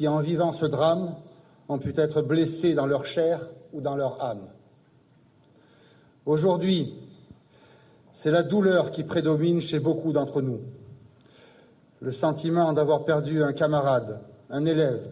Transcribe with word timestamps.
Qui, 0.00 0.08
en 0.08 0.20
vivant 0.20 0.52
ce 0.52 0.64
drame, 0.64 1.14
ont 1.68 1.78
pu 1.78 1.92
être 1.94 2.22
blessés 2.22 2.72
dans 2.72 2.86
leur 2.86 3.04
chair 3.04 3.50
ou 3.74 3.82
dans 3.82 3.96
leur 3.96 4.24
âme. 4.24 4.48
Aujourd'hui, 6.24 6.94
c'est 8.14 8.30
la 8.30 8.42
douleur 8.42 8.92
qui 8.92 9.04
prédomine 9.04 9.60
chez 9.60 9.78
beaucoup 9.78 10.14
d'entre 10.14 10.40
nous. 10.40 10.60
Le 12.00 12.12
sentiment 12.12 12.72
d'avoir 12.72 13.04
perdu 13.04 13.42
un 13.42 13.52
camarade, 13.52 14.22
un 14.48 14.64
élève, 14.64 15.06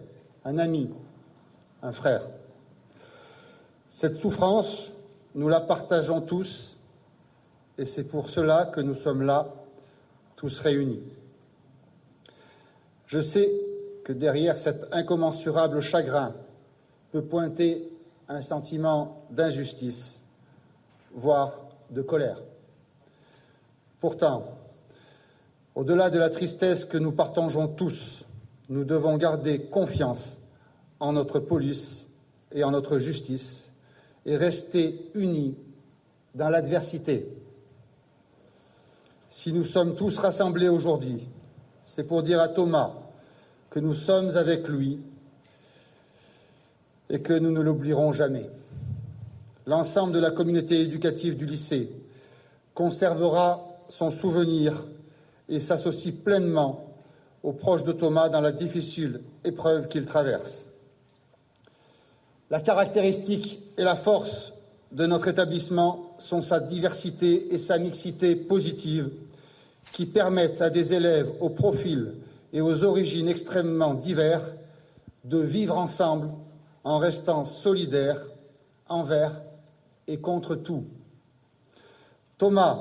un 0.47 0.57
ami, 0.57 0.91
un 1.83 1.93
frère. 1.93 2.23
Cette 3.91 4.17
souffrance, 4.17 4.91
nous 5.35 5.51
la 5.51 5.61
partageons 5.61 6.23
tous 6.23 6.79
et 7.77 7.85
c'est 7.85 8.05
pour 8.05 8.31
cela 8.31 8.65
que 8.65 8.81
nous 8.81 8.95
sommes 8.95 9.21
là, 9.21 9.49
tous 10.37 10.61
réunis. 10.61 11.03
Je 13.05 13.21
sais 13.21 13.68
que 14.09 14.15
derrière 14.15 14.57
cet 14.57 14.87
incommensurable 14.93 15.83
chagrin 15.83 16.35
peut 17.13 17.21
pointer 17.21 17.93
un 18.27 18.41
sentiment 18.41 19.27
d'injustice, 19.31 20.23
voire 21.13 21.53
de 21.91 22.01
colère. 22.01 22.43
Pourtant, 24.01 24.47
au-delà 25.75 26.09
de 26.09 26.19
la 26.19 26.31
tristesse 26.31 26.87
que 26.87 26.97
nous 26.97 27.13
partageons 27.13 27.69
tous, 27.69 28.25
nous 28.71 28.85
devons 28.85 29.19
garder 29.19 29.61
confiance 29.61 30.39
en 31.01 31.13
notre 31.13 31.39
police 31.39 32.07
et 32.53 32.65
en 32.65 32.71
notre 32.71 32.99
justice 32.99 33.71
et 34.25 34.39
rester 34.39 35.11
unis 35.17 35.55
dans 36.35 36.49
l'adversité. 36.49 37.29
Si 39.29 39.53
nous 39.53 39.65
sommes 39.65 39.97
tous 39.97 40.17
rassemblés 40.19 40.71
aujourd'hui, 40.71 41.29
c'est 41.83 42.05
pour 42.05 42.23
dire 42.23 42.41
à 42.41 42.49
Thomas 42.49 42.95
que 43.71 43.81
nous 43.81 43.95
sommes 43.95 44.37
avec 44.37 44.69
lui 44.69 44.99
et 47.11 47.21
que 47.21 47.33
nous 47.33 47.51
ne 47.51 47.61
l'oublierons 47.61 48.13
jamais. 48.13 48.49
L'ensemble 49.67 50.13
de 50.13 50.19
la 50.19 50.31
communauté 50.31 50.81
éducative 50.81 51.37
du 51.37 51.47
lycée 51.47 51.91
conservera 52.75 53.65
son 53.89 54.11
souvenir 54.11 54.87
et 55.49 55.61
s'associe 55.61 56.15
pleinement 56.15 56.95
aux 57.43 57.53
proches 57.53 57.85
de 57.85 57.93
Thomas 57.93 58.29
dans 58.29 58.41
la 58.41 58.53
difficile 58.53 59.21
épreuve 59.45 59.89
qu'il 59.89 60.07
traverse. 60.07 60.67
La 62.51 62.61
caractéristique 62.61 63.61
et 63.77 63.85
la 63.85 63.97
force 63.97 64.53
de 64.93 65.07
notre 65.07 65.29
établissement 65.29 66.15
sont 66.19 66.41
sa 66.41 66.61
diversité 66.61 67.53
et 67.53 67.59
sa 67.59 67.79
mixité 67.79 68.37
positive 68.37 69.11
qui 69.93 70.07
permettent 70.07 70.63
à 70.63 70.71
des 70.71 70.95
élèves 70.95 71.31
aux 71.41 71.51
profils 71.51 72.15
et 72.53 72.61
aux 72.61 72.85
origines 72.85 73.29
extrêmement 73.29 73.95
divers 73.95 74.43
de 75.25 75.39
vivre 75.39 75.77
ensemble 75.77 76.31
en 76.85 76.99
restant 76.99 77.45
solidaires 77.45 78.21
envers 78.89 79.43
et 80.07 80.19
contre 80.19 80.55
tout. 80.55 80.85
Thomas, 82.39 82.79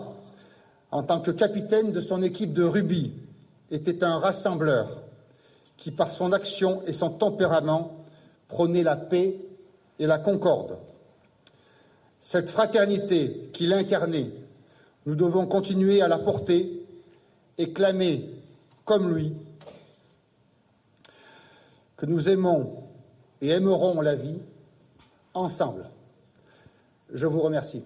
en 0.91 1.03
tant 1.03 1.19
que 1.19 1.31
capitaine 1.31 1.91
de 1.91 1.99
son 1.99 2.21
équipe 2.21 2.53
de 2.53 2.63
rugby, 2.63 3.13
était 3.71 4.03
un 4.03 4.17
rassembleur 4.17 5.03
qui, 5.75 5.91
par 5.91 6.09
son 6.09 6.31
action 6.31 6.81
et 6.85 6.93
son 6.93 7.09
tempérament, 7.09 8.05
prônait 8.47 8.83
la 8.83 8.95
paix 8.95 9.35
et 9.99 10.07
la 10.07 10.17
concorde. 10.17 10.77
Cette 12.21 12.49
fraternité 12.49 13.49
qu'il 13.53 13.73
incarnait, 13.73 14.31
nous 15.05 15.15
devons 15.15 15.45
continuer 15.45 16.01
à 16.01 16.07
la 16.07 16.17
porter 16.17 16.85
et 17.57 17.73
clamer, 17.73 18.29
comme 18.85 19.13
lui, 19.13 19.33
que 21.97 22.05
nous 22.05 22.29
aimons 22.29 22.83
et 23.41 23.49
aimerons 23.49 23.99
la 24.01 24.15
vie 24.15 24.39
ensemble. 25.33 25.89
Je 27.11 27.25
vous 27.25 27.41
remercie. 27.41 27.83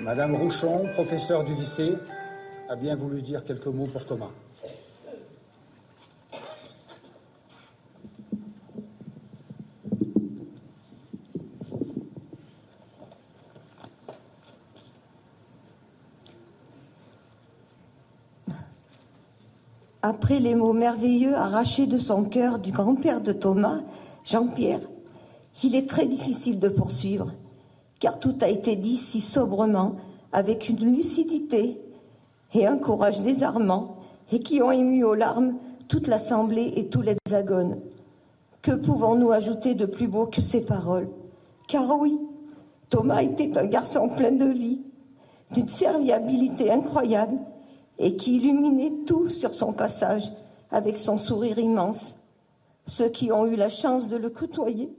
Madame 0.00 0.34
Rouchon, 0.34 0.88
professeure 0.94 1.44
du 1.44 1.54
lycée, 1.54 1.96
a 2.68 2.74
bien 2.74 2.96
voulu 2.96 3.22
dire 3.22 3.44
quelques 3.44 3.66
mots 3.66 3.86
pour 3.86 4.04
Thomas. 4.04 4.30
Les 20.40 20.54
mots 20.54 20.72
merveilleux 20.72 21.34
arrachés 21.34 21.86
de 21.86 21.98
son 21.98 22.24
cœur 22.24 22.58
du 22.58 22.72
grand-père 22.72 23.20
de 23.20 23.32
Thomas, 23.32 23.82
Jean-Pierre, 24.24 24.80
il 25.62 25.74
est 25.74 25.88
très 25.88 26.06
difficile 26.06 26.58
de 26.58 26.68
poursuivre 26.68 27.32
car 28.02 28.18
tout 28.18 28.34
a 28.40 28.48
été 28.48 28.74
dit 28.74 28.98
si 28.98 29.20
sobrement, 29.20 29.94
avec 30.32 30.68
une 30.68 30.92
lucidité 30.92 31.80
et 32.52 32.66
un 32.66 32.76
courage 32.76 33.22
désarmant, 33.22 33.98
et 34.32 34.40
qui 34.40 34.60
ont 34.60 34.72
ému 34.72 35.04
aux 35.04 35.14
larmes 35.14 35.54
toute 35.86 36.08
l'assemblée 36.08 36.72
et 36.74 36.88
tout 36.88 37.00
l'hexagone. 37.00 37.78
Que 38.60 38.72
pouvons-nous 38.72 39.30
ajouter 39.30 39.76
de 39.76 39.86
plus 39.86 40.08
beau 40.08 40.26
que 40.26 40.40
ces 40.40 40.62
paroles? 40.62 41.10
Car 41.68 41.96
oui, 41.96 42.18
Thomas 42.90 43.22
était 43.22 43.56
un 43.56 43.66
garçon 43.66 44.08
plein 44.08 44.32
de 44.32 44.46
vie, 44.46 44.80
d'une 45.52 45.68
serviabilité 45.68 46.72
incroyable, 46.72 47.38
et 47.98 48.16
qui 48.16 48.36
illuminait 48.36 49.04
tout 49.06 49.28
sur 49.28 49.54
son 49.54 49.72
passage 49.72 50.32
avec 50.70 50.98
son 50.98 51.18
sourire 51.18 51.58
immense. 51.58 52.16
Ceux 52.86 53.08
qui 53.08 53.30
ont 53.30 53.46
eu 53.46 53.56
la 53.56 53.68
chance 53.68 54.08
de 54.08 54.16
le 54.16 54.30
côtoyer 54.30 54.92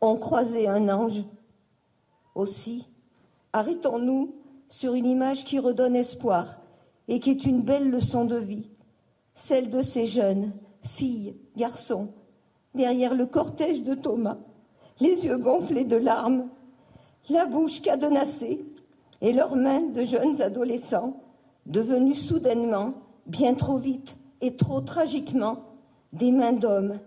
ont 0.00 0.16
croisé 0.16 0.68
un 0.68 0.88
ange 0.88 1.24
aussi, 2.34 2.86
arrêtons-nous 3.52 4.34
sur 4.68 4.94
une 4.94 5.06
image 5.06 5.44
qui 5.44 5.58
redonne 5.58 5.96
espoir 5.96 6.60
et 7.08 7.20
qui 7.20 7.30
est 7.30 7.44
une 7.44 7.62
belle 7.62 7.90
leçon 7.90 8.24
de 8.24 8.36
vie, 8.36 8.68
celle 9.34 9.70
de 9.70 9.82
ces 9.82 10.06
jeunes, 10.06 10.52
filles, 10.82 11.36
garçons, 11.56 12.08
derrière 12.74 13.14
le 13.14 13.26
cortège 13.26 13.82
de 13.82 13.94
Thomas, 13.94 14.38
les 15.00 15.24
yeux 15.24 15.38
gonflés 15.38 15.84
de 15.84 15.96
larmes, 15.96 16.48
la 17.30 17.46
bouche 17.46 17.80
cadenassée 17.80 18.64
et 19.20 19.32
leurs 19.32 19.56
mains 19.56 19.82
de 19.82 20.04
jeunes 20.04 20.42
adolescents, 20.42 21.23
devenus 21.66 22.26
soudainement, 22.26 22.94
bien 23.26 23.54
trop 23.54 23.78
vite 23.78 24.16
et 24.40 24.56
trop 24.56 24.80
tragiquement, 24.80 25.64
des 26.12 26.30
mains 26.30 26.52
d'hommes, 26.52 27.00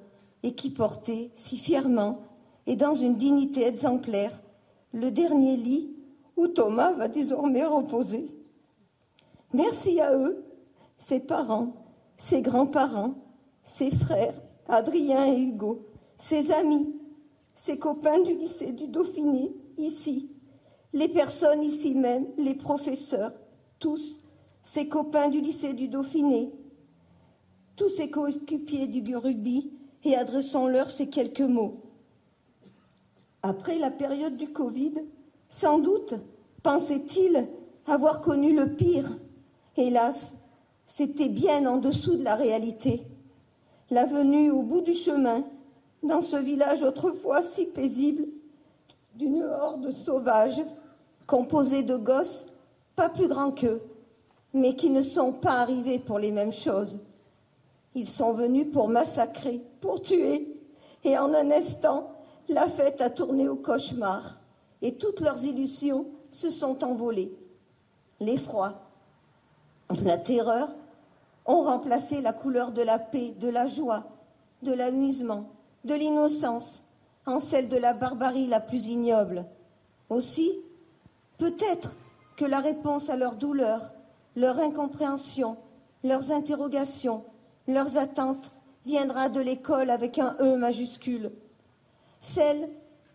et 0.43 0.53
qui 0.53 0.69
portaient 0.69 1.31
si 1.35 1.57
fièrement 1.57 2.19
et 2.65 2.75
dans 2.75 2.93
une 2.93 3.15
dignité 3.15 3.65
exemplaire 3.65 4.39
le 4.93 5.11
dernier 5.11 5.57
lit 5.57 5.95
où 6.35 6.47
Thomas 6.47 6.93
va 6.93 7.07
désormais 7.07 7.65
reposer. 7.65 8.31
Merci 9.53 9.99
à 10.01 10.13
eux, 10.13 10.43
ses 10.97 11.19
parents, 11.19 11.73
ses 12.17 12.41
grands-parents, 12.41 13.15
ses 13.63 13.91
frères, 13.91 14.35
Adrien 14.67 15.25
et 15.25 15.39
Hugo, 15.39 15.87
ses 16.17 16.51
amis, 16.51 16.93
ses 17.55 17.77
copains 17.77 18.19
du 18.19 18.35
lycée 18.35 18.71
du 18.71 18.87
Dauphiné, 18.87 19.55
ici, 19.77 20.29
les 20.93 21.07
personnes 21.07 21.63
ici 21.63 21.95
même, 21.95 22.27
les 22.37 22.55
professeurs, 22.55 23.33
tous, 23.79 24.19
ses 24.67 24.89
copains 24.89 25.29
du 25.29 25.39
lycée 25.39 25.71
du 25.71 25.87
Dauphiné, 25.87 26.51
tous 27.77 27.87
ses 27.87 28.09
coéquipiers 28.09 28.87
du 28.87 29.15
rugby, 29.15 29.71
et 30.03 30.17
adressons-leur 30.17 30.91
ces 30.91 31.07
quelques 31.07 31.39
mots. 31.39 31.83
Après 33.43 33.79
la 33.79 33.91
période 33.91 34.35
du 34.35 34.51
Covid, 34.51 34.95
sans 35.49 35.79
doute 35.79 36.15
pensait-il 36.63 37.47
avoir 37.85 38.19
connu 38.19 38.53
le 38.53 38.75
pire. 38.75 39.17
Hélas, 39.77 40.35
c'était 40.85 41.29
bien 41.29 41.65
en 41.65 41.77
dessous 41.77 42.17
de 42.17 42.23
la 42.25 42.35
réalité. 42.35 43.07
La 43.89 44.05
venue 44.05 44.51
au 44.51 44.63
bout 44.63 44.81
du 44.81 44.93
chemin 44.93 45.45
dans 46.03 46.21
ce 46.21 46.35
village 46.35 46.83
autrefois 46.83 47.41
si 47.41 47.67
paisible, 47.67 48.25
d'une 49.15 49.43
horde 49.43 49.91
sauvage 49.91 50.61
composée 51.25 51.83
de 51.83 51.95
gosses 51.95 52.47
pas 52.97 53.07
plus 53.07 53.29
grands 53.29 53.51
qu'eux, 53.51 53.81
mais 54.57 54.75
qui 54.75 54.89
ne 54.89 55.01
sont 55.01 55.31
pas 55.31 55.59
arrivés 55.59 55.99
pour 55.99 56.19
les 56.19 56.31
mêmes 56.31 56.51
choses. 56.51 56.99
Ils 57.95 58.09
sont 58.09 58.33
venus 58.33 58.67
pour 58.71 58.89
massacrer, 58.89 59.61
pour 59.81 60.01
tuer, 60.01 60.47
et 61.03 61.17
en 61.17 61.33
un 61.33 61.51
instant, 61.51 62.11
la 62.49 62.67
fête 62.67 63.01
a 63.01 63.09
tourné 63.09 63.47
au 63.47 63.55
cauchemar, 63.55 64.39
et 64.81 64.95
toutes 64.95 65.21
leurs 65.21 65.43
illusions 65.43 66.05
se 66.31 66.49
sont 66.49 66.83
envolées. 66.83 67.31
L'effroi, 68.19 68.81
la 70.03 70.17
terreur 70.17 70.69
ont 71.45 71.61
remplacé 71.61 72.21
la 72.21 72.33
couleur 72.33 72.71
de 72.71 72.81
la 72.81 72.99
paix, 72.99 73.33
de 73.39 73.47
la 73.47 73.67
joie, 73.67 74.03
de 74.63 74.73
l'amusement, 74.73 75.49
de 75.85 75.93
l'innocence, 75.93 76.83
en 77.25 77.39
celle 77.39 77.69
de 77.69 77.77
la 77.77 77.93
barbarie 77.93 78.47
la 78.47 78.59
plus 78.59 78.87
ignoble. 78.87 79.45
Aussi, 80.09 80.51
peut-être 81.37 81.95
que 82.35 82.45
la 82.45 82.59
réponse 82.59 83.09
à 83.09 83.15
leurs 83.15 83.35
douleurs, 83.35 83.91
leur 84.37 84.59
incompréhension, 84.59 85.57
leurs 86.03 86.31
interrogations, 86.31 87.23
leurs 87.67 87.97
attentes 87.97 88.51
viendra 88.85 89.29
de 89.29 89.41
l'école 89.41 89.89
avec 89.89 90.19
un 90.19 90.35
E 90.39 90.55
majuscule, 90.57 91.31
celle 92.21 92.69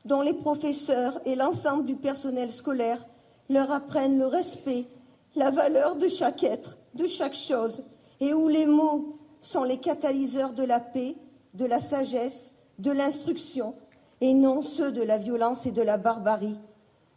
dont 0.04 0.20
les 0.20 0.34
professeurs 0.34 1.20
et 1.24 1.36
l'ensemble 1.36 1.86
du 1.86 1.94
personnel 1.94 2.52
scolaire 2.52 3.06
leur 3.48 3.70
apprennent 3.70 4.18
le 4.18 4.26
respect, 4.26 4.88
la 5.36 5.52
valeur 5.52 5.94
de 5.94 6.08
chaque 6.08 6.42
être, 6.42 6.76
de 6.94 7.06
chaque 7.06 7.36
chose, 7.36 7.84
et 8.18 8.34
où 8.34 8.48
les 8.48 8.66
mots 8.66 9.16
sont 9.40 9.62
les 9.62 9.78
catalyseurs 9.78 10.54
de 10.54 10.64
la 10.64 10.80
paix, 10.80 11.14
de 11.54 11.64
la 11.64 11.80
sagesse, 11.80 12.52
de 12.80 12.90
l'instruction, 12.90 13.76
et 14.20 14.34
non 14.34 14.60
ceux 14.60 14.90
de 14.90 15.02
la 15.02 15.18
violence 15.18 15.66
et 15.66 15.72
de 15.72 15.82
la 15.82 15.98
barbarie, 15.98 16.58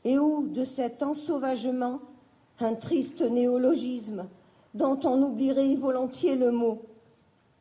et 0.04 0.20
où 0.20 0.48
de 0.48 0.64
cet 0.64 1.02
ensauvagement, 1.02 2.02
un 2.60 2.74
triste 2.74 3.22
néologisme 3.22 4.28
dont 4.74 5.00
on 5.04 5.22
oublierait 5.22 5.76
volontiers 5.76 6.36
le 6.36 6.52
mot. 6.52 6.82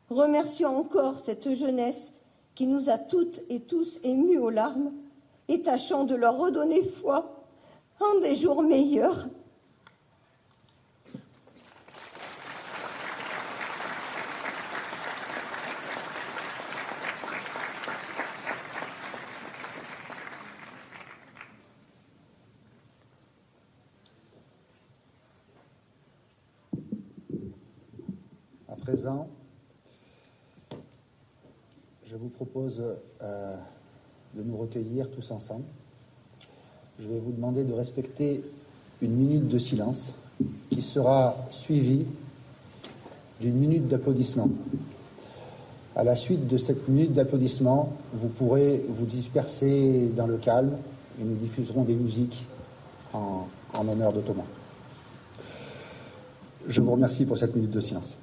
Remercions 0.09 0.77
encore 0.77 1.19
cette 1.19 1.53
jeunesse 1.53 2.11
qui 2.53 2.67
nous 2.67 2.89
a 2.89 2.97
toutes 2.97 3.41
et 3.49 3.59
tous 3.59 3.99
émus 4.03 4.37
aux 4.37 4.49
larmes, 4.49 4.91
et 5.47 5.61
tâchons 5.61 6.05
de 6.05 6.15
leur 6.15 6.37
redonner 6.37 6.81
foi 6.81 7.45
en 7.99 8.19
des 8.21 8.35
jours 8.35 8.63
meilleurs. 8.63 9.27
Je 32.05 32.15
vous 32.15 32.29
propose 32.29 32.81
euh, 33.21 33.55
de 34.35 34.43
nous 34.43 34.57
recueillir 34.57 35.09
tous 35.09 35.31
ensemble. 35.31 35.65
Je 36.99 37.07
vais 37.07 37.19
vous 37.19 37.31
demander 37.31 37.63
de 37.63 37.73
respecter 37.73 38.43
une 39.01 39.15
minute 39.15 39.47
de 39.47 39.59
silence 39.59 40.13
qui 40.69 40.81
sera 40.81 41.35
suivie 41.51 42.05
d'une 43.41 43.55
minute 43.55 43.87
d'applaudissement. 43.87 44.49
À 45.95 46.03
la 46.03 46.15
suite 46.15 46.47
de 46.47 46.57
cette 46.57 46.87
minute 46.87 47.13
d'applaudissement, 47.13 47.93
vous 48.13 48.29
pourrez 48.29 48.81
vous 48.89 49.05
disperser 49.05 50.09
dans 50.15 50.27
le 50.27 50.37
calme 50.37 50.77
et 51.19 51.23
nous 51.23 51.35
diffuserons 51.35 51.83
des 51.83 51.95
musiques 51.95 52.45
en, 53.13 53.47
en 53.73 53.87
honneur 53.87 54.13
de 54.13 54.21
Thomas. 54.21 54.43
Je 56.67 56.81
vous 56.81 56.91
remercie 56.91 57.25
pour 57.25 57.37
cette 57.37 57.55
minute 57.55 57.71
de 57.71 57.79
silence. 57.79 58.17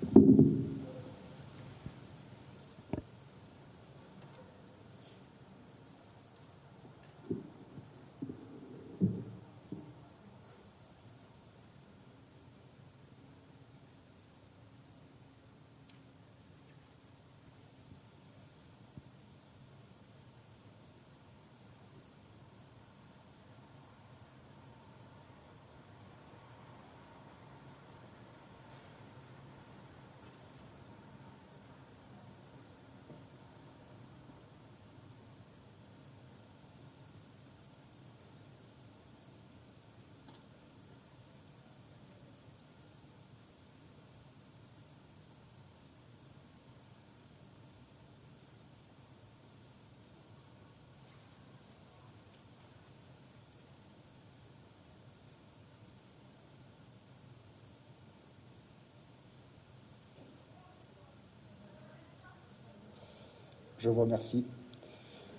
Je 63.83 63.89
vous 63.91 64.03
remercie. 64.03 64.47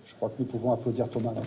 Je 0.06 0.14
crois 0.16 0.28
que 0.28 0.36
nous 0.40 0.46
pouvons 0.46 0.74
applaudir 0.74 1.10
Thomas 1.10 1.32
dans 1.32 1.44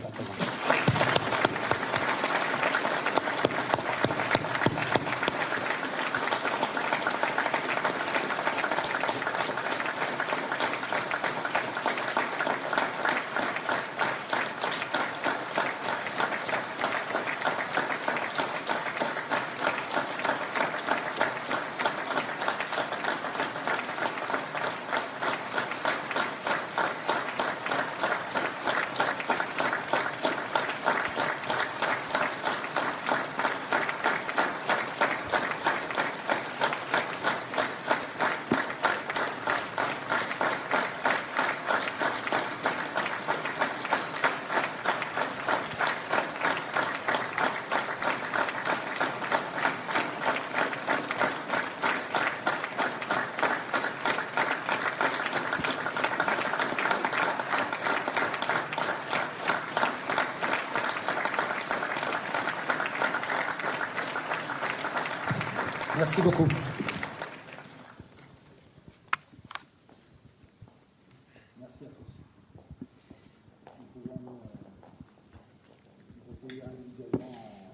Merci 66.07 66.23
beaucoup. 66.23 66.47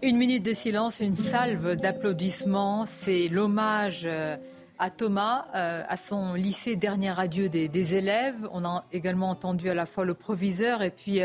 Une 0.01 0.17
minute 0.17 0.43
de 0.43 0.55
silence, 0.55 1.01
une 1.01 1.15
salve 1.15 1.77
d'applaudissements. 1.77 2.87
C'est 2.87 3.29
l'hommage 3.29 4.05
euh, 4.07 4.39
à 4.79 4.89
Thomas, 4.89 5.45
euh, 5.55 5.83
à 5.87 5.99
son 5.99 6.33
lycée, 6.33 6.77
dernier 6.77 7.13
adieu 7.21 7.51
des, 7.51 7.95
élèves. 7.95 8.49
On 8.51 8.65
a 8.65 8.87
également 8.93 9.29
entendu 9.29 9.69
à 9.69 9.75
la 9.75 9.85
fois 9.85 10.07
le 10.07 10.15
proviseur 10.15 10.81
et 10.81 10.91
puis 10.91 11.21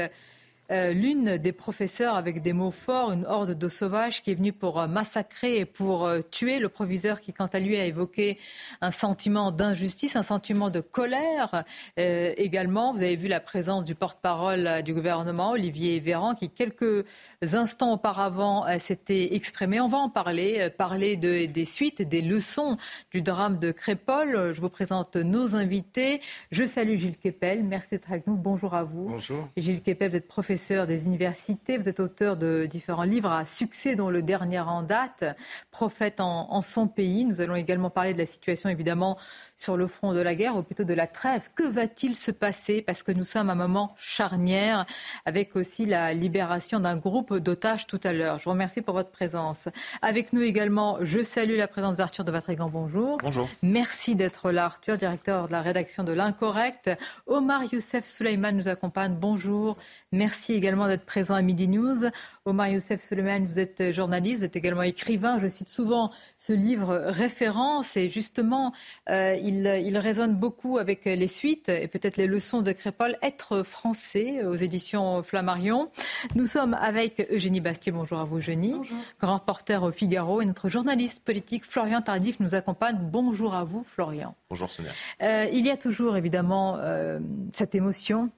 euh, 0.69 0.91
l'une 0.91 1.37
des 1.37 1.53
professeurs 1.53 2.15
avec 2.15 2.41
des 2.41 2.51
mots 2.51 2.71
forts, 2.71 3.13
une 3.13 3.25
horde 3.25 3.57
de 3.57 3.67
sauvages 3.69 4.21
qui 4.21 4.31
est 4.31 4.35
venue 4.35 4.51
pour 4.51 4.81
euh, 4.81 4.87
massacrer 4.87 5.59
et 5.59 5.65
pour 5.65 6.05
euh, 6.05 6.19
tuer 6.29 6.59
le 6.59 6.67
proviseur 6.67 7.21
qui, 7.21 7.31
quant 7.31 7.47
à 7.47 7.59
lui, 7.59 7.77
a 7.77 7.85
évoqué 7.85 8.37
un 8.81 8.91
sentiment 8.91 9.51
d'injustice, 9.51 10.17
un 10.17 10.23
sentiment 10.23 10.69
de 10.69 10.81
colère 10.81 11.63
également. 11.95 12.93
Vous 12.93 13.01
avez 13.01 13.15
vu 13.15 13.27
la 13.27 13.39
présence 13.39 13.85
du 13.85 13.95
porte-parole 13.95 14.83
du 14.83 14.93
gouvernement, 14.93 15.51
Olivier 15.51 15.99
Véran, 15.99 16.35
qui 16.35 16.49
quelques 16.49 17.05
instants 17.41 17.93
auparavant 17.93 18.65
s'était 18.79 19.35
exprimé. 19.35 19.79
On 19.79 19.87
va 19.87 19.97
en 19.97 20.09
parler, 20.09 20.69
parler 20.69 21.15
de, 21.15 21.45
des 21.45 21.65
suites, 21.65 22.01
des 22.01 22.21
leçons 22.21 22.77
du 23.11 23.21
drame 23.21 23.59
de 23.59 23.71
Crépol. 23.71 24.51
Je 24.53 24.61
vous 24.61 24.69
présente 24.69 25.15
nos 25.15 25.55
invités. 25.55 26.21
Je 26.51 26.65
salue 26.65 26.95
Gilles 26.95 27.17
Kepel. 27.17 27.63
Merci 27.63 27.95
d'être 27.95 28.11
avec 28.11 28.27
nous. 28.27 28.35
Bonjour 28.35 28.73
à 28.73 28.83
vous. 28.83 29.09
Bonjour. 29.09 29.47
Gilles 29.57 29.81
Kepel, 29.81 30.09
vous 30.09 30.15
êtes 30.17 30.27
professeur 30.27 30.56
des 30.87 31.05
universités. 31.05 31.77
Vous 31.77 31.87
êtes 31.87 31.99
auteur 31.99 32.35
de 32.35 32.65
différents 32.65 33.03
livres 33.03 33.31
à 33.31 33.45
succès, 33.45 33.95
dont 33.95 34.09
le 34.09 34.21
dernier 34.21 34.59
en 34.59 34.81
date, 34.81 35.23
Prophète 35.71 36.19
en, 36.19 36.61
son 36.61 36.87
pays. 36.87 37.25
Nous 37.25 37.41
allons 37.41 37.55
également 37.55 37.89
parler 37.89 38.13
de 38.13 38.17
la 38.17 38.25
situation, 38.25 38.69
évidemment, 38.69 39.17
sur 39.57 39.75
le 39.75 39.87
front 39.87 40.13
de 40.13 40.21
la 40.21 40.35
guerre, 40.35 40.55
ou 40.55 40.63
plutôt 40.63 40.83
de 40.83 40.93
la 40.93 41.07
trêve. 41.07 41.49
Que 41.55 41.63
va-t-il 41.63 42.15
se 42.15 42.31
passer? 42.31 42.81
Parce 42.81 43.03
que 43.03 43.11
nous 43.11 43.23
sommes 43.23 43.49
à 43.49 43.53
un 43.53 43.55
moment 43.55 43.95
charnière, 43.97 44.85
avec 45.25 45.55
aussi 45.55 45.85
la 45.85 46.13
libération 46.13 46.79
d'un 46.79 46.95
groupe 46.95 47.35
d'otages 47.35 47.87
tout 47.87 47.99
à 48.03 48.13
l'heure. 48.13 48.39
Je 48.39 48.45
vous 48.45 48.51
remercie 48.51 48.81
pour 48.81 48.93
votre 48.93 49.09
présence. 49.09 49.67
Avec 50.01 50.31
nous 50.33 50.41
également, 50.41 50.97
je 51.01 51.23
salue 51.23 51.57
la 51.57 51.67
présence 51.67 51.97
d'Arthur 51.97 52.23
de 52.23 52.31
Vatrigan. 52.31 52.69
Bonjour. 52.69 53.17
Bonjour. 53.21 53.49
Merci 53.63 54.15
d'être 54.15 54.51
là, 54.51 54.65
Arthur, 54.65 54.97
directeur 54.97 55.47
de 55.47 55.51
la 55.51 55.61
rédaction 55.61 56.03
de 56.03 56.13
l'Incorrect. 56.13 56.89
Omar 57.25 57.63
Youssef 57.71 58.07
Suleiman 58.07 58.55
nous 58.55 58.67
accompagne. 58.67 59.15
Bonjour. 59.15 59.77
Merci 60.11 60.53
également 60.53 60.87
d'être 60.87 61.05
présent 61.05 61.33
à 61.33 61.41
Midi 61.41 61.67
News. 61.67 62.09
Omar 62.47 62.69
Youssef 62.69 63.05
Suleiman, 63.05 63.45
vous 63.45 63.59
êtes 63.59 63.91
journaliste, 63.91 64.39
vous 64.39 64.45
êtes 64.45 64.55
également 64.55 64.83
écrivain. 64.83 65.37
Je 65.37 65.47
cite 65.47 65.67
souvent 65.67 66.11
ce 66.37 66.53
livre 66.53 66.95
référence 66.95 67.97
et 67.97 68.07
justement, 68.07 68.71
euh, 69.09 69.35
il, 69.35 69.97
résonne 69.97 70.33
beaucoup 70.35 70.77
avec 70.77 71.03
les 71.03 71.27
suites 71.27 71.67
et 71.67 71.89
peut-être 71.89 72.15
les 72.15 72.25
leçons 72.25 72.61
de 72.61 72.71
Crépol. 72.71 73.17
Être 73.21 73.63
français 73.63 74.45
aux 74.45 74.55
éditions 74.55 75.23
Flammarion. 75.23 75.91
Nous 76.35 76.45
sommes 76.45 76.73
avec 76.75 77.27
Eugénie 77.31 77.59
Bastier. 77.59 77.91
Bonjour 77.91 78.19
à 78.19 78.23
vous, 78.23 78.37
Eugénie. 78.37 78.75
Bonjour. 78.77 78.97
Grand 79.19 79.39
porteur 79.39 79.83
au 79.83 79.91
Figaro. 79.91 80.41
Et 80.41 80.45
notre 80.45 80.69
journaliste 80.69 81.25
politique, 81.25 81.65
Florian 81.65 82.01
Tardif, 82.01 82.39
nous 82.39 82.55
accompagne. 82.55 82.97
Bonjour 83.01 83.55
à 83.55 83.65
vous, 83.65 83.83
Florian. 83.83 84.35
Bonjour, 84.49 84.71
Sonia. 84.71 84.91
Euh, 85.21 85.49
il 85.51 85.65
y 85.65 85.69
a 85.69 85.75
toujours, 85.75 86.15
évidemment, 86.15 86.77
euh, 86.79 87.19
cette 87.51 87.75
émotion 87.75 88.31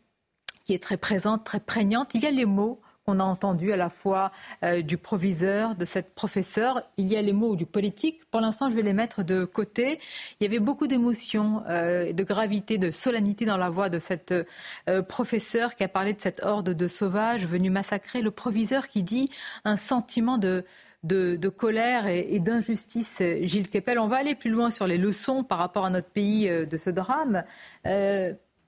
qui 0.65 0.73
est 0.73 0.81
très 0.81 0.97
présente, 0.97 1.43
très 1.43 1.59
prégnante. 1.59 2.09
Il 2.15 2.21
y 2.21 2.25
a 2.25 2.31
les 2.31 2.45
mots 2.45 2.81
on 3.09 3.19
a 3.19 3.23
entendu 3.23 3.71
à 3.71 3.77
la 3.77 3.89
fois 3.89 4.31
euh, 4.63 4.81
du 4.81 4.97
proviseur, 4.97 5.75
de 5.75 5.85
cette 5.85 6.13
professeure. 6.13 6.83
Il 6.97 7.07
y 7.07 7.15
a 7.15 7.21
les 7.21 7.33
mots 7.33 7.55
du 7.55 7.65
politique. 7.65 8.21
Pour 8.31 8.41
l'instant, 8.41 8.69
je 8.69 8.75
vais 8.75 8.81
les 8.81 8.93
mettre 8.93 9.23
de 9.23 9.45
côté. 9.45 9.99
Il 10.39 10.43
y 10.43 10.47
avait 10.47 10.59
beaucoup 10.59 10.87
d'émotions, 10.87 11.63
euh, 11.67 12.13
de 12.13 12.23
gravité, 12.23 12.77
de 12.77 12.91
solennité 12.91 13.45
dans 13.45 13.57
la 13.57 13.69
voix 13.69 13.89
de 13.89 13.99
cette 13.99 14.33
euh, 14.87 15.01
professeure 15.01 15.75
qui 15.75 15.83
a 15.83 15.87
parlé 15.87 16.13
de 16.13 16.19
cette 16.19 16.43
horde 16.43 16.69
de 16.69 16.87
sauvages 16.87 17.45
venus 17.45 17.71
massacrer. 17.71 18.21
Le 18.21 18.31
proviseur 18.31 18.87
qui 18.87 19.03
dit 19.03 19.29
un 19.65 19.75
sentiment 19.75 20.37
de, 20.37 20.63
colère 21.49 22.07
et, 22.07 22.39
d'injustice, 22.39 23.23
Gilles 23.41 23.69
Kepel. 23.69 23.99
On 23.99 24.07
va 24.07 24.17
aller 24.17 24.35
plus 24.35 24.51
loin 24.51 24.69
sur 24.69 24.85
les 24.87 24.97
leçons 24.97 25.43
par 25.43 25.57
rapport 25.57 25.85
à 25.85 25.89
notre 25.89 26.09
pays 26.09 26.47
de 26.47 26.77
ce 26.77 26.89
drame. 26.89 27.43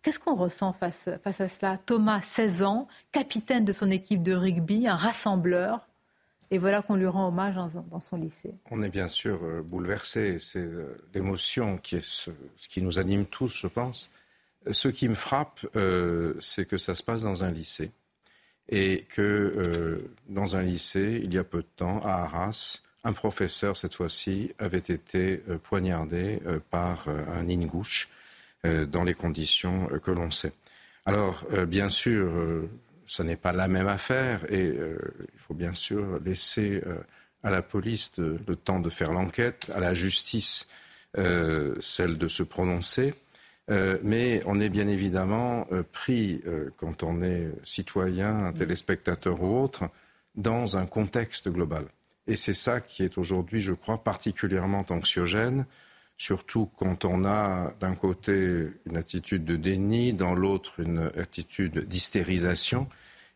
Qu'est-ce 0.02 0.18
qu'on 0.18 0.36
ressent 0.36 0.74
face, 0.74 1.08
à 1.08 1.50
cela? 1.50 1.78
Thomas, 1.78 2.22
16 2.22 2.64
ans, 2.64 2.88
capitaine 3.12 3.66
de 3.66 3.74
son 3.74 3.92
équipe 3.92 4.24
de 4.24 4.34
rugby, 4.34 4.88
un 4.88 4.96
rassembleur, 4.96 5.88
et 6.50 6.58
voilà 6.58 6.82
qu'on 6.82 6.96
lui 6.96 7.06
rend 7.06 7.28
hommage 7.28 7.56
dans, 7.56 8.00
son 8.00 8.18
lycée. 8.18 8.56
On 8.72 8.82
est 8.82 8.90
bien 8.90 9.08
sûr 9.08 9.40
euh, 9.44 9.62
bouleversé. 9.62 10.38
C'est 10.40 10.60
euh, 10.60 10.98
l'émotion 11.14 11.78
qui 11.78 11.98
est 11.98 12.06
ce, 12.06 12.32
qui 12.70 12.82
nous 12.82 13.00
anime 13.00 13.26
tous, 13.26 13.56
je 13.56 13.68
pense. 13.68 14.10
Ce 14.70 14.88
qui 14.90 15.08
me 15.08 15.14
frappe, 15.14 15.66
euh, 15.76 16.34
c'est 16.40 16.66
que 16.66 16.78
ça 16.78 16.94
se 16.96 17.04
passe 17.04 17.22
dans 17.22 17.44
un 17.44 17.52
lycée. 17.52 17.92
Et 18.70 19.06
que 19.10 20.02
dans 20.30 20.56
un 20.56 20.62
lycée, 20.62 21.20
il 21.24 21.34
y 21.34 21.38
a 21.38 21.44
peu 21.44 21.58
de 21.58 21.68
temps, 21.76 22.00
à 22.06 22.24
Arras, 22.24 22.82
un 23.04 23.12
professeur, 23.12 23.76
cette 23.76 23.96
fois-ci, 23.96 24.54
avait 24.60 24.78
été 24.78 25.38
poignardé 25.64 26.40
par 26.70 27.10
un 27.10 27.50
ingouche 27.50 28.08
euh, 28.08 28.21
dans 28.64 29.04
les 29.04 29.14
conditions 29.14 29.90
euh, 29.92 30.00
que 30.00 30.12
l'on 30.12 30.32
sait. 30.32 30.54
Alors, 31.06 31.44
euh, 31.52 31.66
bien 31.66 31.90
sûr, 31.90 32.32
ce 33.08 33.24
n'est 33.24 33.36
pas 33.36 33.52
la 33.52 33.68
même 33.68 33.88
affaire 33.88 34.42
et 34.52 34.68
il 34.68 35.40
faut 35.40 35.54
bien 35.54 35.74
sûr 35.74 36.20
laisser 36.24 36.82
à 37.44 37.50
la 37.50 37.62
police 37.62 38.12
le 38.18 38.56
temps 38.56 38.80
de 38.80 38.90
faire 38.90 39.12
l'enquête, 39.12 39.70
à 39.74 39.80
la 39.80 39.94
justice 39.94 40.70
celle 41.16 42.18
de 42.18 42.28
se 42.30 42.44
prononcer. 42.44 43.14
mais 43.68 44.42
on 44.46 44.62
est 44.62 44.70
bien 44.70 44.88
évidemment 44.88 45.68
pris, 45.92 46.42
quand 46.78 47.04
on 47.04 47.22
est 47.22 47.52
citoyen, 47.64 48.54
téléspectateur 48.54 49.44
ou 49.44 49.62
autre, 49.62 49.90
dans 50.36 50.78
un 50.78 50.86
contexte 50.86 51.50
global. 51.50 51.86
Et 52.28 52.38
c'est 52.38 52.54
ça 52.54 52.80
qui 52.80 53.04
est 53.04 53.18
aujourd'hui, 53.18 53.60
je 53.60 53.74
crois, 53.74 54.02
particulièrement 54.02 54.86
anxiogène 54.90 55.66
surtout 56.22 56.70
quand 56.78 57.04
on 57.04 57.26
a 57.26 57.74
d'un 57.80 57.96
côté 57.96 58.68
une 58.86 58.96
attitude 58.96 59.44
de 59.44 59.56
déni, 59.56 60.14
dans 60.14 60.36
l'autre 60.36 60.80
une 60.80 61.12
attitude 61.18 61.88
d'hystérisation. 61.88 62.88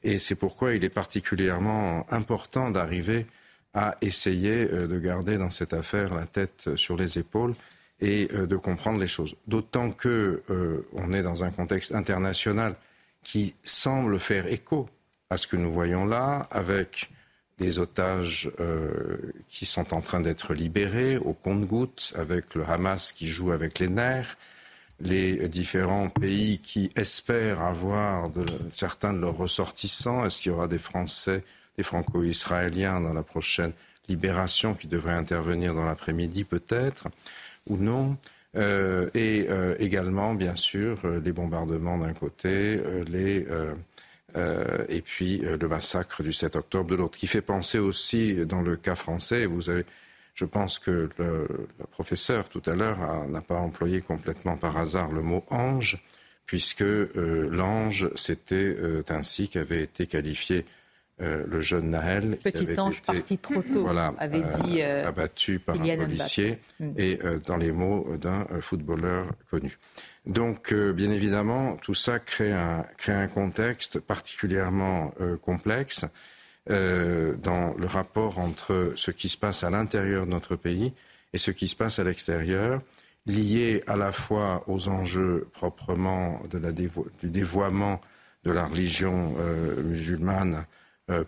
Et 0.04 0.20
c'est 0.20 0.36
pourquoi 0.36 0.76
il 0.76 0.84
est 0.84 0.94
particulièrement 0.94 2.06
important 2.12 2.70
d'arriver 2.70 3.26
à 3.74 3.96
essayer 4.02 4.70
euh, 4.72 4.88
de 4.88 5.00
garder 5.00 5.40
dans 5.40 5.50
cette 5.50 5.74
affaire 5.74 6.14
la 6.14 6.28
tête 6.28 6.76
sur 6.76 6.96
les 6.96 7.18
épaules 7.18 7.56
et 8.02 8.30
euh, 8.34 8.46
de 8.46 8.56
comprendre 8.56 9.00
les 9.00 9.08
choses. 9.08 9.36
D'autant 9.48 9.90
que 9.90 10.44
euh, 10.52 10.88
on 10.94 11.12
est 11.12 11.24
dans 11.24 11.44
un 11.44 11.50
contexte 11.50 11.92
international 11.92 12.76
qui 13.24 13.56
semble 13.64 14.20
faire 14.20 14.46
écho 14.46 14.88
à 15.32 15.38
ce 15.38 15.48
que 15.48 15.58
nous 15.58 15.72
voyons 15.72 16.06
là, 16.06 16.48
avec 16.52 17.10
des 17.58 17.80
otages 17.80 18.52
euh, 18.60 19.18
qui 19.48 19.66
sont 19.66 19.94
en 19.94 20.02
train 20.02 20.20
d'être 20.20 20.54
libérés 20.54 21.18
au 21.18 21.34
compte-gouttes, 21.34 22.14
avec 22.18 22.54
le 22.54 22.64
Hamas 22.66 23.14
qui 23.14 23.28
joue 23.28 23.52
avec 23.52 23.80
les 23.80 23.88
nerfs, 23.88 24.38
les 25.00 25.48
différents 25.48 26.10
pays 26.10 26.60
qui 26.60 26.90
espèrent 26.96 27.62
avoir 27.62 28.30
de, 28.30 28.46
certains 28.72 29.14
de 29.14 29.20
leurs 29.20 29.38
ressortissants. 29.38 30.26
Est-ce 30.26 30.42
qu'il 30.42 30.52
y 30.52 30.56
aura 30.56 30.68
des 30.68 30.78
Français, 30.78 31.44
des 31.78 31.84
Franco-Israéliens 31.84 33.02
dans 33.02 33.14
la 33.14 33.24
prochaine 33.24 33.74
libération 34.08 34.74
qui 34.74 34.88
devrait 34.88 35.14
intervenir 35.14 35.74
dans 35.74 35.86
l'après-midi 35.86 36.44
peut-être, 36.44 37.08
ou 37.68 37.78
non? 37.78 38.18
Euh, 38.56 39.10
Et 39.14 39.48
euh, 39.50 39.76
également, 39.80 40.34
bien 40.34 40.56
sûr, 40.56 40.98
les 41.24 41.34
bombardements 41.34 41.98
d'un 41.98 42.14
côté, 42.14 42.78
les 43.08 43.46
euh, 44.36 44.86
et 44.90 45.02
puis 45.02 45.42
euh, 45.44 45.58
le 45.58 45.68
massacre 45.68 46.24
du 46.24 46.34
7 46.34 46.56
octobre 46.56 46.90
de 46.90 46.96
l'autre, 46.96 47.18
qui 47.18 47.28
fait 47.28 47.42
penser 47.42 47.80
aussi, 47.80 48.46
dans 48.46 48.62
le 48.62 48.76
cas 48.76 48.96
français, 48.96 49.46
vous 49.46 49.70
avez, 49.70 49.86
je 50.34 50.46
pense 50.46 50.80
que 50.80 51.10
le, 51.18 51.48
professeur 51.92 52.50
tout 52.50 52.62
à 52.66 52.76
l'heure 52.76 53.28
n'a 53.28 53.42
pas 53.42 53.56
employé 53.56 54.02
complètement 54.02 54.58
par 54.58 54.78
hasard 54.78 55.12
le 55.12 55.22
mot 55.22 55.44
ange, 55.50 56.04
puisque 56.46 56.82
euh, 56.82 57.50
l'ange, 57.50 58.10
c'était 58.16 58.76
ainsi 59.10 59.48
qu'avait 59.48 59.84
été 59.84 60.08
qualifié 60.08 60.66
le 61.18 61.62
jeune 61.62 61.92
Naël. 61.92 62.38
Petit 62.44 62.64
avait 62.64 62.78
ange 62.78 63.02
parti 63.02 63.38
trop 63.38 63.62
tôt, 63.62 63.88
avait 63.88 64.44
dit 64.66 64.82
abattu 64.82 65.60
par 65.60 65.80
un 65.82 65.98
policier, 65.98 66.60
mm. 66.82 66.92
et 66.98 67.20
dans 67.46 67.56
les 67.56 67.72
mots 67.72 68.18
d'un 68.18 68.46
footballeur 68.60 69.28
connu. 69.50 69.78
Donc, 70.26 70.74
euh, 70.74 70.92
bien 70.92 71.12
évidemment, 71.12 71.78
tout 71.78 71.94
ça 71.94 72.20
crée 72.20 72.52
un, 72.52 73.28
contexte 73.28 74.00
particulièrement 74.00 75.14
euh, 75.22 75.38
complexe 75.38 76.06
euh, 76.72 77.36
dans 77.36 77.76
le 77.78 77.86
rapport 77.86 78.40
entre 78.40 78.94
ce 78.96 79.12
qui 79.12 79.30
se 79.30 79.38
passe 79.38 79.64
à 79.64 79.70
l'intérieur 79.70 80.26
de 80.26 80.32
notre 80.32 80.56
pays 80.56 80.94
et 81.34 81.38
ce 81.38 81.52
qui 81.52 81.68
se 81.68 81.76
passe 81.76 82.00
à 82.00 82.04
l'extérieur, 82.04 82.82
lié 83.28 83.84
à 83.86 83.96
la 83.96 84.12
fois 84.12 84.64
aux 84.68 84.90
enjeux 84.90 85.48
proprement 85.54 86.42
du 86.50 87.30
dévoiement 87.30 88.02
de 88.44 88.52
la 88.52 88.66
religion 88.66 89.36
musulmane 89.84 90.66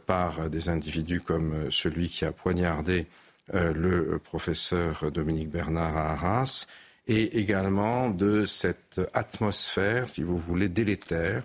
par 0.06 0.50
des 0.50 0.70
individus 0.70 1.20
comme 1.20 1.70
celui 1.72 2.08
qui 2.08 2.24
a 2.25 2.32
poignardé 2.32 3.08
le 3.51 4.18
professeur 4.20 5.12
Dominique 5.12 5.50
Bernard 5.50 5.98
à 5.98 6.12
Arras, 6.12 6.68
et 7.08 7.40
également 7.40 8.10
de 8.10 8.46
cette 8.46 9.02
atmosphère, 9.14 10.10
si 10.10 10.24
vous 10.24 10.38
voulez, 10.38 10.70
délétère, 10.70 11.44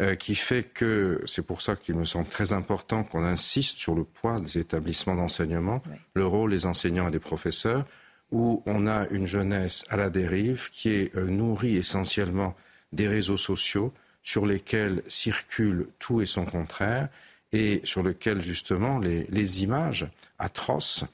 euh, 0.00 0.14
qui 0.14 0.34
fait 0.34 0.64
que, 0.64 1.22
c'est 1.26 1.46
pour 1.46 1.62
ça 1.62 1.76
qu'il 1.76 1.94
me 1.94 2.04
semble 2.04 2.28
très 2.28 2.52
important 2.52 3.02
qu'on 3.04 3.24
insiste 3.24 3.78
sur 3.78 3.94
le 3.94 4.04
poids 4.04 4.40
des 4.40 4.58
établissements 4.58 5.14
d'enseignement, 5.14 5.82
le 6.14 6.26
rôle 6.26 6.50
des 6.50 6.66
enseignants 6.66 7.08
et 7.08 7.12
des 7.12 7.18
professeurs, 7.18 7.86
où 8.30 8.62
on 8.66 8.86
a 8.86 9.06
une 9.08 9.26
jeunesse 9.26 9.84
à 9.88 9.96
la 9.96 10.10
dérive 10.10 10.68
qui 10.70 10.90
est 10.90 11.16
euh, 11.16 11.26
nourrie 11.26 11.76
essentiellement 11.76 12.54
des 12.92 13.08
réseaux 13.08 13.36
sociaux, 13.36 13.92
sur 14.26 14.44
lesquels 14.44 15.02
circule 15.06 15.86
tout 16.00 16.20
et 16.20 16.26
son 16.26 16.44
contraire 16.44 17.08
et 17.52 17.80
sur 17.84 18.02
lesquels 18.02 18.42
justement 18.42 18.98
les, 18.98 19.62
images 19.62 20.08
atroces 20.38 21.04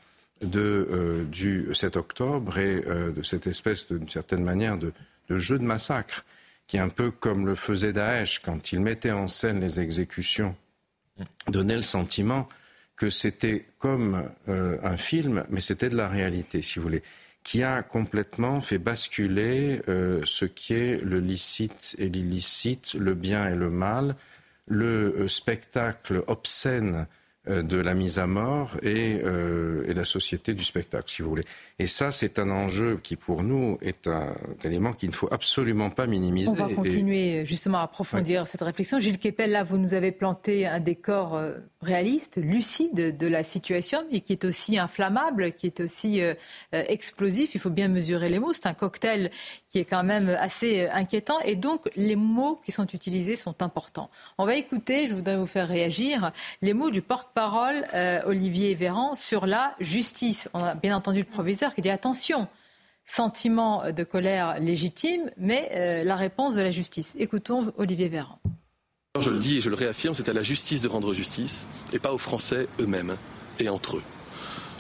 de 0.42 0.88
euh, 0.90 1.24
du 1.24 1.68
7 1.72 1.96
octobre 1.96 2.58
et 2.58 2.82
euh, 2.86 3.10
de 3.12 3.22
cette 3.22 3.46
espèce 3.46 3.90
d'une 3.90 4.08
certaine 4.08 4.42
manière 4.42 4.76
de, 4.78 4.92
jeu 5.30 5.58
de 5.58 5.64
massacre 5.64 6.24
qui 6.66 6.78
un 6.78 6.88
peu 6.88 7.10
comme 7.10 7.46
le 7.46 7.54
faisait 7.54 7.92
Daesh 7.92 8.40
quand 8.40 8.72
il 8.72 8.80
mettait 8.80 9.12
en 9.12 9.28
scène 9.28 9.60
les 9.60 9.80
exécutions, 9.80 10.54
donnait 11.48 11.76
le 11.76 11.82
sentiment 11.82 12.48
que 12.96 13.10
c'était 13.10 13.66
comme 13.78 14.28
euh, 14.48 14.78
un 14.82 14.96
film, 14.96 15.44
mais 15.50 15.60
c'était 15.60 15.88
de 15.88 15.96
la 15.96 16.08
réalité, 16.08 16.62
si 16.62 16.78
vous 16.78 16.84
voulez, 16.84 17.02
qui 17.42 17.62
a 17.62 17.82
complètement 17.82 18.60
fait 18.60 18.78
basculer 18.78 19.82
euh, 19.88 20.22
ce 20.24 20.44
qui 20.44 20.74
est 20.74 21.02
le 21.02 21.18
licite 21.18 21.96
et 21.98 22.08
l'illicite, 22.08 22.94
le 22.94 23.14
bien 23.14 23.48
et 23.48 23.54
le 23.54 23.70
mal, 23.70 24.16
le 24.68 25.26
spectacle 25.28 26.22
obscène 26.26 27.06
de 27.48 27.76
la 27.76 27.94
mise 27.94 28.18
à 28.20 28.26
mort 28.28 28.76
euh, 28.84 29.84
et, 29.88 29.94
la 29.94 30.04
société 30.04 30.54
du 30.54 30.62
spectacle, 30.62 31.10
si 31.10 31.22
vous 31.22 31.28
voulez. 31.28 31.44
Et 31.78 31.86
ça, 31.86 32.10
c'est 32.10 32.38
un 32.38 32.50
enjeu 32.50 32.98
qui, 33.02 33.16
pour 33.16 33.42
nous, 33.42 33.78
est 33.82 34.06
un, 34.06 34.34
élément 34.64 34.92
qu'il 34.92 35.10
ne 35.10 35.14
faut 35.14 35.28
absolument 35.32 35.90
pas 35.90 36.06
minimiser. 36.06 36.50
On 36.50 36.54
va 36.54 36.68
continuer 36.72 37.44
justement 37.46 37.78
à 37.78 37.82
approfondir 37.82 38.46
cette 38.46 38.62
réflexion. 38.62 38.98
Gilles 38.98 39.18
Kepel, 39.18 39.50
là, 39.50 39.64
vous 39.64 39.78
nous 39.78 39.94
avez 39.94 40.12
planté 40.12 40.66
un 40.66 40.80
décor 40.80 41.34
euh, 41.34 41.54
réaliste, 41.80 42.36
lucide 42.36 43.16
de 43.16 43.26
la 43.26 43.44
situation, 43.44 44.04
mais 44.12 44.20
qui 44.20 44.32
est 44.32 44.44
aussi 44.44 44.78
inflammable, 44.78 45.52
qui 45.52 45.66
est 45.66 45.80
aussi 45.80 46.20
explosif. 46.72 47.54
Il 47.54 47.60
faut 47.60 47.70
bien 47.70 47.88
mesurer 47.88 48.28
les 48.28 48.38
mots. 48.38 48.52
C'est 48.52 48.66
un 48.66 48.74
cocktail 48.74 49.30
qui 49.70 49.78
est 49.78 49.84
quand 49.84 50.04
même 50.04 50.28
assez 50.28 50.88
inquiétant. 50.88 51.40
Et 51.40 51.56
donc, 51.56 51.90
les 51.96 52.16
mots 52.16 52.60
qui 52.64 52.72
sont 52.72 52.86
utilisés 52.86 53.36
sont 53.36 53.62
importants. 53.62 54.10
On 54.38 54.44
va 54.44 54.56
écouter, 54.56 55.08
je 55.08 55.14
voudrais 55.14 55.36
vous 55.36 55.46
faire 55.46 55.68
réagir, 55.68 56.32
les 56.60 56.74
mots 56.74 56.90
du 56.90 57.02
porte 57.02 57.30
parole 57.34 57.84
euh, 57.94 58.20
Olivier 58.26 58.74
Véran 58.74 59.14
sur 59.16 59.46
la 59.46 59.74
justice. 59.80 60.48
On 60.54 60.62
a 60.62 60.74
bien 60.74 60.96
entendu 60.96 61.20
le 61.20 61.26
proviseur 61.26 61.61
qui 61.70 61.82
dit 61.82 61.90
attention, 61.90 62.48
sentiment 63.04 63.90
de 63.92 64.04
colère 64.04 64.58
légitime, 64.58 65.30
mais 65.36 65.70
euh, 65.74 66.04
la 66.04 66.16
réponse 66.16 66.54
de 66.54 66.60
la 66.60 66.70
justice. 66.70 67.14
Écoutons 67.18 67.72
Olivier 67.76 68.08
Véran. 68.08 68.38
Je 69.20 69.30
le 69.30 69.38
dis 69.38 69.58
et 69.58 69.60
je 69.60 69.68
le 69.68 69.76
réaffirme, 69.76 70.14
c'est 70.14 70.28
à 70.28 70.32
la 70.32 70.42
justice 70.42 70.82
de 70.82 70.88
rendre 70.88 71.12
justice 71.12 71.66
et 71.92 71.98
pas 71.98 72.12
aux 72.12 72.18
Français 72.18 72.66
eux-mêmes 72.80 73.16
et 73.58 73.68
entre 73.68 73.98
eux. 73.98 74.02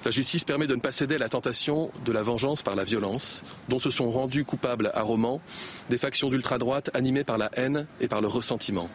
La 0.04 0.10
justice 0.10 0.44
permet 0.44 0.66
de 0.66 0.74
ne 0.74 0.80
pas 0.80 0.90
céder 0.90 1.14
à 1.14 1.18
la 1.18 1.28
tentation 1.28 1.92
de 2.04 2.10
la 2.10 2.22
vengeance 2.22 2.62
par 2.62 2.74
la 2.74 2.82
violence, 2.82 3.44
dont 3.68 3.78
se 3.78 3.90
sont 3.90 4.10
rendus 4.10 4.44
coupables 4.44 4.90
à 4.94 5.02
Romans 5.02 5.40
des 5.90 5.98
factions 5.98 6.28
d'ultra-droite 6.28 6.90
animées 6.94 7.22
par 7.22 7.38
la 7.38 7.50
haine 7.54 7.86
et 8.00 8.08
par 8.08 8.20
le 8.20 8.26
ressentiment. 8.26 8.88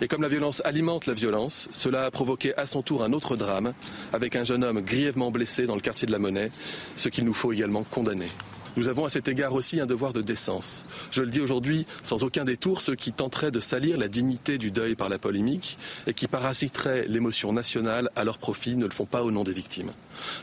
Et 0.00 0.08
comme 0.08 0.22
la 0.22 0.28
violence 0.28 0.62
alimente 0.64 1.06
la 1.06 1.12
violence, 1.12 1.68
cela 1.74 2.06
a 2.06 2.10
provoqué 2.10 2.56
à 2.56 2.66
son 2.66 2.80
tour 2.80 3.04
un 3.04 3.12
autre 3.12 3.36
drame, 3.36 3.74
avec 4.14 4.34
un 4.34 4.44
jeune 4.44 4.64
homme 4.64 4.80
grièvement 4.80 5.30
blessé 5.30 5.66
dans 5.66 5.74
le 5.74 5.82
quartier 5.82 6.06
de 6.06 6.12
la 6.12 6.18
Monnaie, 6.18 6.50
ce 6.96 7.10
qu'il 7.10 7.24
nous 7.24 7.34
faut 7.34 7.52
également 7.52 7.84
condamner. 7.84 8.28
Nous 8.76 8.88
avons 8.88 9.06
à 9.06 9.10
cet 9.10 9.26
égard 9.26 9.54
aussi 9.54 9.80
un 9.80 9.86
devoir 9.86 10.12
de 10.12 10.20
décence. 10.20 10.84
Je 11.10 11.22
le 11.22 11.30
dis 11.30 11.40
aujourd'hui 11.40 11.86
sans 12.02 12.24
aucun 12.24 12.44
détour, 12.44 12.82
ceux 12.82 12.94
qui 12.94 13.10
tenteraient 13.12 13.50
de 13.50 13.60
salir 13.60 13.96
la 13.96 14.06
dignité 14.08 14.58
du 14.58 14.70
deuil 14.70 14.94
par 14.94 15.08
la 15.08 15.18
polémique 15.18 15.78
et 16.06 16.12
qui 16.12 16.28
parasiteraient 16.28 17.06
l'émotion 17.08 17.54
nationale 17.54 18.10
à 18.16 18.24
leur 18.24 18.36
profit 18.36 18.76
ne 18.76 18.84
le 18.84 18.90
font 18.90 19.06
pas 19.06 19.22
au 19.22 19.30
nom 19.30 19.44
des 19.44 19.54
victimes. 19.54 19.92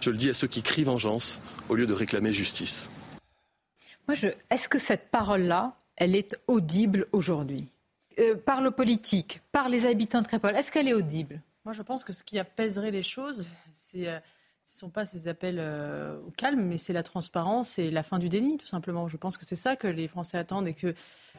Je 0.02 0.10
le 0.10 0.18
dis 0.18 0.32
à 0.32 0.34
ceux 0.34 0.48
qui 0.48 0.64
crient 0.64 0.84
vengeance 0.84 1.42
au 1.70 1.76
lieu 1.76 1.86
de 1.86 1.94
réclamer 1.94 2.34
justice. 2.34 2.90
Moi, 4.08 4.18
Est-ce 4.50 4.68
que 4.68 4.80
cette 4.80 5.12
parole-là, 5.12 5.78
elle 5.96 6.16
est 6.16 6.36
audible 6.48 7.08
aujourd'hui? 7.12 7.68
Euh, 8.20 8.36
Par 8.36 8.62
le 8.62 8.72
politique, 8.72 9.42
par 9.52 9.70
les 9.70 9.86
habitants 9.86 10.22
de 10.22 10.28
Crépole, 10.28 10.56
est-ce 10.56 10.72
qu'elle 10.72 10.88
est 10.88 10.94
audible? 10.94 11.40
Moi, 11.66 11.74
je 11.74 11.84
pense 11.84 12.04
que 12.04 12.12
ce 12.14 12.24
qui 12.24 12.40
apaiserait 12.40 12.92
les 12.92 13.04
choses, 13.04 13.48
c'est... 13.74 14.08
Ce 14.66 14.78
ne 14.78 14.80
sont 14.80 14.90
pas 14.90 15.04
ces 15.04 15.28
appels 15.28 15.58
euh, 15.60 16.18
au 16.26 16.32
calme, 16.32 16.62
mais 16.62 16.78
c'est 16.78 16.94
la 16.94 17.04
transparence 17.04 17.80
et 17.80 17.92
la 17.92 18.02
fin 18.02 18.18
du 18.18 18.30
déni, 18.30 18.58
tout 18.58 18.66
simplement. 18.66 19.10
Je 19.10 19.18
pense 19.18 19.36
que 19.36 19.44
c'est 19.44 19.58
ça 19.58 19.76
que 19.76 19.88
les 19.88 20.08
Français 20.08 20.38
attendent 20.38 20.70
et 20.70 20.74
que, 20.74 20.96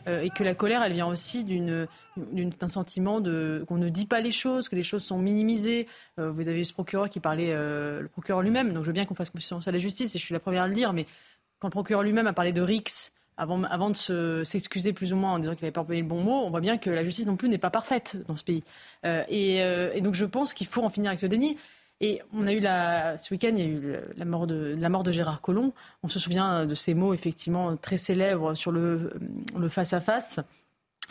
euh, 0.08 0.28
la 0.40 0.54
colère, 0.54 0.82
elle 0.82 0.92
vient 0.92 1.06
aussi 1.06 1.42
d'un 1.42 2.68
sentiment 2.68 3.22
qu'on 3.22 3.78
ne 3.78 3.88
dit 3.88 4.04
pas 4.04 4.20
les 4.20 4.30
choses, 4.30 4.68
que 4.68 4.76
les 4.76 4.82
choses 4.82 5.02
sont 5.02 5.16
minimisées. 5.16 5.88
Euh, 6.20 6.30
vous 6.30 6.48
avez 6.48 6.60
eu 6.60 6.64
ce 6.66 6.74
procureur 6.74 7.08
qui 7.08 7.18
parlait, 7.18 7.54
le 7.54 8.08
procureur 8.12 8.42
lui-même, 8.42 8.74
donc 8.74 8.82
je 8.82 8.88
veux 8.88 8.92
bien 8.92 9.06
qu'on 9.06 9.14
fasse 9.14 9.30
confiance 9.30 9.66
à 9.68 9.72
la 9.72 9.78
justice, 9.78 10.14
et 10.14 10.18
je 10.18 10.24
suis 10.24 10.34
la 10.34 10.40
première 10.40 10.64
à 10.64 10.68
le 10.68 10.74
dire, 10.74 10.92
mais 10.92 11.06
quand 11.60 11.68
le 11.68 11.72
procureur 11.72 12.02
lui-même 12.02 12.26
a 12.26 12.34
parlé 12.34 12.52
de 12.52 12.60
RIX, 12.60 13.10
avant, 13.38 13.90
de 13.90 14.44
s'excuser 14.44 14.92
plus 14.92 15.14
ou 15.14 15.16
moins 15.16 15.32
en 15.32 15.38
disant 15.38 15.54
qu'il 15.54 15.62
n'avait 15.62 15.72
pas 15.72 15.80
employé 15.80 16.02
le 16.02 16.06
bon 16.06 16.20
mot, 16.20 16.42
on 16.44 16.50
voit 16.50 16.60
bien 16.60 16.76
que 16.76 16.90
la 16.90 17.04
justice 17.04 17.24
non 17.24 17.36
plus 17.36 17.48
n'est 17.48 17.56
pas 17.56 17.70
parfaite 17.70 18.18
dans 18.28 18.36
ce 18.36 18.44
pays. 18.44 18.62
et, 19.02 20.00
donc 20.02 20.12
je 20.12 20.26
pense 20.26 20.52
qu'il 20.52 20.66
faut 20.66 20.82
en 20.82 20.90
finir 20.90 21.08
avec 21.08 21.20
ce 21.20 21.26
déni. 21.26 21.56
Et 22.00 22.20
on 22.32 22.46
a 22.46 22.52
eu 22.52 22.60
la, 22.60 23.16
ce 23.18 23.32
week-end, 23.32 23.52
il 23.56 23.58
y 23.58 23.62
a 23.62 23.66
eu 23.66 23.96
la 24.16 24.24
mort, 24.24 24.46
de, 24.46 24.76
la 24.78 24.88
mort 24.88 25.04
de 25.04 25.12
Gérard 25.12 25.40
Collomb. 25.40 25.72
On 26.02 26.08
se 26.08 26.18
souvient 26.18 26.66
de 26.66 26.74
ces 26.74 26.92
mots 26.94 27.14
effectivement 27.14 27.76
très 27.76 27.96
célèbres 27.96 28.54
sur 28.54 28.72
le, 28.72 29.12
le 29.56 29.68
face-à-face. 29.68 30.40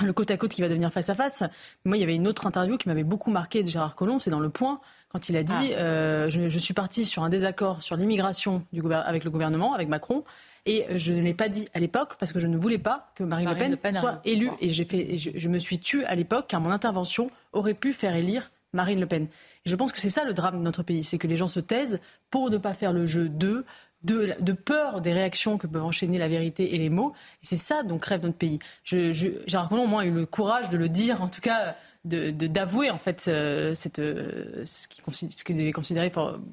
le 0.02 0.12
côte 0.14 0.30
à 0.32 0.38
côte 0.38 0.52
qui 0.52 0.62
va 0.62 0.68
devenir 0.68 0.92
face 0.92 1.10
à 1.10 1.16
face. 1.16 1.44
Moi, 1.86 1.98
il 1.98 2.02
y 2.02 2.04
avait 2.04 2.16
une 2.16 2.28
autre 2.28 2.46
interview 2.46 2.78
qui 2.78 2.90
m'avait 2.90 3.04
beaucoup 3.04 3.32
marqué 3.32 3.64
de 3.64 3.70
Gérard 3.70 3.96
Collomb, 3.96 4.20
c'est 4.20 4.30
dans 4.30 4.42
Le 4.42 4.50
Point, 4.50 4.82
quand 5.10 5.30
il 5.30 5.38
a 5.38 5.44
dit 5.44 5.54
ah. 5.74 5.80
euh, 5.80 6.30
je, 6.30 6.60
suis 6.60 6.74
parti 6.74 7.06
sur 7.06 7.24
un 7.24 7.30
désaccord 7.30 7.82
sur 7.82 7.96
l'immigration 7.96 8.66
avec 9.06 9.24
le 9.24 9.30
gouvernement, 9.30 9.74
avec 9.74 9.88
Macron, 9.88 10.24
et 10.66 10.86
je 10.98 11.14
ne 11.14 11.22
l'ai 11.22 11.34
pas 11.34 11.50
dit 11.50 11.68
à 11.74 11.80
l'époque 11.80 12.16
parce 12.20 12.32
que 12.32 12.40
je 12.40 12.48
ne 12.48 12.58
voulais 12.58 12.78
pas 12.78 13.12
que 13.16 13.24
Marine, 13.24 13.50
Le, 13.50 13.76
Pen 13.76 13.96
soit 13.96 14.22
élue. 14.26 14.52
Et, 14.62 14.70
j'ai 14.70 14.86
fait, 14.86 15.18
je, 15.18 15.32
je, 15.36 15.50
me 15.50 15.60
suis 15.60 15.80
tue 15.80 16.04
à 16.06 16.16
l'époque 16.16 16.46
car 16.48 16.62
mon 16.62 16.72
intervention 16.72 17.30
aurait 17.52 17.74
pu 17.74 17.94
faire 17.94 18.16
élire 18.16 18.50
Marine 18.74 19.00
Le 19.00 19.06
Pen. 19.06 19.28
je 19.66 19.76
pense 19.76 19.92
que 19.92 20.00
c'est 20.00 20.10
ça 20.10 20.24
le 20.24 20.34
drame 20.34 20.58
de 20.58 20.64
notre 20.64 20.84
pays, 20.84 21.04
c'est 21.04 21.18
que 21.18 21.28
les 21.28 21.36
gens 21.36 21.48
se 21.48 21.60
taisent 21.60 22.00
pour 22.30 22.50
ne 22.50 22.58
pas 22.58 22.74
faire 22.74 22.94
le 22.94 23.06
jeu 23.06 23.30
d'eux, 23.30 23.66
de, 24.04 24.52
peur 24.52 25.02
des 25.02 25.14
réactions 25.14 25.58
que 25.58 25.68
peuvent 25.68 25.84
enchaîner 25.84 26.18
la 26.18 26.28
vérité 26.28 26.76
et 26.76 26.78
les 26.78 26.90
mots. 26.90 27.14
C'est 27.42 27.56
ça 27.56 27.84
dont 27.84 27.98
crève 27.98 28.22
notre 28.24 28.38
pays. 28.38 28.60
Je, 28.84 29.12
je, 29.12 29.30
Gérard 29.48 29.70
Collomb, 29.70 29.88
moi, 29.88 30.02
a 30.02 30.06
eu 30.06 30.12
le 30.12 30.26
courage 30.26 30.70
de 30.70 30.78
le 30.78 30.90
dire, 30.90 31.22
en 31.22 31.30
tout 31.30 31.42
cas, 31.42 31.76
d'avouer 32.06 32.92
en 32.92 32.98
fait 32.98 33.26
euh, 33.30 33.74
euh, 34.00 34.64
ce 34.66 34.88
qu'il 34.90 35.04
qu 35.04 35.72
considérer 35.72 36.12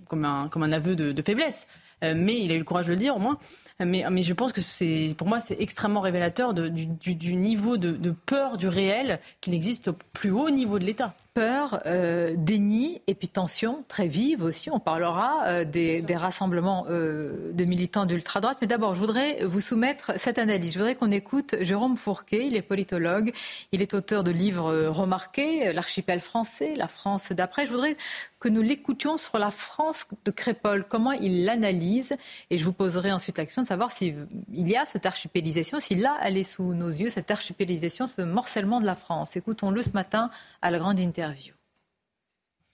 comme 0.09 0.25
un, 0.25 0.49
comme 0.49 0.63
un 0.63 0.73
aveu 0.73 0.95
de, 0.95 1.23
faiblesse. 1.23 1.67
Euh, 2.03 2.15
mais 2.17 2.41
il 2.41 2.53
a 2.53 2.55
eu 2.55 2.59
le 2.59 2.65
courage 2.65 2.87
de 2.87 2.93
le 2.93 2.99
dire, 2.99 3.17
au 3.17 3.19
moins. 3.19 3.39
Mais, 3.81 4.23
je 4.23 4.33
pense 4.35 4.53
que 4.53 5.13
pour 5.15 5.27
moi, 5.27 5.41
c'est 5.41 5.57
extrêmement 5.59 6.01
révélateur 6.01 6.55
du, 6.55 6.87
du, 6.87 7.35
niveau 7.35 7.79
de 7.79 8.11
peur 8.11 8.59
du 8.59 8.69
réel 8.69 9.21
qui 9.41 9.51
n'existe 9.51 9.89
au 9.89 9.97
plus 10.13 10.31
haut 10.31 10.51
niveau 10.51 10.79
de 10.79 10.85
l'État 10.85 11.15
peur, 11.35 11.81
euh, 11.87 12.35
déni 12.37 13.01
et 13.07 13.15
puis 13.15 13.29
tension 13.29 13.85
très 13.89 14.09
vive 14.09 14.43
aussi. 14.43 14.71
On 14.71 14.81
parlera 14.81 15.45
euh, 15.47 15.65
des, 15.65 16.05
rassemblements 16.17 16.87
euh, 16.89 17.53
de 17.53 17.65
militants 17.65 18.07
d'ultra-droite. 18.07 18.59
Mais 18.61 18.67
d'abord, 18.67 18.95
je 18.95 19.01
voudrais 19.01 19.45
vous 19.45 19.61
soumettre 19.61 20.13
cette 20.17 20.39
analyse. 20.39 20.73
Je 20.73 20.79
voudrais 20.79 20.97
qu'on 20.97 21.11
écoute 21.11 21.55
Jérôme 21.61 21.97
Fourquet. 21.97 22.47
Il 22.47 22.57
est 22.57 22.63
politologue. 22.63 23.33
Il 23.73 23.83
est 23.83 23.95
auteur 23.95 24.25
de 24.25 24.31
livres 24.31 24.89
remarqués, 24.89 25.73
L'archipel 25.73 26.21
français, 26.21 26.75
La 26.77 26.89
France 26.89 27.33
d'après. 27.33 27.67
Je 27.67 27.73
voudrais 27.73 27.97
que 28.41 28.49
nous 28.49 28.63
l'écoutions 28.63 29.19
sur 29.19 29.39
la 29.39 29.51
France 29.51 30.07
de 30.25 30.31
Crépole, 30.31 30.87
comment 30.89 31.13
il 31.13 31.45
l'analyse. 31.45 32.17
Et 32.49 32.57
je 32.57 32.65
vous 32.65 32.73
poserai 32.73 33.13
ensuite 33.13 33.37
la 33.37 33.45
question 33.45 33.63
de 33.63 33.67
savoir 33.67 33.93
s'il 33.93 34.27
y 34.53 34.77
a 34.77 34.87
cette 34.87 35.05
archipélisation, 35.05 35.79
si 35.79 35.95
là, 35.95 36.17
elle 36.23 36.39
est 36.39 36.45
sous 36.45 36.75
nos 36.75 36.89
yeux, 36.89 37.11
cette 37.11 37.31
archipélisation, 37.31 38.07
ce 38.07 38.23
morcellement 38.23 38.81
de 38.81 38.87
la 38.87 38.95
France. 38.95 39.37
Écoutons-le 39.37 39.83
ce 39.83 39.91
matin 39.91 40.31
à 40.63 40.71
la 40.71 40.79
grande 40.79 40.99
interview. 40.99 41.20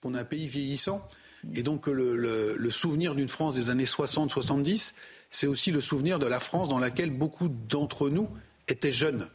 On 0.03 0.13
a 0.13 0.21
un 0.21 0.25
pays 0.25 0.47
vieillissant. 0.47 1.07
Et 1.55 1.63
donc 1.63 1.87
le, 1.87 2.69
souvenir 2.71 3.15
d'une 3.15 3.27
France 3.27 3.55
des 3.55 3.69
années 3.69 3.85
60-70, 3.85 4.93
c'est 5.29 5.47
aussi 5.47 5.71
le 5.71 5.81
souvenir 5.81 6.19
de 6.19 6.25
la 6.25 6.39
France 6.39 6.69
dans 6.69 6.79
laquelle 6.79 7.09
beaucoup 7.09 7.49
d'entre 7.49 8.09
nous 8.09 8.29
étaient 8.67 8.91
jeunes. 8.91 9.27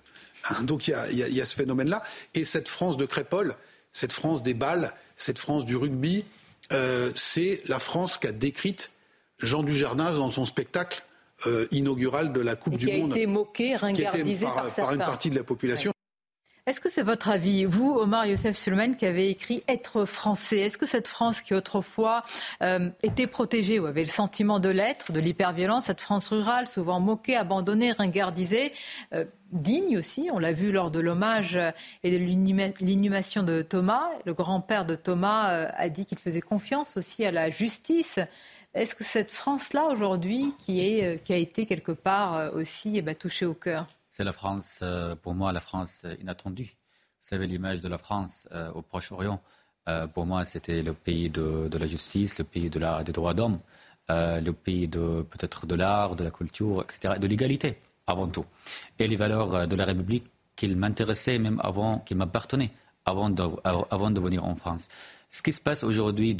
Donc 0.62 0.88
il 0.88 0.94
y 1.16 1.40
a, 1.40 1.46
ce 1.46 1.54
phénomène-là. 1.54 2.02
Et 2.34 2.44
cette 2.44 2.68
France 2.68 2.96
de 2.96 3.06
Crépole, 3.06 3.54
cette 3.92 4.12
France 4.12 4.42
des 4.42 4.54
balles, 4.54 4.92
cette 5.16 5.38
France 5.38 5.64
du 5.64 5.76
rugby, 5.76 6.24
euh, 6.72 7.10
c'est 7.14 7.62
la 7.66 7.78
France 7.78 8.16
qu'a 8.16 8.32
décrite 8.32 8.90
Jean 9.38 9.62
Dujardin 9.62 10.12
dans 10.12 10.30
son 10.30 10.46
spectacle 10.46 11.02
euh, 11.46 11.66
inaugural 11.70 12.32
de 12.32 12.40
la 12.40 12.56
Coupe 12.56 12.76
du 12.76 12.86
Monde. 12.86 13.12
Qui 13.12 13.18
a 13.18 13.22
été 13.22 13.26
moqué, 13.26 13.76
ringardisé 13.76 14.46
par, 14.46 14.74
par, 14.74 14.92
une 14.92 14.98
partie 14.98 15.30
de 15.30 15.36
la 15.36 15.44
population. 15.44 15.92
Est-ce 16.64 16.80
que 16.80 16.88
c'est 16.88 17.02
votre 17.02 17.28
avis, 17.28 17.64
vous, 17.64 17.90
Omar 17.90 18.24
Youssef 18.24 18.56
Sulman, 18.56 18.94
qui 18.94 19.04
avez 19.04 19.28
écrit 19.28 19.64
Être 19.66 20.04
français 20.04 20.58
Est-ce 20.58 20.78
que 20.78 20.86
cette 20.86 21.08
France 21.08 21.42
qui 21.42 21.54
autrefois 21.54 22.22
euh, 22.62 22.88
était 23.02 23.26
protégée 23.26 23.80
ou 23.80 23.86
avait 23.86 24.04
le 24.04 24.08
sentiment 24.08 24.60
de 24.60 24.68
l'être, 24.68 25.10
de 25.10 25.18
l'hyperviolence, 25.18 25.86
cette 25.86 26.00
France 26.00 26.28
rurale, 26.28 26.68
souvent 26.68 27.00
moquée, 27.00 27.34
abandonnée, 27.34 27.90
ringardisée, 27.90 28.72
euh, 29.12 29.24
digne 29.50 29.98
aussi, 29.98 30.28
on 30.32 30.38
l'a 30.38 30.52
vu 30.52 30.70
lors 30.70 30.92
de 30.92 31.00
l'hommage 31.00 31.58
et 32.04 32.16
de 32.16 32.16
l'inhumation 32.16 33.42
de 33.42 33.62
Thomas, 33.62 34.08
le 34.24 34.32
grand-père 34.32 34.86
de 34.86 34.94
Thomas 34.94 35.50
euh, 35.50 35.68
a 35.74 35.88
dit 35.88 36.06
qu'il 36.06 36.18
faisait 36.18 36.40
confiance 36.40 36.96
aussi 36.96 37.24
à 37.24 37.32
la 37.32 37.50
justice. 37.50 38.20
Est-ce 38.72 38.94
que 38.94 39.02
cette 39.02 39.32
France-là, 39.32 39.86
aujourd'hui, 39.86 40.54
qui, 40.60 41.02
qui 41.24 41.32
a 41.32 41.36
été 41.36 41.66
quelque 41.66 41.90
part 41.90 42.54
aussi 42.54 42.92
eh 42.98 43.02
ben, 43.02 43.16
touchée 43.16 43.46
au 43.46 43.54
cœur? 43.54 43.88
C'est 44.12 44.24
la 44.24 44.32
France, 44.32 44.80
euh, 44.82 45.16
pour 45.16 45.34
moi, 45.34 45.52
la 45.52 45.60
France 45.60 46.06
inattendue. 46.20 46.76
savez, 47.20 47.46
l'image 47.48 47.80
de 47.80 47.88
la 47.88 47.98
France 47.98 48.46
au 48.74 48.82
Proche-Orient, 48.82 49.40
pour 50.14 50.26
moi, 50.26 50.44
c'était 50.44 50.82
le 50.82 50.92
pays 50.92 51.28
de, 51.30 51.78
la 51.82 51.86
justice, 51.86 52.38
le 52.38 52.44
pays 52.44 52.68
des 52.70 53.12
droits 53.12 53.34
d'homme, 53.34 53.58
le 54.08 54.50
pays 54.50 54.88
peut-être 55.32 55.66
de 55.66 55.74
l'art, 55.74 56.16
de 56.16 56.24
la 56.24 56.30
culture, 56.30 56.82
etc., 56.82 57.14
de 57.18 57.26
l'égalité 57.26 57.78
avant 58.06 58.28
tout. 58.28 58.46
Et 58.98 59.06
les 59.08 59.16
valeurs 59.16 59.66
de 59.66 59.76
la 59.76 59.84
République 59.84 60.26
qu'il 60.56 60.76
m'intéressait 60.76 61.38
même 61.38 61.60
avant, 61.62 61.98
qu'il 62.00 62.16
m'appartenait 62.16 62.70
avant 63.04 63.30
de, 63.30 64.20
venir 64.20 64.44
en 64.44 64.54
France. 64.54 64.88
Ce 65.30 65.42
qui 65.42 65.52
se 65.52 65.60
passe 65.60 65.82
aujourd'hui 65.82 66.36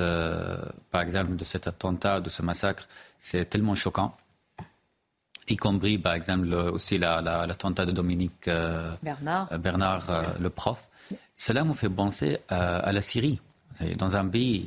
euh, 0.00 0.56
par 0.90 1.00
exemple, 1.02 1.36
de 1.36 1.44
cet 1.44 1.66
attentat, 1.66 2.20
de 2.20 2.30
ce 2.30 2.42
massacre, 2.42 2.88
c'est 3.18 3.44
tellement 3.46 3.74
choquant. 3.74 4.16
Y 5.48 5.56
compris, 5.56 5.98
par 5.98 6.14
exemple, 6.14 6.52
aussi 6.54 6.98
l'attentat 6.98 7.82
la, 7.82 7.86
de 7.86 7.92
Dominique 7.92 8.48
euh, 8.48 8.92
Bernard, 9.02 9.48
euh, 9.52 9.58
Bernard 9.58 10.04
le 10.40 10.50
prof. 10.50 10.88
Cela 11.36 11.64
me 11.64 11.72
fait 11.74 11.90
penser 11.90 12.38
à, 12.48 12.92
la 12.92 13.00
Syrie, 13.00 13.40
dans 13.96 14.16
un 14.16 14.26
pays 14.26 14.66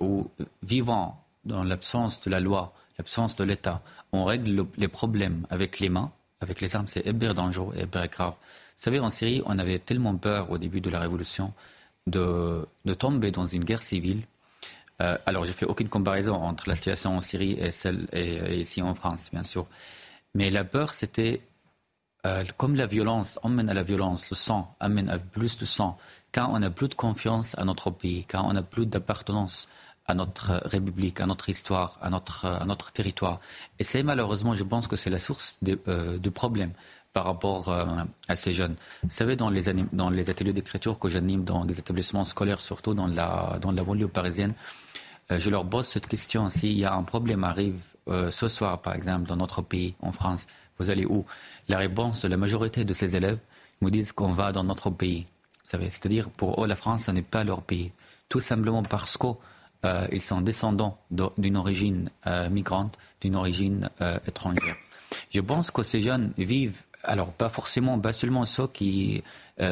où, 0.00 0.30
vivant 0.62 1.24
dans 1.44 1.64
l'absence 1.64 2.20
de 2.20 2.30
la 2.30 2.40
loi, 2.40 2.74
l'absence 2.98 3.36
de 3.36 3.44
l'État, 3.44 3.80
on 4.12 4.24
règle 4.24 4.66
les 4.76 4.88
problèmes 4.88 5.46
avec 5.48 5.78
les 5.78 5.88
mains, 5.88 6.10
avec 6.40 6.60
les 6.60 6.76
armes, 6.76 6.86
c'est 6.86 7.06
hyper 7.06 7.34
dangereux 7.34 7.74
et 7.76 7.82
hyper 7.82 8.08
grave. 8.08 8.32
Vous 8.32 8.84
savez, 8.84 9.00
en 9.00 9.10
Syrie, 9.10 9.42
on 9.46 9.58
avait 9.58 9.78
tellement 9.78 10.16
peur 10.16 10.50
au 10.50 10.58
début 10.58 10.80
de 10.80 10.90
la 10.90 11.00
révolution 11.00 11.52
de, 12.06 12.66
tomber 12.98 13.30
dans 13.30 13.46
une 13.46 13.64
guerre 13.64 13.82
civile. 13.82 14.22
Euh, 15.00 15.16
alors, 15.26 15.44
je 15.44 15.52
fais 15.52 15.66
aucune 15.66 15.88
comparaison 15.88 16.34
entre 16.34 16.68
la 16.68 16.74
situation 16.74 17.16
en 17.16 17.20
Syrie 17.20 17.52
et 17.60 17.70
celle 17.70 18.06
et, 18.12 18.60
ici 18.60 18.82
en 18.82 18.94
France, 18.94 19.30
bien 19.32 19.42
sûr. 19.42 19.66
Mais 20.34 20.50
la 20.50 20.64
peur, 20.64 20.94
c'était 20.94 21.42
euh, 22.26 22.44
comme 22.56 22.74
la 22.74 22.86
violence 22.86 23.38
emmène 23.42 23.68
à 23.68 23.74
la 23.74 23.82
violence, 23.82 24.30
le 24.30 24.36
sang 24.36 24.74
amène 24.80 25.08
à 25.08 25.18
plus 25.18 25.58
de 25.58 25.64
sang. 25.64 25.96
Quand 26.32 26.50
on 26.52 26.58
n'a 26.58 26.70
plus 26.70 26.88
de 26.88 26.94
confiance 26.94 27.56
à 27.58 27.64
notre 27.64 27.90
pays, 27.90 28.24
quand 28.28 28.44
on 28.48 28.52
n'a 28.52 28.62
plus 28.62 28.86
d'appartenance 28.86 29.68
à 30.08 30.14
notre 30.14 30.54
République, 30.64 31.20
à 31.20 31.26
notre 31.26 31.48
histoire, 31.50 31.98
à 32.00 32.08
notre, 32.08 32.46
à 32.46 32.64
notre 32.64 32.90
territoire. 32.92 33.40
Et 33.78 33.84
c'est 33.84 34.02
malheureusement, 34.02 34.54
je 34.54 34.64
pense 34.64 34.88
que 34.88 34.96
c'est 34.96 35.10
la 35.10 35.18
source 35.18 35.58
du 35.60 35.78
euh, 35.86 36.18
problème 36.34 36.72
par 37.12 37.26
rapport 37.26 37.68
euh, 37.68 37.84
à 38.26 38.34
ces 38.34 38.54
jeunes. 38.54 38.76
Vous 39.02 39.10
savez, 39.10 39.36
dans 39.36 39.50
les, 39.50 39.64
dans 39.92 40.08
les 40.08 40.30
ateliers 40.30 40.54
d'écriture 40.54 40.98
que 40.98 41.10
j'anime 41.10 41.44
dans 41.44 41.64
des 41.66 41.78
établissements 41.78 42.24
scolaires, 42.24 42.60
surtout 42.60 42.94
dans 42.94 43.06
la, 43.06 43.58
dans 43.60 43.70
la 43.70 43.84
banlieue 43.84 44.08
parisienne, 44.08 44.54
euh, 45.30 45.38
je 45.38 45.50
leur 45.50 45.68
pose 45.68 45.86
cette 45.86 46.06
question. 46.06 46.48
S'il 46.48 46.78
y 46.78 46.86
a 46.86 46.94
un 46.94 47.02
problème 47.02 47.44
arrive 47.44 47.80
ce 48.30 48.48
soir, 48.48 48.80
par 48.80 48.94
exemple, 48.94 49.28
dans 49.28 49.36
notre 49.36 49.62
pays, 49.62 49.94
en 50.00 50.12
France, 50.12 50.46
vous 50.78 50.90
allez 50.90 51.04
où? 51.04 51.24
La 51.68 51.78
réponse 51.78 52.22
de 52.22 52.28
la 52.28 52.36
majorité 52.36 52.84
de 52.84 52.94
ces 52.94 53.16
élèves 53.16 53.38
me 53.80 53.90
disent 53.90 54.12
qu'on 54.12 54.32
va 54.32 54.52
dans 54.52 54.64
notre 54.64 54.90
pays. 54.90 55.26
C'est-à-dire 55.64 56.30
pour 56.30 56.64
eux, 56.64 56.66
la 56.66 56.76
France, 56.76 57.04
ce 57.04 57.10
n'est 57.10 57.22
pas 57.22 57.44
leur 57.44 57.62
pays. 57.62 57.92
Tout 58.28 58.40
simplement 58.40 58.82
parce 58.82 59.16
que 59.16 59.28
euh, 59.84 60.18
sont 60.18 60.40
descendants 60.40 60.98
d'une 61.10 61.56
origine 61.56 62.10
euh, 62.26 62.50
migrante, 62.50 62.98
d'une 63.20 63.36
origine 63.36 63.88
euh, 64.00 64.18
étrangère. 64.26 64.76
Je 65.30 65.40
pense 65.40 65.70
que 65.70 65.82
ces 65.82 66.00
jeunes 66.00 66.32
vivent, 66.36 66.82
alors 67.04 67.32
pas 67.32 67.48
forcément, 67.48 67.98
pas 67.98 68.12
seulement 68.12 68.44
ceux 68.44 68.66
qui, 68.66 69.22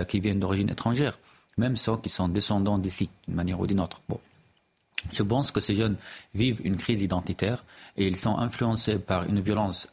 qui 0.09 0.21
viennent 0.21 0.41
d'origine 0.41 0.71
étrangère, 0.71 1.19
même 1.59 1.77
ceux 1.77 1.97
qui 1.97 2.09
sont 2.09 2.29
descendants 2.29 2.79
d'ici, 2.79 3.11
d'une 3.27 3.37
manière 3.37 3.61
ou 3.61 3.67
d'une 3.67 3.81
autre. 3.81 4.01
Bon. 4.09 4.21
Je 5.13 5.23
pense 5.23 5.51
que 5.51 5.61
ces 5.61 5.75
jeunes 5.75 5.97
vivent 6.35 6.61
une 6.65 6.77
crise 6.77 7.03
identitaire 7.03 7.65
et 7.97 8.07
ils 8.07 8.17
sont 8.17 8.37
influencés 8.39 8.99
par 8.99 9.25
une 9.25 9.41
violence 9.41 9.89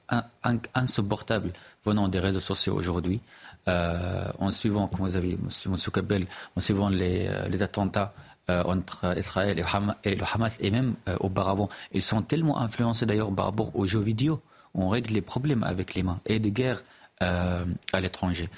insupportable 0.73 1.51
venant 1.85 2.07
des 2.07 2.19
réseaux 2.19 2.39
sociaux 2.39 2.75
aujourd'hui. 2.75 3.19
en 3.67 4.49
suivant, 4.51 4.87
comme 4.87 5.07
vous 5.07 5.15
avez, 5.15 5.33
M. 5.33 5.75
Kabel, 5.93 6.27
en 6.55 6.61
suivant 6.61 6.89
les, 6.89 7.29
les 7.49 7.63
attentats 7.63 8.13
euh, 8.49 8.61
entre 8.65 9.17
Israël 9.17 9.57
et, 10.03 10.15
le 10.15 10.23
Hamas, 10.33 10.57
et 10.59 10.69
même 10.69 10.95
euh, 11.07 11.15
auparavant. 11.21 11.69
Ils 11.93 12.01
sont 12.01 12.21
tellement 12.21 12.59
influencés 12.59 13.05
d'ailleurs 13.05 13.33
par 13.33 13.45
rapport 13.45 13.73
aux 13.73 13.87
jeux 13.87 14.01
vidéo. 14.01 14.41
On 14.73 14.89
règle 14.89 15.13
les 15.13 15.21
problèmes 15.21 15.63
avec 15.63 15.93
les 15.93 16.03
mains 16.03 16.19
et 16.25 16.41
des 16.41 16.51
guerres 16.51 16.83
euh, 17.21 17.63
à 17.93 18.01
l'étranger. 18.01 18.49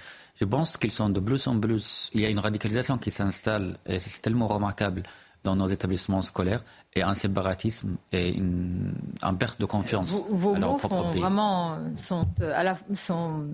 Je 0.42 0.46
pense 0.46 0.78
qu'ils 0.78 0.90
sont 0.90 1.10
de 1.10 1.20
plus 1.20 1.46
en 1.46 1.60
plus. 1.60 2.10
Il 2.16 2.22
y 2.22 2.26
a 2.26 2.30
une 2.30 2.40
radicalisation 2.40 2.98
qui 2.98 3.12
s'installe 3.12 3.78
et 3.86 4.00
c'est 4.00 4.24
tellement 4.24 4.48
remarquable 4.48 5.04
dans 5.46 5.56
nos 5.56 5.68
établissements 5.68 6.22
scolaires 6.22 6.64
et 6.96 7.04
un 7.04 7.14
séparatisme 7.14 7.96
et 8.12 8.34
une, 8.34 8.94
perte 9.40 9.60
de 9.62 9.66
confiance. 9.66 10.22
Vos, 10.30 10.56
mots 10.56 10.78
vraiment 10.78 11.78
sont, 11.96 12.28
à 12.42 12.64
la, 12.64 12.78
sont 12.94 13.48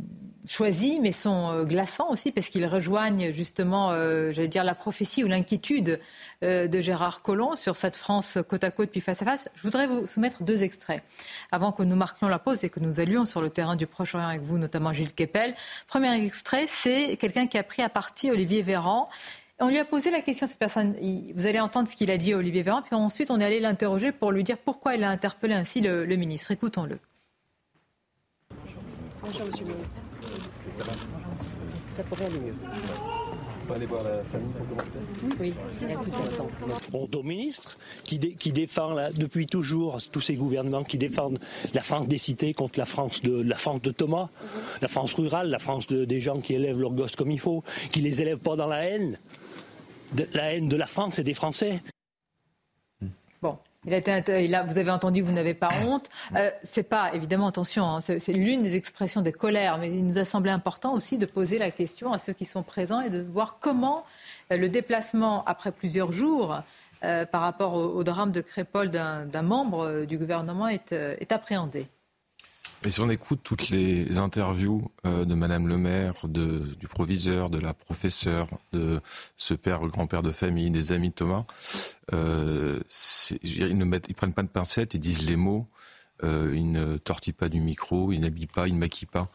choisis, 0.47 0.99
mais 1.01 1.11
sont 1.11 1.51
euh, 1.51 1.65
glaçants 1.65 2.09
aussi, 2.09 2.31
parce 2.31 2.49
qu'ils 2.49 2.65
rejoignent 2.65 3.31
justement, 3.31 3.91
euh, 3.91 4.31
j'allais 4.31 4.47
dire, 4.47 4.63
la 4.63 4.75
prophétie 4.75 5.23
ou 5.23 5.27
l'inquiétude 5.27 5.99
euh, 6.43 6.67
de 6.67 6.81
Gérard 6.81 7.21
Collomb 7.21 7.55
sur 7.55 7.77
cette 7.77 7.95
France 7.95 8.37
côte 8.47 8.63
à 8.63 8.71
côte 8.71 8.89
puis 8.89 9.01
face 9.01 9.21
à 9.21 9.25
face. 9.25 9.49
Je 9.55 9.61
voudrais 9.61 9.87
vous 9.87 10.05
soumettre 10.05 10.43
deux 10.43 10.63
extraits 10.63 11.03
avant 11.51 11.71
que 11.71 11.83
nous 11.83 11.95
marquions 11.95 12.27
la 12.27 12.39
pause 12.39 12.63
et 12.63 12.69
que 12.69 12.79
nous 12.79 12.99
allions 12.99 13.25
sur 13.25 13.41
le 13.41 13.49
terrain 13.49 13.75
du 13.75 13.87
Proche-Orient 13.87 14.27
avec 14.27 14.41
vous, 14.41 14.57
notamment 14.57 14.93
Gilles 14.93 15.13
Kepel. 15.13 15.55
Premier 15.87 16.13
extrait, 16.23 16.65
c'est 16.67 17.17
quelqu'un 17.17 17.47
qui 17.47 17.57
a 17.57 17.63
pris 17.63 17.81
à 17.81 17.89
partie 17.89 18.31
Olivier 18.31 18.61
Véran. 18.61 19.09
On 19.63 19.69
lui 19.69 19.77
a 19.77 19.85
posé 19.85 20.09
la 20.09 20.21
question 20.21 20.45
à 20.45 20.49
cette 20.49 20.57
personne. 20.57 20.95
Vous 21.35 21.45
allez 21.45 21.59
entendre 21.59 21.87
ce 21.87 21.95
qu'il 21.95 22.09
a 22.09 22.17
dit 22.17 22.33
à 22.33 22.37
Olivier 22.37 22.63
Véran, 22.63 22.81
puis 22.81 22.95
ensuite 22.95 23.29
on 23.29 23.39
est 23.39 23.45
allé 23.45 23.59
l'interroger 23.59 24.11
pour 24.11 24.31
lui 24.31 24.43
dire 24.43 24.57
pourquoi 24.57 24.95
il 24.95 25.03
a 25.03 25.09
interpellé 25.11 25.53
ainsi 25.53 25.81
le, 25.81 26.03
le 26.03 26.15
ministre. 26.15 26.49
Écoutons-le. 26.49 26.97
Bonjour, 29.21 29.45
monsieur 29.45 29.65
le 29.65 29.73
ministre. 29.75 29.97
Ça 31.89 32.01
pourrait 32.03 32.25
aller 32.25 32.39
mieux. 32.39 32.55
On 32.63 33.67
peut 33.67 33.73
aller 33.75 33.85
voir 33.85 34.03
la 34.03 34.23
famille 34.23 34.51
pour 34.57 34.67
commencer? 34.67 34.97
Oui, 35.39 35.53
il 35.81 35.89
y 35.89 35.93
a 35.93 35.97
plus 35.99 36.11
temps. 36.11 36.47
Bon, 36.89 37.07
au 37.13 37.23
ministre 37.23 37.77
qui, 38.03 38.19
qui 38.19 38.51
défend 38.51 38.93
là, 38.95 39.11
depuis 39.11 39.45
toujours 39.45 40.01
tous 40.11 40.21
ces 40.21 40.33
gouvernements 40.33 40.83
qui 40.83 40.97
défendent 40.97 41.37
la 41.75 41.81
France 41.81 42.07
des 42.07 42.17
cités 42.17 42.55
contre 42.55 42.79
la 42.79 42.85
France 42.85 43.21
de, 43.21 43.43
la 43.43 43.57
France 43.57 43.83
de 43.83 43.91
Thomas, 43.91 44.29
la 44.81 44.87
France 44.87 45.13
rurale, 45.13 45.51
la 45.51 45.59
France 45.59 45.85
des 45.85 46.19
gens 46.19 46.39
qui 46.39 46.55
élèvent 46.55 46.79
leurs 46.79 46.93
gosses 46.93 47.15
comme 47.15 47.29
il 47.29 47.39
faut, 47.39 47.63
qui 47.91 47.99
les 48.01 48.23
élèvent 48.23 48.39
pas 48.39 48.55
dans 48.55 48.67
la 48.67 48.85
haine, 48.85 49.19
la 50.33 50.53
haine 50.53 50.69
de 50.69 50.77
la 50.77 50.87
France 50.87 51.19
et 51.19 51.23
des 51.23 51.33
Français. 51.33 51.81
Il 53.85 53.95
a 53.95 53.97
été, 53.97 54.47
vous 54.67 54.77
avez 54.77 54.91
entendu, 54.91 55.21
vous 55.21 55.31
n'avez 55.31 55.55
pas 55.55 55.69
honte. 55.83 56.07
Euh, 56.35 56.51
c'est 56.61 56.83
pas, 56.83 57.15
évidemment, 57.15 57.47
attention, 57.47 57.83
hein, 57.83 57.99
c'est 58.01 58.31
l'une 58.31 58.61
des 58.61 58.75
expressions 58.75 59.23
des 59.23 59.31
colères, 59.31 59.79
mais 59.79 59.89
il 59.89 60.05
nous 60.05 60.19
a 60.19 60.25
semblé 60.25 60.51
important 60.51 60.93
aussi 60.93 61.17
de 61.17 61.25
poser 61.25 61.57
la 61.57 61.71
question 61.71 62.13
à 62.13 62.19
ceux 62.19 62.33
qui 62.33 62.45
sont 62.45 62.61
présents 62.61 63.01
et 63.01 63.09
de 63.09 63.23
voir 63.23 63.57
comment 63.59 64.05
euh, 64.51 64.57
le 64.57 64.69
déplacement 64.69 65.43
après 65.45 65.71
plusieurs 65.71 66.11
jours 66.11 66.61
euh, 67.03 67.25
par 67.25 67.41
rapport 67.41 67.73
au, 67.73 68.03
drame 68.03 68.31
de 68.31 68.41
Crépol 68.41 68.89
d'un 68.89 69.41
membre 69.41 70.05
du 70.05 70.19
gouvernement 70.19 70.67
est 70.67 71.31
appréhendé. 71.31 71.87
Et 72.83 72.89
si 72.89 72.99
on 72.99 73.09
écoute 73.11 73.41
toutes 73.43 73.69
les 73.69 74.17
interviews 74.17 74.89
euh, 75.05 75.23
de 75.23 75.35
Madame 75.35 75.67
le 75.67 75.77
maire, 75.77 76.27
de, 76.27 76.59
du 76.79 76.87
proviseur, 76.87 77.51
de 77.51 77.59
la 77.59 77.75
professeure, 77.75 78.47
de 78.73 78.99
ce 79.37 79.53
père, 79.53 79.81
grand-père 79.81 80.23
de 80.23 80.31
famille, 80.31 80.71
des 80.71 80.91
amis 80.91 81.09
de 81.09 81.13
Thomas, 81.15 81.45
euh, 82.13 82.79
ils 83.43 83.77
ne 83.77 83.85
mettent, 83.85 84.07
ils 84.09 84.15
prennent 84.15 84.33
pas 84.33 84.41
de 84.41 84.47
pincettes, 84.47 84.95
ils 84.95 84.99
disent 84.99 85.21
les 85.21 85.35
mots. 85.35 85.67
Euh, 86.23 86.51
ils 86.53 86.71
ne 86.71 86.97
tortillent 86.97 87.33
pas 87.33 87.49
du 87.49 87.59
micro, 87.59 88.11
ils 88.11 88.19
n'habillent 88.19 88.45
pas, 88.45 88.67
ils 88.67 88.75
ne 88.75 88.79
maquillent 88.79 89.07
pas. 89.07 89.31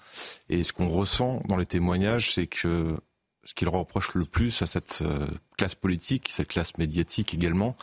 Et 0.48 0.62
ce 0.62 0.72
qu'on 0.72 0.88
ressent 0.88 1.42
dans 1.48 1.56
les 1.56 1.66
témoignages, 1.66 2.32
c'est 2.32 2.46
que 2.46 2.96
ce 3.42 3.54
qu'ils 3.54 3.68
reprochent 3.68 4.14
le 4.14 4.24
plus 4.24 4.62
à 4.62 4.66
cette 4.66 5.00
euh, 5.02 5.26
classe 5.56 5.74
politique, 5.74 6.28
cette 6.30 6.48
classe 6.48 6.76
médiatique 6.78 7.34
également, 7.34 7.76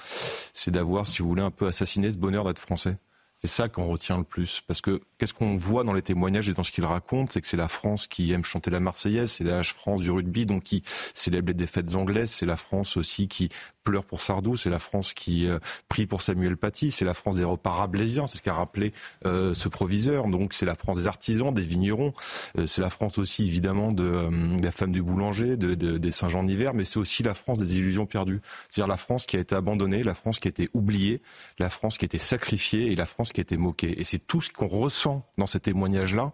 c'est 0.54 0.72
d'avoir, 0.72 1.08
si 1.08 1.22
vous 1.22 1.28
voulez, 1.28 1.42
un 1.42 1.52
peu 1.52 1.68
assassiné 1.68 2.12
ce 2.12 2.18
bonheur 2.18 2.46
d'être 2.46 2.60
français. 2.60 2.98
C'est 3.46 3.50
ça 3.50 3.68
qu'on 3.68 3.88
retient 3.88 4.18
le 4.18 4.24
plus. 4.24 4.62
Parce 4.68 4.80
que 4.80 5.02
qu'est-ce 5.18 5.34
qu'on 5.34 5.58
voit 5.58 5.84
dans 5.84 5.92
les 5.92 6.02
témoignages 6.02 6.48
et 6.48 6.54
dans 6.54 6.64
ce 6.64 6.72
qu'ils 6.72 6.86
racontent, 6.86 7.30
c'est 7.30 7.42
que 7.42 7.48
c'est 7.48 7.58
la 7.58 7.68
France 7.68 8.08
qui 8.08 8.32
aime 8.32 8.46
chanter 8.46 8.72
la 8.72 8.80
Marseillaise, 8.80 9.32
c'est 9.32 9.44
la 9.44 9.64
France 9.66 10.00
du 10.00 10.12
rugby, 10.12 10.46
donc 10.46 10.64
qui 10.64 10.82
célèbre 11.14 11.50
les 11.50 11.54
défaites 11.54 11.94
anglaises, 11.96 12.32
c'est 12.32 12.46
la 12.46 12.56
France 12.56 12.96
aussi 12.96 13.28
qui 13.28 13.50
pleure 13.84 14.06
pour 14.06 14.22
Sardou, 14.22 14.56
c'est 14.56 14.70
la 14.70 14.80
France 14.80 15.14
qui 15.14 15.48
euh, 15.48 15.60
prie 15.90 16.06
pour 16.06 16.22
Samuel 16.22 16.58
Paty, 16.58 16.92
c'est 16.92 17.06
la 17.06 17.14
France 17.14 17.36
des 17.36 17.44
repas 17.44 17.72
rablaisiens, 17.72 18.28
c'est 18.28 18.38
ce 18.38 18.42
qu'a 18.42 18.54
rappelé 18.54 18.94
euh, 19.26 19.54
ce 19.54 19.68
proviseur. 19.68 20.28
Donc 20.28 20.54
c'est 20.54 20.66
la 20.66 20.76
France 20.76 20.98
des 20.98 21.08
artisans, 21.08 21.54
des 21.54 21.66
vignerons, 21.66 22.14
euh, 22.58 22.66
c'est 22.66 22.82
la 22.82 22.90
France 22.90 23.18
aussi 23.18 23.46
évidemment 23.46 23.92
de, 23.92 24.30
la 24.64 24.72
femme 24.72 24.92
du 24.92 25.02
boulanger, 25.02 25.58
de, 25.58 25.76
des 25.76 26.12
Saint-Jean 26.12 26.44
d'hiver, 26.44 26.74
mais 26.74 26.86
c'est 26.86 26.98
aussi 26.98 27.24
la 27.24 27.34
France 27.34 27.58
des 27.58 27.78
illusions 27.78 28.06
perdues. 28.06 28.42
C'est-à-dire 28.70 28.88
la 28.88 28.98
France 28.98 29.26
qui 29.26 29.36
a 29.36 29.40
été 29.40 29.54
abandonnée, 29.54 30.04
la 30.04 30.14
France 30.14 30.40
qui 30.40 30.48
a 30.48 30.52
été 30.52 30.70
oubliée, 30.74 31.22
la 31.60 31.70
France 31.70 31.98
qui 31.98 32.06
a 32.06 32.08
été 32.08 32.20
sacrifiée 32.20 32.92
et 32.92 32.96
la 32.96 33.06
France 33.06 33.33
qui 33.34 33.42
a 33.42 33.44
été 33.44 33.58
moquée. 33.58 34.00
Et 34.00 34.04
c'est 34.04 34.20
tout 34.20 34.42
ce 34.42 34.52
qu'on 34.52 34.68
ressent 34.68 35.28
dans 35.38 35.48
ces 35.48 35.60
témoignages-là. 35.60 36.32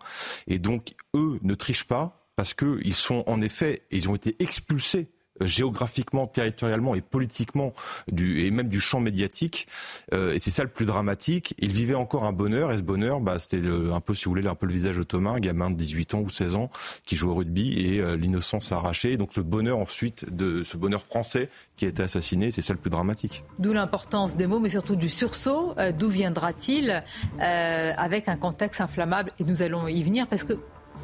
Et 0.48 0.60
donc 0.60 0.94
eux 1.16 1.40
ne 1.42 1.56
trichent 1.56 1.88
pas 1.88 2.28
parce 2.36 2.54
qu'ils 2.54 2.94
sont 2.94 3.24
en 3.28 3.42
effet, 3.42 3.84
ils 3.92 4.08
ont 4.10 4.16
été 4.16 4.36
expulsés 4.40 5.10
géographiquement, 5.42 6.28
territorialement 6.28 6.96
et 6.96 7.02
politiquement 7.02 7.74
du, 8.12 8.46
et 8.46 8.52
même 8.52 8.68
du 8.68 8.80
champ 8.80 9.00
médiatique. 9.00 9.68
et 10.12 10.40
c'est 10.40 10.52
ça 10.52 10.64
le 10.64 10.70
plus 10.70 10.86
dramatique. 10.86 11.56
Il 11.60 11.72
vivait 11.72 11.96
encore 11.96 12.26
un 12.26 12.32
bonheur 12.32 12.72
et 12.72 12.78
ce 12.78 12.84
bonheur, 12.84 13.20
bah, 13.20 13.40
c'était 13.40 13.62
un 13.62 14.00
peu, 14.00 14.16
si 14.16 14.26
vous 14.26 14.32
voulez, 14.32 14.48
un 14.48 14.56
peu 14.56 14.66
le 14.66 14.74
visage 14.74 14.98
de 14.98 15.04
Thomas, 15.04 15.32
un 15.32 15.40
gamin 15.40 15.70
de 15.70 15.76
18 15.76 16.14
ans 16.14 16.20
ou 16.22 16.30
16 16.30 16.56
ans 16.56 16.70
qui 17.06 17.16
joue 17.16 17.30
au 17.30 17.36
rugby 17.36 17.80
et 17.80 18.18
l'innocence 18.18 18.72
arrachée. 18.72 19.18
Donc 19.18 19.34
ce 19.34 19.42
bonheur 19.42 19.78
ensuite, 19.78 20.34
de 20.34 20.64
ce 20.64 20.78
bonheur 20.78 21.02
français 21.02 21.50
qui 21.78 21.86
a 21.86 21.90
été 21.90 22.04
assassiné, 22.04 22.52
c'est 22.52 22.62
ça 22.62 22.74
le 22.74 22.80
plus 22.80 22.90
dramatique. 22.90 23.44
D'où 23.58 23.74
l'importance 23.74 24.36
des 24.36 24.48
mots, 24.48 24.60
mais 24.60 24.70
surtout 24.70 24.96
du 24.96 25.10
sursaut. 25.10 25.74
D'où 25.98 26.10
viendra-t-il 26.10 27.04
avec 27.40 28.28
un 28.28 28.36
contexte 28.36 28.82
inflammable? 28.82 29.32
Et 29.40 29.44
nous 29.44 29.62
allons 29.62 29.88
y 29.88 30.02
venir 30.04 30.28
parce 30.28 30.44
que 30.44 30.54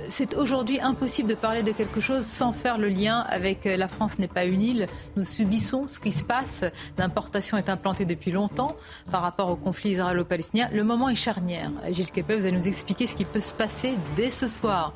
c'est 0.10 0.36
aujourd'hui 0.36 0.80
impossible 0.80 1.30
de 1.30 1.36
parler 1.36 1.64
de 1.64 1.72
quelque 1.72 2.00
chose 2.00 2.26
sans 2.26 2.52
faire 2.52 2.78
le 2.78 2.90
lien 2.90 3.20
avec 3.28 3.66
euh, 3.66 3.78
la 3.78 3.88
France 3.88 4.20
n'est 4.20 4.28
pas 4.28 4.46
une 4.46 4.62
île. 4.62 4.88
Nous 5.16 5.24
subissons 5.24 5.88
ce 5.88 6.00
qui 6.00 6.12
se 6.12 6.24
passe. 6.24 6.64
L'importation 6.98 7.58
est 7.58 7.70
implantée 7.70 8.06
depuis 8.06 8.32
longtemps 8.32 8.76
par 9.12 9.22
rapport 9.22 9.50
au 9.50 9.56
conflit 9.56 9.92
israélo-palestinien. 9.92 10.70
Le 10.74 10.84
moment 10.84 11.10
est 11.10 11.16
charnière. 11.16 11.72
Gilles 11.92 12.12
Kepel, 12.12 12.40
vous 12.40 12.46
allez 12.46 12.58
nous 12.58 12.68
expliquer 12.68 13.08
ce 13.08 13.16
qui 13.16 13.26
peut 13.26 13.40
se 13.40 13.54
passer 13.54 13.94
dès 14.16 14.30
ce 14.30 14.48
soir. 14.48 14.94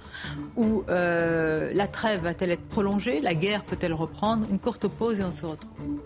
Où 0.56 0.84
euh, 0.90 1.72
la 1.74 1.88
trêve 1.88 2.24
va-t-elle 2.24 2.52
être 2.52 2.68
prolongée? 2.68 3.22
La 3.22 3.34
guerre 3.34 3.64
peut-elle 3.64 3.94
reprendre? 3.94 4.46
Une 4.50 4.60
courte 4.60 4.88
pause 4.88 5.20
et 5.20 5.24
on 5.24 5.32
se 5.32 5.46
retrouve. 5.46 6.00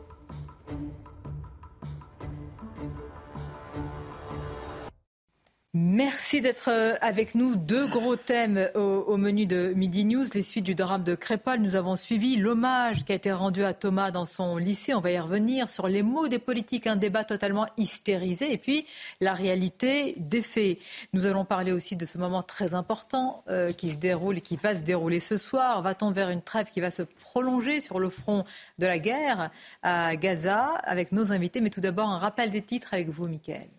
Merci 5.94 6.42
d'être 6.42 6.72
euh, 6.72 6.96
avec 7.02 7.36
nous. 7.36 7.56
Deux 7.56 7.88
gros 7.88 8.16
thèmes 8.16 8.68
au, 8.74 9.16
menu 9.16 9.46
de 9.46 9.74
Midi 9.76 10.06
News. 10.06 10.26
Les 10.34 10.42
suites 10.42 10.66
du 10.66 10.74
drame 10.74 11.04
de 11.04 11.14
Crépol. 11.14 11.60
Nous 11.60 11.76
avons 11.76 11.96
suivi 11.96 12.36
l'hommage 12.36 13.06
qui 13.06 13.12
a 13.12 13.16
été 13.16 13.32
rendu 13.32 13.64
à 13.64 13.76
Thomas 13.76 14.10
dans 14.10 14.26
son 14.26 14.58
lycée. 14.58 14.96
On 14.96 15.02
va 15.02 15.12
y 15.12 15.20
revenir 15.20 15.70
sur 15.70 15.88
les 15.88 16.02
mots 16.02 16.28
des 16.28 16.40
politiques, 16.40 16.88
un 16.88 16.96
débat 16.96 17.24
totalement 17.24 17.68
hystérisé. 17.78 18.52
Et 18.52 18.58
puis 18.58 18.88
la 19.22 19.36
réalité 19.36 20.16
des 20.18 20.42
faits. 20.42 20.80
Nous 21.14 21.28
allons 21.28 21.46
parler 21.46 21.72
aussi 21.72 21.96
de 21.96 22.08
ce 22.08 22.18
moment 22.18 22.42
très 22.42 22.74
important 22.74 23.44
euh, 23.48 23.72
qui 23.72 23.92
se 23.92 23.98
déroule 23.98 24.40
et 24.40 24.42
qui 24.42 24.56
va 24.56 24.76
se 24.76 24.82
dérouler 24.82 25.20
ce 25.20 25.38
soir. 25.38 25.84
Va-t-on 25.84 26.10
vers 26.10 26.32
une 26.32 26.42
trêve 26.42 26.72
qui 26.72 26.82
va 26.82 26.90
se 26.90 27.04
prolonger 27.04 27.82
sur 27.82 28.00
le 28.00 28.10
front 28.10 28.46
de 28.80 28.88
la 28.88 28.98
guerre 28.98 29.52
à 29.84 30.16
Gaza 30.16 30.70
avec 30.86 31.12
nos 31.12 31.32
invités? 31.32 31.62
Mais 31.62 31.70
tout 31.70 31.82
d'abord, 31.82 32.10
un 32.10 32.18
rappel 32.18 32.50
des 32.50 32.64
titres 32.64 32.96
avec 32.96 33.10
vous, 33.10 33.28
Mickaël. 33.28 33.70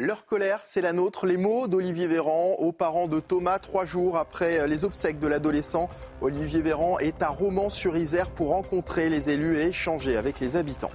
Leur 0.00 0.24
colère, 0.24 0.62
c'est 0.64 0.80
la 0.80 0.94
nôtre. 0.94 1.26
Les 1.26 1.36
mots 1.36 1.68
d'Olivier 1.68 2.06
Véran 2.06 2.54
aux 2.58 2.72
parents 2.72 3.06
de 3.06 3.20
Thomas, 3.20 3.58
trois 3.58 3.84
jours 3.84 4.16
après 4.16 4.66
les 4.66 4.86
obsèques 4.86 5.18
de 5.18 5.26
l'adolescent. 5.26 5.90
Olivier 6.22 6.62
Véran 6.62 6.98
est 7.00 7.20
à 7.20 7.28
Romans-sur-Isère 7.28 8.30
pour 8.30 8.48
rencontrer 8.48 9.10
les 9.10 9.28
élus 9.28 9.58
et 9.58 9.66
échanger 9.66 10.16
avec 10.16 10.40
les 10.40 10.56
habitants. 10.56 10.90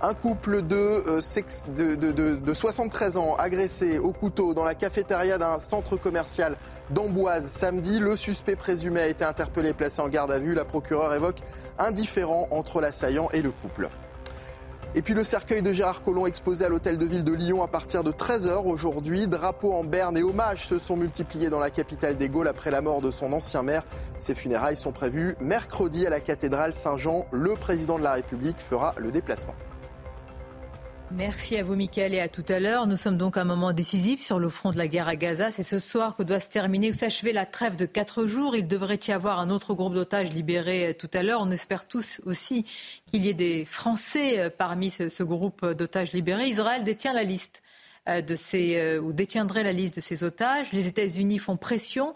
Un 0.00 0.14
couple 0.14 0.62
de, 0.62 0.76
euh, 0.76 2.36
de, 2.36 2.54
73 2.54 3.16
ans 3.16 3.34
agressé 3.34 3.98
au 3.98 4.12
couteau 4.12 4.54
dans 4.54 4.64
la 4.64 4.76
cafétéria 4.76 5.38
d'un 5.38 5.58
centre 5.58 5.96
commercial 5.96 6.56
d'Amboise 6.90 7.46
samedi. 7.46 7.98
Le 7.98 8.14
suspect 8.14 8.54
présumé 8.54 9.00
a 9.00 9.08
été 9.08 9.24
interpellé 9.24 9.70
et 9.70 9.74
placé 9.74 10.00
en 10.00 10.08
garde 10.08 10.30
à 10.30 10.38
vue. 10.38 10.54
La 10.54 10.64
procureure 10.64 11.12
évoque 11.14 11.40
un 11.80 11.90
différend 11.90 12.46
entre 12.52 12.80
l'assaillant 12.80 13.28
et 13.32 13.42
le 13.42 13.50
couple. 13.50 13.88
Et 14.98 15.02
puis 15.02 15.12
le 15.12 15.24
cercueil 15.24 15.60
de 15.60 15.74
Gérard 15.74 16.02
Collomb 16.02 16.24
exposé 16.24 16.64
à 16.64 16.70
l'hôtel 16.70 16.96
de 16.96 17.04
ville 17.04 17.22
de 17.22 17.34
Lyon 17.34 17.62
à 17.62 17.68
partir 17.68 18.02
de 18.02 18.10
13h 18.10 18.64
aujourd'hui. 18.64 19.26
Drapeaux 19.26 19.74
en 19.74 19.84
berne 19.84 20.16
et 20.16 20.22
hommages 20.22 20.66
se 20.66 20.78
sont 20.78 20.96
multipliés 20.96 21.50
dans 21.50 21.58
la 21.58 21.68
capitale 21.68 22.16
des 22.16 22.30
Gaules 22.30 22.48
après 22.48 22.70
la 22.70 22.80
mort 22.80 23.02
de 23.02 23.10
son 23.10 23.34
ancien 23.34 23.62
maire. 23.62 23.84
Ces 24.18 24.34
funérailles 24.34 24.78
sont 24.78 24.92
prévues 24.92 25.36
mercredi 25.38 26.06
à 26.06 26.10
la 26.10 26.20
cathédrale 26.20 26.72
Saint-Jean. 26.72 27.26
Le 27.30 27.56
président 27.56 27.98
de 27.98 28.04
la 28.04 28.14
République 28.14 28.58
fera 28.58 28.94
le 28.96 29.12
déplacement. 29.12 29.54
Merci 31.12 31.56
à 31.56 31.62
vous, 31.62 31.76
Mickaël, 31.76 32.14
et 32.14 32.20
à 32.20 32.28
tout 32.28 32.44
à 32.48 32.58
l'heure. 32.58 32.88
Nous 32.88 32.96
sommes 32.96 33.16
donc 33.16 33.36
à 33.36 33.42
un 33.42 33.44
moment 33.44 33.72
décisif 33.72 34.20
sur 34.20 34.40
le 34.40 34.48
front 34.48 34.72
de 34.72 34.76
la 34.76 34.88
guerre 34.88 35.06
à 35.06 35.14
Gaza. 35.14 35.52
C'est 35.52 35.62
ce 35.62 35.78
soir 35.78 36.16
que 36.16 36.24
doit 36.24 36.40
se 36.40 36.48
terminer 36.48 36.90
ou 36.90 36.94
s'achever 36.94 37.32
la 37.32 37.46
trêve 37.46 37.76
de 37.76 37.86
quatre 37.86 38.26
jours. 38.26 38.56
Il 38.56 38.66
devrait 38.66 38.98
y 39.06 39.12
avoir 39.12 39.38
un 39.38 39.50
autre 39.50 39.74
groupe 39.74 39.94
d'otages 39.94 40.30
libérés 40.30 40.88
euh, 40.88 40.92
tout 40.92 41.10
à 41.14 41.22
l'heure. 41.22 41.40
On 41.40 41.52
espère 41.52 41.86
tous 41.86 42.20
aussi 42.26 42.66
qu'il 43.10 43.24
y 43.24 43.28
ait 43.28 43.34
des 43.34 43.64
Français 43.64 44.40
euh, 44.40 44.50
parmi 44.50 44.90
ce, 44.90 45.22
groupe 45.22 45.64
d'otages 45.64 46.12
libérés. 46.12 46.48
Israël 46.48 46.82
détient 46.82 47.12
la 47.12 47.22
liste 47.22 47.62
euh, 48.08 48.20
de 48.20 48.34
ces, 48.34 48.98
ou 48.98 49.12
détiendrait 49.12 49.62
la 49.62 49.72
liste 49.72 49.96
de 49.96 50.00
ces 50.00 50.24
otages. 50.24 50.72
Les 50.72 50.88
États-Unis 50.88 51.38
font 51.38 51.56
pression. 51.56 52.14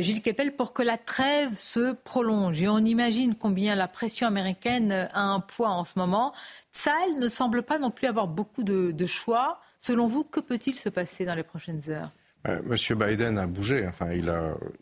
Gilles 0.00 0.22
Kepel, 0.22 0.56
pour 0.56 0.72
que 0.72 0.82
la 0.82 0.96
trêve 0.96 1.58
se 1.58 1.92
prolonge. 1.92 2.62
Et 2.62 2.68
on 2.68 2.78
imagine 2.78 3.34
combien 3.34 3.74
la 3.74 3.86
pression 3.86 4.26
américaine 4.26 5.10
a 5.12 5.24
un 5.24 5.40
poids 5.40 5.68
en 5.68 5.84
ce 5.84 5.98
moment. 5.98 6.32
Tsahal 6.74 7.18
ne 7.18 7.28
semble 7.28 7.62
pas 7.62 7.78
non 7.78 7.90
plus 7.90 8.06
avoir 8.06 8.26
beaucoup 8.26 8.64
de, 8.64 9.06
choix. 9.06 9.60
Selon 9.78 10.08
vous, 10.08 10.24
que 10.24 10.40
peut-il 10.40 10.74
se 10.74 10.88
passer 10.88 11.24
dans 11.24 11.34
les 11.34 11.42
prochaines 11.42 11.80
heures? 11.88 12.10
Euh, 12.46 12.60
Monsieur 12.64 12.94
Biden 12.94 13.38
a 13.38 13.46
bougé. 13.46 13.86
Enfin, 13.86 14.12
il, 14.12 14.32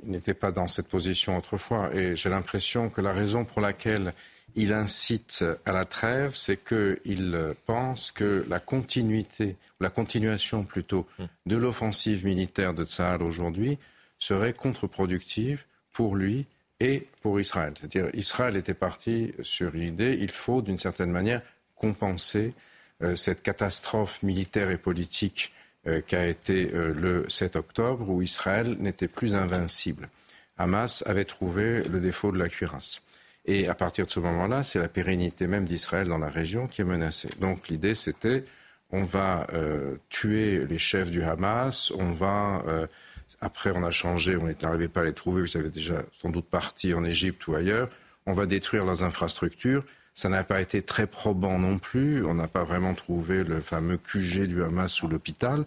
n'était 0.05 0.35
pas 0.35 0.51
dans 0.51 0.69
cette 0.69 0.89
position 0.89 1.37
autrefois. 1.37 1.95
Et 1.95 2.17
j'ai 2.17 2.31
l'impression 2.31 2.89
que 2.89 3.01
la 3.01 3.13
raison 3.13 3.45
pour 3.45 3.61
laquelle 3.61 4.13
il 4.55 4.73
incite 4.73 5.45
à 5.65 5.73
la 5.73 5.85
trêve, 5.85 6.35
c'est 6.35 6.63
qu'il 6.63 7.55
pense 7.67 8.11
que 8.11 8.45
la 8.49 8.59
continuité, 8.59 9.57
la 9.81 9.91
continuation 9.91 10.65
plutôt, 10.65 11.07
de 11.47 11.57
l'offensive 11.57 12.25
militaire 12.25 12.75
de 12.75 12.85
Tsahal 12.85 13.23
aujourd'hui 13.23 13.79
serait 14.19 14.53
contre-productive 14.53 15.65
pour 15.93 16.17
lui 16.17 16.47
et 16.81 17.07
pour 17.21 17.41
Israël. 17.41 17.75
C'est-à-dire, 17.79 18.11
Israël 18.15 18.57
était 18.57 18.75
parti 18.75 19.33
sur 19.43 19.75
une 19.75 19.83
idée, 19.83 20.19
il 20.21 20.31
faut 20.31 20.63
d'une 20.63 20.79
certaine 20.79 21.11
manière 21.11 21.43
compenser 21.83 22.55
euh, 23.03 23.17
cette 23.17 23.43
catastrophe 23.43 24.23
militaire 24.23 24.71
et 24.71 24.79
politique 24.79 25.53
euh, 25.89 26.01
qu'a 26.01 26.27
été 26.27 26.71
euh, 26.73 26.95
le 26.95 27.29
7 27.29 27.57
octobre, 27.57 28.09
où 28.09 28.23
Israël 28.23 28.77
n'était 28.79 29.09
plus 29.09 29.35
invincible. 29.35 30.09
Hamas 30.59 31.03
avait 31.07 31.25
trouvé 31.25 31.83
le 31.83 32.01
défaut 32.01 32.31
de 32.31 32.39
la 32.39 32.49
cuirasse. 32.49 33.03
Et 33.45 33.67
à 33.67 33.75
partir 33.75 34.07
de 34.07 34.11
ce 34.11 34.21
moment-là, 34.21 34.63
c'est 34.63 34.79
la 34.79 34.89
pérennité 34.89 35.49
même 35.49 35.65
d'Israël 35.65 36.07
dans 36.07 36.19
la 36.19 36.29
région 36.29 36.69
qui 36.69 36.83
est 36.83 36.85
menacée. 36.85 37.31
Donc 37.41 37.69
l'idée, 37.69 37.97
c'était 37.97 38.45
on 38.95 39.03
va 39.03 39.49
tuer 40.11 40.65
les 40.67 40.79
chefs 40.79 41.11
du 41.11 41.23
Hamas, 41.23 41.91
on 41.99 42.13
va 42.13 42.63
après 43.41 43.73
on 43.75 43.83
a 43.83 43.91
changé, 43.91 44.37
on 44.37 44.47
n'arrivait 44.47 44.87
pas 44.87 45.01
à 45.01 45.05
les 45.05 45.15
trouver, 45.15 45.41
vous 45.41 45.57
avez 45.57 45.71
déjà 45.71 46.05
sans 46.13 46.29
doute 46.29 46.47
parti 46.47 46.95
en 46.95 47.03
Égypte 47.03 47.45
ou 47.49 47.55
ailleurs, 47.57 47.89
on 48.27 48.35
va 48.35 48.47
détruire 48.47 48.85
leurs 48.85 49.03
infrastructures 49.03 49.83
ça 50.15 50.29
n'a 50.29 50.45
pas 50.45 50.61
été 50.61 50.83
très 50.83 51.07
probant 51.07 51.59
non 51.59 51.79
plus. 51.79 52.25
On 52.25 52.35
n'a 52.35 52.49
pas 52.49 52.65
vraiment 52.65 52.95
trouvé 52.95 53.45
le 53.45 53.61
fameux 53.61 53.97
QG 53.97 54.47
du 54.47 54.63
Hamas 54.63 54.93
sous 54.93 55.09
l'hôpital. 55.09 55.65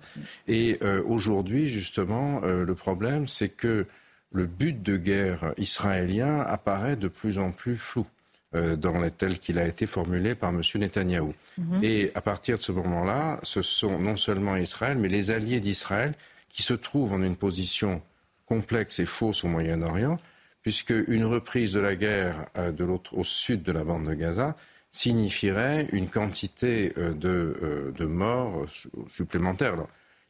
Et 0.47 0.77
euh, 0.83 1.01
aujourd'hui, 1.05 1.67
justement, 1.67 2.41
euh, 2.43 2.63
le 2.63 2.75
problème, 2.75 3.27
c'est 3.27 3.49
que 3.49 3.85
le 4.31 4.45
but 4.45 4.83
de 4.83 4.97
guerre 4.97 5.53
israélien 5.57 6.41
apparaît 6.41 6.95
de 6.95 7.07
plus 7.07 7.39
en 7.39 7.51
plus 7.51 7.77
flou 7.77 8.05
euh, 8.53 8.75
dans 8.75 8.99
les 8.99 9.11
tel 9.11 9.39
qu'il 9.39 9.57
a 9.57 9.65
été 9.65 9.87
formulé 9.87 10.35
par 10.35 10.51
M. 10.51 10.61
Netanyahou. 10.75 11.33
Mhm. 11.57 11.83
Et 11.83 12.11
à 12.13 12.21
partir 12.21 12.57
de 12.57 12.61
ce 12.61 12.71
moment-là, 12.71 13.39
ce 13.43 13.61
sont 13.61 13.97
non 13.97 14.17
seulement 14.17 14.55
Israël, 14.55 14.97
mais 14.97 15.09
les 15.09 15.31
alliés 15.31 15.59
d'Israël 15.59 16.13
qui 16.49 16.61
se 16.61 16.73
trouvent 16.73 17.13
en 17.13 17.23
une 17.23 17.35
position 17.35 18.01
complexe 18.45 18.99
et 18.99 19.05
fausse 19.05 19.43
au 19.43 19.47
Moyen-Orient 19.47 20.19
puisque 20.65 20.95
une 21.07 21.25
reprise 21.25 21.73
de 21.73 21.79
la 21.79 21.95
guerre 21.95 22.47
euh, 22.57 22.71
de 22.71 22.83
l'autre, 22.83 23.15
au 23.15 23.23
sud 23.23 23.61
de 23.61 23.71
la 23.71 23.83
bande 23.83 24.09
de 24.09 24.15
Gaza 24.15 24.57
signifierait 24.89 25.87
une 25.91 26.09
quantité 26.09 26.91
euh, 26.97 27.13
de, 27.13 27.55
euh, 27.61 27.91
de 27.91 28.05
morts 28.05 28.65
supplémentaires. 29.07 29.75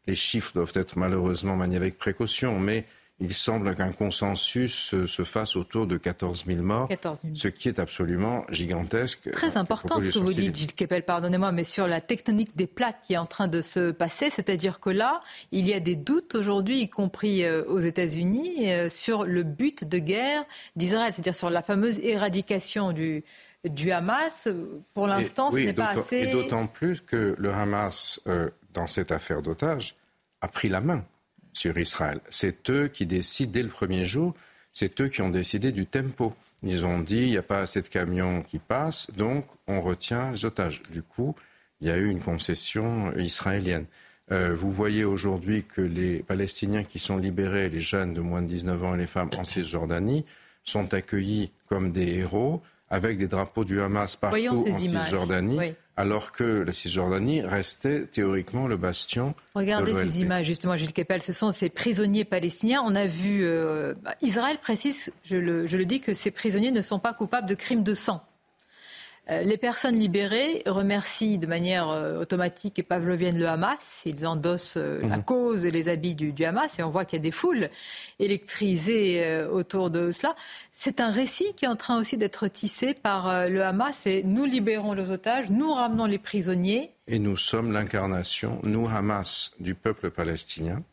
les 0.07 0.15
chiffres 0.15 0.51
doivent 0.53 0.73
être 0.75 0.97
malheureusement 0.97 1.55
maniés 1.55 1.77
avec 1.77 1.97
précaution, 1.97 2.59
mais 2.59 2.83
il 3.19 3.33
semble 3.33 3.75
qu'un 3.75 3.93
consensus 3.93 4.93
se 5.05 5.23
fasse 5.23 5.55
autour 5.55 5.87
de 5.87 5.95
14 5.95 6.45
000 6.47 6.61
morts, 6.61 6.89
ce 7.33 7.47
qui 7.47 7.69
est 7.69 7.79
absolument 7.79 8.43
gigantesque. 8.49 9.31
Très 9.31 9.55
important 9.55 10.01
ce 10.01 10.09
que 10.09 10.19
vous 10.19 10.33
dites, 10.33 10.53
Gilles 10.53 10.73
Kepel, 10.73 11.03
pardonnez-moi, 11.03 11.53
mais 11.53 11.63
sur 11.63 11.87
la 11.87 12.01
technique 12.01 12.57
des 12.57 12.67
plaques 12.67 13.01
qui 13.03 13.13
est 13.13 13.17
en 13.17 13.25
train 13.25 13.47
de 13.47 13.61
se 13.61 13.91
passer, 13.91 14.29
c'est-à-dire 14.29 14.81
que 14.81 14.89
là, 14.89 15.21
il 15.53 15.65
y 15.65 15.73
a 15.73 15.79
des 15.79 15.95
doutes 15.95 16.35
aujourd'hui, 16.35 16.81
y 16.81 16.89
compris 16.89 17.45
euh, 17.45 17.63
aux 17.67 17.79
États-Unis, 17.79 18.69
euh, 18.69 18.89
sur 18.89 19.23
le 19.23 19.43
but 19.43 19.85
de 19.87 19.97
guerre 19.97 20.43
d'Israël, 20.75 21.13
c'est-à-dire 21.13 21.35
sur 21.35 21.49
la 21.49 21.61
fameuse 21.61 21.99
éradication 21.99 22.91
du, 22.91 23.23
du 23.63 23.91
Hamas. 23.91 24.49
Pour 24.93 25.07
l'instant, 25.07 25.51
ce 25.51 25.57
n'est 25.57 25.73
pas 25.73 25.91
assez. 25.91 26.17
Et 26.17 26.31
d'autant 26.31 26.67
plus 26.67 26.99
que 26.99 27.33
le 27.37 27.53
Hamas, 27.53 28.19
euh, 28.27 28.49
dans 28.73 28.87
cette 28.87 29.13
affaire 29.13 29.41
d'otages, 29.41 29.95
a 30.41 30.49
pris 30.49 30.67
la 30.67 30.81
main 30.81 31.05
sur 31.55 31.77
Israël. 31.77 32.19
C'est 32.29 32.69
eux 32.69 32.87
qui 32.87 33.05
décident 33.05 33.51
dès 33.51 33.63
le 33.63 33.69
premier 33.69 34.05
jour, 34.05 34.35
c'est 34.71 35.01
eux 35.01 35.07
qui 35.07 35.21
ont 35.21 35.29
décidé 35.29 35.71
du 35.71 35.85
tempo. 35.85 36.33
Ils 36.63 36.85
ont 36.85 36.99
dit, 36.99 37.23
il 37.23 37.29
n'y 37.29 37.37
a 37.37 37.43
pas 37.43 37.59
assez 37.59 37.81
de 37.81 37.87
camions 37.87 38.43
qui 38.43 38.59
passent, 38.59 39.07
donc 39.17 39.45
on 39.67 39.81
retient 39.81 40.31
les 40.31 40.45
otages. 40.45 40.81
Du 40.91 41.01
coup, 41.01 41.35
il 41.81 41.87
y 41.87 41.91
a 41.91 41.97
eu 41.97 42.09
une 42.09 42.21
concession 42.21 43.15
israélienne. 43.17 43.85
Euh, 44.31 44.55
vous 44.55 44.71
voyez 44.71 45.03
aujourd'hui 45.05 45.63
que 45.63 45.81
les 45.81 46.23
Palestiniens 46.23 46.83
qui 46.83 46.99
sont 46.99 47.17
libérés, 47.17 47.69
les 47.69 47.79
jeunes 47.79 48.13
de 48.13 48.21
moins 48.21 48.41
de 48.41 48.47
19 48.47 48.83
ans 48.83 48.95
et 48.95 48.97
les 48.97 49.07
femmes 49.07 49.29
en 49.37 49.43
Cisjordanie, 49.43 50.25
sont 50.63 50.93
accueillis 50.93 51.51
comme 51.67 51.91
des 51.91 52.17
héros 52.17 52.61
avec 52.89 53.17
des 53.17 53.27
drapeaux 53.27 53.63
du 53.63 53.81
Hamas 53.81 54.15
partout 54.15 54.65
en 54.67 54.79
Cisjordanie, 54.79 55.73
alors 55.97 56.31
que 56.31 56.43
la 56.43 56.73
Cisjordanie 56.73 57.41
restait 57.41 58.05
théoriquement 58.05 58.67
le 58.67 58.77
bastion. 58.77 59.33
Regardez 59.53 59.93
ces 59.93 60.21
images, 60.21 60.45
justement, 60.45 60.75
Gilles 60.75 60.93
Kepel, 60.93 61.21
ce 61.21 61.33
sont 61.33 61.51
ces 61.51 61.69
prisonniers 61.69 62.25
palestiniens. 62.25 62.81
On 62.85 62.95
a 62.95 63.07
vu, 63.07 63.43
euh, 63.43 63.93
Israël 64.21 64.57
précise, 64.61 65.13
je 65.23 65.37
le, 65.37 65.67
je 65.67 65.77
le 65.77 65.85
dis, 65.85 66.01
que 66.01 66.13
ces 66.13 66.31
prisonniers 66.31 66.71
ne 66.71 66.81
sont 66.81 66.99
pas 66.99 67.13
coupables 67.13 67.47
de 67.47 67.55
crimes 67.55 67.83
de 67.83 67.93
sang. 67.93 68.21
Euh, 69.31 69.41
les 69.41 69.57
personnes 69.57 69.97
libérées 69.97 70.61
remercient 70.67 71.39
de 71.39 71.47
manière 71.47 71.89
euh, 71.89 72.21
automatique 72.21 72.77
et 72.77 72.83
pavlovienne 72.83 73.39
le 73.39 73.47
Hamas. 73.47 74.03
Ils 74.05 74.27
endossent 74.27 74.77
euh, 74.77 75.01
la 75.01 75.17
mhm. 75.17 75.23
cause 75.23 75.65
et 75.65 75.71
les 75.71 75.87
habits 75.87 76.13
du, 76.13 76.45
Hamas 76.45 76.77
et 76.77 76.83
on 76.83 76.89
voit 76.89 77.05
qu'il 77.05 77.17
y 77.17 77.21
a 77.21 77.23
des 77.23 77.31
foules 77.31 77.69
électrisées 78.19 79.45
autour 79.51 79.89
de 79.89 80.11
cela. 80.11 80.35
C'est 80.71 80.99
un 80.99 81.09
récit 81.09 81.53
qui 81.55 81.65
est 81.65 81.67
en 81.67 81.75
train 81.75 81.99
aussi 81.99 82.17
d'être 82.17 82.47
tissé 82.47 82.93
par 82.93 83.49
le 83.49 83.63
Hamas 83.63 84.05
et 84.05 84.23
nous 84.23 84.45
libérons 84.45 84.93
les 84.93 85.09
otages, 85.09 85.49
nous 85.49 85.73
ramenons 85.73 86.05
les 86.05 86.19
prisonniers. 86.19 86.91
Et 87.07 87.17
nous 87.17 87.37
sommes 87.37 87.71
l'incarnation, 87.71 88.61
nous 88.63 88.87
Hamas, 88.87 89.51
du 89.59 89.73
peuple 89.73 90.11
palestinien 90.11 90.83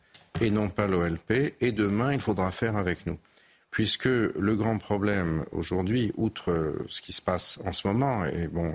et 0.41 0.49
non 0.49 0.69
pas 0.69 0.87
l'OLP. 0.87 1.55
Et 1.61 1.71
demain, 1.71 2.13
il 2.13 2.21
faudra 2.21 2.51
faire 2.51 2.77
avec 2.77 3.05
nous 3.05 3.17
puisque 3.73 4.05
le 4.05 4.55
grand 4.55 4.77
problème 4.77 5.45
aujourd'hui, 5.51 6.11
outre 6.15 6.75
ce 6.87 7.01
qui 7.01 7.11
se 7.11 7.23
passe 7.23 7.59
en 7.65 7.71
ce 7.71 7.87
moment, 7.87 8.23
et 8.23 8.47
bon, 8.47 8.71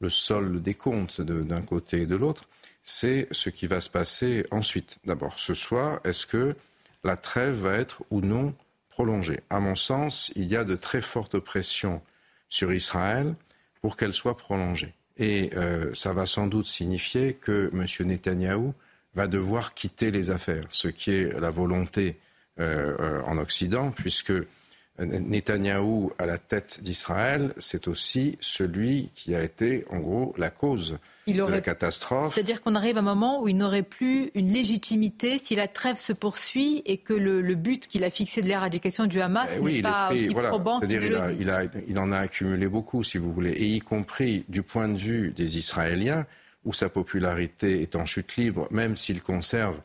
le, 0.00 0.08
solde 0.08 0.62
des 0.62 0.74
comptes 0.74 1.20
d'un 1.20 1.60
côté 1.60 2.02
et 2.02 2.06
de 2.06 2.16
l'autre, 2.16 2.48
c'est 2.82 3.28
ce 3.32 3.50
qui 3.50 3.66
va 3.66 3.80
se 3.80 3.90
passer 3.90 4.46
ensuite. 4.50 4.98
D'abord, 5.04 5.38
ce 5.38 5.52
soir, 5.52 6.00
est-ce 6.04 6.26
que 6.26 6.56
la 7.04 7.16
trêve 7.16 7.54
va 7.54 7.74
être 7.74 8.02
ou 8.10 8.22
non 8.22 8.54
prolongée? 8.88 9.40
À 9.50 9.60
mon 9.60 9.74
sens, 9.74 10.32
il 10.36 10.46
y 10.46 10.56
a 10.56 10.64
de 10.64 10.74
très 10.74 11.02
fortes 11.02 11.38
pressions 11.38 12.00
sur 12.48 12.72
Israël 12.72 13.34
pour 13.82 13.96
qu'elle 13.96 14.14
soit 14.14 14.38
prolongée. 14.38 14.94
Et 15.18 15.50
euh, 15.54 15.92
ça 15.92 16.14
va 16.14 16.24
sans 16.24 16.46
doute 16.46 16.66
signifier 16.66 17.34
que 17.34 17.70
M. 17.74 18.08
Netanyahou 18.08 18.72
va 19.14 19.26
devoir 19.26 19.74
quitter 19.74 20.10
les 20.10 20.30
affaires, 20.30 20.64
ce 20.70 20.88
qui 20.88 21.10
est 21.10 21.38
la 21.38 21.50
volonté 21.50 22.08
euh, 22.08 22.12
euh, 22.12 22.23
en 22.58 23.38
Occident, 23.38 23.90
puisque 23.90 24.32
Netanyahou 24.98 26.12
à 26.18 26.26
la 26.26 26.38
tête 26.38 26.80
d'Israël, 26.82 27.52
c'est 27.58 27.88
aussi 27.88 28.36
celui 28.40 29.10
qui 29.14 29.34
a 29.34 29.42
été, 29.42 29.84
en 29.90 29.98
gros, 29.98 30.34
la 30.38 30.50
cause 30.50 30.98
de 31.26 31.42
la 31.42 31.60
catastrophe. 31.60 32.34
C'est-à-dire 32.34 32.60
qu'on 32.60 32.76
arrive 32.76 32.96
à 32.96 33.00
un 33.00 33.02
moment 33.02 33.42
où 33.42 33.48
il 33.48 33.56
n'aurait 33.56 33.82
plus 33.82 34.30
une 34.34 34.52
légitimité 34.52 35.38
si 35.38 35.56
la 35.56 35.66
trêve 35.66 35.98
se 35.98 36.12
poursuit 36.12 36.82
et 36.86 36.98
que 36.98 37.12
le, 37.12 37.54
but 37.54 37.88
qu'il 37.88 38.04
a 38.04 38.10
fixé 38.10 38.40
de 38.40 38.46
l'éradication 38.46 39.06
du 39.06 39.20
Hamas 39.20 39.50
eh 39.56 39.60
n'est 39.60 39.82
pas 39.82 40.12
aussi 40.12 40.32
probant 40.32 40.78
qu'il 40.78 40.92
il, 40.92 41.40
il, 41.40 41.70
il 41.88 41.98
en 41.98 42.12
a 42.12 42.18
accumulé 42.18 42.68
beaucoup, 42.68 43.02
si 43.02 43.18
vous 43.18 43.32
voulez, 43.32 43.50
et 43.50 43.64
y 43.64 43.80
compris 43.80 44.44
du 44.48 44.62
point 44.62 44.88
de 44.88 44.98
vue 44.98 45.32
des 45.36 45.58
Israéliens, 45.58 46.24
où 46.64 46.72
sa 46.72 46.88
popularité 46.88 47.82
est 47.82 47.96
en 47.96 48.06
chute 48.06 48.36
libre, 48.36 48.68
même 48.70 48.96
s'il 48.96 49.22
conserve 49.22 49.80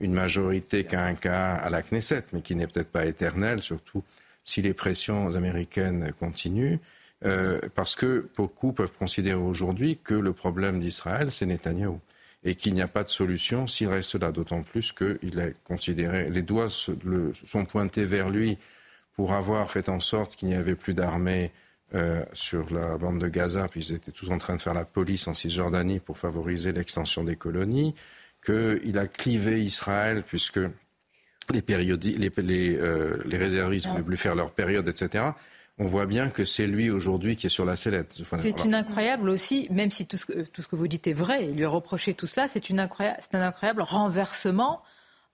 une 0.00 0.12
majorité 0.12 0.84
qu'a 0.84 1.04
un 1.04 1.14
cas 1.14 1.54
à 1.54 1.70
la 1.70 1.82
Knesset, 1.82 2.24
mais 2.32 2.42
qui 2.42 2.54
n'est 2.54 2.66
peut-être 2.66 2.90
pas 2.90 3.06
éternelle, 3.06 3.62
surtout 3.62 4.02
si 4.44 4.62
les 4.62 4.74
pressions 4.74 5.34
américaines 5.34 6.12
continuent. 6.18 6.78
Euh, 7.24 7.58
parce 7.74 7.94
que 7.94 8.28
beaucoup 8.36 8.72
peuvent 8.72 8.98
considérer 8.98 9.40
aujourd'hui 9.40 9.98
que 10.02 10.14
le 10.14 10.32
problème 10.32 10.80
d'Israël, 10.80 11.30
c'est 11.30 11.46
Netanyahou. 11.46 12.00
Et 12.46 12.54
qu'il 12.54 12.74
n'y 12.74 12.82
a 12.82 12.88
pas 12.88 13.04
de 13.04 13.08
solution 13.08 13.66
s'il 13.66 13.88
reste 13.88 14.16
là, 14.16 14.30
d'autant 14.30 14.62
plus 14.62 14.92
qu'il 14.92 15.38
est 15.38 15.54
considéré. 15.64 16.28
Les 16.28 16.42
doigts 16.42 16.68
sont 16.68 17.64
pointés 17.64 18.04
vers 18.04 18.28
lui 18.28 18.58
pour 19.14 19.32
avoir 19.32 19.70
fait 19.70 19.88
en 19.88 20.00
sorte 20.00 20.36
qu'il 20.36 20.48
n'y 20.48 20.54
avait 20.54 20.74
plus 20.74 20.92
d'armée 20.92 21.52
euh, 21.94 22.22
sur 22.34 22.70
la 22.74 22.98
bande 22.98 23.18
de 23.18 23.28
Gaza, 23.28 23.66
puisqu'ils 23.68 23.94
étaient 23.94 24.12
tous 24.12 24.30
en 24.30 24.36
train 24.36 24.56
de 24.56 24.60
faire 24.60 24.74
la 24.74 24.84
police 24.84 25.26
en 25.26 25.32
Cisjordanie 25.32 26.00
pour 26.00 26.18
favoriser 26.18 26.72
l'extension 26.72 27.24
des 27.24 27.36
colonies 27.36 27.94
qu'il 28.44 28.98
a 28.98 29.06
clivé 29.06 29.62
Israël 29.62 30.22
puisque 30.26 30.60
les, 31.50 31.62
les, 31.66 32.76
euh, 32.76 33.22
les, 33.24 33.36
réservistes 33.36 33.86
ne 33.86 33.92
voulaient 33.92 34.04
plus 34.04 34.16
faire 34.16 34.34
leur 34.34 34.50
période, 34.50 34.88
etc. 34.88 35.24
On 35.78 35.86
voit 35.86 36.06
bien 36.06 36.30
que 36.30 36.44
c'est 36.44 36.66
lui 36.66 36.90
aujourd'hui 36.90 37.36
qui 37.36 37.46
est 37.46 37.50
sur 37.50 37.64
la 37.64 37.76
sellette. 37.76 38.14
C'est 38.38 38.64
une 38.64 38.74
incroyable 38.74 39.28
aussi, 39.28 39.66
même 39.70 39.90
si 39.90 40.06
tout 40.06 40.16
ce, 40.16 40.24
que, 40.26 40.44
tout 40.44 40.62
ce 40.62 40.68
que 40.68 40.76
vous 40.76 40.88
dites 40.88 41.06
est 41.06 41.12
vrai, 41.12 41.46
il 41.46 41.56
lui 41.56 41.64
a 41.64 41.68
reproché 41.68 42.14
tout 42.14 42.26
cela, 42.26 42.46
c'est 42.48 42.70
un 42.70 42.78
incroyable 42.78 43.82
renversement 43.82 44.82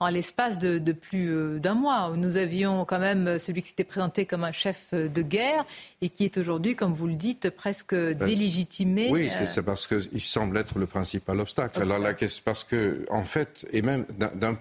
en 0.00 0.08
l'espace 0.08 0.58
de, 0.58 0.92
plus 0.92 1.30
euh, 1.30 1.58
d'un 1.58 1.74
mois. 1.74 2.12
Nous 2.16 2.38
avions 2.38 2.84
quand 2.86 2.98
même 2.98 3.38
celui 3.38 3.62
qui 3.62 3.68
s'était 3.68 3.84
présenté 3.84 4.24
comme 4.24 4.44
un 4.44 4.52
chef 4.52 4.92
de 4.92 5.22
guerre 5.22 5.64
et 6.00 6.08
qui 6.08 6.24
est 6.24 6.38
aujourd'hui, 6.38 6.74
comme 6.74 6.94
vous 6.94 7.06
le 7.06 7.14
dites, 7.14 7.50
presque 7.50 7.94
ben, 7.94 8.14
délégitimé. 8.14 9.10
Oui, 9.12 9.28
c'est 9.28 9.58
euh, 9.58 9.62
parce 9.62 9.86
qu'il 9.86 10.20
semble 10.20 10.56
être 10.56 10.78
le 10.78 10.86
principal 10.86 11.38
obstacle. 11.38 11.82
Alors 11.82 11.98
la 11.98 12.14
question, 12.14 12.42
parce 12.44 12.64
que, 12.64 13.04
en 13.10 13.24
fait, 13.24 13.66
et 13.72 13.82
même 13.82 14.06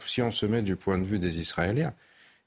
si 0.06 0.22
on 0.22 0.32
se 0.32 0.46
met 0.46 0.62
du 0.62 0.76
point 0.76 0.98
de 0.98 1.06
vue 1.06 1.20
des 1.20 1.40
Israéliens, 1.40 1.94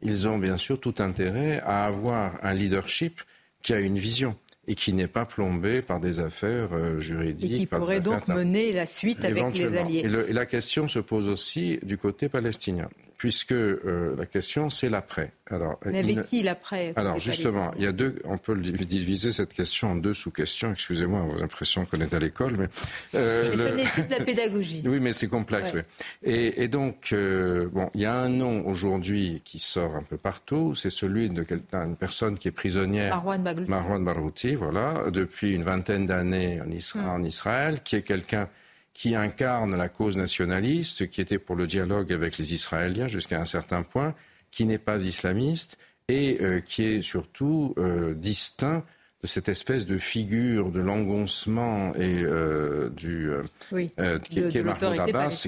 ils 0.03 0.29
ont 0.29 0.39
bien 0.39 0.59
sûr 0.59 0.79
tout 0.79 0.97
intérêt 0.99 1.61
à 1.65 1.87
avoir 1.87 2.35
un 2.43 2.53
leadership 2.53 3.23
qui 3.63 3.73
a 3.73 3.79
une 3.79 3.99
vision 3.99 4.37
et 4.69 4.75
qui 4.75 4.93
n'est 4.93 5.09
pas 5.09 5.25
plombé 5.25 5.83
par 5.83 5.99
des 5.99 6.21
affaires 6.21 6.69
euh, 6.73 6.99
juridiques. 6.99 7.53
Et 7.53 7.59
qui 7.59 7.67
pourrait 7.67 8.01
donc 8.01 8.29
mener 8.29 8.73
la 8.73 8.87
suite 8.87 9.25
avec 9.25 9.57
les 9.57 9.77
alliés. 9.77 10.03
Et, 10.05 10.33
la 10.33 10.47
question 10.47 10.87
se 10.87 11.01
pose 11.01 11.29
aussi 11.29 11.81
du 11.83 11.99
côté 11.99 12.29
palestinien, 12.29 12.89
puisque 13.23 13.53
euh, 13.53 14.17
la 14.19 14.27
question 14.27 14.69
c'est 14.69 14.89
l'après. 14.89 15.31
Alors, 15.49 15.79
Mais 15.87 16.01
avec 16.01 16.23
qui 16.23 16.43
l'après 16.43 16.93
Alors 16.97 17.21
justement, 17.21 17.71
il 17.77 17.85
y 17.85 17.87
a 17.87 17.93
deux. 17.93 18.17
On 18.25 18.37
peut 18.37 18.57
diviser 18.57 19.31
cette 19.31 19.55
question 19.55 19.93
en 19.93 19.95
deux 19.95 20.13
sous-questions. 20.13 20.73
Excusez-moi, 20.73 21.29
j'ai 21.31 21.39
l'impression 21.39 21.87
qu'on 21.87 22.01
est 22.01 22.15
à 22.15 22.19
l'école, 22.19 22.57
mais. 22.59 22.67
Euh, 23.15 23.51
mais 23.51 23.57
ça 23.57 23.75
nécessite 23.77 24.11
la 24.11 24.25
pédagogie. 24.25 24.83
oui, 24.89 24.99
mais 24.99 25.13
c'est 25.13 25.29
complexe. 25.29 25.71
Oui. 25.73 25.83
Et, 26.25 26.65
et, 26.65 26.67
donc, 26.67 27.11
euh, 27.13 27.69
bon, 27.71 27.91
il 27.95 28.01
y 28.01 28.07
a 28.07 28.15
un 28.15 28.29
nom 28.29 28.67
aujourd'hui 28.67 29.41
qui 29.45 29.61
sort 29.61 29.95
un 29.95 30.03
peu 30.03 30.17
partout. 30.17 30.75
C'est 30.75 30.91
celui 30.91 31.29
d'une 31.29 31.97
personne 31.97 32.37
qui 32.37 32.49
est 32.49 32.51
prisonnière. 32.51 33.15
Marwan 33.15 33.45
Barouti. 33.45 33.71
Marwan 33.71 34.05
Barouti, 34.05 34.55
voilà, 34.57 35.11
depuis 35.13 35.55
une 35.55 35.63
vingtaine 35.63 36.07
d'années 36.07 36.61
en, 36.61 36.99
en 36.99 37.23
Israël, 37.23 37.83
qui 37.85 37.95
est 37.95 38.03
quelqu'un 38.03 38.49
qui 38.95 39.15
incarne 39.15 39.77
la 39.77 39.89
cause 39.89 40.17
nationaliste, 40.17 41.09
qui 41.09 41.21
était 41.21 41.39
pour 41.39 41.57
le 41.57 41.67
dialogue 41.67 42.13
avec 42.13 42.39
les 42.39 42.55
Israéliens 42.55 43.09
jusqu'à 43.09 43.41
un 43.41 43.45
certain 43.45 43.83
point 43.83 44.15
qui 44.51 44.67
n'est 44.67 44.79
pas 44.79 45.03
islamiste 45.03 45.79
et 46.09 46.39
euh, 46.41 46.61
qui 46.61 46.85
est 46.85 47.03
surtout 47.03 47.75
euh, 47.79 48.15
distinct 48.15 48.85
de 49.23 49.27
cette 49.27 49.49
espèce 49.49 49.87
de 49.87 49.99
figure 49.99 50.71
de 50.71 50.81
l'engoncement 50.81 51.95
et 51.95 52.23
euh, 52.23 52.91
du 52.91 53.31
oui, 53.71 53.91
qui, 54.25 54.41
de, 54.41 54.51
qui 54.51 54.59
est 54.59 54.63
Mahmoud 54.63 54.99
Abbas. 54.99 55.47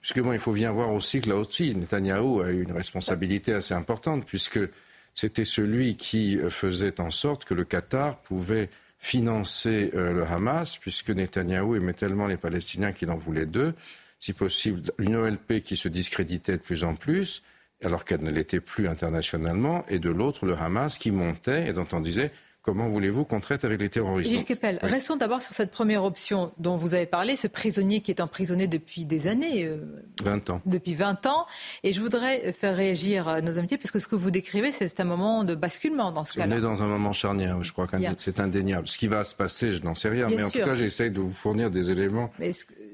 Puisque 0.00 0.20
bon, 0.20 0.32
il 0.32 0.38
faut 0.38 0.52
bien 0.52 0.70
voir 0.70 0.92
aussi 0.92 1.20
que 1.20 1.28
là 1.28 1.36
aussi, 1.36 1.74
Netanyahou 1.74 2.40
a 2.40 2.50
eu 2.50 2.62
une 2.62 2.72
responsabilité 2.72 3.52
assez 3.52 3.74
importante, 3.74 4.24
puisque 4.24 4.60
c'était 5.14 5.44
celui 5.44 5.96
qui 5.96 6.38
faisait 6.48 7.00
en 7.00 7.10
sorte 7.10 7.44
que 7.44 7.52
le 7.52 7.64
Qatar 7.64 8.18
pouvait 8.22 8.70
financer 9.00 9.90
le 9.94 10.24
Hamas, 10.24 10.76
puisque 10.76 11.10
Netanyahou 11.10 11.74
aimait 11.74 11.94
tellement 11.94 12.26
les 12.26 12.36
Palestiniens 12.36 12.92
qu'il 12.92 13.10
en 13.10 13.16
voulait 13.16 13.46
deux, 13.46 13.74
si 14.18 14.34
possible 14.34 14.82
une 14.98 15.16
OLP 15.16 15.62
qui 15.62 15.76
se 15.76 15.88
discréditait 15.88 16.58
de 16.58 16.62
plus 16.62 16.84
en 16.84 16.94
plus, 16.94 17.42
alors 17.82 18.04
qu'elle 18.04 18.22
ne 18.22 18.30
l'était 18.30 18.60
plus 18.60 18.88
internationalement, 18.88 19.84
et 19.88 19.98
de 19.98 20.10
l'autre 20.10 20.44
le 20.44 20.54
Hamas 20.54 20.98
qui 20.98 21.10
montait 21.10 21.66
et 21.68 21.72
dont 21.72 21.86
on 21.92 22.00
disait 22.00 22.30
Comment 22.62 22.88
voulez-vous 22.88 23.24
qu'on 23.24 23.40
traite 23.40 23.64
avec 23.64 23.80
les 23.80 23.88
terroristes 23.88 24.28
Gilles 24.28 24.44
Kepel, 24.44 24.78
restons 24.82 25.16
d'abord 25.16 25.40
sur 25.40 25.54
cette 25.54 25.70
première 25.70 26.04
option 26.04 26.52
dont 26.58 26.76
vous 26.76 26.94
avez 26.94 27.06
parlé, 27.06 27.34
ce 27.34 27.46
prisonnier 27.46 28.02
qui 28.02 28.10
est 28.10 28.20
emprisonné 28.20 28.66
depuis 28.66 29.06
des 29.06 29.28
années. 29.28 29.70
20 30.22 30.50
euh, 30.50 30.52
ans. 30.52 30.62
Depuis 30.66 30.94
20 30.94 31.24
ans. 31.24 31.46
Et 31.84 31.94
je 31.94 32.00
voudrais 32.02 32.52
faire 32.52 32.76
réagir 32.76 33.42
nos 33.42 33.58
amitiés, 33.58 33.78
parce 33.78 33.90
que 33.90 33.98
ce 33.98 34.06
que 34.06 34.14
vous 34.14 34.30
décrivez, 34.30 34.72
c'est 34.72 35.00
un 35.00 35.04
moment 35.04 35.42
de 35.42 35.54
basculement 35.54 36.12
dans 36.12 36.26
ce 36.26 36.34
cas-là. 36.34 36.54
On 36.54 36.58
est 36.58 36.60
dans 36.60 36.82
un 36.82 36.86
moment 36.86 37.14
charnière, 37.14 37.64
je 37.64 37.72
crois 37.72 37.86
que 37.86 37.96
c'est 38.18 38.40
indéniable. 38.40 38.86
Ce 38.88 38.98
qui 38.98 39.08
va 39.08 39.24
se 39.24 39.34
passer, 39.34 39.72
je 39.72 39.82
n'en 39.82 39.94
sais 39.94 40.10
rien, 40.10 40.28
mais 40.28 40.42
en 40.42 40.50
tout 40.50 40.58
cas, 40.58 40.74
j'essaye 40.74 41.10
de 41.10 41.20
vous 41.20 41.32
fournir 41.32 41.70
des 41.70 41.90
éléments, 41.90 42.30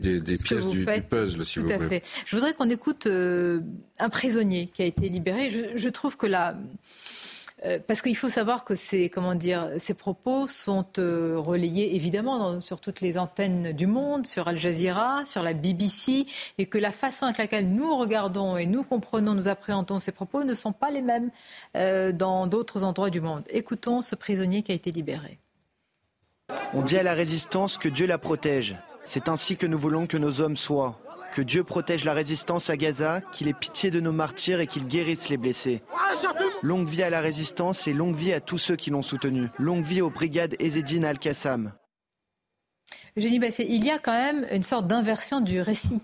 des, 0.00 0.20
pièces 0.20 0.68
du, 0.68 0.84
puzzle, 0.84 1.44
si 1.44 1.58
vous 1.58 1.66
voulez. 1.66 1.78
Fait. 1.88 2.02
Je 2.24 2.36
voudrais 2.36 2.54
qu'on 2.54 2.70
écoute 2.70 3.06
euh, 3.06 3.60
un 3.98 4.08
prisonnier 4.10 4.70
qui 4.72 4.82
a 4.82 4.84
été 4.84 5.08
libéré. 5.08 5.50
Je, 5.50 5.76
je 5.76 5.88
trouve 5.88 6.16
que 6.16 6.26
la 6.26 6.56
euh, 7.64 7.78
parce 7.86 8.02
qu'il 8.02 8.16
faut 8.16 8.28
savoir 8.28 8.64
que 8.64 8.74
ces, 8.74 9.08
propos 9.96 10.46
sont 10.46 10.86
euh, 10.98 11.36
relayés 11.38 11.96
évidemment 11.96 12.60
sur 12.60 12.80
toutes 12.80 13.00
les 13.00 13.16
antennes 13.16 13.72
du 13.72 13.86
monde, 13.86 14.26
sur 14.26 14.46
Al 14.46 14.58
Jazeera, 14.58 15.24
sur 15.24 15.42
la 15.42 15.54
BBC, 15.54 16.26
et 16.58 16.66
que 16.66 16.76
la 16.76 16.90
façon 16.90 17.24
avec 17.24 17.38
laquelle 17.38 17.72
nous 17.72 17.96
regardons 17.96 18.58
et 18.58 18.66
nous 18.66 18.82
comprenons, 18.82 19.34
nous 19.34 19.48
appréhendons 19.48 20.00
ces 20.00 20.12
propos 20.12 20.44
ne 20.44 20.52
sont 20.52 20.72
pas 20.72 20.90
les 20.90 21.00
mêmes 21.00 21.30
euh, 21.76 22.12
dans 22.12 22.46
d'autres 22.46 22.84
endroits 22.84 23.10
du 23.10 23.22
monde. 23.22 23.44
Écoutons 23.48 24.02
ce 24.02 24.14
prisonnier 24.14 24.62
qui 24.62 24.72
a 24.72 24.74
été 24.74 24.90
libéré. 24.90 25.38
On 26.74 26.82
dit 26.82 26.98
à 26.98 27.02
la 27.02 27.14
résistance 27.14 27.78
que 27.78 27.88
Dieu 27.88 28.06
la 28.06 28.18
protège. 28.18 28.76
C'est 29.06 29.28
ainsi 29.28 29.56
que 29.56 29.66
nous 29.66 29.78
voulons 29.78 30.06
que 30.06 30.18
nos 30.18 30.40
hommes 30.42 30.56
soient 30.56 30.98
Que 31.36 31.42
Dieu 31.42 31.64
protège 31.64 32.04
la 32.04 32.14
résistance 32.14 32.70
à 32.70 32.78
Gaza, 32.78 33.20
qu'il 33.30 33.46
ait 33.46 33.52
pitié 33.52 33.90
de 33.90 34.00
nos 34.00 34.10
martyrs 34.10 34.60
et 34.60 34.66
qu'il 34.66 34.86
guérisse 34.86 35.28
les 35.28 35.36
blessés. 35.36 35.82
Longue 36.62 36.88
vie 36.88 37.02
à 37.02 37.10
la 37.10 37.20
résistance 37.20 37.86
et 37.86 37.92
longue 37.92 38.14
vie 38.14 38.32
à 38.32 38.40
tous 38.40 38.56
ceux 38.56 38.74
qui 38.74 38.88
l'ont 38.88 39.02
soutenue. 39.02 39.48
Longue 39.58 39.84
vie 39.84 40.00
aux 40.00 40.08
brigades 40.08 40.56
Ezedine 40.60 41.04
Al-Qassam. 41.04 41.74
Eugénie 43.18 43.38
Bassier, 43.38 43.66
il 43.68 43.84
y 43.84 43.90
a 43.90 43.98
quand 43.98 44.14
même 44.14 44.46
une 44.50 44.62
sorte 44.62 44.86
d'inversion 44.86 45.42
du 45.42 45.60
récit 45.60 46.00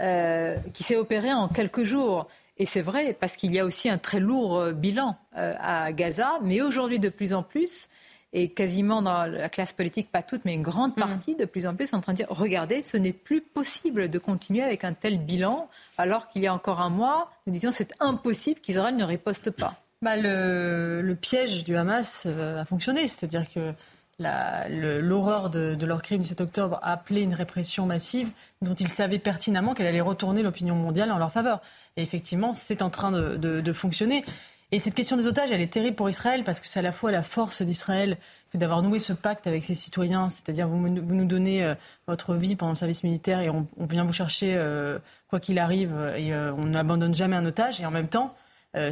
euh, 0.00 0.56
qui 0.74 0.82
s'est 0.82 0.96
opérée 0.96 1.32
en 1.32 1.46
quelques 1.46 1.84
jours. 1.84 2.26
Et 2.58 2.66
c'est 2.66 2.82
vrai, 2.82 3.16
parce 3.20 3.36
qu'il 3.36 3.54
y 3.54 3.60
a 3.60 3.64
aussi 3.64 3.88
un 3.88 3.98
très 3.98 4.18
lourd 4.18 4.56
euh, 4.56 4.72
bilan 4.72 5.16
euh, 5.36 5.54
à 5.60 5.92
Gaza, 5.92 6.40
mais 6.42 6.60
aujourd'hui 6.60 6.98
de 6.98 7.08
plus 7.08 7.32
en 7.32 7.44
plus, 7.44 7.88
et 8.32 8.50
quasiment 8.50 9.02
dans 9.02 9.24
la 9.24 9.48
classe 9.48 9.72
politique, 9.72 10.10
pas 10.10 10.22
toute, 10.22 10.44
mais 10.44 10.54
une 10.54 10.62
grande 10.62 10.92
mm. 10.92 11.00
partie, 11.00 11.34
de 11.36 11.44
plus 11.44 11.66
en 11.66 11.74
plus, 11.74 11.88
sont 11.88 11.96
en 11.96 12.00
train 12.00 12.12
de 12.12 12.18
dire 12.18 12.28
regardez, 12.30 12.82
ce 12.82 12.96
n'est 12.96 13.12
plus 13.12 13.40
possible 13.40 14.08
de 14.08 14.18
continuer 14.18 14.62
avec 14.62 14.84
un 14.84 14.92
tel 14.92 15.18
bilan, 15.18 15.68
alors 15.98 16.28
qu'il 16.28 16.42
y 16.42 16.46
a 16.46 16.54
encore 16.54 16.80
un 16.80 16.90
mois, 16.90 17.30
nous 17.46 17.52
disions 17.52 17.70
c'est 17.72 17.92
impossible 18.00 18.60
qu'Israël 18.60 18.96
ne 18.96 19.04
riposte 19.04 19.50
pas. 19.50 19.74
Bah, 20.02 20.16
le, 20.16 21.16
piège 21.20 21.64
du 21.64 21.76
Hamas 21.76 22.26
a 22.26 22.64
fonctionné, 22.64 23.08
c'est-à-dire 23.08 23.48
que 23.48 23.72
l'horreur 24.18 25.50
de, 25.50 25.84
leur 25.84 26.02
crime 26.02 26.22
du 26.22 26.28
7 26.28 26.40
octobre 26.40 26.78
a 26.82 26.92
appelé 26.92 27.22
une 27.22 27.34
répression 27.34 27.86
massive 27.86 28.32
dont 28.62 28.74
ils 28.74 28.88
savaient 28.88 29.18
pertinemment 29.18 29.74
qu'elle 29.74 29.86
allait 29.86 30.00
retourner 30.00 30.42
l'opinion 30.42 30.74
mondiale 30.74 31.12
en 31.12 31.18
leur 31.18 31.30
faveur. 31.30 31.60
Et 31.96 32.02
effectivement, 32.02 32.54
c'est 32.54 32.82
en 32.82 32.90
train 32.90 33.12
de, 33.12 33.72
fonctionner. 33.72 34.24
Et 34.72 34.80
cette 34.80 34.94
question 34.94 35.16
des 35.16 35.28
otages, 35.28 35.52
elle 35.52 35.60
est 35.60 35.72
terrible 35.72 35.94
pour 35.94 36.10
Israël 36.10 36.42
parce 36.44 36.58
que 36.58 36.66
c'est 36.66 36.80
à 36.80 36.82
la 36.82 36.90
fois 36.90 37.12
la 37.12 37.22
force 37.22 37.62
d'Israël 37.62 38.18
que 38.52 38.58
d'avoir 38.58 38.82
noué 38.82 38.98
ce 38.98 39.12
pacte 39.12 39.46
avec 39.46 39.64
ses 39.64 39.76
citoyens, 39.76 40.28
c'est-à-dire 40.28 40.66
vous, 40.66 40.88
nous 40.88 41.24
donnez 41.24 41.62
euh, 41.62 41.74
votre 42.08 42.34
vie 42.34 42.56
pendant 42.56 42.72
le 42.72 42.76
service 42.76 43.04
militaire 43.04 43.40
et 43.40 43.48
on, 43.48 43.68
vient 43.78 44.04
vous 44.04 44.12
chercher 44.12 44.54
euh, 44.56 44.98
quoi 45.28 45.38
qu'il 45.38 45.60
arrive 45.60 45.92
et 46.16 46.32
euh, 46.32 46.52
on 46.54 46.64
n'abandonne 46.64 47.14
jamais 47.14 47.36
un 47.36 47.46
otage. 47.46 47.80
Et 47.80 47.86
en 47.86 47.92
même 47.92 48.08
temps, 48.08 48.34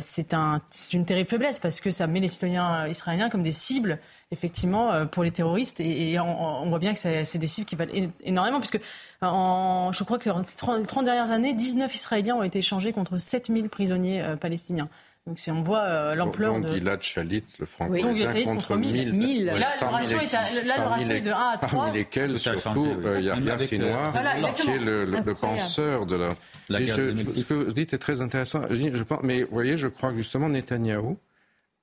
c'est 0.01 0.33
un, 0.33 0.62
une 0.95 1.05
terrible 1.05 1.29
faiblesse 1.29 1.59
parce 1.59 1.83
que 1.83 1.91
ça 1.91 2.07
met 2.07 2.18
les 2.18 2.29
citoyens 2.29 2.87
israéliens 2.87 3.29
comme 3.29 3.43
des 3.43 3.53
cibles 3.53 3.99
effectivement, 4.31 5.07
pour 5.09 5.22
les 5.22 5.31
terroristes. 5.31 5.79
Et, 5.79 6.18
on, 6.18 6.66
voit 6.70 6.79
bien 6.79 6.95
que 6.95 6.99
c'est 6.99 7.37
des 7.37 7.47
cibles 7.47 7.66
qui 7.66 7.77
valent 7.77 7.93
énormément, 8.22 8.61
puisque 8.61 8.81
je 9.20 10.05
crois 10.05 10.18
que 10.18 10.31
dans 10.31 10.39
les 10.39 10.87
30 10.87 11.05
dernières 11.05 11.33
années, 11.33 11.53
19 11.53 11.95
Israéliens 11.95 12.37
ont 12.37 12.43
été 12.43 12.61
échangés 12.61 12.95
contre 12.95 13.18
7000 13.18 13.68
prisonniers 13.68 14.25
palestiniens. 14.41 14.89
Donc 15.27 15.39
si 15.39 15.51
on 15.51 15.62
voit 15.62 15.85
euh, 15.85 16.14
l'ampleur 16.14 16.61
de... 16.61 16.68
Gilad 16.68 17.01
Shalit, 17.03 17.45
le 17.59 17.64
franc 17.64 17.89
oui. 17.89 18.03
contre 18.45 18.77
1000. 18.77 19.47
Là, 19.47 19.75
le 19.81 19.87
ratio, 19.87 20.18
est, 20.18 21.20
de 21.22 21.31
1 21.31 21.33
à 21.33 21.57
3. 21.57 21.85
Parmi 21.85 21.99
lesquels, 21.99 22.39
surtout, 22.39 22.95
il 23.16 23.25
y 23.25 23.31
a 23.31 23.37
Yahya 23.37 23.59
Sinwar, 23.59 24.12
qui 24.55 24.68
est 24.68 24.79
le, 24.79 25.35
penseur 25.35 26.05
de 26.05 26.16
la... 26.16 26.29
la 26.68 26.85
je, 26.85 27.16
ce 27.16 27.49
que 27.49 27.55
vous 27.55 27.72
dites 27.72 27.95
est 27.95 27.99
très 27.99 28.20
intéressant. 28.20 28.62
Je, 28.68 29.03
pense, 29.03 29.20
mais 29.22 29.45
vous 29.45 29.53
voyez, 29.53 29.79
je 29.79 29.89
crois 29.89 30.11
que 30.11 30.16
justement, 30.16 30.51
Netanyahou, 30.51 31.16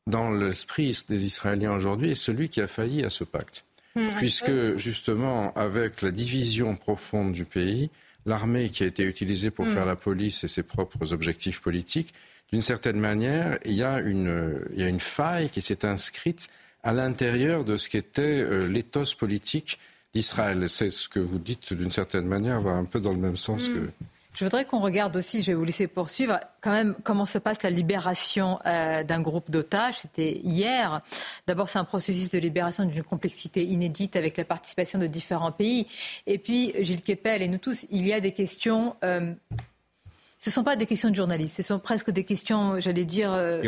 dans 0.06 0.30
l'esprit 0.30 0.96
des 1.10 1.26
Israéliens 1.26 1.74
aujourd'hui 1.74 2.12
est 2.12 2.16
celui 2.16 2.48
qui 2.48 2.62
a 2.62 2.68
failli 2.68 3.04
à 3.04 3.10
ce 3.10 3.24
pacte. 3.24 3.66
Hmm. 3.96 4.06
Puisque 4.18 4.78
justement, 4.78 5.52
avec 5.56 6.04
la 6.04 6.12
division 6.12 6.76
profonde 6.76 7.32
du 7.32 7.46
pays, 7.46 7.90
l'armée 8.28 8.70
qui 8.70 8.84
a 8.84 8.86
été 8.86 9.04
utilisée 9.04 9.50
pour 9.50 9.66
hmm. 9.66 9.74
faire 9.74 9.86
la 9.88 9.96
police 9.96 10.44
et 10.44 10.48
ses 10.48 10.64
propres 10.64 11.12
objectifs 11.12 11.60
politiques, 11.60 12.14
d'une 12.52 12.62
certaine 12.62 13.00
manière, 13.00 13.58
il 13.66 13.74
y 13.74 13.84
a 13.84 14.00
une, 14.00 14.60
il 14.74 14.82
y 14.82 14.84
a 14.84 14.88
une 14.88 15.00
faille 15.00 15.50
qui 15.50 15.62
s'est 15.62 15.86
inscrite 15.86 16.50
à 16.84 16.94
l'intérieur 16.94 17.64
de 17.64 17.78
ce 17.78 17.90
qu'était 17.90 18.22
euh, 18.22 18.68
l'éthos 18.68 19.14
politique 19.16 19.80
d'Israël. 20.14 20.68
C'est 20.68 20.90
ce 20.90 21.08
que 21.08 21.20
vous 21.20 21.40
dites 21.40 21.74
d'une 21.74 21.92
certaine 21.92 22.26
manière, 22.26 22.60
va 22.62 22.72
un 22.72 22.86
peu 22.86 23.00
dans 23.00 23.12
le 23.12 23.20
même 23.20 23.38
sens 23.38 23.70
hmm. 23.70 23.74
que 23.74 23.92
je 24.34 24.46
voudrais 24.46 24.64
qu'on 24.64 24.80
regarde 24.80 25.18
aussi, 25.18 25.42
je 25.42 25.48
vais 25.48 25.54
vous 25.54 25.66
laisser 25.66 25.88
poursuivre, 25.88 26.40
quand 26.62 26.72
même 26.72 26.96
comment 27.04 27.26
se 27.26 27.38
passe 27.38 27.64
la 27.64 27.70
libération 27.70 28.60
euh, 28.66 29.04
d'un 29.04 29.20
groupe 29.20 29.52
d'otages. 29.52 30.00
C'était 30.00 30.40
hier. 30.44 31.02
D'abord, 31.48 31.68
c'est 31.68 31.80
un 31.80 31.84
processus 31.84 32.30
de 32.30 32.40
libération 32.40 32.86
d'une 32.86 33.04
complexité 33.04 33.64
inédite 33.66 34.16
avec 34.16 34.38
la 34.38 34.46
participation 34.46 35.00
de 35.00 35.08
différents 35.08 35.52
pays. 35.52 35.86
Et 36.28 36.38
puis, 36.38 36.74
Gilles 36.80 37.02
Kepel 37.02 37.42
et 37.42 37.50
nous 37.50 37.58
tous, 37.58 37.86
il 37.92 38.08
y 38.08 38.14
a 38.14 38.22
des 38.22 38.32
questions. 38.32 38.96
Euh, 39.04 39.34
ce 40.42 40.50
ne 40.50 40.54
sont 40.54 40.64
pas 40.64 40.76
des 40.76 40.88
questions 40.88 41.12
de 41.12 41.16
journalistes, 41.16 41.58
ce 41.58 41.62
sont 41.62 41.78
presque 41.78 42.10
des 42.10 42.24
questions, 42.24 42.80
j'allais 42.80 43.06
dire, 43.06 43.32
euh, 43.32 43.62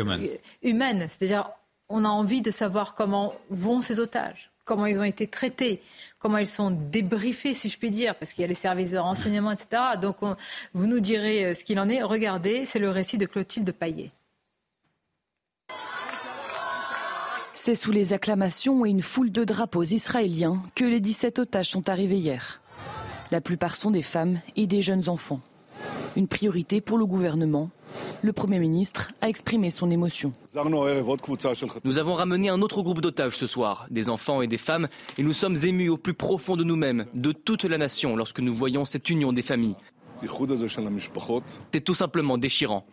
humaines. 0.60 1.06
C'est-à-dire, 1.08 1.50
on 1.88 2.04
a 2.04 2.08
envie 2.08 2.42
de 2.42 2.50
savoir 2.50 2.94
comment 2.96 3.32
vont 3.48 3.80
ces 3.80 4.00
otages, 4.00 4.50
comment 4.64 4.86
ils 4.86 4.98
ont 4.98 5.04
été 5.04 5.28
traités, 5.28 5.80
comment 6.18 6.38
ils 6.38 6.48
sont 6.48 6.72
débriefés, 6.72 7.54
si 7.54 7.68
je 7.68 7.78
puis 7.78 7.90
dire, 7.90 8.16
parce 8.16 8.32
qu'il 8.32 8.42
y 8.42 8.44
a 8.44 8.48
les 8.48 8.54
services 8.54 8.90
de 8.90 8.98
renseignement, 8.98 9.52
etc. 9.52 9.82
Donc, 10.02 10.16
vous 10.72 10.86
nous 10.88 10.98
direz 10.98 11.44
euh, 11.44 11.54
ce 11.54 11.64
qu'il 11.64 11.78
en 11.78 11.88
est. 11.88 12.02
Regardez, 12.02 12.66
c'est 12.66 12.80
le 12.80 12.90
récit 12.90 13.18
de 13.18 13.26
Clotilde 13.26 13.70
Paillet. 13.70 14.10
C'est 17.52 17.76
sous 17.76 17.92
les 17.92 18.12
acclamations 18.12 18.84
et 18.84 18.90
une 18.90 19.02
foule 19.02 19.30
de 19.30 19.44
drapeaux 19.44 19.84
israéliens 19.84 20.60
que 20.74 20.84
les 20.84 20.98
17 20.98 21.38
otages 21.38 21.70
sont 21.70 21.88
arrivés 21.88 22.18
hier. 22.18 22.60
La 23.30 23.40
plupart 23.40 23.76
sont 23.76 23.92
des 23.92 24.02
femmes 24.02 24.40
et 24.56 24.66
des 24.66 24.82
jeunes 24.82 25.08
enfants. 25.08 25.40
Une 26.16 26.28
priorité 26.28 26.80
pour 26.80 26.98
le 26.98 27.06
gouvernement. 27.06 27.70
Le 28.22 28.32
Premier 28.32 28.58
ministre 28.58 29.10
a 29.20 29.28
exprimé 29.28 29.70
son 29.70 29.90
émotion. 29.90 30.32
Nous 31.84 31.98
avons 31.98 32.14
ramené 32.14 32.48
un 32.48 32.62
autre 32.62 32.82
groupe 32.82 33.00
d'otages 33.00 33.36
ce 33.36 33.46
soir, 33.46 33.86
des 33.90 34.08
enfants 34.08 34.40
et 34.42 34.46
des 34.46 34.58
femmes, 34.58 34.88
et 35.18 35.22
nous 35.22 35.32
sommes 35.32 35.56
émus 35.64 35.88
au 35.88 35.96
plus 35.96 36.14
profond 36.14 36.56
de 36.56 36.64
nous-mêmes, 36.64 37.06
de 37.14 37.32
toute 37.32 37.64
la 37.64 37.78
nation, 37.78 38.16
lorsque 38.16 38.40
nous 38.40 38.54
voyons 38.54 38.84
cette 38.84 39.10
union 39.10 39.32
des 39.32 39.42
familles. 39.42 39.76
C'est 41.72 41.84
tout 41.84 41.94
simplement 41.94 42.38
déchirant. 42.38 42.86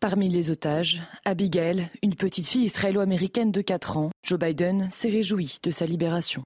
Parmi 0.00 0.28
les 0.28 0.50
otages, 0.50 1.02
Abigail, 1.24 1.90
une 2.02 2.14
petite 2.14 2.46
fille 2.46 2.64
israélo-américaine 2.64 3.52
de 3.52 3.60
4 3.60 3.96
ans. 3.96 4.10
Joe 4.24 4.38
Biden 4.38 4.88
s'est 4.90 5.10
réjoui 5.10 5.58
de 5.62 5.70
sa 5.70 5.86
libération. 5.86 6.42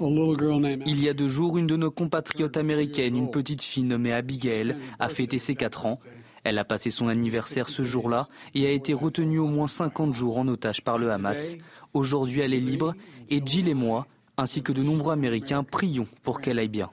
Il 0.00 1.02
y 1.02 1.08
a 1.08 1.14
deux 1.14 1.28
jours, 1.28 1.58
une 1.58 1.66
de 1.66 1.76
nos 1.76 1.90
compatriotes 1.90 2.56
américaines, 2.56 3.16
une 3.16 3.30
petite 3.30 3.62
fille 3.62 3.84
nommée 3.84 4.12
Abigail, 4.12 4.76
a 4.98 5.08
fêté 5.08 5.38
ses 5.38 5.54
4 5.54 5.86
ans. 5.86 5.98
Elle 6.44 6.58
a 6.58 6.64
passé 6.64 6.90
son 6.90 7.08
anniversaire 7.08 7.68
ce 7.68 7.82
jour-là 7.82 8.26
et 8.54 8.66
a 8.66 8.70
été 8.70 8.94
retenue 8.94 9.38
au 9.38 9.46
moins 9.46 9.68
50 9.68 10.14
jours 10.14 10.38
en 10.38 10.48
otage 10.48 10.82
par 10.82 10.96
le 10.96 11.10
Hamas. 11.10 11.56
Aujourd'hui, 11.92 12.40
elle 12.40 12.54
est 12.54 12.60
libre 12.60 12.94
et 13.28 13.42
Jill 13.44 13.68
et 13.68 13.74
moi, 13.74 14.06
ainsi 14.36 14.62
que 14.62 14.72
de 14.72 14.82
nombreux 14.82 15.12
Américains, 15.12 15.64
prions 15.64 16.06
pour 16.22 16.40
qu'elle 16.40 16.58
aille 16.58 16.68
bien. 16.68 16.90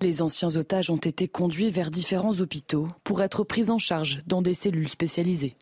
Les 0.00 0.22
anciens 0.22 0.56
otages 0.56 0.90
ont 0.90 0.96
été 0.96 1.26
conduits 1.28 1.70
vers 1.70 1.90
différents 1.90 2.38
hôpitaux 2.40 2.88
pour 3.02 3.22
être 3.22 3.44
pris 3.44 3.70
en 3.70 3.78
charge 3.78 4.22
dans 4.26 4.42
des 4.42 4.54
cellules 4.54 4.88
spécialisées. 4.88 5.56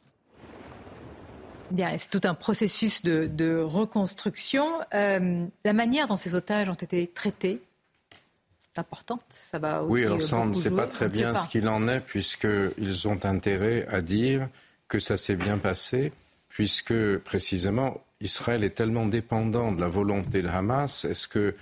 Bien, 1.70 1.96
c'est 1.98 2.10
tout 2.10 2.26
un 2.26 2.34
processus 2.34 3.02
de, 3.02 3.60
reconstruction. 3.60 4.66
Euh, 4.94 5.46
la 5.64 5.72
manière 5.72 6.06
dont 6.06 6.16
ces 6.16 6.34
otages 6.34 6.68
ont 6.68 6.74
été 6.74 7.06
traités, 7.08 7.60
c'est 8.60 8.80
important. 8.80 9.18
Ça 9.28 9.58
va 9.58 9.84
oui, 9.84 10.04
alors 10.04 10.22
ça, 10.22 10.36
on 10.38 10.46
ne 10.46 10.54
sait 10.54 10.70
pas 10.70 10.86
très 10.86 11.08
bien 11.08 11.36
ce 11.36 11.48
qu'il 11.48 11.68
en 11.68 11.88
est, 11.88 12.00
puisqu'ils 12.00 13.08
ont 13.08 13.18
intérêt 13.24 13.86
à 13.90 14.00
dire 14.00 14.48
que 14.88 14.98
ça 14.98 15.16
s'est 15.16 15.36
bien 15.36 15.58
passé, 15.58 16.12
puisque 16.48 17.18
précisément, 17.18 18.00
Israël 18.20 18.64
est 18.64 18.70
tellement 18.70 19.06
dépendant 19.06 19.72
de 19.72 19.80
la 19.80 19.88
volonté 19.88 20.42
de 20.42 20.48
Hamas. 20.48 21.04
Est-ce 21.04 21.28
que 21.28 21.54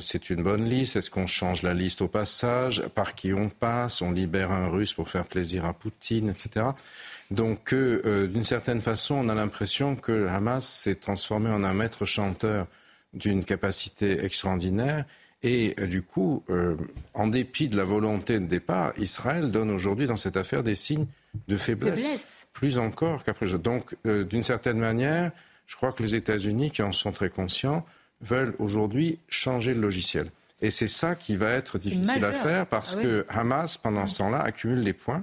c'est 0.00 0.30
une 0.30 0.42
bonne 0.42 0.64
liste? 0.64 0.96
Est-ce 0.96 1.10
qu'on 1.10 1.26
change 1.26 1.62
la 1.62 1.74
liste 1.74 2.00
au 2.00 2.08
passage? 2.08 2.82
Par 2.94 3.14
qui 3.14 3.32
on 3.32 3.50
passe? 3.50 4.00
On 4.00 4.10
libère 4.10 4.50
un 4.50 4.68
Russe 4.68 4.94
pour 4.94 5.08
faire 5.08 5.26
plaisir 5.26 5.64
à 5.64 5.74
Poutine, 5.74 6.30
etc. 6.30 6.66
Donc, 7.30 7.72
euh, 7.72 8.26
d'une 8.28 8.42
certaine 8.42 8.80
façon, 8.80 9.16
on 9.16 9.28
a 9.28 9.34
l'impression 9.34 9.96
que 9.96 10.26
Hamas 10.26 10.66
s'est 10.66 10.94
transformé 10.94 11.50
en 11.50 11.64
un 11.64 11.74
maître 11.74 12.04
chanteur 12.04 12.66
d'une 13.14 13.44
capacité 13.44 14.24
extraordinaire. 14.24 15.04
Et 15.42 15.74
euh, 15.78 15.86
du 15.86 16.02
coup, 16.02 16.44
euh, 16.50 16.76
en 17.14 17.26
dépit 17.26 17.68
de 17.68 17.76
la 17.76 17.84
volonté 17.84 18.38
de 18.38 18.46
départ, 18.46 18.92
Israël 18.98 19.50
donne 19.50 19.70
aujourd'hui 19.70 20.06
dans 20.06 20.16
cette 20.16 20.36
affaire 20.36 20.62
des 20.62 20.74
signes 20.74 21.06
de 21.48 21.56
faiblesse, 21.56 22.46
plus 22.52 22.78
encore 22.78 23.24
qu'après. 23.24 23.46
Donc, 23.58 23.94
d'une 24.04 24.42
certaine 24.42 24.78
manière, 24.78 25.32
je 25.66 25.76
crois 25.76 25.92
que 25.92 26.02
les 26.02 26.14
États-Unis, 26.14 26.70
qui 26.70 26.82
en 26.82 26.92
sont 26.92 27.12
très 27.12 27.28
conscients, 27.28 27.84
veulent 28.22 28.54
aujourd'hui 28.58 29.18
changer 29.28 29.74
le 29.74 29.80
logiciel. 29.80 30.30
Et 30.62 30.70
c'est 30.70 30.88
ça 30.88 31.14
qui 31.14 31.36
va 31.36 31.50
être 31.50 31.76
difficile 31.76 32.24
à 32.24 32.32
faire 32.32 32.66
parce 32.66 32.96
ah 32.98 33.02
que 33.02 33.26
Hamas, 33.28 33.76
pendant 33.76 34.06
ce 34.06 34.18
temps-là, 34.18 34.40
accumule 34.40 34.80
les 34.80 34.94
points 34.94 35.22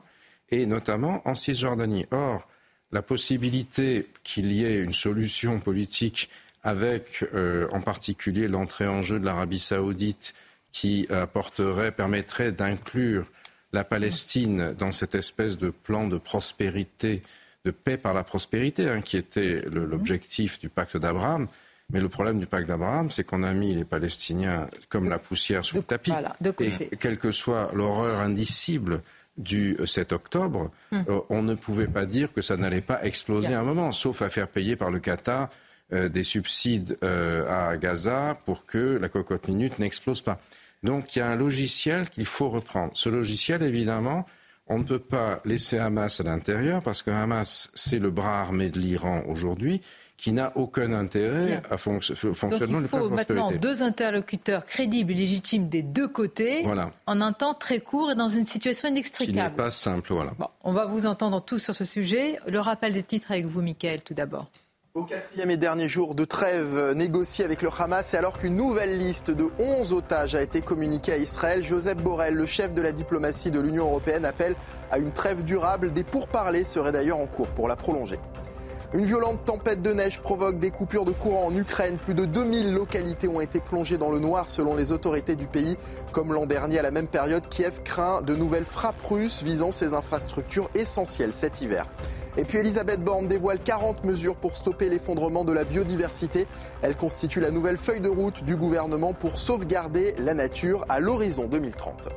et 0.54 0.66
notamment 0.66 1.22
en 1.28 1.34
Cisjordanie. 1.34 2.06
Or, 2.12 2.48
la 2.92 3.02
possibilité 3.02 4.08
qu'il 4.24 4.52
y 4.52 4.64
ait 4.64 4.80
une 4.80 4.94
solution 4.94 5.60
politique 5.60 6.30
avec 6.64 7.26
euh, 7.34 7.68
en 7.72 7.82
particulier 7.82 8.48
l'entrée 8.48 8.88
en 8.88 9.02
jeu 9.02 9.20
de 9.20 9.26
l'Arabie 9.26 9.60
saoudite 9.60 10.34
qui 10.72 11.08
apporterait, 11.10 11.92
permettrait 11.92 12.52
d'inclure 12.52 13.26
la 13.74 13.84
Palestine 13.84 14.74
dans 14.78 14.92
cette 14.92 15.16
espèce 15.16 15.58
de 15.58 15.70
plan 15.70 16.08
de 16.08 16.18
prospérité, 16.18 17.22
de 17.66 17.72
paix 17.72 17.98
par 17.98 18.14
la 18.14 18.24
prospérité, 18.24 18.88
hein, 18.88 19.02
qui 19.02 19.18
était 19.18 19.62
l'objectif 19.72 20.60
du 20.60 20.70
pacte 20.70 20.98
d'Abraham, 20.98 21.48
Mais 21.92 22.00
le 22.00 22.10
problème 22.10 22.40
du 22.40 22.46
pacte 22.46 22.68
d'Abraham, 22.68 23.12
c'est 23.12 23.24
qu'on 23.24 23.44
a 23.44 23.54
mis 23.54 23.74
les 23.74 23.86
Palestiniens 23.86 24.68
comme 24.90 25.10
la 25.10 25.20
poussière 25.20 25.66
sous 25.66 25.78
le 25.78 25.84
tapis. 25.84 26.12
et 26.60 26.96
quelle 26.98 27.18
que 27.18 27.32
soit 27.32 27.72
l'horreur 27.74 28.20
indicible 28.20 29.02
du 29.38 29.78
7 29.84 30.12
euh, 30.12 30.16
octobre, 30.16 30.72
hum. 30.92 31.06
euh, 31.10 31.20
on 31.30 31.42
ne 31.42 31.56
pouvait 31.56 31.88
pas 31.88 32.06
dire 32.06 32.32
que 32.34 32.42
ça 32.42 32.58
n'allait 32.58 32.82
pas 32.82 33.04
exploser 33.04 33.54
à 33.54 33.60
un 33.60 33.64
moment, 33.64 33.92
sauf 33.92 34.22
à 34.22 34.30
faire 34.30 34.48
payer 34.48 34.76
par 34.76 34.92
le 34.92 35.00
Qatar 35.00 35.50
euh, 35.92 36.10
des 36.10 36.24
subsides 36.24 36.98
à 37.02 37.76
Gaza 37.78 38.38
pour 38.46 38.66
que 38.66 38.98
la 38.98 39.10
cocotte 39.10 39.48
minute 39.48 39.80
n'explose 39.80 40.22
pas. 40.22 40.40
Donc 40.84 41.16
il 41.16 41.20
y 41.20 41.22
a 41.22 41.28
un 41.28 41.36
logiciel 41.36 42.10
qu'il 42.10 42.26
faut 42.26 42.50
reprendre. 42.50 42.92
Ce 42.94 43.10
logiciel, 43.10 43.64
évidemment, 43.64 44.26
on 44.68 44.80
ne 44.80 44.84
peut 44.84 45.00
pas 45.00 45.42
laisser 45.46 45.78
Hamas 45.78 46.20
à 46.20 46.24
l'intérieur 46.24 46.82
parce 46.82 47.02
que 47.02 47.12
Hamas, 47.12 47.70
c'est 47.74 48.00
le 48.00 48.12
bras 48.12 48.42
armé 48.42 48.70
de 48.70 48.80
l'Iran 48.80 49.24
aujourd'hui 49.28 49.82
qui 50.24 50.32
n'a 50.32 50.54
aucun 50.56 50.94
intérêt 50.94 51.62
à 51.70 51.74
au 51.74 52.34
fonctionnement 52.34 52.80
Donc 52.80 52.90
il 52.94 52.98
faut 52.98 53.10
maintenant 53.10 53.52
deux 53.52 53.84
interlocuteurs 53.84 54.66
crédibles 54.66 55.12
et 55.12 55.16
légitimes 55.16 55.68
des 55.68 55.82
deux 55.82 56.08
côtés 56.08 56.66
en 57.08 57.20
un 57.20 57.34
temps 57.34 57.54
très 57.54 57.82
court 57.82 58.12
et 58.12 58.16
dans 58.16 58.30
une 58.30 58.46
situation 58.46 58.88
inextricable. 58.88 59.38
Qui 59.38 59.44
n'est 59.44 59.50
pas 59.50 59.70
simple, 59.70 60.14
voilà. 60.14 60.32
on 60.64 60.72
va 60.72 60.86
vous 60.86 61.08
entendre 61.08 61.42
tous 61.42 61.60
sur 61.60 61.76
ce 61.76 61.84
sujet. 61.84 62.40
Le 62.48 62.62
rappel 62.62 62.94
des 62.94 63.04
titres 63.04 63.34
avec 63.34 63.48
vous, 63.48 63.62
Mickaël, 63.62 64.02
tout 64.02 64.14
d'abord. 64.14 64.48
Au 64.94 65.04
quatrième 65.04 65.52
et 65.52 65.58
dernier 65.58 65.90
jour 65.90 66.16
de 66.16 66.24
trêve 66.24 66.94
négociée 66.96 67.44
avec 67.44 67.62
le 67.62 67.70
Hamas 67.78 68.14
et 68.14 68.18
alors 68.18 68.38
qu'une 68.38 68.56
nouvelle 68.56 68.98
liste 68.98 69.30
de 69.30 69.50
11 69.60 69.92
otages 69.92 70.36
a 70.36 70.42
été 70.42 70.62
communiquée 70.62 71.12
à 71.12 71.18
Israël, 71.18 71.64
Joseph 71.64 71.98
Borrell, 71.98 72.36
le 72.36 72.46
chef 72.46 72.74
de 72.74 72.82
la 72.82 72.94
diplomatie 72.94 73.52
de 73.52 73.60
l'Union 73.60 73.88
européenne, 73.88 74.24
appelle 74.24 74.56
à 74.90 75.00
une 75.00 75.12
trêve 75.12 75.44
durable. 75.44 75.92
Des 75.92 76.06
pourparlers 76.06 76.64
seraient 76.64 76.94
d'ailleurs 76.94 77.18
en 77.18 77.28
cours 77.28 77.50
pour 77.50 77.68
la 77.68 77.76
prolonger. 77.76 78.20
Une 78.96 79.06
violente 79.06 79.44
tempête 79.44 79.82
de 79.82 79.92
neige 79.92 80.20
provoque 80.22 80.60
des 80.60 80.70
coupures 80.70 81.04
de 81.04 81.12
courant 81.12 81.48
en 81.48 81.56
Ukraine. 81.56 81.98
Plus 81.98 82.14
de 82.14 82.26
2000 82.26 82.72
localités 82.72 83.28
ont 83.28 83.42
été 83.42 83.60
plongées 83.60 83.98
dans 83.98 84.12
le 84.12 84.20
noir 84.20 84.52
selon 84.52 84.76
les 84.76 84.92
autorités 84.92 85.36
du 85.36 85.48
pays. 85.48 85.78
Comme 86.12 86.32
l'an 86.32 86.46
dernier, 86.46 86.78
à 86.78 86.84
la 86.84 86.92
même 86.92 87.08
période, 87.08 87.48
Kiev 87.50 87.82
craint 87.84 88.22
de 88.22 88.36
nouvelles 88.36 88.66
frappes 88.66 89.02
russes 89.02 89.42
visant 89.42 89.72
ses 89.72 89.96
infrastructures 89.96 90.70
essentielles 90.76 91.34
cet 91.34 91.64
hiver. 91.64 91.88
Et 92.38 92.44
puis 92.44 92.60
Elisabeth 92.60 93.04
Borne 93.04 93.28
dévoile 93.28 93.60
40 93.60 94.04
mesures 94.04 94.36
pour 94.36 94.56
stopper 94.56 94.90
l'effondrement 94.90 95.44
de 95.44 95.54
la 95.54 95.64
biodiversité. 95.64 96.46
Elle 96.84 96.96
constitue 96.96 97.40
la 97.40 97.50
nouvelle 97.50 97.78
feuille 97.78 98.00
de 98.00 98.10
route 98.10 98.44
du 98.44 98.56
gouvernement 98.56 99.14
pour 99.14 99.40
sauvegarder 99.40 100.14
la 100.20 100.36
nature 100.36 100.86
à 100.88 101.00
l'horizon 101.00 101.48
2030. 101.48 102.10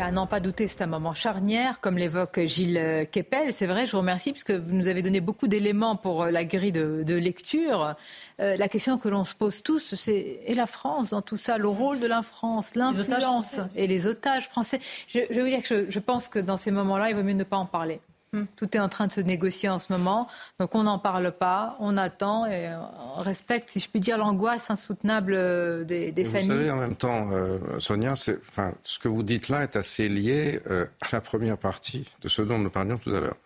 À 0.00 0.10
n'en 0.10 0.26
pas 0.26 0.40
douter, 0.40 0.66
c'est 0.68 0.82
un 0.82 0.86
moment 0.86 1.14
charnière, 1.14 1.78
comme 1.80 1.96
l'évoque 1.96 2.40
Gilles 2.46 3.06
Kepel. 3.12 3.52
C'est 3.52 3.66
vrai, 3.66 3.86
je 3.86 3.92
vous 3.92 3.98
remercie, 3.98 4.32
puisque 4.32 4.50
vous 4.50 4.74
nous 4.74 4.88
avez 4.88 5.02
donné 5.02 5.20
beaucoup 5.20 5.46
d'éléments 5.46 5.96
pour 5.96 6.22
euh, 6.22 6.30
la 6.30 6.44
grille 6.44 6.72
de, 6.72 7.14
lecture. 7.14 7.94
Euh, 8.40 8.56
la 8.56 8.68
question 8.68 8.98
que 8.98 9.08
l'on 9.08 9.22
se 9.22 9.34
pose 9.34 9.62
tous, 9.62 9.94
c'est 9.94 10.40
et 10.44 10.54
la 10.54 10.66
France 10.66 11.10
dans 11.10 11.22
tout 11.22 11.36
ça, 11.36 11.56
le 11.56 11.68
rôle 11.68 12.00
de 12.00 12.06
la 12.06 12.22
France, 12.22 12.74
l'influence 12.74 13.60
et 13.76 13.86
les 13.86 14.06
otages 14.06 14.48
français? 14.48 14.80
Je, 15.06 15.20
je 15.30 15.40
veux 15.40 15.48
dire 15.48 15.62
que 15.62 15.88
je 15.88 15.98
pense 15.98 16.26
que 16.26 16.38
dans 16.38 16.56
ces 16.56 16.70
moments-là, 16.70 17.10
il 17.10 17.14
vaut 17.14 17.22
mieux 17.22 17.34
ne 17.34 17.44
pas 17.44 17.58
en 17.58 17.66
parler. 17.66 18.00
Hmm. 18.34 18.44
Tout 18.56 18.74
est 18.74 18.80
en 18.80 18.88
train 18.88 19.06
de 19.06 19.12
se 19.12 19.20
négocier 19.20 19.68
en 19.68 19.78
ce 19.78 19.92
moment. 19.92 20.26
Donc 20.58 20.74
on 20.74 20.84
n'en 20.84 20.98
parle 20.98 21.32
pas, 21.32 21.76
on 21.80 21.98
attend 21.98 22.46
et 22.46 22.74
on 23.16 23.20
respecte, 23.20 23.68
si 23.68 23.78
je 23.78 23.90
puis 23.90 24.00
dire, 24.00 24.16
l'angoisse 24.16 24.70
insoutenable 24.70 25.34
euh, 25.34 25.84
des, 25.84 26.12
familles. 26.24 26.46
Vous 26.46 26.52
savez, 26.52 26.70
en 26.70 26.76
même 26.76 26.96
temps, 26.96 27.30
euh, 27.32 27.58
Sonia, 27.78 28.12
enfin, 28.12 28.72
ce 28.84 28.98
que 28.98 29.08
vous 29.08 29.22
dites 29.22 29.50
là 29.50 29.64
est 29.64 29.76
assez 29.76 30.08
lié 30.08 30.60
euh, 30.70 30.86
à 31.02 31.08
la 31.12 31.20
première 31.20 31.58
partie 31.58 32.08
de 32.22 32.28
ce 32.28 32.40
dont 32.40 32.58
nous 32.58 32.70
parlions 32.70 32.96
tout 32.96 33.14
à 33.14 33.20
l'heure. 33.20 33.36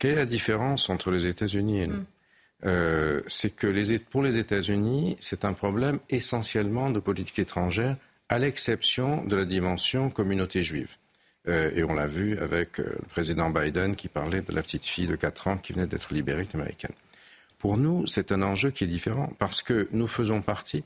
Quelle 0.00 0.12
est 0.12 0.16
la 0.16 0.26
différence 0.26 0.90
entre 0.90 1.12
les 1.12 1.26
États-Unis 1.26 1.82
et 1.82 1.86
nous 1.86 1.96
hmm. 1.98 3.22
C'est 3.28 3.50
que 3.50 3.68
les, 3.68 3.98
pour 3.98 4.22
les 4.22 4.38
États-Unis, 4.38 5.16
c'est 5.20 5.44
un 5.44 5.52
problème 5.52 5.98
essentiellement 6.10 6.90
de 6.90 7.00
politique 7.00 7.40
étrangère, 7.40 7.96
à 8.28 8.38
l'exception 8.38 9.24
de 9.24 9.36
la 9.36 9.44
dimension 9.44 10.10
communauté 10.10 10.62
juive. 10.62 10.96
Euh, 11.48 11.70
et 11.74 11.84
on 11.84 11.94
l'a 11.94 12.06
vu 12.06 12.38
avec 12.38 12.78
euh, 12.78 12.84
le 13.00 13.08
président 13.08 13.50
Biden 13.50 13.96
qui 13.96 14.08
parlait 14.08 14.42
de 14.42 14.54
la 14.54 14.62
petite 14.62 14.84
fille 14.84 15.08
de 15.08 15.16
4 15.16 15.48
ans 15.48 15.58
qui 15.58 15.72
venait 15.72 15.86
d'être 15.86 16.14
libérée 16.14 16.46
américaine. 16.54 16.92
Pour 17.58 17.76
nous, 17.76 18.06
c'est 18.06 18.32
un 18.32 18.42
enjeu 18.42 18.70
qui 18.70 18.84
est 18.84 18.88
différent 18.88 19.32
parce 19.38 19.62
que 19.62 19.88
nous 19.92 20.06
faisons 20.06 20.40
partie 20.40 20.84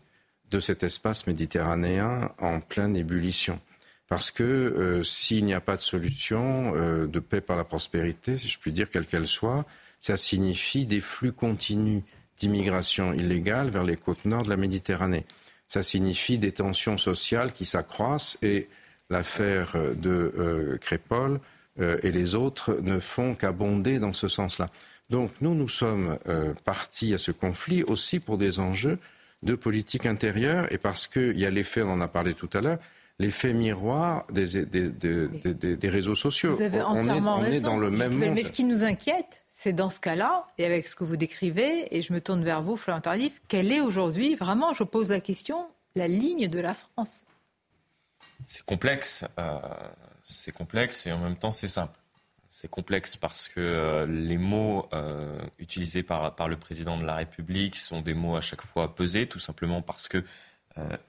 de 0.50 0.60
cet 0.60 0.82
espace 0.82 1.26
méditerranéen 1.26 2.30
en 2.38 2.60
pleine 2.60 2.96
ébullition. 2.96 3.60
Parce 4.08 4.30
que 4.30 4.44
euh, 4.44 5.02
s'il 5.02 5.44
n'y 5.44 5.54
a 5.54 5.60
pas 5.60 5.76
de 5.76 5.82
solution 5.82 6.72
de 7.06 7.20
paix 7.20 7.40
par 7.40 7.56
la 7.56 7.64
prospérité, 7.64 8.38
si 8.38 8.48
je 8.48 8.58
puis 8.58 8.72
dire, 8.72 8.88
quelle 8.88 9.06
qu'elle 9.06 9.26
soit, 9.26 9.66
ça 10.00 10.16
signifie 10.16 10.86
des 10.86 11.00
flux 11.00 11.32
continus 11.32 12.02
d'immigration 12.38 13.12
illégale 13.12 13.70
vers 13.70 13.84
les 13.84 13.96
côtes 13.96 14.24
nord 14.24 14.42
de 14.42 14.50
la 14.50 14.56
Méditerranée. 14.56 15.24
Ça 15.66 15.82
signifie 15.82 16.38
des 16.38 16.52
tensions 16.52 16.96
sociales 16.96 17.52
qui 17.52 17.64
s'accroissent 17.64 18.38
et 18.42 18.68
l'affaire 19.10 19.72
de 19.96 20.32
euh, 20.38 20.78
Crépol 20.78 21.40
euh, 21.80 21.98
et 22.02 22.10
les 22.10 22.34
autres 22.34 22.78
ne 22.82 22.98
font 22.98 23.34
qu'abonder 23.34 23.98
dans 23.98 24.12
ce 24.12 24.28
sens-là. 24.28 24.70
Donc 25.10 25.30
nous, 25.40 25.54
nous 25.54 25.68
sommes 25.68 26.18
euh, 26.28 26.52
partis 26.64 27.14
à 27.14 27.18
ce 27.18 27.30
conflit 27.30 27.82
aussi 27.84 28.18
pour 28.18 28.38
des 28.38 28.58
enjeux 28.58 28.98
de 29.42 29.54
politique 29.54 30.06
intérieure 30.06 30.72
et 30.72 30.78
parce 30.78 31.06
qu'il 31.06 31.38
y 31.38 31.46
a 31.46 31.50
l'effet, 31.50 31.82
on 31.82 31.92
en 31.92 32.00
a 32.00 32.08
parlé 32.08 32.34
tout 32.34 32.50
à 32.54 32.60
l'heure, 32.60 32.78
l'effet 33.18 33.52
miroir 33.52 34.26
des, 34.30 34.64
des, 34.64 35.88
réseaux 35.88 36.14
sociaux. 36.14 36.54
Vous 36.54 36.62
avez 36.62 36.82
on, 36.82 37.44
est, 37.44 37.60
dans 37.60 37.78
le 37.78 37.90
même 37.90 38.12
monde. 38.14 38.32
Mais 38.34 38.42
ce 38.42 38.52
qui 38.52 38.64
nous 38.64 38.82
inquiète, 38.82 39.44
c'est 39.48 39.72
dans 39.72 39.90
ce 39.90 40.00
cas-là, 40.00 40.46
et 40.58 40.66
avec 40.66 40.88
ce 40.88 40.96
que 40.96 41.04
vous 41.04 41.16
décrivez, 41.16 41.96
et 41.96 42.02
je 42.02 42.12
me 42.12 42.20
tourne 42.20 42.42
vers 42.42 42.62
vous, 42.62 42.76
Florent 42.76 43.00
Tardif, 43.00 43.40
quelle 43.48 43.72
est 43.72 43.80
aujourd'hui, 43.80 44.34
vraiment, 44.34 44.74
je 44.74 44.82
pose 44.82 45.10
la 45.10 45.20
question, 45.20 45.66
la 45.94 46.08
ligne 46.08 46.48
de 46.48 46.58
la 46.58 46.74
France 46.74 47.25
c'est 48.44 48.64
complexe. 48.64 49.24
Euh, 49.38 49.58
c'est 50.22 50.52
complexe 50.52 51.06
et 51.06 51.12
en 51.12 51.18
même 51.18 51.36
temps 51.36 51.50
c'est 51.50 51.68
simple. 51.68 51.98
C'est 52.48 52.70
complexe 52.70 53.16
parce 53.16 53.48
que 53.48 53.60
euh, 53.60 54.06
les 54.06 54.38
mots 54.38 54.88
euh, 54.92 55.38
utilisés 55.58 56.02
par, 56.02 56.34
par 56.34 56.48
le 56.48 56.56
président 56.56 56.96
de 56.96 57.04
la 57.04 57.16
République 57.16 57.76
sont 57.76 58.00
des 58.00 58.14
mots 58.14 58.36
à 58.36 58.40
chaque 58.40 58.62
fois 58.62 58.94
pesés, 58.94 59.26
tout 59.26 59.38
simplement 59.38 59.82
parce 59.82 60.08
que, 60.08 60.24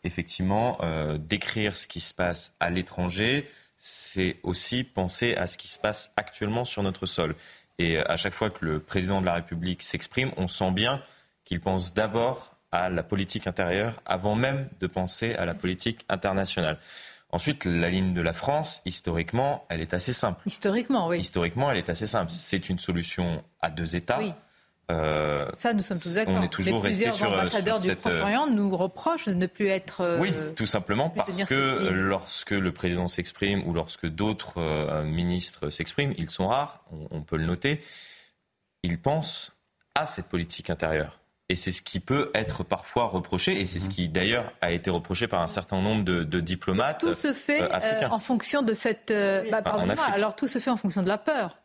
effectivement, 0.06 0.80
décrire 1.20 1.76
ce 1.76 1.90
qui 1.90 2.00
se 2.00 2.14
passe 2.14 2.56
à 2.62 2.70
l'étranger, 2.70 3.50
c'est 3.78 4.38
aussi 4.44 4.86
penser 4.86 5.36
à 5.36 5.46
ce 5.46 5.58
qui 5.58 5.68
se 5.68 5.78
passe 5.78 6.14
actuellement 6.16 6.64
sur 6.64 6.84
notre 6.84 7.06
sol. 7.06 7.36
Et 7.78 7.98
à 7.98 8.16
chaque 8.16 8.32
fois 8.32 8.50
que 8.50 8.64
le 8.64 8.80
président 8.80 9.20
de 9.20 9.26
la 9.26 9.34
République 9.34 9.84
s'exprime, 9.84 10.32
on 10.38 10.48
sent 10.48 10.72
bien 10.72 11.02
qu'il 11.44 11.60
pense 11.60 11.94
d'abord 11.94 12.58
à 12.72 12.90
la 12.90 13.04
politique 13.04 13.48
intérieure 13.48 14.02
avant 14.06 14.36
même 14.36 14.70
de 14.80 14.88
penser 14.88 15.36
à 15.36 15.46
la 15.46 15.54
politique 15.54 16.06
internationale. 16.10 16.78
Ensuite, 17.38 17.66
la 17.66 17.92
ligne 17.92 18.16
de 18.16 18.22
la 18.22 18.34
France, 18.34 18.82
historiquement, 18.86 19.68
elle 19.70 19.80
est 19.80 19.94
assez 19.94 20.12
simple. 20.12 20.42
Historiquement, 20.48 21.08
oui. 21.08 21.20
Historiquement, 21.20 21.70
elle 21.70 21.78
est 21.78 21.88
assez 21.88 22.08
simple. 22.08 22.32
C'est 22.32 22.68
une 22.68 22.80
solution 22.80 23.44
à 23.62 23.70
deux 23.70 23.96
États. 23.96 24.18
Oui. 24.18 24.34
Euh, 24.90 25.48
ça, 25.56 25.72
nous 25.76 25.84
sommes 25.84 26.00
tous 26.00 26.16
d'accord. 26.16 26.34
On 26.36 26.42
est 26.42 26.48
toujours 26.52 26.82
Mais 26.82 26.90
plusieurs 26.90 27.14
sur, 27.14 27.32
ambassadeurs 27.32 27.80
du 27.80 27.96
Proche-Orient 27.96 28.48
nous 28.48 28.76
reprochent 28.76 29.28
de 29.28 29.36
ne 29.36 29.46
plus 29.46 29.68
être. 29.68 30.02
Euh, 30.02 30.18
oui, 30.20 30.34
tout 30.56 30.66
simplement 30.66 31.12
parce 31.12 31.44
que 31.44 31.90
lorsque 31.92 32.50
le 32.50 32.72
président 32.72 33.08
s'exprime 33.08 33.62
ou 33.68 33.74
lorsque 33.74 34.08
d'autres 34.08 34.58
euh, 34.58 35.04
ministres 35.04 35.70
s'expriment, 35.70 36.16
ils 36.18 36.32
sont 36.32 36.48
rares, 36.48 36.86
on, 37.12 37.22
peut 37.22 37.38
le 37.38 37.46
noter, 37.46 37.82
ils 38.82 39.00
pensent 39.00 39.52
à 39.94 40.08
cette 40.08 40.26
politique 40.26 40.72
intérieure. 40.72 41.20
Et 41.50 41.56
c'est 41.56 41.72
ce 41.72 41.82
qui 41.82 42.02
peut 42.02 42.30
être 42.36 42.66
parfois 42.66 43.06
reproché, 43.06 43.62
et 43.62 43.66
c'est 43.66 43.80
ce 43.80 43.90
qui 43.90 44.10
d'ailleurs 44.10 44.52
a 44.60 44.72
été 44.72 44.90
reproché 44.90 45.28
par 45.28 45.42
un 45.42 45.48
certain 45.48 45.82
nombre 45.82 46.04
de, 46.04 46.24
de 46.24 46.40
diplomates. 46.42 47.00
Tout 47.00 47.14
se 47.14 47.32
fait 47.32 47.62
euh, 47.62 47.70
euh, 47.72 48.08
en 48.10 48.20
fonction 48.20 48.64
de 48.64 48.74
cette. 48.74 49.12
Euh, 49.12 49.50
bah, 49.50 49.62
alors 50.14 50.36
tout 50.36 50.48
se 50.48 50.60
fait 50.60 50.70
en 50.70 50.76
fonction 50.76 51.04
de 51.04 51.08
la 51.08 51.18
peur. 51.18 51.58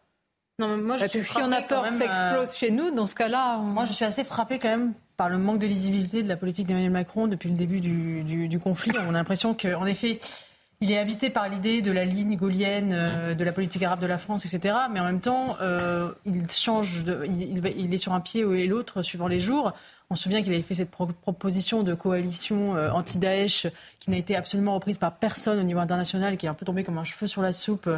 Non, 0.60 0.76
moi, 0.76 0.96
je 0.98 1.06
suis 1.06 1.24
si 1.24 1.38
on 1.38 1.50
a 1.50 1.62
peur 1.62 1.88
que 1.88 1.94
ça 1.94 2.04
explose 2.04 2.56
chez 2.56 2.70
nous, 2.70 2.92
dans 2.92 3.06
ce 3.06 3.16
cas-là. 3.16 3.56
Moi, 3.58 3.84
je 3.84 3.92
suis 3.92 4.04
assez 4.04 4.22
frappée 4.22 4.60
quand 4.60 4.68
même 4.68 4.92
par 5.16 5.28
le 5.28 5.38
manque 5.38 5.58
de 5.58 5.66
lisibilité 5.66 6.22
de 6.22 6.28
la 6.28 6.36
politique 6.36 6.66
d'Emmanuel 6.66 6.92
Macron 6.92 7.26
depuis 7.26 7.48
le 7.48 7.56
début 7.56 7.80
du, 7.80 8.22
du, 8.22 8.46
du 8.46 8.60
conflit. 8.60 8.92
On 9.06 9.10
a 9.10 9.12
l'impression 9.12 9.54
qu'en 9.54 9.86
effet, 9.86 10.20
il 10.82 10.90
est 10.90 10.98
habité 10.98 11.30
par 11.30 11.48
l'idée 11.48 11.80
de 11.80 11.92
la 11.92 12.04
ligne 12.04 12.36
gaulienne, 12.36 12.90
euh, 12.92 13.34
de 13.34 13.44
la 13.44 13.52
politique 13.52 13.84
arabe 13.84 14.00
de 14.00 14.06
la 14.06 14.18
France, 14.18 14.44
etc. 14.44 14.74
Mais 14.92 14.98
en 14.98 15.04
même 15.04 15.20
temps, 15.20 15.56
euh, 15.60 16.10
il 16.26 16.50
change, 16.50 17.04
de, 17.04 17.24
il, 17.24 17.94
est 17.94 17.98
sur 17.98 18.12
un 18.12 18.20
pied 18.20 18.40
et 18.40 18.66
l'autre 18.66 19.02
suivant 19.02 19.28
les 19.28 19.38
jours. 19.38 19.72
On 20.10 20.16
se 20.16 20.24
souvient 20.24 20.42
qu'il 20.42 20.52
avait 20.52 20.60
fait 20.60 20.74
cette 20.74 20.90
proposition 20.90 21.84
de 21.84 21.94
coalition 21.94 22.74
euh, 22.74 22.90
anti-Daesh 22.90 23.68
qui 24.00 24.10
n'a 24.10 24.16
été 24.16 24.34
absolument 24.34 24.74
reprise 24.74 24.98
par 24.98 25.12
personne 25.12 25.60
au 25.60 25.62
niveau 25.62 25.78
international, 25.78 26.36
qui 26.36 26.46
est 26.46 26.48
un 26.48 26.54
peu 26.54 26.66
tombée 26.66 26.82
comme 26.82 26.98
un 26.98 27.04
cheveu 27.04 27.28
sur 27.28 27.42
la 27.42 27.52
soupe, 27.52 27.88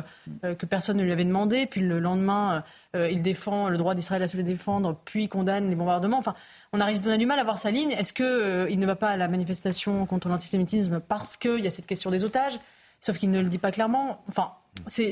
que 0.43 0.67
personne 0.67 0.99
ne 0.99 1.03
lui 1.03 1.13
avait 1.13 1.25
demandé. 1.25 1.65
Puis 1.65 1.81
le 1.81 1.99
lendemain, 1.99 2.63
il 2.95 3.23
défend 3.23 3.71
le 3.71 3.79
droit 3.79 3.95
d'Israël 3.95 4.23
à 4.23 4.29
se 4.29 4.37
défendre, 4.37 5.01
puis 5.07 5.29
condamne 5.29 5.71
les 5.71 5.75
bombardements. 5.75 6.19
Enfin, 6.19 6.35
on, 6.75 6.81
arrive, 6.81 7.01
on 7.07 7.11
a 7.11 7.17
du 7.17 7.25
mal 7.25 7.39
à 7.39 7.45
voir 7.45 7.57
sa 7.57 7.71
ligne. 7.71 7.93
Est-ce 7.93 8.13
qu'il 8.13 8.79
ne 8.79 8.87
va 8.87 8.97
pas 8.97 9.09
à 9.09 9.17
la 9.17 9.27
manifestation 9.27 10.05
contre 10.05 10.29
l'antisémitisme 10.29 11.01
parce 11.01 11.39
qu'il 11.39 11.61
y 11.61 11.67
a 11.67 11.71
cette 11.71 11.87
question 11.87 12.11
des 12.11 12.23
otages? 12.23 12.59
Sauf 13.05 13.19
qu'il 13.19 13.31
ne 13.31 13.41
le 13.41 13.49
dit 13.49 13.59
pas 13.59 13.71
clairement. 13.71 14.23
Enfin, 14.29 14.53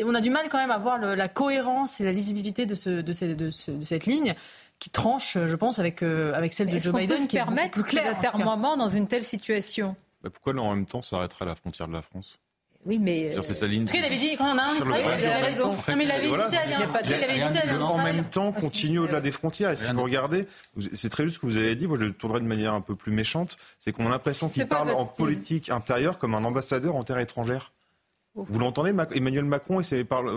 on 0.04 0.14
a 0.14 0.20
du 0.20 0.30
mal 0.30 0.48
quand 0.48 0.58
même 0.58 0.70
à 0.70 0.78
voir 0.78 0.98
la 0.98 1.28
cohérence 1.28 2.00
et 2.00 2.04
la 2.04 2.12
lisibilité 2.12 2.64
de, 2.64 2.74
cette 2.74 4.06
ligne 4.06 4.34
qui 4.78 4.90
tranche, 4.90 5.36
je 5.38 5.56
pense, 5.56 5.78
avec, 5.78 6.02
avec 6.02 6.54
celle 6.54 6.68
de 6.68 6.78
Joe 6.78 6.94
Biden. 6.94 7.16
Peut 7.16 7.22
se 7.22 7.28
qui 7.28 7.36
permettre 7.36 7.70
plus 7.72 7.84
clair, 7.84 8.18
dans 8.22 8.88
une 8.88 9.08
telle 9.08 9.24
situation? 9.24 9.94
Bah, 10.22 10.30
Pourquoi 10.30 10.54
là, 10.54 10.62
en 10.62 10.74
même 10.74 10.86
temps 10.86 11.02
s'arrêterait 11.02 11.44
à 11.44 11.48
la 11.48 11.54
frontière 11.54 11.86
de 11.86 11.92
la 11.92 12.02
France? 12.02 12.38
Oui, 12.84 12.98
mais. 12.98 13.36
C'est 13.42 13.54
sa 13.54 13.66
ligne. 13.66 13.86
il 13.92 14.04
avait 14.04 14.16
dit, 14.16 14.36
quand 14.36 14.54
on 14.54 14.58
a 14.58 14.62
un 14.62 14.74
Israël, 14.74 15.18
il 15.20 15.26
avait 15.26 15.42
raison. 15.42 15.72
Non, 15.72 15.96
mais 15.96 16.04
il 16.04 16.10
avait 16.10 16.26
hésité 16.26 17.58
à 17.58 17.62
aller 17.62 17.74
En 17.82 17.98
même 17.98 18.24
temps, 18.24 18.52
continuer 18.52 18.98
au-delà 18.98 19.20
des 19.20 19.30
frontières. 19.30 19.70
Et 19.70 19.76
si 19.76 19.92
vous 19.92 20.02
regardez, 20.02 20.48
c'est 20.94 21.08
très 21.08 21.24
juste 21.24 21.36
ce 21.36 21.40
que 21.40 21.46
vous 21.46 21.58
avez 21.58 21.76
dit, 21.76 21.86
moi 21.86 21.96
je 22.00 22.06
le 22.06 22.12
tournerai 22.12 22.40
de 22.40 22.46
manière 22.46 22.74
un 22.74 22.80
peu 22.80 22.96
plus 22.96 23.12
méchante, 23.12 23.56
c'est 23.78 23.92
qu'on 23.92 24.06
a 24.06 24.10
l'impression 24.10 24.48
qu'il 24.48 24.66
parle 24.66 24.90
en 24.90 25.04
politique 25.04 25.70
intérieure 25.70 26.18
comme 26.18 26.34
un 26.34 26.44
ambassadeur 26.44 26.96
en 26.96 27.04
terre 27.04 27.18
étrangère. 27.18 27.72
Vous 28.34 28.58
l'entendez, 28.58 28.94
Emmanuel 29.14 29.44
Macron, 29.44 29.82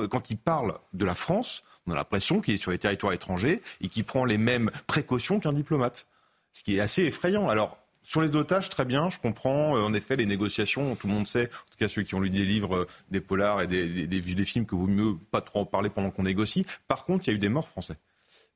quand 0.09 0.29
il 0.29 0.37
parle 0.37 0.77
de 0.93 1.05
la 1.05 1.15
France, 1.15 1.63
on 1.87 1.91
a 1.91 1.95
l'impression 1.95 2.41
qu'il 2.41 2.53
est 2.53 2.57
sur 2.57 2.71
les 2.71 2.79
territoires 2.79 3.13
étrangers 3.13 3.61
et 3.81 3.87
qu'il 3.87 4.03
prend 4.03 4.25
les 4.25 4.37
mêmes 4.37 4.69
précautions 4.87 5.39
qu'un 5.39 5.53
diplomate. 5.53 6.07
Ce 6.51 6.63
qui 6.63 6.77
est 6.77 6.79
assez 6.79 7.03
effrayant. 7.03 7.47
Alors, 7.47 7.77
sur 8.01 8.21
les 8.21 8.35
otages, 8.35 8.69
très 8.69 8.85
bien, 8.85 9.09
je 9.09 9.17
comprends. 9.17 9.75
Euh, 9.75 9.81
en 9.81 9.93
effet, 9.93 10.15
les 10.15 10.25
négociations, 10.25 10.95
tout 10.95 11.07
le 11.07 11.13
monde 11.13 11.25
sait, 11.25 11.45
en 11.45 11.71
tout 11.71 11.77
cas 11.79 11.87
ceux 11.87 12.03
qui 12.03 12.15
ont 12.15 12.19
lu 12.19 12.29
des 12.29 12.45
livres, 12.45 12.75
euh, 12.75 12.87
des 13.09 13.19
polars 13.19 13.61
et 13.61 13.67
des, 13.67 14.07
des, 14.07 14.21
des 14.21 14.45
films, 14.45 14.65
que 14.65 14.75
vaut 14.75 14.87
mieux 14.87 15.15
pas 15.31 15.41
trop 15.41 15.61
en 15.61 15.65
parler 15.65 15.89
pendant 15.89 16.11
qu'on 16.11 16.23
négocie. 16.23 16.65
Par 16.87 17.05
contre, 17.05 17.27
il 17.27 17.31
y 17.31 17.33
a 17.33 17.35
eu 17.35 17.39
des 17.39 17.49
morts 17.49 17.67
français. 17.67 17.95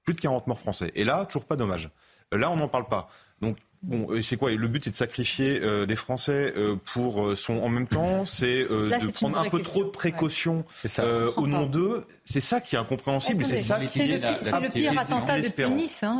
Plus 0.03 0.13
de 0.13 0.19
40 0.19 0.47
morts 0.47 0.59
français. 0.59 0.91
Et 0.95 1.03
là, 1.03 1.25
toujours 1.25 1.45
pas 1.45 1.55
dommage. 1.55 1.89
Là, 2.31 2.51
on 2.51 2.57
n'en 2.57 2.67
parle 2.67 2.87
pas. 2.87 3.09
Donc, 3.41 3.57
Bon, 3.81 4.07
c'est 4.21 4.35
quoi 4.35 4.51
Le 4.51 4.67
but, 4.67 4.83
c'est 4.83 4.89
de 4.91 4.95
sacrifier 4.95 5.61
euh, 5.63 5.85
des 5.85 5.95
Français 5.95 6.53
euh, 6.57 6.75
pour 6.93 7.25
euh, 7.25 7.35
son. 7.35 7.61
En 7.61 7.69
même 7.69 7.87
temps, 7.87 8.25
c'est 8.25 8.67
euh, 8.69 8.89
de 8.89 9.07
prendre 9.11 9.37
un 9.39 9.49
peu 9.49 9.61
trop 9.61 9.85
de 9.85 9.89
précautions 9.89 10.65
ouais. 10.83 11.03
au 11.37 11.47
nom 11.47 11.65
d'eux. 11.65 12.05
C'est 12.25 12.41
ça 12.41 12.59
qui 12.59 12.75
est 12.75 12.79
incompréhensible. 12.79 13.45
C'est 13.45 13.57
ça 13.57 13.79
qui 13.79 14.01
est, 14.01 14.17
le, 14.17 14.61
le 14.63 14.69
pire 14.69 14.99
attentat 14.99 15.39
depuis 15.39 15.69
Nice 15.71 16.03
hein, 16.03 16.19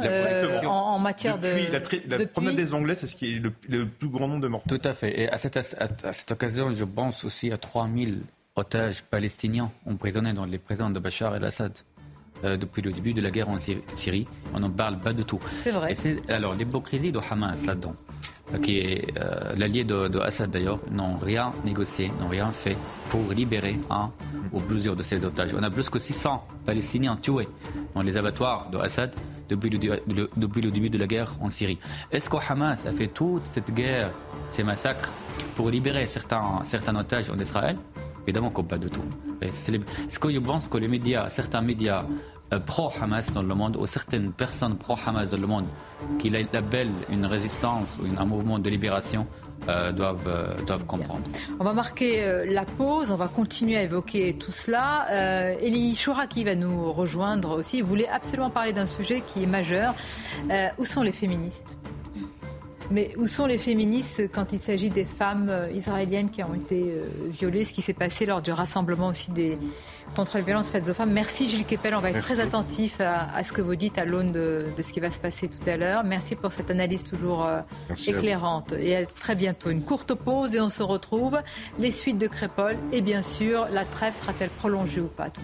en, 0.66 0.70
en, 0.70 1.00
matière 1.00 1.38
depuis 1.38 1.68
de. 1.68 2.10
La, 2.10 2.18
la 2.18 2.28
promenade 2.28 2.56
des 2.56 2.74
Anglais, 2.74 2.96
c'est 2.96 3.08
ce 3.08 3.18
qui 3.18 3.36
est 3.36 3.40
le, 3.40 3.52
le, 3.68 3.88
plus 3.88 4.08
grand 4.08 4.30
nombre 4.30 4.42
de 4.42 4.48
morts. 4.48 4.64
Tout 4.68 4.82
à 4.86 4.94
fait. 4.94 5.20
Et 5.20 5.30
à 5.30 5.38
cette, 5.38 5.58
à, 5.58 5.88
à 6.04 6.14
cette 6.14 6.32
occasion, 6.32 6.72
je 6.72 6.86
pense 6.86 7.26
aussi 7.26 7.52
à 7.52 7.58
3000 7.58 8.22
otages 8.56 9.04
palestiniens 9.04 9.72
emprisonnés 9.86 10.34
dans 10.34 10.46
les 10.46 10.60
prisons 10.60 10.90
de 10.90 11.00
Bachar 11.00 11.36
el-Assad. 11.36 11.74
Euh, 12.46 12.56
depuis 12.56 12.82
le 12.82 12.94
début 12.94 13.14
de 13.14 13.22
la 13.22 13.32
guerre 13.32 13.50
en 13.50 13.58
Syrie. 13.60 14.26
On 14.54 14.62
n'en 14.62 14.70
parle 14.70 14.98
pas 15.00 15.12
de 15.12 15.24
tout. 15.24 15.40
C'est 15.64 15.72
vrai. 15.72 15.94
alors, 16.30 16.54
l'hypocrisie 16.54 17.12
de 17.12 17.20
Hamas 17.30 17.66
là-dedans, 17.66 17.96
euh, 18.54 18.58
qui 18.60 18.78
est 18.80 19.14
euh, 19.18 19.54
l'allié 19.58 19.84
de, 19.84 20.08
de, 20.08 20.20
Assad 20.20 20.50
d'ailleurs, 20.50 20.80
n'ont 20.90 21.18
rien 21.18 21.52
négocié, 21.66 22.10
n'ont 22.22 22.30
rien 22.30 22.50
fait 22.52 22.78
pour 23.10 23.34
libérer 23.34 23.78
un 23.90 24.12
ou 24.54 24.62
plusieurs 24.62 24.96
de 24.96 25.04
ces 25.04 25.26
otages. 25.26 25.54
On 25.54 25.64
a 25.64 25.70
plus 25.70 25.90
que 25.90 26.00
600 26.00 26.48
Palestiniens 26.66 27.18
tués 27.18 27.50
dans 27.94 28.04
les 28.04 28.16
abattoirs 28.16 28.70
de 28.70 28.78
Assad 28.78 29.14
depuis 29.50 29.70
le, 29.70 30.30
depuis 30.38 30.62
le 30.62 30.72
début 30.72 30.90
de 30.90 30.98
la 30.98 31.08
guerre 31.08 31.36
en 31.42 31.50
Syrie. 31.50 31.80
Est-ce 32.10 32.30
que 32.30 32.38
Hamas 32.38 32.86
a 32.86 32.94
fait 32.94 33.08
toute 33.08 33.44
cette 33.46 33.74
guerre, 33.74 34.12
ces 34.48 34.64
massacres, 34.64 35.12
pour 35.56 35.70
libérer 35.70 36.06
certains, 36.06 36.62
certains 36.64 36.96
otages 36.96 37.30
en 37.30 37.38
Israël? 37.38 37.76
Évidemment 38.30 38.52
qu'on 38.52 38.64
pas 38.64 38.78
de 38.78 38.88
tout. 38.88 39.02
Est-ce 39.42 40.20
que 40.20 40.30
je 40.30 40.38
pense 40.38 40.68
que 40.68 40.78
les 40.78 40.88
médias, 40.88 41.30
certains 41.30 41.62
médias 41.62 42.06
euh, 42.54 42.60
pro-Hamas 42.60 43.32
dans 43.32 43.42
le 43.42 43.56
monde, 43.56 43.76
ou 43.76 43.88
certaines 43.88 44.32
personnes 44.32 44.78
pro-Hamas 44.78 45.32
dans 45.32 45.42
le 45.42 45.48
monde, 45.48 45.66
qui 46.20 46.30
labellent 46.30 46.92
une 47.10 47.26
résistance 47.26 47.98
ou 48.00 48.22
un 48.22 48.26
mouvement 48.26 48.60
de 48.60 48.70
libération, 48.70 49.26
euh, 49.68 49.92
doivent, 49.92 50.28
euh, 50.28 50.62
doivent 50.62 50.86
comprendre. 50.86 51.24
On 51.60 51.64
va 51.64 51.74
marquer 51.74 52.46
la 52.46 52.66
pause, 52.66 53.10
on 53.10 53.16
va 53.16 53.28
continuer 53.28 53.78
à 53.78 53.82
évoquer 53.82 54.36
tout 54.36 54.52
cela. 54.52 55.08
Elie 55.60 56.00
qui 56.30 56.44
va 56.44 56.54
nous 56.54 56.94
rejoindre 56.94 57.58
aussi. 57.58 57.82
Voulez 57.82 58.06
absolument 58.06 58.52
parler 58.52 58.74
d'un 58.74 58.86
sujet 58.86 59.24
qui 59.26 59.42
est 59.42 59.48
majeur. 59.48 59.96
où 60.78 60.86
sont 60.86 61.02
les 61.02 61.14
féministes? 61.14 61.79
Mais 62.92 63.12
où 63.18 63.28
sont 63.28 63.46
les 63.46 63.58
féministes 63.58 64.30
quand 64.34 64.52
il 64.52 64.60
s'agit 64.60 64.90
des 64.90 65.06
femmes 65.06 65.50
euh, 65.50 65.72
israéliennes 65.72 66.30
qui 66.30 66.44
ont 66.44 66.54
été 66.54 66.92
euh, 66.92 67.06
violées, 67.30 67.64
ce 67.64 67.74
qui 67.74 67.82
s'est 67.82 67.94
passé 67.94 68.26
lors 68.26 68.42
du 68.42 68.52
rassemblement 68.52 69.08
aussi 69.08 69.32
des, 69.32 69.58
contre 70.16 70.38
les 70.38 70.44
violences 70.44 70.70
faites 70.72 70.88
aux 70.90 70.94
femmes? 70.94 71.12
Merci 71.12 71.48
Gilles 71.50 71.66
Kepel, 71.66 71.96
on 71.96 72.00
va 72.00 72.12
être 72.12 72.22
très 72.22 72.40
attentif 72.40 73.00
à, 73.00 73.44
ce 73.44 73.54
que 73.54 73.62
vous 73.62 73.76
dites 73.76 73.98
à 73.98 74.06
l'aune 74.06 74.32
de, 74.32 74.66
ce 74.80 74.92
qui 74.92 75.00
va 75.00 75.12
se 75.12 75.20
passer 75.20 75.48
tout 75.48 75.70
à 75.70 75.78
l'heure. 75.78 76.04
Merci 76.04 76.36
pour 76.36 76.52
cette 76.52 76.72
analyse 76.72 77.04
toujours 77.04 77.46
euh, 77.46 77.62
éclairante. 78.08 78.74
Et 78.74 78.96
à 78.96 79.06
très 79.06 79.36
bientôt. 79.36 79.70
Une 79.70 79.84
courte 79.84 80.14
pause 80.14 80.56
et 80.56 80.62
on 80.62 80.70
se 80.70 80.84
retrouve. 80.84 81.40
Les 81.78 81.92
suites 81.92 82.18
de 82.18 82.28
Crépol 82.28 82.76
et 82.92 83.02
bien 83.02 83.22
sûr, 83.22 83.68
la 83.72 83.86
trêve 83.86 84.16
sera-t-elle 84.16 84.50
prolongée 84.50 85.02
ou 85.02 85.08
pas? 85.08 85.30
Tout 85.30 85.42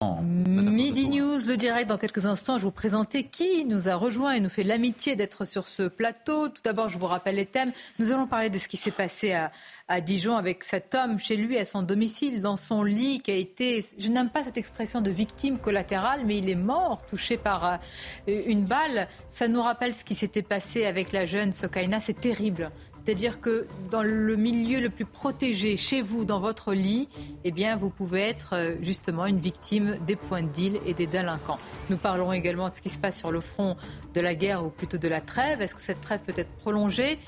Midi 0.00 1.08
News, 1.08 1.40
le 1.48 1.56
direct 1.56 1.88
dans 1.88 1.98
quelques 1.98 2.24
instants. 2.24 2.54
Je 2.54 2.60
vais 2.60 2.66
vous 2.66 2.70
présenter 2.70 3.24
qui 3.24 3.64
nous 3.64 3.88
a 3.88 3.96
rejoint 3.96 4.30
et 4.30 4.38
nous 4.38 4.48
fait 4.48 4.62
l'amitié 4.62 5.16
d'être 5.16 5.44
sur 5.44 5.66
ce 5.66 5.88
plateau. 5.88 6.48
Tout 6.48 6.62
d'abord, 6.62 6.88
je 6.88 6.96
vous 6.96 7.08
rappelle 7.08 7.34
les 7.34 7.46
thèmes. 7.46 7.72
Nous 7.98 8.12
allons 8.12 8.28
parler 8.28 8.48
de 8.48 8.58
ce 8.58 8.68
qui 8.68 8.76
s'est 8.76 8.92
passé 8.92 9.32
à, 9.32 9.50
à, 9.88 10.00
Dijon 10.00 10.36
avec 10.36 10.62
cet 10.62 10.94
homme 10.94 11.18
chez 11.18 11.34
lui, 11.34 11.58
à 11.58 11.64
son 11.64 11.82
domicile, 11.82 12.40
dans 12.40 12.56
son 12.56 12.84
lit, 12.84 13.18
qui 13.18 13.32
a 13.32 13.34
été, 13.34 13.84
je 13.98 14.08
n'aime 14.08 14.30
pas 14.30 14.44
cette 14.44 14.56
expression 14.56 15.00
de 15.00 15.10
victime 15.10 15.58
collatérale, 15.58 16.20
mais 16.24 16.38
il 16.38 16.48
est 16.48 16.54
mort, 16.54 17.04
touché 17.04 17.36
par 17.36 17.64
euh, 17.64 17.76
une 18.46 18.66
balle. 18.66 19.08
Ça 19.28 19.48
nous 19.48 19.62
rappelle 19.62 19.94
ce 19.94 20.04
qui 20.04 20.14
s'était 20.14 20.42
passé 20.42 20.84
avec 20.86 21.10
la 21.10 21.24
jeune 21.24 21.50
Sokaina. 21.50 21.98
C'est 21.98 22.20
terrible. 22.20 22.70
C'est-à-dire 23.08 23.40
que 23.40 23.66
dans 23.90 24.02
le 24.02 24.36
milieu 24.36 24.80
le 24.80 24.90
plus 24.90 25.06
protégé, 25.06 25.78
chez 25.78 26.02
vous, 26.02 26.26
dans 26.26 26.40
votre 26.40 26.74
lit, 26.74 27.08
eh 27.42 27.50
bien, 27.52 27.74
vous 27.74 27.88
pouvez 27.88 28.20
être 28.20 28.54
euh, 28.54 28.74
justement 28.82 29.24
une 29.24 29.38
victime 29.38 29.96
des 30.06 30.14
points 30.14 30.42
de 30.42 30.48
deal 30.48 30.78
et 30.84 30.92
des 30.92 31.06
délinquants. 31.06 31.58
Nous 31.88 31.96
parlerons 31.96 32.34
également 32.34 32.68
de 32.68 32.74
ce 32.74 32.82
qui 32.82 32.90
se 32.90 32.98
passe 32.98 33.16
sur 33.16 33.32
le 33.32 33.40
front 33.40 33.78
de 34.12 34.20
la 34.20 34.34
guerre 34.34 34.62
ou 34.62 34.68
plutôt 34.68 34.98
de 34.98 35.08
la 35.08 35.22
trêve. 35.22 35.62
Est-ce 35.62 35.74
que 35.74 35.80
cette 35.80 36.02
trêve 36.02 36.20
peut 36.20 36.34
être 36.36 36.50
prolongée? 36.56 37.18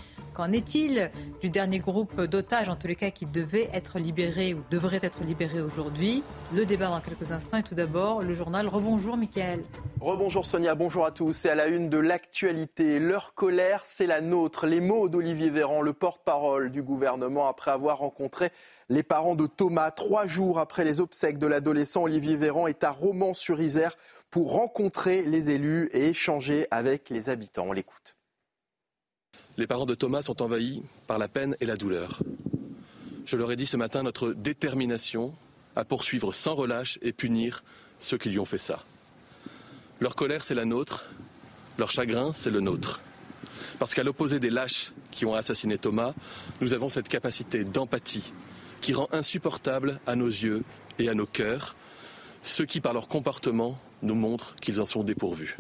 Qu'en 0.41 0.53
est-il 0.53 1.11
du 1.43 1.51
dernier 1.51 1.81
groupe 1.81 2.19
d'otages, 2.23 2.71
en 2.71 2.77
tous 2.77 2.87
les 2.87 2.97
cas, 2.97 3.11
qui 3.11 3.27
devait 3.27 3.69
être 3.75 3.99
libéré 3.99 4.55
ou 4.55 4.63
devrait 4.71 5.01
être 5.03 5.23
libéré 5.23 5.61
aujourd'hui? 5.61 6.23
Le 6.55 6.65
débat 6.65 6.89
dans 6.89 7.03
quelques 7.03 7.31
instants. 7.31 7.59
Et 7.59 7.63
tout 7.63 7.75
d'abord, 7.75 8.23
le 8.23 8.35
journal. 8.35 8.67
Rebonjour, 8.67 9.19
Michael. 9.19 9.63
Rebonjour, 10.01 10.47
Sonia. 10.47 10.75
Bonjour 10.75 11.05
à 11.05 11.11
tous. 11.11 11.45
Et 11.45 11.51
à 11.51 11.55
la 11.55 11.67
une 11.67 11.91
de 11.91 11.99
l'actualité, 11.99 12.99
leur 12.99 13.35
colère, 13.35 13.83
c'est 13.85 14.07
la 14.07 14.23
nôtre. 14.23 14.67
Les 14.67 14.81
mots 14.81 15.11
d'Olivier 15.11 15.51
Véran, 15.51 15.83
le 15.83 15.93
porte-parole 15.93 16.71
du 16.71 16.83
gouvernement, 16.83 17.47
après 17.47 17.73
avoir 17.73 17.99
rencontré 17.99 18.49
les 18.89 19.03
parents 19.03 19.35
de 19.35 19.47
Thomas. 19.47 19.91
Trois 19.91 20.27
jours 20.27 20.59
après 20.59 20.85
les 20.85 21.03
obsèques 21.03 21.37
de 21.37 21.49
l'adolescent, 21.49 22.05
Olivier 22.05 22.37
Véran 22.37 22.67
est 22.67 22.83
à 22.83 22.93
Romans-sur-Isère 22.93 23.95
pour 24.31 24.53
rencontrer 24.53 25.21
les 25.21 25.51
élus 25.51 25.91
et 25.93 26.09
échanger 26.09 26.67
avec 26.71 27.11
les 27.11 27.29
habitants. 27.29 27.67
On 27.69 27.73
l'écoute. 27.73 28.17
Les 29.57 29.67
parents 29.67 29.87
de 29.87 29.95
Thomas 29.95 30.23
sont 30.23 30.43
envahis 30.43 30.83
par 31.07 31.19
la 31.19 31.29
peine 31.29 31.57
et 31.61 31.67
la 31.67 31.77
douleur. 31.77 32.23
Je 33.27 33.37
leur 33.37 33.53
ai 33.53 33.57
dit 33.57 33.67
ce 33.67 33.77
matin 33.77 34.03
notre 34.03 34.33
détermination 34.33 35.35
à 35.77 35.85
poursuivre 35.85 36.35
sans 36.35 36.55
relâche 36.55 36.99
et 37.03 37.13
punir 37.13 37.63
ceux 38.01 38.19
qui 38.19 38.31
lui 38.31 38.39
ont 38.39 38.45
fait 38.45 38.59
ça. 38.59 38.85
Leur 40.01 40.15
colère, 40.17 40.45
c'est 40.45 40.55
la 40.55 40.65
nôtre. 40.65 41.07
Leur 41.79 41.91
chagrin, 41.91 42.33
c'est 42.33 42.51
le 42.51 42.61
nôtre. 42.61 43.03
Parce 43.79 43.95
qu'à 43.95 44.03
l'opposé 44.03 44.41
des 44.41 44.51
lâches 44.51 44.93
qui 45.11 45.27
ont 45.27 45.35
assassiné 45.35 45.79
Thomas, 45.79 46.15
nous 46.61 46.73
avons 46.73 46.89
cette 46.89 47.09
capacité 47.09 47.65
d'empathie 47.65 48.33
qui 48.81 48.95
rend 48.95 49.09
insupportable 49.13 50.01
à 50.07 50.17
nos 50.17 50.27
yeux 50.27 50.65
et 50.99 51.09
à 51.09 51.15
nos 51.15 51.27
cœurs 51.27 51.75
ceux 52.43 52.65
qui, 52.65 52.81
par 52.81 52.95
leur 52.95 53.09
comportement, 53.09 53.79
nous 54.03 54.15
montrent 54.15 54.55
qu'ils 54.57 54.81
en 54.81 54.87
sont 54.87 55.03
dépourvus. 55.03 55.59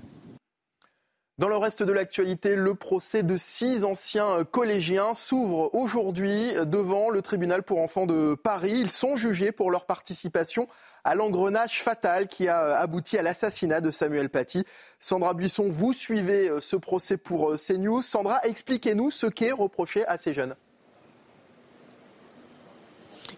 Dans 1.40 1.48
le 1.48 1.56
reste 1.56 1.82
de 1.82 1.92
l'actualité, 1.92 2.54
le 2.54 2.74
procès 2.74 3.22
de 3.22 3.38
six 3.38 3.84
anciens 3.84 4.44
collégiens 4.44 5.14
s'ouvre 5.14 5.74
aujourd'hui 5.74 6.52
devant 6.66 7.08
le 7.08 7.22
tribunal 7.22 7.62
pour 7.62 7.78
enfants 7.78 8.04
de 8.04 8.34
Paris. 8.34 8.74
Ils 8.74 8.90
sont 8.90 9.16
jugés 9.16 9.50
pour 9.50 9.70
leur 9.70 9.86
participation 9.86 10.68
à 11.02 11.14
l'engrenage 11.14 11.82
fatal 11.82 12.28
qui 12.28 12.46
a 12.46 12.78
abouti 12.78 13.16
à 13.16 13.22
l'assassinat 13.22 13.80
de 13.80 13.90
Samuel 13.90 14.28
Paty. 14.28 14.66
Sandra 14.98 15.32
Buisson, 15.32 15.70
vous 15.70 15.94
suivez 15.94 16.50
ce 16.60 16.76
procès 16.76 17.16
pour 17.16 17.56
CNews. 17.56 18.02
Sandra, 18.02 18.40
expliquez-nous 18.42 19.10
ce 19.10 19.26
qu'est 19.26 19.52
reproché 19.52 20.04
à 20.06 20.18
ces 20.18 20.34
jeunes. 20.34 20.54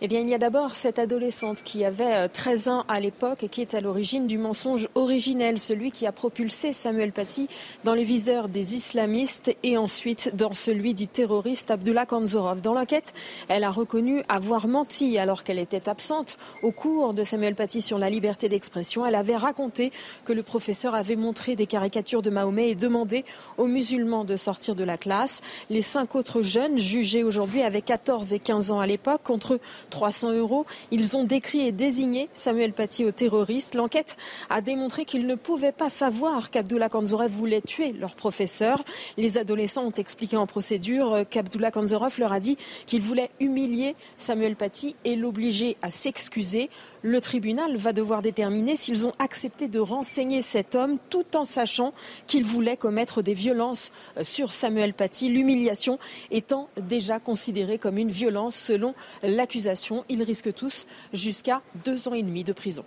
Eh 0.05 0.09
bien, 0.09 0.19
il 0.19 0.29
y 0.29 0.35
a 0.35 0.39
d'abord 0.39 0.75
cette 0.75 0.99
adolescente 0.99 1.63
qui 1.63 1.85
avait 1.85 2.29
13 2.29 2.67
euh, 2.67 2.71
ans 2.73 2.85
à 2.89 2.99
l'époque 2.99 3.45
et 3.45 3.49
qui 3.49 3.61
est 3.61 3.73
à 3.73 3.81
l'origine 3.81 4.27
du 4.27 4.37
mensonge 4.37 4.89
originel, 4.97 5.61
celui 5.61 5.93
qui 5.93 6.09
a 6.09 6.13
propulsé 6.13 6.73
Samuel 6.73 7.13
Paty 7.13 7.47
dans 7.85 7.95
les 7.95 8.03
viseurs 8.03 8.49
des 8.49 8.75
islamistes 8.75 9.55
et 9.63 9.79
ensuite 9.79 10.35
dans 10.35 10.55
celui 10.55 10.95
du 10.95 11.07
terroriste 11.07 11.71
Abdullah 11.71 12.05
Kanzorov. 12.05 12.61
Dans 12.63 12.75
l'enquête, 12.75 13.15
elle 13.47 13.63
a 13.63 13.71
reconnu 13.71 14.25
avoir 14.29 14.67
menti 14.67 15.19
alors 15.19 15.45
qu'elle 15.45 15.61
était 15.61 15.89
absente 15.89 16.37
au 16.65 16.73
cours 16.73 17.15
de 17.15 17.23
Samuel 17.23 17.55
Paty 17.55 17.81
sur 17.81 18.01
la 18.01 18.11
liberté 18.11 18.49
d'expression. 18.49 19.07
Elle 19.07 19.15
avait 19.15 19.37
raconté 19.37 19.93
que 20.25 20.33
le 20.33 20.43
professeur 20.43 20.97
avait 20.97 21.15
montré 21.15 21.55
des 21.55 21.67
caricatures 21.67 22.23
de 22.23 22.31
Mahomet 22.31 22.71
et 22.71 22.75
demandé 22.75 23.25
aux 23.57 23.69
musulmans 23.69 24.25
de 24.25 24.35
sortir 24.35 24.75
de 24.75 24.83
la 24.83 24.99
classe. 24.99 25.43
Les 25.71 25.81
cinq 25.81 26.17
autres 26.17 26.43
jeunes 26.43 26.77
jugés 26.77 27.23
aujourd'hui 27.23 27.63
avaient 27.63 27.83
14 27.83 28.33
et 28.33 28.41
15 28.41 28.73
ans 28.73 28.81
à 28.81 28.89
l'époque 28.89 29.23
contre 29.23 29.61
300 29.93 30.33
euros. 30.33 30.67
Ils 30.91 31.17
ont 31.17 31.23
décrit 31.23 31.61
et 31.61 31.71
désigné 31.71 32.29
Samuel 32.35 32.73
Paty 32.73 33.05
au 33.05 33.13
terroriste. 33.13 33.75
L'enquête 33.75 34.17
a 34.51 34.61
démontré 34.61 35.05
qu'ils 35.05 35.27
ne 35.27 35.35
pouvaient 35.37 35.71
pas 35.71 35.91
savoir 35.91 36.51
qu'Abdullah 36.51 36.89
Kanzorov 36.89 37.31
voulait 37.31 37.61
tuer 37.61 37.93
leur 37.93 38.17
professeur. 38.17 38.83
Les 39.17 39.39
adolescents 39.39 39.85
ont 39.85 39.93
expliqué 39.93 40.37
en 40.37 40.47
procédure 40.47 41.25
qu'Abdullah 41.29 41.71
Kanzorov 41.71 42.19
leur 42.19 42.33
a 42.33 42.41
dit 42.41 42.57
qu'il 42.87 43.03
voulait 43.03 43.31
humilier 43.39 43.95
Samuel 44.17 44.57
Paty 44.57 44.97
et 45.05 45.15
l'obliger 45.15 45.77
à 45.83 45.91
s'excuser. 45.91 46.71
Le 47.05 47.21
tribunal 47.21 47.77
va 47.77 47.93
devoir 47.93 48.23
déterminer 48.23 48.77
s'ils 48.77 49.09
ont 49.09 49.15
accepté 49.19 49.67
de 49.67 49.81
renseigner 49.81 50.41
cet 50.41 50.77
homme 50.77 50.99
tout 51.11 51.37
en 51.37 51.45
sachant 51.45 51.93
qu'il 52.29 52.45
voulait 52.45 52.77
commettre 52.77 53.23
des 53.23 53.35
violences 53.35 53.91
euh, 54.17 54.23
sur 54.23 54.53
Samuel 54.53 54.95
Paty, 54.95 55.29
l'humiliation 55.29 55.99
étant 56.31 56.69
déjà 56.77 57.19
considérée 57.19 57.79
comme 57.79 57.99
une 57.99 58.13
violence 58.13 58.55
selon 58.55 58.95
l'accusation. 59.25 60.05
Ils 60.09 60.23
risquent 60.23 60.55
tous 60.55 60.87
jusqu'à 61.13 61.61
deux 61.85 62.07
ans 62.07 62.15
et 62.15 62.23
demi 62.23 62.45
de 62.45 62.53
prison. 62.53 62.85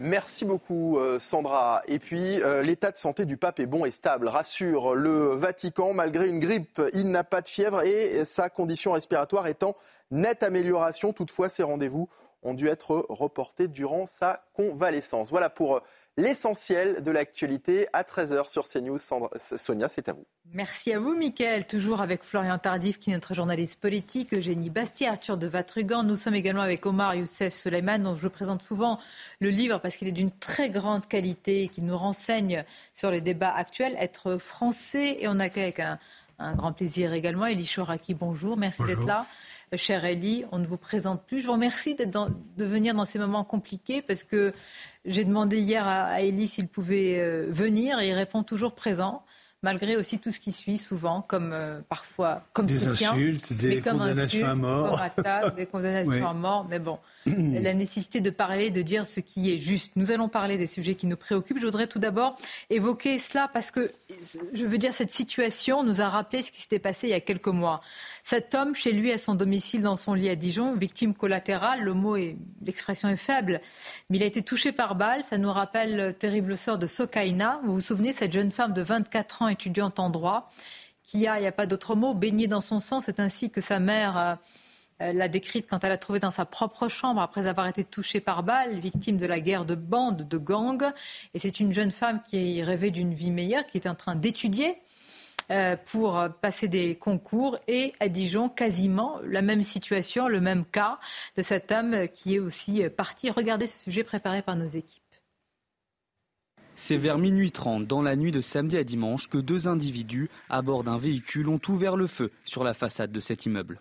Merci 0.00 0.46
beaucoup 0.46 0.98
euh, 0.98 1.18
Sandra. 1.18 1.82
Et 1.86 1.98
puis 1.98 2.42
euh, 2.42 2.62
l'état 2.62 2.90
de 2.90 2.96
santé 2.96 3.26
du 3.26 3.36
pape 3.36 3.60
est 3.60 3.66
bon 3.66 3.84
et 3.84 3.90
stable, 3.90 4.26
rassure 4.26 4.94
le 4.94 5.34
Vatican. 5.34 5.92
Malgré 5.92 6.28
une 6.28 6.40
grippe, 6.40 6.80
il 6.94 7.10
n'a 7.10 7.24
pas 7.24 7.42
de 7.42 7.48
fièvre 7.48 7.82
et 7.82 8.24
sa 8.24 8.48
condition 8.48 8.92
respiratoire 8.92 9.46
est 9.46 9.62
en 9.62 9.76
nette 10.10 10.42
amélioration. 10.42 11.12
Toutefois, 11.12 11.48
ses 11.48 11.62
rendez-vous 11.62 12.08
ont 12.44 12.54
dû 12.54 12.68
être 12.68 13.06
reportés 13.08 13.68
durant 13.68 14.06
sa 14.06 14.44
convalescence. 14.54 15.30
Voilà 15.30 15.50
pour 15.50 15.80
l'essentiel 16.16 17.02
de 17.02 17.10
l'actualité 17.10 17.88
à 17.92 18.02
13h 18.02 18.48
sur 18.48 18.68
CNews. 18.68 18.98
Sonia, 19.38 19.88
c'est 19.88 20.08
à 20.08 20.12
vous. 20.12 20.24
Merci 20.52 20.92
à 20.92 21.00
vous, 21.00 21.14
Mickaël. 21.16 21.66
Toujours 21.66 22.00
avec 22.00 22.22
Florian 22.22 22.58
Tardif, 22.58 22.98
qui 22.98 23.10
est 23.10 23.14
notre 23.14 23.34
journaliste 23.34 23.80
politique, 23.80 24.32
Eugénie 24.34 24.70
Bastier, 24.70 25.08
Arthur 25.08 25.36
de 25.36 25.46
Vatrugan. 25.46 26.04
Nous 26.04 26.16
sommes 26.16 26.34
également 26.34 26.62
avec 26.62 26.86
Omar 26.86 27.14
Youssef 27.14 27.52
Suleiman, 27.52 27.98
dont 27.98 28.14
je 28.14 28.28
présente 28.28 28.62
souvent 28.62 28.98
le 29.40 29.48
livre 29.50 29.78
parce 29.78 29.96
qu'il 29.96 30.06
est 30.06 30.12
d'une 30.12 30.30
très 30.30 30.70
grande 30.70 31.06
qualité 31.06 31.64
et 31.64 31.68
qui 31.68 31.82
nous 31.82 31.96
renseigne 31.96 32.64
sur 32.92 33.10
les 33.10 33.20
débats 33.20 33.52
actuels. 33.52 33.96
Être 33.98 34.36
français, 34.36 35.16
et 35.20 35.28
on 35.28 35.40
accueille 35.40 35.64
avec 35.64 35.80
un, 35.80 35.98
grand 36.54 36.72
plaisir 36.72 37.12
également 37.12 37.46
Elie 37.46 37.66
Chouraki. 37.66 38.14
Bonjour, 38.14 38.56
merci 38.56 38.82
d'être 38.84 39.06
là. 39.06 39.26
Cher 39.76 40.04
Elie, 40.04 40.44
on 40.52 40.58
ne 40.58 40.66
vous 40.66 40.76
présente 40.76 41.26
plus. 41.26 41.40
Je 41.40 41.46
vous 41.46 41.52
remercie 41.52 41.94
de 41.94 42.64
venir 42.64 42.94
dans 42.94 43.04
ces 43.04 43.18
moments 43.18 43.44
compliqués 43.44 44.02
parce 44.02 44.24
que 44.24 44.52
j'ai 45.04 45.24
demandé 45.24 45.58
hier 45.58 45.86
à, 45.86 46.22
Elie 46.22 46.46
s'il 46.46 46.68
pouvait 46.68 47.18
euh, 47.18 47.46
venir 47.50 47.98
et 48.00 48.08
il 48.08 48.14
répond 48.14 48.42
toujours 48.42 48.74
présent 48.74 49.24
malgré 49.62 49.96
aussi 49.96 50.18
tout 50.18 50.30
ce 50.30 50.38
qui 50.38 50.52
suit 50.52 50.76
souvent, 50.76 51.22
comme 51.22 51.52
euh, 51.52 51.80
parfois 51.88 52.44
comme 52.52 52.66
des 52.66 52.86
insultes, 52.86 53.54
des 53.54 53.80
condamnations 53.80 54.46
à 54.46 54.54
mort, 54.54 55.00
des 55.56 55.66
condamnations 55.66 56.28
à 56.28 56.34
mort. 56.34 56.66
Mais 56.68 56.78
bon, 56.78 56.98
la 57.26 57.74
nécessité 57.74 58.20
de 58.20 58.30
parler, 58.30 58.70
de 58.70 58.82
dire 58.82 59.06
ce 59.06 59.20
qui 59.20 59.52
est 59.52 59.58
juste. 59.58 59.92
Nous 59.96 60.10
allons 60.10 60.28
parler 60.28 60.58
des 60.58 60.66
sujets 60.66 60.94
qui 60.94 61.06
nous 61.06 61.16
préoccupent. 61.16 61.58
Je 61.58 61.64
voudrais 61.64 61.86
tout 61.86 61.98
d'abord 61.98 62.36
évoquer 62.70 63.18
cela 63.18 63.48
parce 63.48 63.70
que 63.70 63.90
je 64.52 64.66
veux 64.66 64.78
dire 64.78 64.92
cette 64.92 65.10
situation 65.10 65.82
nous 65.82 66.00
a 66.00 66.08
rappelé 66.08 66.42
ce 66.42 66.52
qui 66.52 66.60
s'était 66.60 66.78
passé 66.78 67.08
il 67.08 67.10
y 67.10 67.14
a 67.14 67.20
quelques 67.20 67.48
mois. 67.48 67.80
Cet 68.22 68.54
homme, 68.54 68.74
chez 68.74 68.92
lui, 68.92 69.10
à 69.12 69.18
son 69.18 69.34
domicile, 69.34 69.82
dans 69.82 69.96
son 69.96 70.14
lit 70.14 70.28
à 70.28 70.36
Dijon, 70.36 70.74
victime 70.74 71.14
collatérale, 71.14 71.80
le 71.82 71.94
mot 71.94 72.16
est, 72.16 72.36
l'expression 72.64 73.08
est 73.08 73.16
faible, 73.16 73.60
mais 74.10 74.18
il 74.18 74.22
a 74.22 74.26
été 74.26 74.42
touché 74.42 74.72
par 74.72 74.94
balle. 74.94 75.24
Ça 75.24 75.38
nous 75.38 75.52
rappelle 75.52 75.96
le 75.96 76.12
terrible 76.12 76.56
sort 76.56 76.78
de 76.78 76.86
Sokaina. 76.86 77.60
Vous 77.64 77.74
vous 77.74 77.80
souvenez, 77.80 78.12
cette 78.12 78.32
jeune 78.32 78.50
femme 78.50 78.72
de 78.72 78.82
24 78.82 79.42
ans, 79.42 79.48
étudiante 79.48 79.98
en 79.98 80.10
droit, 80.10 80.50
qui 81.04 81.26
a, 81.26 81.38
il 81.38 81.42
n'y 81.42 81.46
a 81.46 81.52
pas 81.52 81.66
d'autre 81.66 81.94
mot, 81.94 82.14
baigné 82.14 82.48
dans 82.48 82.60
son 82.60 82.80
sang. 82.80 83.00
C'est 83.00 83.20
ainsi 83.20 83.50
que 83.50 83.60
sa 83.60 83.78
mère 83.78 84.38
l'a 85.00 85.28
décrite 85.28 85.66
quand 85.68 85.82
elle 85.84 85.92
a 85.92 85.98
trouvé 85.98 86.18
dans 86.18 86.30
sa 86.30 86.44
propre 86.44 86.88
chambre 86.88 87.20
après 87.20 87.46
avoir 87.46 87.66
été 87.66 87.84
touchée 87.84 88.20
par 88.20 88.42
balle, 88.42 88.78
victime 88.78 89.16
de 89.16 89.26
la 89.26 89.40
guerre 89.40 89.64
de 89.64 89.74
bande, 89.74 90.28
de 90.28 90.38
gang. 90.38 90.82
Et 91.34 91.38
c'est 91.38 91.60
une 91.60 91.72
jeune 91.72 91.90
femme 91.90 92.20
qui 92.22 92.62
rêvait 92.62 92.90
d'une 92.90 93.14
vie 93.14 93.30
meilleure, 93.30 93.66
qui 93.66 93.76
était 93.76 93.88
en 93.88 93.94
train 93.94 94.14
d'étudier 94.14 94.76
euh, 95.50 95.76
pour 95.90 96.22
passer 96.40 96.68
des 96.68 96.94
concours 96.96 97.58
et 97.68 97.92
à 98.00 98.08
Dijon, 98.08 98.48
quasiment 98.48 99.20
la 99.24 99.42
même 99.42 99.62
situation, 99.62 100.28
le 100.28 100.40
même 100.40 100.64
cas 100.64 100.98
de 101.36 101.42
cet 101.42 101.72
homme 101.72 102.08
qui 102.08 102.36
est 102.36 102.38
aussi 102.38 102.82
parti. 102.88 103.30
Regardez 103.30 103.66
ce 103.66 103.78
sujet 103.78 104.04
préparé 104.04 104.42
par 104.42 104.56
nos 104.56 104.66
équipes. 104.66 105.02
C'est 106.76 106.96
vers 106.96 107.18
minuit 107.18 107.52
30, 107.52 107.86
dans 107.86 108.02
la 108.02 108.16
nuit 108.16 108.32
de 108.32 108.40
samedi 108.40 108.76
à 108.76 108.84
dimanche, 108.84 109.28
que 109.28 109.38
deux 109.38 109.68
individus, 109.68 110.28
à 110.50 110.60
bord 110.60 110.82
d'un 110.82 110.98
véhicule, 110.98 111.48
ont 111.48 111.60
ouvert 111.68 111.96
le 111.96 112.08
feu 112.08 112.32
sur 112.44 112.64
la 112.64 112.74
façade 112.74 113.12
de 113.12 113.20
cet 113.20 113.46
immeuble. 113.46 113.78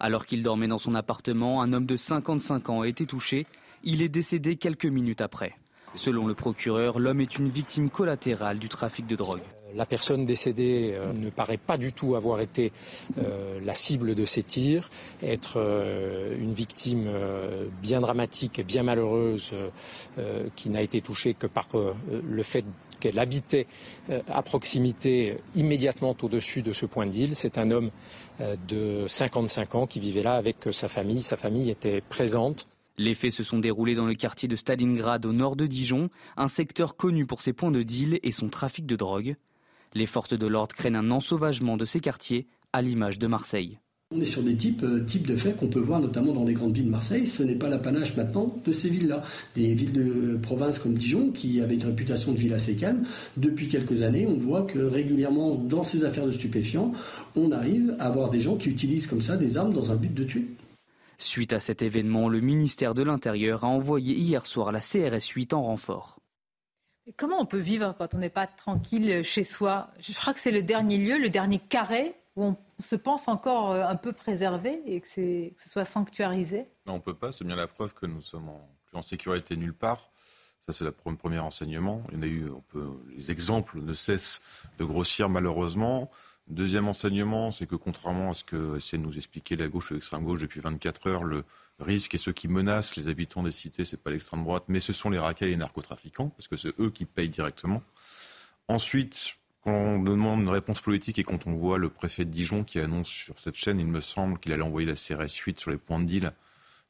Alors 0.00 0.26
qu'il 0.26 0.42
dormait 0.42 0.68
dans 0.68 0.78
son 0.78 0.94
appartement, 0.94 1.62
un 1.62 1.72
homme 1.72 1.86
de 1.86 1.96
55 1.96 2.70
ans 2.70 2.80
a 2.82 2.88
été 2.88 3.06
touché. 3.06 3.46
Il 3.84 4.02
est 4.02 4.08
décédé 4.08 4.56
quelques 4.56 4.86
minutes 4.86 5.20
après. 5.20 5.54
Selon 5.94 6.26
le 6.26 6.34
procureur, 6.34 6.98
l'homme 6.98 7.20
est 7.20 7.38
une 7.38 7.48
victime 7.48 7.88
collatérale 7.88 8.58
du 8.58 8.68
trafic 8.68 9.06
de 9.06 9.16
drogue. 9.16 9.40
La 9.74 9.84
personne 9.84 10.24
décédée 10.24 10.92
euh, 10.94 11.12
ne 11.12 11.28
paraît 11.28 11.58
pas 11.58 11.76
du 11.76 11.92
tout 11.92 12.14
avoir 12.14 12.40
été 12.40 12.72
euh, 13.18 13.58
la 13.62 13.74
cible 13.74 14.14
de 14.14 14.24
ces 14.24 14.42
tirs, 14.42 14.90
être 15.22 15.54
euh, 15.56 16.34
une 16.38 16.52
victime 16.52 17.08
bien 17.82 18.00
dramatique 18.00 18.58
et 18.58 18.64
bien 18.64 18.82
malheureuse 18.82 19.54
qui 20.54 20.70
n'a 20.70 20.82
été 20.82 21.00
touchée 21.00 21.34
que 21.34 21.46
par 21.46 21.68
le 21.74 22.42
fait 22.42 22.64
qu'elle 23.00 23.18
habitait 23.18 23.66
à 24.28 24.42
proximité 24.42 25.36
immédiatement 25.54 26.16
au-dessus 26.22 26.62
de 26.62 26.72
ce 26.72 26.86
point 26.86 27.06
d'île. 27.06 27.34
C'est 27.34 27.58
un 27.58 27.70
homme 27.70 27.90
de 28.40 29.06
55 29.08 29.74
ans 29.74 29.86
qui 29.86 30.00
vivait 30.00 30.22
là 30.22 30.34
avec 30.34 30.56
sa 30.70 30.88
famille. 30.88 31.22
Sa 31.22 31.36
famille 31.36 31.70
était 31.70 32.00
présente. 32.00 32.68
Les 32.98 33.14
faits 33.14 33.32
se 33.32 33.44
sont 33.44 33.58
déroulés 33.58 33.94
dans 33.94 34.06
le 34.06 34.14
quartier 34.14 34.48
de 34.48 34.56
Stalingrad 34.56 35.26
au 35.26 35.32
nord 35.32 35.56
de 35.56 35.66
Dijon, 35.66 36.08
un 36.36 36.48
secteur 36.48 36.96
connu 36.96 37.26
pour 37.26 37.42
ses 37.42 37.52
points 37.52 37.70
de 37.70 37.82
deal 37.82 38.18
et 38.22 38.32
son 38.32 38.48
trafic 38.48 38.86
de 38.86 38.96
drogue. 38.96 39.36
Les 39.92 40.06
forces 40.06 40.36
de 40.36 40.46
l'ordre 40.46 40.74
craignent 40.74 40.96
un 40.96 41.10
ensauvagement 41.10 41.76
de 41.76 41.84
ces 41.84 42.00
quartiers, 42.00 42.46
à 42.72 42.82
l'image 42.82 43.18
de 43.18 43.26
Marseille. 43.26 43.78
On 44.14 44.20
est 44.20 44.24
sur 44.24 44.44
des 44.44 44.54
types, 44.54 44.84
euh, 44.84 45.00
types 45.00 45.26
de 45.26 45.34
faits 45.34 45.56
qu'on 45.56 45.66
peut 45.66 45.80
voir 45.80 45.98
notamment 45.98 46.32
dans 46.32 46.44
les 46.44 46.54
grandes 46.54 46.72
villes 46.72 46.84
de 46.84 46.90
Marseille. 46.90 47.26
Ce 47.26 47.42
n'est 47.42 47.56
pas 47.56 47.68
l'apanage 47.68 48.16
maintenant 48.16 48.54
de 48.64 48.70
ces 48.70 48.88
villes-là. 48.88 49.24
Des 49.56 49.74
villes 49.74 49.92
de 49.92 50.36
province 50.36 50.78
comme 50.78 50.94
Dijon, 50.94 51.32
qui 51.32 51.60
avaient 51.60 51.74
une 51.74 51.86
réputation 51.86 52.30
de 52.30 52.38
ville 52.38 52.54
assez 52.54 52.76
calme, 52.76 53.02
depuis 53.36 53.68
quelques 53.68 54.02
années, 54.02 54.24
on 54.28 54.36
voit 54.36 54.62
que 54.62 54.78
régulièrement, 54.78 55.56
dans 55.56 55.82
ces 55.82 56.04
affaires 56.04 56.24
de 56.26 56.30
stupéfiants, 56.30 56.92
on 57.34 57.50
arrive 57.50 57.96
à 57.98 58.06
avoir 58.06 58.30
des 58.30 58.38
gens 58.38 58.56
qui 58.56 58.68
utilisent 58.68 59.08
comme 59.08 59.22
ça 59.22 59.36
des 59.36 59.58
armes 59.58 59.74
dans 59.74 59.90
un 59.90 59.96
but 59.96 60.14
de 60.14 60.22
tuer. 60.22 60.46
Suite 61.18 61.52
à 61.52 61.58
cet 61.58 61.82
événement, 61.82 62.28
le 62.28 62.40
ministère 62.40 62.94
de 62.94 63.02
l'Intérieur 63.02 63.64
a 63.64 63.68
envoyé 63.68 64.14
hier 64.14 64.46
soir 64.46 64.70
la 64.70 64.80
CRS 64.80 65.30
8 65.34 65.52
en 65.52 65.62
renfort. 65.62 66.20
Comment 67.16 67.40
on 67.40 67.46
peut 67.46 67.58
vivre 67.58 67.92
quand 67.98 68.14
on 68.14 68.18
n'est 68.18 68.30
pas 68.30 68.46
tranquille 68.46 69.24
chez 69.24 69.42
soi? 69.42 69.90
Je 69.98 70.12
crois 70.12 70.32
que 70.32 70.40
c'est 70.40 70.52
le 70.52 70.62
dernier 70.62 70.98
lieu, 70.98 71.18
le 71.18 71.28
dernier 71.28 71.58
carré 71.58 72.14
où 72.36 72.44
on 72.44 72.56
se 72.78 72.96
pense 72.96 73.28
encore 73.28 73.72
euh, 73.72 73.82
un 73.82 73.96
peu 73.96 74.12
préservé 74.12 74.80
et 74.86 75.00
que, 75.00 75.08
ce 75.08 75.68
soit 75.68 75.84
sanctuarisé 75.84 76.68
Non, 76.86 76.94
on 76.94 76.96
ne 76.96 77.02
peut 77.02 77.14
pas. 77.14 77.32
C'est 77.32 77.44
bien 77.44 77.56
la 77.56 77.66
preuve 77.66 77.94
que 77.94 78.06
nous 78.06 78.22
sommes 78.22 78.50
plus 78.86 78.96
en 78.96 79.02
sécurité 79.02 79.56
nulle 79.56 79.74
part. 79.74 80.10
Ça, 80.60 80.72
c'est 80.72 80.84
le 80.84 80.92
premier 80.92 81.38
enseignement. 81.38 82.02
Il 82.10 82.16
y 82.16 82.18
en 82.18 82.22
a 82.22 82.26
eu, 82.26 82.50
les 83.16 83.30
exemples 83.30 83.80
ne 83.80 83.94
cessent 83.94 84.40
de 84.78 84.84
grossir 84.84 85.28
malheureusement. 85.28 86.10
Deuxième 86.48 86.86
enseignement, 86.86 87.50
c'est 87.50 87.66
que 87.66 87.74
contrairement 87.74 88.30
à 88.30 88.34
ce 88.34 88.44
que 88.44 88.76
essaie 88.76 88.98
de 88.98 89.02
nous 89.02 89.16
expliquer 89.16 89.56
la 89.56 89.68
gauche 89.68 89.90
ou 89.90 89.94
l'extrême 89.94 90.24
gauche 90.24 90.40
depuis 90.40 90.60
24 90.60 91.08
heures, 91.08 91.24
le, 91.24 91.44
risque 91.78 92.14
et 92.14 92.18
ceux 92.18 92.32
qui 92.32 92.48
menacent 92.48 92.96
les 92.96 93.08
habitants 93.08 93.42
des 93.42 93.52
cités, 93.52 93.84
ce 93.84 93.96
n'est 93.96 94.02
pas 94.02 94.10
l'extrême 94.10 94.42
droite, 94.42 94.64
mais 94.68 94.80
ce 94.80 94.92
sont 94.92 95.10
les 95.10 95.18
raquets 95.18 95.46
et 95.46 95.48
les 95.48 95.56
narcotrafiquants, 95.56 96.30
parce 96.30 96.48
que 96.48 96.56
c'est 96.56 96.72
eux 96.80 96.90
qui 96.90 97.04
payent 97.04 97.28
directement. 97.28 97.82
Ensuite, 98.68 99.36
quand 99.66 99.72
on 99.72 99.98
demande 100.00 100.42
une 100.42 100.50
réponse 100.50 100.80
politique 100.80 101.18
et 101.18 101.24
quand 101.24 101.48
on 101.48 101.52
voit 101.52 101.76
le 101.76 101.88
préfet 101.88 102.24
de 102.24 102.30
Dijon 102.30 102.62
qui 102.62 102.78
annonce 102.78 103.08
sur 103.08 103.36
cette 103.40 103.56
chaîne, 103.56 103.80
il 103.80 103.86
me 103.88 103.98
semble 103.98 104.38
qu'il 104.38 104.52
allait 104.52 104.62
envoyer 104.62 104.86
la 104.86 104.94
CRS 104.94 105.34
8 105.44 105.58
sur 105.58 105.72
les 105.72 105.76
points 105.76 105.98
de 105.98 106.04
deal. 106.04 106.32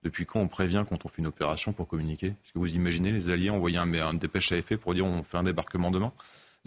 Depuis 0.02 0.26
quand 0.26 0.40
on 0.40 0.48
prévient 0.48 0.84
quand 0.86 1.06
on 1.06 1.08
fait 1.08 1.22
une 1.22 1.26
opération 1.26 1.72
pour 1.72 1.88
communiquer? 1.88 2.26
Est-ce 2.26 2.52
que 2.52 2.58
vous 2.58 2.74
imaginez 2.74 3.12
les 3.12 3.30
alliés 3.30 3.48
envoyer 3.48 3.78
un, 3.78 3.90
un 3.94 4.12
dépêche 4.12 4.52
à 4.52 4.58
effet 4.58 4.76
pour 4.76 4.92
dire 4.92 5.06
on 5.06 5.22
fait 5.22 5.38
un 5.38 5.44
débarquement 5.44 5.90
demain? 5.90 6.12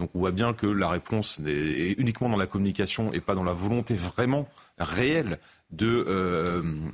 Donc 0.00 0.10
on 0.14 0.18
voit 0.18 0.32
bien 0.32 0.52
que 0.52 0.66
la 0.66 0.88
réponse 0.88 1.40
est 1.46 1.94
uniquement 1.96 2.28
dans 2.28 2.36
la 2.36 2.48
communication 2.48 3.12
et 3.12 3.20
pas 3.20 3.36
dans 3.36 3.44
la 3.44 3.52
volonté 3.52 3.94
vraiment 3.94 4.48
réelle 4.78 5.38
de, 5.70 6.04
euh, 6.08 6.88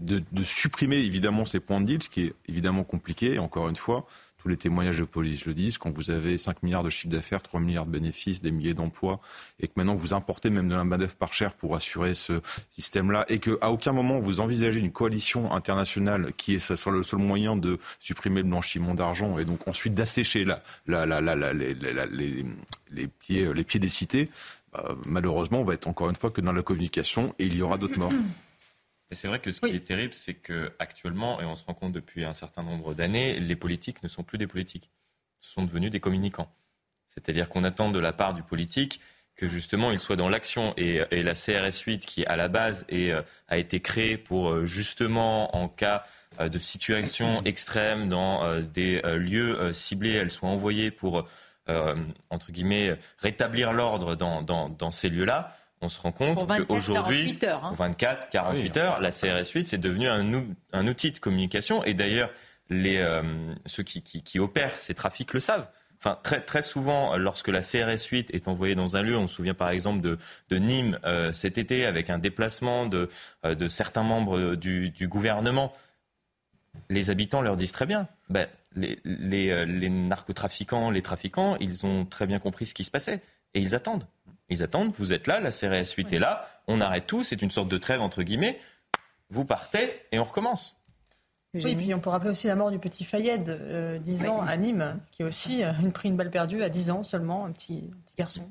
de, 0.00 0.44
supprimer 0.44 0.98
évidemment 0.98 1.46
ces 1.46 1.60
points 1.60 1.80
de 1.80 1.86
deal, 1.86 2.02
ce 2.02 2.10
qui 2.10 2.24
est 2.24 2.34
évidemment 2.46 2.84
compliqué. 2.84 3.38
Encore 3.38 3.70
une 3.70 3.76
fois, 3.76 4.04
tous 4.44 4.50
les 4.50 4.58
témoignages 4.58 4.98
de 4.98 5.04
police 5.04 5.46
le 5.46 5.54
disent, 5.54 5.78
quand 5.78 5.90
vous 5.90 6.10
avez 6.10 6.36
5 6.36 6.62
milliards 6.62 6.84
de 6.84 6.90
chiffre 6.90 7.08
d'affaires, 7.08 7.40
3 7.40 7.60
milliards 7.60 7.86
de 7.86 7.90
bénéfices, 7.90 8.42
des 8.42 8.50
milliers 8.50 8.74
d'emplois, 8.74 9.20
et 9.58 9.68
que 9.68 9.72
maintenant 9.76 9.94
vous 9.94 10.12
importez 10.12 10.50
même 10.50 10.68
de 10.68 10.74
la 10.74 10.84
main 10.84 10.98
par 11.18 11.32
cher 11.32 11.54
pour 11.54 11.74
assurer 11.74 12.14
ce 12.14 12.42
système-là, 12.68 13.24
et 13.28 13.38
qu'à 13.38 13.70
aucun 13.70 13.92
moment 13.92 14.20
vous 14.20 14.40
envisagez 14.40 14.80
une 14.80 14.92
coalition 14.92 15.50
internationale 15.50 16.34
qui 16.36 16.54
est 16.54 16.58
ça 16.58 16.90
le 16.90 17.02
seul 17.02 17.20
moyen 17.20 17.56
de 17.56 17.78
supprimer 18.00 18.42
le 18.42 18.48
blanchiment 18.48 18.94
d'argent 18.94 19.38
et 19.38 19.46
donc 19.46 19.66
ensuite 19.66 19.94
d'assécher 19.94 20.44
la, 20.44 20.60
les 22.90 23.64
pieds 23.64 23.80
des 23.80 23.88
cités, 23.88 24.28
bah, 24.74 24.94
malheureusement, 25.06 25.60
on 25.60 25.64
va 25.64 25.72
être 25.72 25.86
encore 25.86 26.10
une 26.10 26.16
fois 26.16 26.30
que 26.30 26.42
dans 26.42 26.52
la 26.52 26.62
communication 26.62 27.34
et 27.38 27.46
il 27.46 27.56
y 27.56 27.62
aura 27.62 27.78
d'autres 27.78 27.98
morts. 27.98 28.12
Et 29.10 29.14
c'est 29.14 29.28
vrai 29.28 29.38
que 29.38 29.52
ce 29.52 29.60
qui 29.60 29.74
est 29.76 29.84
terrible, 29.84 30.14
c'est 30.14 30.34
qu'actuellement, 30.34 31.40
et 31.40 31.44
on 31.44 31.54
se 31.54 31.64
rend 31.64 31.74
compte 31.74 31.92
depuis 31.92 32.24
un 32.24 32.32
certain 32.32 32.62
nombre 32.62 32.94
d'années, 32.94 33.38
les 33.38 33.56
politiques 33.56 34.02
ne 34.02 34.08
sont 34.08 34.22
plus 34.22 34.38
des 34.38 34.46
politiques. 34.46 34.90
Ce 35.40 35.52
sont 35.52 35.62
devenus 35.62 35.90
des 35.90 36.00
communicants. 36.00 36.50
C'est-à-dire 37.08 37.48
qu'on 37.48 37.64
attend 37.64 37.90
de 37.90 37.98
la 37.98 38.12
part 38.12 38.34
du 38.34 38.42
politique 38.42 39.00
que 39.36 39.48
justement 39.48 39.90
il 39.90 39.98
soit 39.98 40.16
dans 40.16 40.28
l'action 40.28 40.74
et, 40.76 41.04
la 41.10 41.34
CRS 41.34 41.82
8 41.86 42.06
qui 42.06 42.24
à 42.26 42.36
la 42.36 42.48
base 42.48 42.86
euh, 42.92 43.22
a 43.48 43.58
été 43.58 43.80
créée 43.80 44.16
pour 44.16 44.50
euh, 44.50 44.64
justement 44.64 45.56
en 45.56 45.68
cas 45.68 46.04
euh, 46.40 46.48
de 46.48 46.58
situation 46.58 47.42
extrême 47.44 48.08
dans 48.08 48.60
des 48.60 49.00
lieux 49.02 49.72
ciblés, 49.72 50.12
elle 50.12 50.30
soit 50.30 50.48
envoyée 50.48 50.90
pour 50.90 51.28
entre 51.66 52.52
guillemets 52.52 52.98
rétablir 53.18 53.72
l'ordre 53.72 54.14
dans, 54.14 54.90
ces 54.90 55.08
lieux-là. 55.08 55.56
On 55.84 55.88
se 55.88 56.00
rend 56.00 56.12
compte 56.12 56.46
qu'aujourd'hui, 56.66 57.38
hein. 57.42 57.72
24, 57.76 58.30
48 58.30 58.76
heures, 58.76 59.00
la 59.00 59.10
CRS 59.10 59.50
8 59.54 59.68
c'est 59.68 59.78
devenu 59.78 60.08
un, 60.08 60.86
outil 60.86 61.10
de 61.10 61.18
communication 61.18 61.84
et 61.84 61.94
d'ailleurs 61.94 62.30
les, 62.70 63.06
ceux 63.66 63.82
qui 63.82 64.38
opèrent 64.38 64.74
ces 64.80 64.94
trafics 64.94 65.32
le 65.32 65.40
savent. 65.40 65.68
Enfin, 66.04 66.18
très, 66.22 66.42
très 66.42 66.60
souvent, 66.60 67.16
lorsque 67.16 67.48
la 67.48 67.60
CRS 67.60 68.08
8 68.10 68.34
est 68.34 68.46
envoyée 68.46 68.74
dans 68.74 68.94
un 68.94 69.02
lieu, 69.02 69.16
on 69.16 69.26
se 69.26 69.36
souvient 69.36 69.54
par 69.54 69.70
exemple 69.70 70.02
de, 70.02 70.18
de 70.50 70.56
Nîmes 70.58 70.98
euh, 71.06 71.32
cet 71.32 71.56
été 71.56 71.86
avec 71.86 72.10
un 72.10 72.18
déplacement 72.18 72.84
de, 72.84 73.08
euh, 73.46 73.54
de 73.54 73.68
certains 73.68 74.02
membres 74.02 74.54
du, 74.54 74.90
du, 74.90 75.08
gouvernement, 75.08 75.72
les 76.90 77.08
habitants 77.08 77.40
leur 77.40 77.56
disent 77.56 77.72
très 77.72 77.86
bien, 77.86 78.06
ben, 78.28 78.46
les, 78.76 78.98
les, 79.04 79.48
euh, 79.48 79.64
les, 79.64 79.88
narcotrafiquants, 79.88 80.90
les 80.90 81.00
trafiquants, 81.00 81.56
ils 81.58 81.86
ont 81.86 82.04
très 82.04 82.26
bien 82.26 82.38
compris 82.38 82.66
ce 82.66 82.74
qui 82.74 82.84
se 82.84 82.90
passait 82.90 83.22
et 83.54 83.60
ils 83.60 83.74
attendent. 83.74 84.06
Ils 84.48 84.62
attendent, 84.62 84.90
vous 84.90 85.12
êtes 85.12 85.26
là, 85.26 85.40
la 85.40 85.50
CRS 85.50 85.94
8 85.96 86.12
est 86.12 86.18
là, 86.18 86.46
on 86.66 86.80
arrête 86.80 87.06
tout, 87.06 87.24
c'est 87.24 87.40
une 87.42 87.50
sorte 87.50 87.68
de 87.68 87.78
trêve 87.78 88.00
entre 88.00 88.22
guillemets, 88.22 88.58
vous 89.30 89.44
partez 89.44 89.90
et 90.12 90.18
on 90.18 90.24
recommence. 90.24 90.76
Oui, 91.54 91.76
puis 91.76 91.94
on 91.94 92.00
peut 92.00 92.10
rappeler 92.10 92.30
aussi 92.30 92.48
la 92.48 92.56
mort 92.56 92.72
du 92.72 92.80
petit 92.80 93.04
Fayed, 93.04 93.48
euh, 93.48 93.98
10 93.98 94.26
ans, 94.26 94.40
à 94.40 94.56
Nîmes, 94.56 94.98
qui 95.12 95.22
a 95.22 95.26
aussi 95.26 95.62
euh, 95.62 95.72
pris 95.92 96.08
une 96.08 96.16
balle 96.16 96.30
perdue 96.30 96.62
à 96.62 96.68
10 96.68 96.90
ans 96.90 97.04
seulement, 97.04 97.46
un 97.46 97.52
petit, 97.52 97.90
petit 98.04 98.16
garçon 98.18 98.50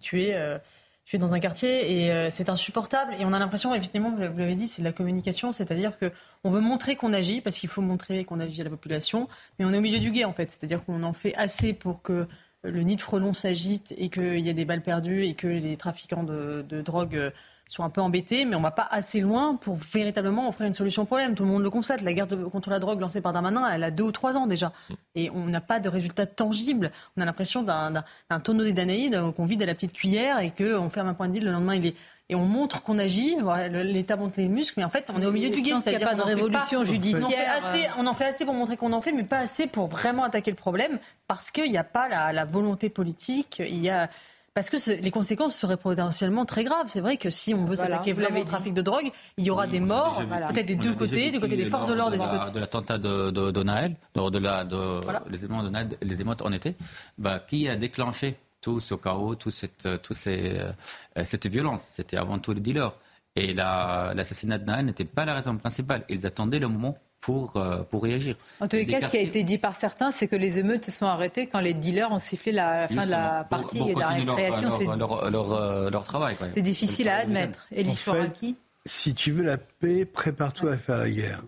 tué, 0.00 0.34
euh, 0.34 0.58
tué 1.04 1.18
dans 1.18 1.34
un 1.34 1.40
quartier. 1.40 2.02
Et 2.04 2.12
euh, 2.12 2.28
c'est 2.30 2.48
insupportable. 2.48 3.14
Et 3.18 3.24
on 3.24 3.32
a 3.32 3.38
l'impression, 3.38 3.74
effectivement, 3.74 4.10
vous 4.10 4.20
l'avez 4.20 4.54
dit, 4.54 4.68
c'est 4.68 4.82
de 4.82 4.86
la 4.86 4.92
communication, 4.92 5.52
c'est-à-dire 5.52 5.92
qu'on 5.98 6.50
veut 6.50 6.60
montrer 6.60 6.96
qu'on 6.96 7.12
agit, 7.12 7.40
parce 7.40 7.58
qu'il 7.58 7.68
faut 7.68 7.82
montrer 7.82 8.24
qu'on 8.24 8.40
agit 8.40 8.60
à 8.60 8.64
la 8.64 8.70
population, 8.70 9.28
mais 9.58 9.64
on 9.64 9.72
est 9.72 9.78
au 9.78 9.82
milieu 9.82 9.98
du 9.98 10.10
guet, 10.10 10.24
en 10.24 10.32
fait. 10.32 10.50
C'est-à-dire 10.50 10.84
qu'on 10.84 11.02
en 11.02 11.12
fait 11.12 11.34
assez 11.36 11.72
pour 11.72 12.02
que 12.02 12.26
le 12.64 12.82
nid 12.82 12.96
de 12.96 13.00
frelon 13.00 13.32
s'agite 13.32 13.94
et 13.98 14.08
qu'il 14.08 14.40
y 14.40 14.48
ait 14.48 14.54
des 14.54 14.64
balles 14.64 14.82
perdues 14.82 15.24
et 15.24 15.34
que 15.34 15.46
les 15.46 15.76
trafiquants 15.76 16.24
de, 16.24 16.64
de 16.68 16.82
drogue 16.82 17.32
sont 17.74 17.82
un 17.82 17.90
peu 17.90 18.00
embêtés, 18.00 18.44
mais 18.44 18.54
on 18.54 18.60
ne 18.60 18.64
va 18.64 18.70
pas 18.70 18.86
assez 18.90 19.20
loin 19.20 19.56
pour 19.56 19.76
véritablement 19.76 20.48
offrir 20.48 20.66
une 20.66 20.74
solution 20.74 21.02
au 21.02 21.04
problème. 21.06 21.34
Tout 21.34 21.44
le 21.44 21.50
monde 21.50 21.62
le 21.62 21.70
constate. 21.70 22.02
La 22.02 22.14
guerre 22.14 22.28
contre 22.50 22.70
la 22.70 22.78
drogue 22.78 23.00
lancée 23.00 23.20
par 23.20 23.32
Darmanin, 23.32 23.68
elle 23.70 23.82
a 23.82 23.90
deux 23.90 24.04
ou 24.04 24.12
trois 24.12 24.36
ans 24.36 24.46
déjà. 24.46 24.72
Et 25.14 25.30
on 25.30 25.46
n'a 25.46 25.60
pas 25.60 25.80
de 25.80 25.88
résultats 25.88 26.26
tangibles. 26.26 26.90
On 27.16 27.22
a 27.22 27.24
l'impression 27.24 27.62
d'un 27.62 28.04
tonneau 28.42 28.64
d'Édanaïde 28.64 29.20
qu'on 29.36 29.44
vide 29.44 29.62
à 29.62 29.66
la 29.66 29.74
petite 29.74 29.92
cuillère 29.92 30.38
et 30.38 30.50
qu'on 30.50 30.88
ferme 30.88 31.08
un 31.08 31.14
point 31.14 31.28
de 31.28 31.32
deal. 31.32 31.44
Le 31.44 31.52
lendemain, 31.52 31.74
il 31.74 31.86
est 31.86 31.94
et 32.30 32.34
on 32.34 32.46
montre 32.46 32.82
qu'on 32.82 32.98
agit. 32.98 33.36
L'État 33.70 34.16
monte 34.16 34.36
les 34.36 34.48
muscles, 34.48 34.74
mais 34.78 34.84
en 34.84 34.90
fait, 34.90 35.10
on 35.14 35.20
est 35.20 35.26
au 35.26 35.32
milieu 35.32 35.50
du 35.50 35.60
guet. 35.60 35.72
C'est-à-dire 35.76 35.98
qu'il 35.98 35.98
n'y 35.98 36.04
a 36.04 36.08
pas 36.08 36.14
de 36.14 36.22
révolution 36.22 36.84
judiciaire. 36.84 37.20
On 37.22 37.26
en, 37.26 37.30
fait 37.30 37.46
assez, 37.46 37.88
on 37.98 38.06
en 38.06 38.14
fait 38.14 38.24
assez 38.24 38.44
pour 38.44 38.54
montrer 38.54 38.76
qu'on 38.76 38.92
en 38.92 39.00
fait, 39.00 39.12
mais 39.12 39.24
pas 39.24 39.38
assez 39.38 39.66
pour 39.66 39.88
vraiment 39.88 40.24
attaquer 40.24 40.50
le 40.50 40.56
problème, 40.56 40.98
parce 41.28 41.50
qu'il 41.50 41.70
n'y 41.70 41.76
a 41.76 41.84
pas 41.84 42.08
la, 42.08 42.32
la 42.32 42.44
volonté 42.44 42.88
politique. 42.88 43.60
Il 43.66 43.82
y 43.82 43.90
a 43.90 44.08
parce 44.54 44.70
que 44.70 44.76
les 45.02 45.10
conséquences 45.10 45.56
seraient 45.56 45.76
potentiellement 45.76 46.44
très 46.44 46.62
graves. 46.62 46.86
C'est 46.88 47.00
vrai 47.00 47.16
que 47.16 47.28
si 47.28 47.54
on 47.54 47.64
veut 47.64 47.74
s'attaquer 47.74 48.12
vraiment 48.12 48.40
au 48.40 48.44
trafic 48.44 48.72
de 48.72 48.82
drogue, 48.82 49.10
il 49.36 49.44
y 49.44 49.50
aura 49.50 49.66
des 49.66 49.80
morts, 49.80 50.22
peut-être 50.52 50.66
des 50.66 50.76
deux 50.76 50.94
côtés, 50.94 51.32
du 51.32 51.40
côté 51.40 51.56
des 51.56 51.66
forces 51.66 51.88
de 51.88 51.94
l'ordre 51.94 52.14
et 52.14 52.18
du 52.18 52.38
côté 52.38 52.50
de 52.52 52.60
l'attentat 52.60 52.98
de, 52.98 53.30
de, 53.30 53.50
de, 53.50 53.62
Naël, 53.64 53.96
de, 54.14 54.38
la, 54.38 54.64
de 54.64 55.00
les 55.28 55.44
émotes 55.44 55.64
de 55.64 55.70
Naël, 55.70 55.88
les 56.00 56.20
émotes 56.20 56.42
en 56.42 56.52
été, 56.52 56.76
bah, 57.18 57.40
qui 57.40 57.68
a 57.68 57.74
déclenché 57.74 58.36
tout 58.60 58.78
ce 58.78 58.94
chaos, 58.94 59.34
toute 59.34 59.52
cette, 59.52 60.00
toute 60.02 60.16
ces, 60.16 60.54
euh, 60.58 61.24
cette 61.24 61.46
violence? 61.48 61.82
C'était 61.82 62.16
avant 62.16 62.38
tout 62.38 62.52
les 62.52 62.60
dealers. 62.60 62.92
Et 63.36 63.52
l'assassinat 63.52 64.58
de 64.58 64.64
Naël 64.64 64.86
n'était 64.86 65.04
pas 65.04 65.24
la 65.24 65.34
raison 65.34 65.56
principale. 65.56 66.04
Ils 66.08 66.24
attendaient 66.26 66.60
le 66.60 66.68
moment 66.68 66.94
pour, 67.24 67.56
euh, 67.56 67.82
pour 67.84 68.02
réagir. 68.02 68.36
En 68.60 68.68
tous 68.68 68.76
les 68.76 68.84
cas, 68.84 69.00
ce 69.00 69.06
qui 69.06 69.16
a 69.16 69.20
été 69.22 69.44
dit 69.44 69.56
par 69.56 69.74
certains, 69.74 70.10
c'est 70.10 70.28
que 70.28 70.36
les 70.36 70.58
émeutes 70.58 70.84
se 70.84 70.90
sont 70.90 71.06
arrêtées 71.06 71.46
quand 71.46 71.60
les 71.60 71.72
dealers 71.72 72.12
ont 72.12 72.18
sifflé 72.18 72.52
la, 72.52 72.86
fin 72.86 73.06
de 73.06 73.10
la 73.10 73.46
partie 73.48 73.78
et 73.78 73.94
de 73.94 73.98
la 73.98 74.08
récréation. 74.08 74.68
Leur, 74.94 75.30
leur, 75.30 75.52
euh, 75.54 75.88
leur, 75.88 76.04
travail. 76.04 76.36
C'est 76.52 76.60
difficile 76.60 77.08
à 77.08 77.16
admettre. 77.16 77.66
Et 77.72 77.88
en 77.88 77.94
fait, 77.94 78.54
si 78.84 79.14
tu 79.14 79.32
veux 79.32 79.42
la 79.42 79.56
paix, 79.56 80.04
prépare-toi 80.04 80.72
à 80.72 80.76
faire 80.76 80.98
la 80.98 81.08
guerre. 81.08 81.40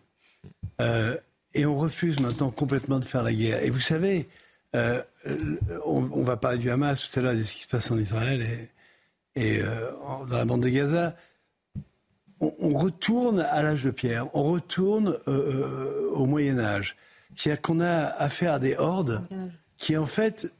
Euh, 0.80 1.14
et 1.52 1.66
on 1.66 1.76
refuse 1.76 2.20
maintenant 2.20 2.50
complètement 2.50 2.98
de 2.98 3.04
faire 3.04 3.22
la 3.22 3.34
guerre. 3.34 3.62
Et 3.62 3.68
vous 3.68 3.80
savez, 3.80 4.28
on, 4.72 5.02
on, 5.84 6.22
va 6.22 6.38
parler 6.38 6.56
du 6.56 6.70
Hamas 6.70 7.06
tout 7.06 7.18
à 7.18 7.22
l'heure, 7.22 7.34
de 7.34 7.42
ce 7.42 7.54
qui 7.54 7.62
se 7.64 7.68
passe 7.68 7.90
en 7.90 7.98
Israël 7.98 8.42
et, 9.34 9.58
et 9.58 9.62
dans 9.62 10.36
la 10.36 10.44
bande 10.46 10.62
de 10.62 10.70
Gaza 10.70 11.14
on, 12.40 12.76
retourne 12.76 13.40
à 13.40 13.62
l'âge 13.62 13.84
de 13.84 13.90
pierre, 13.90 14.34
on 14.34 14.44
retourne 14.44 15.16
euh, 15.26 15.28
euh, 15.28 16.10
au 16.10 16.26
Moyen 16.26 16.58
Âge. 16.58 16.96
C'est-à-dire 17.34 17.62
qu'on 17.62 17.80
a 17.80 18.04
affaire 18.04 18.54
à 18.54 18.58
des 18.58 18.76
hordes 18.76 19.26
qui 19.76 19.96
en 19.96 20.06
fait 20.06 20.52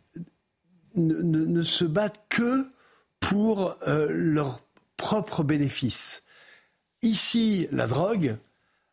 ne, 0.95 1.63
se 1.63 1.85
battent 1.85 2.21
que 2.29 2.69
pour 3.21 3.77
euh, 3.87 4.09
leur 4.11 4.63
propre 4.97 5.43
bénéfice. 5.43 6.23
Ici, 7.03 7.69
la 7.73 7.87
drogue, 7.87 8.37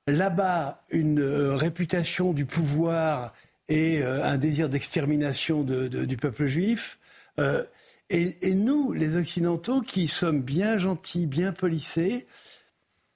là-bas, 0.07 0.83
une 0.91 1.21
réputation 1.21 2.33
du 2.33 2.45
pouvoir 2.45 3.33
et 3.69 4.03
un 4.03 4.37
désir 4.37 4.67
d'extermination 4.67 5.63
du 5.63 6.17
peuple 6.17 6.45
juif. 6.45 6.99
Et, 8.09 8.37
et, 8.41 8.53
nous, 8.53 8.91
les 8.91 9.15
Occidentaux, 9.15 9.81
qui 9.81 10.09
sommes 10.09 10.41
bien 10.41 10.77
gentils, 10.77 11.25
bien 11.25 11.53
polissés, 11.53 12.27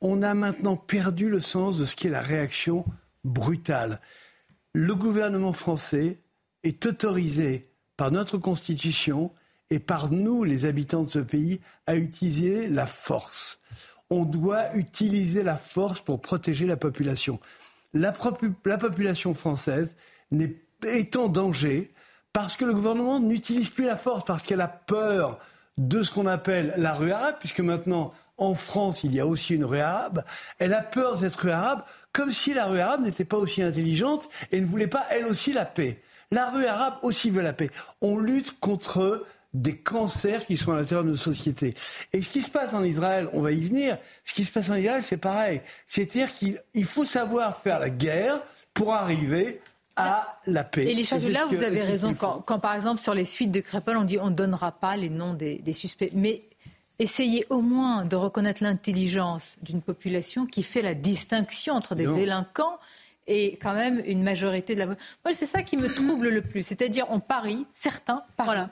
on 0.02 0.22
a 0.22 0.34
maintenant 0.34 0.78
perdu 0.78 1.30
le 1.30 1.40
sens 1.40 1.78
de 1.78 1.86
ce 1.86 1.96
qu'est 1.96 2.10
la 2.10 2.22
réaction 2.22 2.86
brutale. 3.24 4.00
Le 4.74 4.94
gouvernement 4.96 5.54
français 5.54 6.20
est 6.64 6.86
autorisé 6.86 7.70
par 7.96 8.12
notre 8.12 8.38
Constitution 8.38 9.32
et 9.70 9.80
par 9.80 10.12
nous, 10.12 10.44
les 10.44 10.66
habitants 10.66 11.04
de 11.04 11.10
ce 11.10 11.20
pays, 11.20 11.60
à 11.88 11.96
utiliser 11.96 12.68
la 12.68 12.86
force. 12.86 13.60
On 14.10 14.24
doit 14.24 14.76
utiliser 14.76 15.44
la 15.44 15.58
force 15.58 16.00
pour 16.00 16.22
protéger 16.22 16.66
la 16.66 16.78
population. 16.78 17.40
La, 17.94 18.12
population 18.12 19.34
française 19.34 19.96
est 20.86 21.16
en 21.16 21.28
danger 21.28 21.92
parce 22.32 22.56
que 22.56 22.66
le 22.66 22.74
gouvernement 22.74 23.20
n'utilise 23.20 23.70
plus 23.70 23.86
la 23.86 23.98
force, 23.98 24.24
parce 24.24 24.44
qu'elle 24.44 24.62
a 24.62 24.68
peur 24.68 25.40
de 25.78 26.04
ce 26.04 26.12
qu'on 26.12 26.28
appelle 26.28 26.74
la 26.78 26.94
rue 26.94 27.12
arabe, 27.12 27.36
puisque 27.40 27.62
maintenant 27.62 28.14
en 28.38 28.54
France, 28.54 29.04
il 29.04 29.14
y 29.14 29.20
a 29.20 29.26
aussi 29.26 29.56
une 29.56 29.66
rue 29.66 29.80
arabe. 29.80 30.24
Elle 30.60 30.74
a 30.74 30.82
peur 30.82 31.14
de 31.14 31.22
cette 31.22 31.36
rue 31.36 31.52
arabe, 31.52 31.84
comme 32.14 32.32
si 32.32 32.54
la 32.54 32.66
rue 32.66 32.80
arabe 32.80 33.04
n'était 33.04 33.26
pas 33.26 33.38
aussi 33.38 33.62
intelligente 33.62 34.30
et 34.52 34.62
ne 34.62 34.66
voulait 34.66 34.88
pas, 34.88 35.06
elle 35.10 35.26
aussi, 35.26 35.54
la 35.54 35.66
paix. 35.66 36.02
La 36.32 36.50
rue 36.50 36.66
arabe 36.66 36.96
aussi 37.02 37.30
veut 37.30 37.42
la 37.42 37.54
paix. 37.54 37.70
On 38.02 38.18
lutte 38.18 38.60
contre 38.60 39.26
des 39.54 39.78
cancers 39.78 40.46
qui 40.46 40.58
sont 40.58 40.74
à 40.74 40.76
l'intérieur 40.76 41.04
de 41.04 41.10
nos 41.10 41.16
sociétés. 41.16 41.74
Et 42.14 42.22
ce 42.22 42.30
qui 42.30 42.42
se 42.42 42.52
passe 42.52 42.74
en 42.74 42.84
Israël, 42.84 43.30
on 43.34 43.42
va 43.42 43.52
y 43.52 43.62
venir, 43.62 43.98
ce 44.24 44.34
qui 44.34 44.44
se 44.44 44.52
passe 44.52 44.70
en 44.70 44.76
Israël, 44.76 45.04
c'est 45.04 45.18
pareil. 45.18 45.62
C'est-à-dire 45.88 46.34
qu'il 46.34 46.86
faut 46.86 47.06
savoir 47.06 47.58
faire 47.58 47.80
la 47.80 47.90
guerre 47.90 48.42
pour 48.74 48.94
arriver 48.94 49.62
à 49.96 50.40
la 50.46 50.64
paix. 50.64 50.86
Et 50.86 50.94
les 50.94 51.32
là, 51.32 51.46
vous 51.50 51.64
avez 51.64 51.82
raison. 51.82 52.14
Quand, 52.14 52.60
par 52.60 52.76
exemple, 52.76 53.02
sur 53.02 53.16
les 53.16 53.26
suites 53.26 53.52
de 53.52 53.62
Crépol, 53.62 53.98
on 53.98 54.04
dit 54.04 54.20
on 54.20 54.30
ne 54.30 54.36
donnera 54.36 54.72
pas 54.72 54.96
les 54.96 55.10
noms 55.10 55.34
des, 55.34 55.58
des 55.58 55.74
suspects. 55.74 56.12
Mais 56.14 56.44
Essayez 57.00 57.46
au 57.50 57.62
moins 57.62 58.06
de 58.06 58.16
reconnaître 58.16 58.64
l'intelligence 58.64 59.58
d'une 59.62 59.82
population 59.82 60.48
qui 60.48 60.64
fait 60.64 60.82
la 60.82 60.96
distinction 60.96 61.76
entre 61.76 61.94
des 61.94 62.08
délinquants 62.08 62.80
et 63.28 63.58
quand 63.62 63.74
même 63.74 64.02
une 64.06 64.24
majorité 64.24 64.74
de 64.74 64.80
la. 64.80 64.86
Moi, 64.88 64.96
c'est 65.34 65.46
ça 65.46 65.62
qui 65.62 65.78
me 65.78 65.94
trouble 65.94 66.30
le 66.30 66.42
plus. 66.42 66.64
C'est-à-dire, 66.64 67.06
on 67.10 67.20
parie, 67.20 67.66
certains 67.72 68.24
parient. 68.36 68.52
Voilà. 68.52 68.70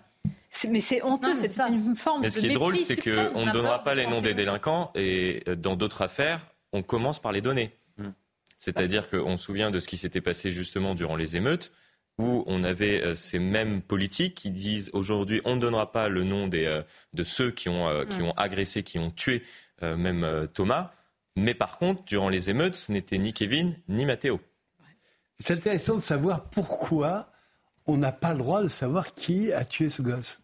Mais 0.70 0.80
c'est 0.80 1.04
honteux, 1.04 1.36
c'est 1.36 1.60
une 1.60 1.96
forme 1.96 2.22
Mais 2.22 2.30
ce 2.30 2.40
qui 2.40 2.48
est 2.48 2.54
drôle, 2.54 2.78
c'est 2.78 2.96
qu'on 2.96 3.46
ne 3.46 3.52
donnera 3.52 3.84
pas 3.84 3.94
les 3.94 4.08
noms 4.08 4.22
des 4.22 4.34
délinquants 4.34 4.92
et 4.96 5.44
euh, 5.48 5.56
dans 5.56 5.76
d'autres 5.76 6.02
affaires, 6.02 6.40
on 6.72 6.82
commence 6.82 7.20
par 7.20 7.34
les 7.34 7.42
donner. 7.42 7.78
Hmm. 7.98 8.12
C'est-à-dire 8.58 9.10
qu'on 9.10 9.38
se 9.38 9.44
souvient 9.44 9.70
de 9.70 9.80
ce 9.80 9.88
qui 9.88 9.98
s'était 9.98 10.22
passé 10.22 10.52
justement 10.52 10.96
durant 10.96 11.18
les 11.18 11.36
émeutes 11.36 11.74
où 12.18 12.44
on 12.48 12.64
avait 12.64 13.02
euh, 13.02 13.16
ces 13.16 13.40
mêmes 13.40 13.82
politiques 13.82 14.36
qui 14.36 14.52
disent 14.52 14.90
aujourd'hui 14.94 15.42
on 15.46 15.56
ne 15.56 15.62
donnera 15.62 15.92
pas 15.92 16.08
le 16.08 16.24
nom 16.24 16.48
des, 16.48 16.66
euh, 16.66 16.82
de 17.14 17.24
ceux 17.24 17.52
qui 17.52 17.70
ont, 17.70 17.88
euh, 17.88 18.06
qui 18.06 18.22
ont 18.22 18.32
agressé, 18.38 18.84
qui 18.84 19.00
ont 19.00 19.12
tué 19.12 19.44
même 19.82 20.48
Thomas, 20.54 20.94
mais 21.36 21.54
par 21.54 21.78
contre, 21.78 22.06
durant 22.06 22.30
les 22.30 22.50
émeutes, 22.50 22.76
ce 22.76 22.94
n'était 22.94 23.18
ni 23.18 23.34
Kevin 23.34 23.76
ni 23.90 24.06
Matteo. 24.06 24.40
C'est 25.38 25.54
intéressant 25.54 25.98
de 25.98 26.02
savoir 26.02 26.46
pourquoi 26.46 27.30
on 27.86 27.98
n'a 27.98 28.14
pas 28.14 28.32
le 28.32 28.40
droit 28.40 28.64
de 28.64 28.70
savoir 28.70 29.14
qui 29.14 29.52
a 29.52 29.66
tué 29.66 29.90
ce 29.90 30.02
gosse. 30.02 30.40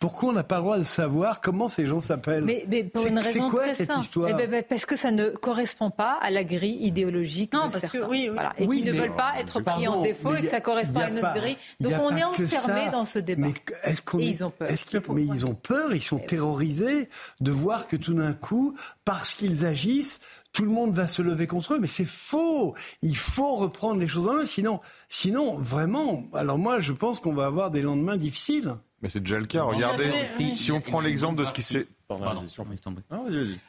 Pourquoi 0.00 0.30
on 0.30 0.32
n'a 0.32 0.42
pas 0.42 0.56
le 0.56 0.62
droit 0.62 0.78
de 0.78 0.84
savoir 0.84 1.42
comment 1.42 1.68
ces 1.68 1.84
gens 1.84 2.00
s'appellent 2.00 2.42
mais, 2.42 2.64
mais, 2.66 2.84
pour 2.84 3.06
une 3.06 3.18
raison 3.18 3.50
quoi, 3.50 3.64
très 3.64 3.74
cette 3.74 3.90
simple. 3.90 4.00
histoire 4.00 4.30
eh 4.30 4.46
ben, 4.46 4.64
Parce 4.66 4.86
que 4.86 4.96
ça 4.96 5.10
ne 5.10 5.28
correspond 5.28 5.90
pas 5.90 6.18
à 6.22 6.30
la 6.30 6.42
grille 6.42 6.86
idéologique 6.86 7.52
non, 7.52 7.66
de 7.66 7.72
parce 7.72 7.82
certains. 7.82 7.98
Que, 7.98 8.04
oui, 8.04 8.22
oui. 8.22 8.30
Voilà. 8.32 8.54
Et 8.56 8.66
oui, 8.66 8.78
qui 8.78 8.90
ne 8.90 8.92
veulent 8.92 9.14
pas 9.14 9.34
être 9.38 9.60
pris 9.60 9.86
en 9.86 10.00
défaut 10.00 10.34
et 10.34 10.40
que 10.40 10.48
ça 10.48 10.62
correspond 10.62 11.00
à 11.00 11.08
une 11.10 11.18
autre 11.18 11.34
grille. 11.34 11.58
Donc 11.80 11.92
on 12.00 12.16
est 12.16 12.24
enfermé 12.24 12.88
dans 12.90 13.04
ce 13.04 13.18
débat. 13.18 13.48
Mais 13.48 13.54
est-ce 13.84 14.00
qu'on 14.00 14.18
et 14.18 14.24
ils 14.24 14.42
ont 14.42 14.50
peur. 14.50 14.68
Qu 14.68 15.12
mais 15.12 15.24
ils 15.24 15.44
ont 15.44 15.54
peur, 15.54 15.94
ils 15.94 16.02
sont 16.02 16.18
terrorisés 16.18 17.10
de 17.42 17.50
voir 17.50 17.86
que 17.86 17.96
tout 17.96 18.14
d'un 18.14 18.32
coup, 18.32 18.74
parce 19.04 19.34
qu'ils 19.34 19.66
agissent, 19.66 20.20
tout 20.52 20.64
le 20.64 20.70
monde 20.70 20.92
va 20.92 21.06
se 21.06 21.22
lever 21.22 21.46
contre 21.46 21.74
eux, 21.74 21.78
mais 21.78 21.86
c'est 21.86 22.04
faux. 22.04 22.74
Il 23.02 23.16
faut 23.16 23.56
reprendre 23.56 24.00
les 24.00 24.08
choses 24.08 24.28
en 24.28 24.34
main, 24.34 24.44
sinon, 24.44 24.80
sinon, 25.08 25.56
vraiment. 25.56 26.24
Alors 26.34 26.58
moi, 26.58 26.80
je 26.80 26.92
pense 26.92 27.20
qu'on 27.20 27.32
va 27.32 27.46
avoir 27.46 27.70
des 27.70 27.82
lendemains 27.82 28.16
difficiles. 28.16 28.74
Mais 29.02 29.08
c'est 29.08 29.20
déjà 29.20 29.38
le 29.38 29.46
cas. 29.46 29.62
Regardez, 29.62 30.10
si 30.48 30.72
on 30.72 30.80
prend 30.80 31.00
l'exemple 31.00 31.36
de 31.36 31.44
ce 31.44 31.52
qui 31.52 31.62
s'est. 31.62 31.86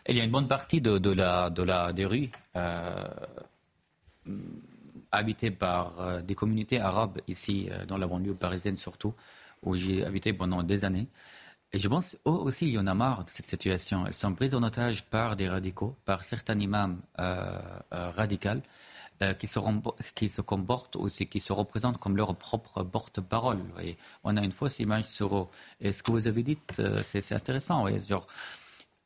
Il 0.10 0.18
y 0.18 0.20
a 0.20 0.24
une 0.24 0.32
bonne 0.32 0.48
partie 0.48 0.82
de, 0.82 0.98
de 0.98 1.12
la, 1.12 1.52
de 1.52 1.62
la, 1.62 1.94
des 1.94 2.06
rues 2.06 2.32
euh, 2.56 3.08
habitées 5.12 5.52
par 5.52 6.02
euh, 6.02 6.22
des 6.22 6.34
communautés 6.34 6.80
arabes 6.80 7.20
ici, 7.28 7.70
euh, 7.70 7.86
dans 7.86 8.00
la 8.00 8.08
banlieue 8.08 8.34
parisienne 8.34 8.78
surtout, 8.78 9.14
où 9.62 9.76
j'ai 9.76 10.04
habité 10.04 10.34
pendant 10.34 10.64
des 10.64 10.86
années. 10.86 11.08
Et 11.74 11.80
je 11.80 11.88
pense 11.88 12.18
eux 12.28 12.32
aussi, 12.32 12.68
il 12.68 12.74
y 12.74 12.80
en 12.80 12.88
a 12.88 12.94
marre 12.94 13.24
de 13.24 13.30
cette 13.30 13.48
situation. 13.48 14.06
Elles 14.06 14.14
sont 14.14 14.34
prises 14.34 14.56
en 14.56 14.64
otage 14.64 15.06
par 15.06 15.36
des 15.38 15.48
radicaux, 15.48 15.96
par 16.04 16.24
certains 16.24 16.60
imams 16.60 17.00
euh, 17.20 17.58
euh, 17.94 18.12
radicaux 18.12 18.62
euh, 19.22 19.34
qui, 19.34 19.48
se 19.48 19.60
qui 20.14 20.28
se 20.28 20.42
comportent 20.42 20.98
aussi, 20.98 21.28
qui 21.28 21.40
se 21.40 21.54
représentent 21.54 21.98
comme 21.98 22.18
leur 22.18 22.36
propre 22.36 22.84
porte-parole. 22.84 23.60
On 24.26 24.36
a 24.36 24.44
une 24.44 24.52
fausse 24.52 24.80
image 24.80 25.06
sur 25.06 25.38
eux. 25.38 25.48
Et 25.80 25.94
ce 25.94 26.04
que 26.04 26.12
vous 26.12 26.28
avez 26.28 26.44
dit, 26.44 26.58
euh, 26.80 27.02
c'est 27.06 27.32
intéressant. 27.34 27.88
Genre, 28.00 28.28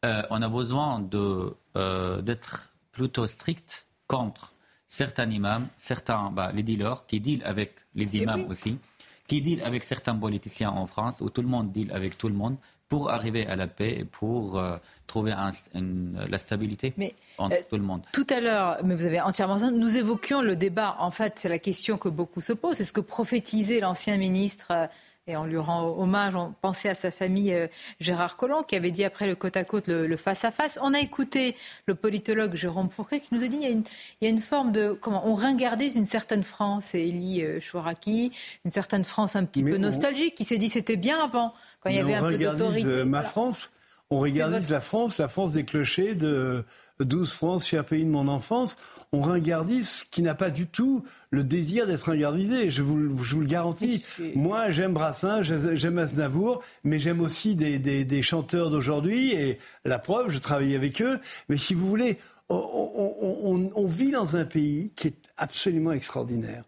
on 0.04 0.42
a 0.42 0.50
besoin 0.50 1.02
d'être 1.02 2.76
plutôt 2.92 3.28
strict 3.28 3.86
contre 4.08 4.54
certains 4.88 5.30
imams, 5.30 5.68
certains 5.78 6.32
bah, 6.32 6.52
les 6.52 6.64
dealers 6.64 7.06
qui 7.06 7.20
dealent 7.20 7.44
avec 7.44 7.76
les 7.94 8.18
imams 8.18 8.42
oui. 8.42 8.48
aussi 8.50 8.80
qui 9.28 9.42
deal 9.42 9.62
avec 9.64 9.84
certains 9.84 10.16
politiciens 10.16 10.70
en 10.70 10.86
France, 10.86 11.22
où 11.22 11.30
tout 11.30 11.42
le 11.42 11.48
monde 11.48 11.72
deal 11.72 11.92
avec 11.92 12.18
tout 12.18 12.28
le 12.28 12.36
monde, 12.36 12.58
pour 12.88 13.10
arriver 13.10 13.48
à 13.48 13.56
la 13.56 13.68
paix 13.68 13.96
et 14.00 14.06
pour 14.06 14.60
euh, 14.60 14.78
trouver 15.08 15.32
un, 15.32 15.50
une, 15.74 16.20
la 16.30 16.38
stabilité 16.38 16.94
mais, 16.98 17.16
entre 17.38 17.56
euh, 17.56 17.62
tout 17.68 17.78
le 17.78 17.84
monde. 17.84 18.04
Tout 18.12 18.28
à 18.30 18.40
l'heure, 18.40 18.78
mais 18.84 18.96
vous 18.96 19.06
avez 19.06 19.22
entièrement 19.22 19.56
raison, 19.56 19.72
nous 19.72 19.98
évoquions 19.98 20.42
le 20.42 20.56
débat. 20.56 20.96
En 21.00 21.12
fait, 21.12 21.34
c'est 21.38 21.50
la 21.50 21.58
question 21.60 21.98
que 21.98 22.10
beaucoup 22.10 22.42
se 22.42 22.54
posent. 22.54 22.80
Est-ce 22.80 22.94
que 22.94 23.02
prophétisait 23.02 23.80
l'ancien 23.80 24.18
ministre 24.18 24.68
euh, 24.70 24.88
et 25.28 25.36
on 25.38 25.46
lui 25.46 25.58
rend 25.58 25.88
hommage, 25.98 26.36
on 26.36 26.54
pensait 26.62 26.90
à 26.90 26.96
sa 26.96 27.10
famille 27.10 27.52
euh, 27.54 27.68
Gérard 28.00 28.38
Collomb 28.38 28.64
qui 28.64 28.76
avait 28.76 28.92
dit 28.92 29.04
après 29.04 29.26
le 29.26 29.36
côte 29.36 29.58
à 29.58 29.64
côte 29.64 29.88
le 29.88 30.18
face 30.18 30.46
à 30.46 30.52
face. 30.52 30.78
On 30.82 30.94
a 30.94 31.00
écouté 31.00 31.56
le 31.88 31.96
politologue 31.96 32.54
Jérôme 32.56 32.90
Fourquet 32.90 33.20
qui 33.22 33.34
nous 33.34 33.44
a 33.44 33.48
dit 33.48 33.58
il 33.58 33.64
y 33.64 33.66
a 33.66 33.70
une, 33.70 33.84
il 34.22 34.26
y 34.26 34.28
a 34.28 34.30
une 34.30 34.40
forme 34.42 34.72
de 34.72 34.94
comment 34.94 35.28
on 35.28 35.34
ringardise 35.34 35.96
une 35.96 36.06
certaine 36.06 36.44
France 36.44 36.94
et 36.94 37.08
Elie 37.10 37.44
euh, 37.44 37.60
Chouraki, 37.60 38.32
une 38.66 38.72
certaine 38.72 39.04
France 39.04 39.36
un 39.36 39.46
petit 39.46 39.64
Mais 39.64 39.72
peu 39.72 39.78
on- 39.78 39.82
nostalgique 39.82 40.36
qui 40.36 40.46
s'est 40.46 40.58
dit 40.60 40.70
c'était 40.70 40.96
bien 40.98 41.20
avant 41.24 41.54
quand 41.82 41.90
il 41.90 41.96
y 41.96 42.00
avait 42.00 42.14
on 42.14 42.18
un 42.18 42.20
peu 42.22 42.26
regardise, 42.36 42.60
d'autorité. 42.60 42.88
euh, 42.88 43.04
ma 43.06 43.18
Voilà. 43.20 43.30
France, 43.30 43.72
on 44.12 44.20
regardise 44.20 44.60
votre- 44.62 44.72
la 44.74 44.80
France, 44.80 45.18
la 45.18 45.28
France 45.28 45.54
des 45.54 45.66
clochers 45.66 46.14
de 46.14 46.64
12 47.04 47.32
France, 47.32 47.68
cher 47.68 47.86
pays 47.86 48.04
de 48.06 48.10
mon 48.10 48.28
enfance. 48.28 48.78
On 49.12 49.22
ringardise 49.22 49.90
ce 49.90 50.04
qui 50.10 50.22
n'a 50.22 50.36
pas 50.36 50.50
du 50.50 50.68
tout 50.68 51.04
le 51.30 51.44
désir 51.44 51.88
d'être 51.88 52.04
ringardisé. 52.04 52.70
Je 52.70 52.82
vous, 52.82 52.96
le- 52.96 53.10
je 53.24 53.36
vous 53.36 53.42
le 53.42 53.48
garantis. 53.48 54.04
Moi, 54.36 54.72
j'aime 54.72 54.94
Brassens, 54.94 55.42
j'ai- 55.44 55.76
j'aime 55.76 55.98
Aznavour, 55.98 56.64
mais 56.84 57.00
j'aime 57.00 57.20
aussi 57.22 57.56
des, 57.56 57.80
des- 57.80 58.06
des 58.06 58.22
chanteurs 58.22 58.70
d'aujourd'hui. 58.70 59.34
Et 59.34 59.60
la 59.84 60.00
preuve, 60.00 60.30
je 60.30 60.38
travaille 60.40 60.76
avec 60.76 61.02
eux. 61.02 61.20
Mais 61.50 61.58
si 61.58 61.74
vous 61.74 61.88
voulez, 61.88 62.18
on, 62.50 62.56
on- 62.56 63.56
on- 63.56 63.72
on 63.76 63.88
vit 63.88 64.12
dans 64.12 64.38
un 64.38 64.46
pays 64.46 64.92
qui 64.96 65.08
est 65.10 65.16
absolument 65.38 65.92
extraordinaire 65.92 66.64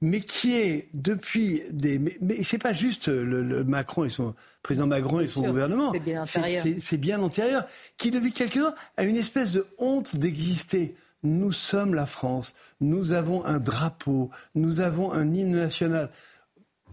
mais 0.00 0.20
qui 0.20 0.56
est 0.56 0.88
depuis 0.94 1.62
des. 1.70 1.98
Mais, 1.98 2.16
mais 2.20 2.42
c'est 2.42 2.58
pas 2.58 2.72
juste 2.72 3.08
le, 3.08 3.42
le 3.42 3.64
Macron 3.64 4.04
et 4.04 4.08
son 4.08 4.34
président 4.62 4.86
Macron 4.86 5.20
et 5.20 5.26
son 5.26 5.42
sûr, 5.42 5.50
gouvernement. 5.50 5.92
c'est 5.92 6.00
bien 6.00 6.22
antérieur. 6.22 6.62
C'est 6.62 6.80
c'est 6.80 6.96
bien 6.96 7.22
antérieur. 7.22 7.64
Qui 7.96 8.10
depuis 8.10 8.32
quelques 8.32 8.54
temps 8.54 8.74
a 8.96 9.04
une 9.04 9.16
espèce 9.16 9.52
de 9.52 9.66
honte 9.78 10.16
d'exister. 10.16 10.94
Nous 11.22 11.52
sommes 11.52 11.94
la 11.94 12.06
France. 12.06 12.54
Nous 12.80 13.12
avons 13.12 13.44
un 13.44 13.58
drapeau. 13.58 14.30
Nous 14.54 14.80
avons 14.80 15.12
un 15.12 15.34
hymne 15.34 15.54
national. 15.54 16.08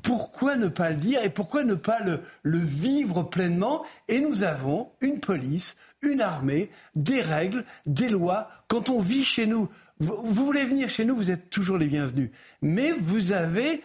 Pourquoi 0.02 0.56
ne 0.56 0.68
pas 0.68 0.89
le 0.89 0.98
dire 0.98 1.24
et 1.24 1.30
pourquoi 1.30 1.64
ne 1.64 1.76
pas 1.76 2.00
le, 2.02 2.20
vivre 2.60 3.24
pleinement? 3.24 3.84
Et 4.08 4.20
nous 4.20 4.43
avons 4.43 4.89
une 5.02 5.20
police, 5.20 5.76
une 6.02 6.22
armée, 6.22 6.70
des 6.95 7.22
règles, 7.22 7.66
des 7.86 8.10
lois. 8.10 8.50
Quand 8.68 8.89
on 8.89 9.00
vit 9.00 9.24
chez 9.24 9.45
nous, 9.45 9.70
vous, 10.00 10.45
voulez 10.45 10.64
venir 10.64 10.89
chez 10.89 11.06
nous, 11.06 11.16
vous 11.16 11.32
êtes 11.32 11.50
toujours 11.50 11.78
les 11.78 11.88
bienvenus. 11.88 12.30
Mais 12.62 12.91
vous 12.91 13.32
avez 13.32 13.82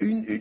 une, 0.00 0.40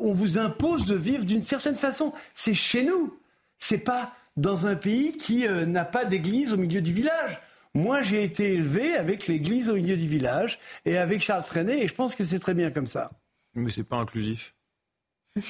on 0.00 0.12
vous 0.12 0.38
impose 0.38 0.86
de 0.86 0.94
vivre 0.94 1.24
d'une 1.24 1.42
certaine 1.42 1.76
façon. 1.76 2.12
C'est 2.34 2.54
chez 2.54 2.84
nous. 2.84 3.16
C'est 3.58 3.78
pas 3.78 4.12
dans 4.36 4.66
un 4.66 4.76
pays 4.76 5.16
qui 5.16 5.46
euh, 5.46 5.66
n'a 5.66 5.84
pas 5.84 6.04
d'église 6.04 6.52
au 6.52 6.56
milieu 6.56 6.80
du 6.80 6.92
village. 6.92 7.40
Moi, 7.74 8.02
j'ai 8.02 8.22
été 8.22 8.52
élevé 8.52 8.94
avec 8.94 9.26
l'église 9.26 9.70
au 9.70 9.74
milieu 9.74 9.96
du 9.96 10.06
village 10.06 10.58
et 10.84 10.98
avec 10.98 11.22
Charles 11.22 11.44
Trenet, 11.44 11.80
et 11.80 11.88
je 11.88 11.94
pense 11.94 12.14
que 12.14 12.24
c'est 12.24 12.38
très 12.38 12.54
bien 12.54 12.70
comme 12.70 12.86
ça. 12.86 13.10
Mais 13.54 13.70
c'est 13.70 13.84
pas 13.84 13.98
inclusif. 13.98 14.54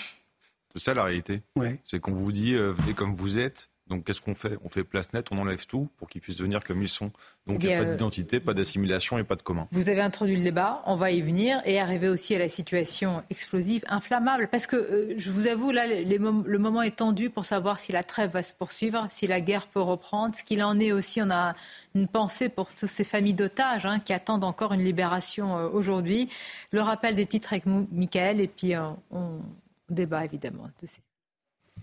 C'est 0.75 0.85
ça 0.85 0.95
la 0.95 1.05
réalité. 1.05 1.43
Ouais. 1.55 1.83
C'est 1.85 2.01
qu'on 2.01 2.15
vous 2.15 2.33
dit 2.33 2.55
euh, 2.55 2.73
venez 2.73 2.95
comme 2.95 3.15
vous 3.15 3.39
êtes. 3.39 3.71
Donc 3.89 4.05
qu'est-ce 4.05 4.21
qu'on 4.21 4.35
fait? 4.35 4.57
On 4.65 4.69
fait 4.69 4.85
place 4.85 5.13
nette, 5.13 5.33
on 5.33 5.39
enlève 5.39 5.67
tout 5.67 5.89
pour 5.99 6.09
qu'ils 6.09 6.21
puissent 6.21 6.41
venir 6.41 6.63
comme 6.65 6.83
ils 6.83 6.89
sont. 6.89 7.11
Donc 7.47 7.63
il 7.63 7.67
n'y 7.67 7.73
Eh 7.73 7.77
a 7.77 7.83
pas 7.83 7.89
euh, 7.89 7.93
d'identité, 7.93 8.41
pas 8.41 8.55
d'assimilation 8.55 9.19
et 9.19 9.25
pas 9.25 9.35
de 9.37 9.43
commun. 9.43 9.67
Vous 9.73 9.89
avez 9.91 10.01
introduit 10.01 10.37
le 10.37 10.45
débat, 10.45 10.83
on 10.87 10.95
va 10.95 11.11
y 11.11 11.21
venir 11.21 11.61
et 11.67 11.79
arriver 11.81 12.09
aussi 12.09 12.35
à 12.35 12.39
la 12.39 12.49
situation 12.49 13.23
explosive, 13.29 13.83
inflammable. 13.89 14.49
Parce 14.49 14.67
que 14.67 14.77
euh, 14.77 15.15
je 15.19 15.31
vous 15.31 15.47
avoue, 15.49 15.73
là, 15.73 15.87
les 15.87 16.19
mom- 16.19 16.45
le 16.47 16.59
moment 16.59 16.81
est 16.83 16.97
tendu 16.97 17.29
pour 17.29 17.45
savoir 17.45 17.81
si 17.81 17.93
la 17.93 18.05
trêve 18.05 18.31
va 18.31 18.43
se 18.43 18.55
poursuivre, 18.55 19.09
si 19.11 19.27
la 19.27 19.41
guerre 19.41 19.67
peut 19.67 19.81
reprendre. 19.83 20.35
Ce 20.35 20.45
qu'il 20.45 20.63
en 20.63 20.79
est 20.79 20.93
aussi, 20.93 21.21
on 21.21 21.31
a 21.31 21.55
une 21.95 22.09
pensée 22.09 22.49
pour 22.49 22.73
toutes 22.73 22.89
ces 22.89 23.05
familles 23.05 23.35
d'otages 23.35 23.85
hein, 23.85 23.99
qui 24.01 24.13
attendent 24.13 24.45
encore 24.45 24.73
une 24.73 24.85
libération 24.85 25.59
euh, 25.59 25.69
aujourd'hui. 25.69 26.31
Le 26.71 26.81
rappel 26.81 27.15
des 27.17 27.27
titres 27.27 27.53
avec 27.53 27.67
Michael 27.67 28.41
et 28.41 28.49
puis 28.49 28.75
euh, 28.75 28.87
on 29.11 29.41
débat 29.91 30.25
évidemment 30.25 30.71
de 30.81 30.87
ces 30.87 31.01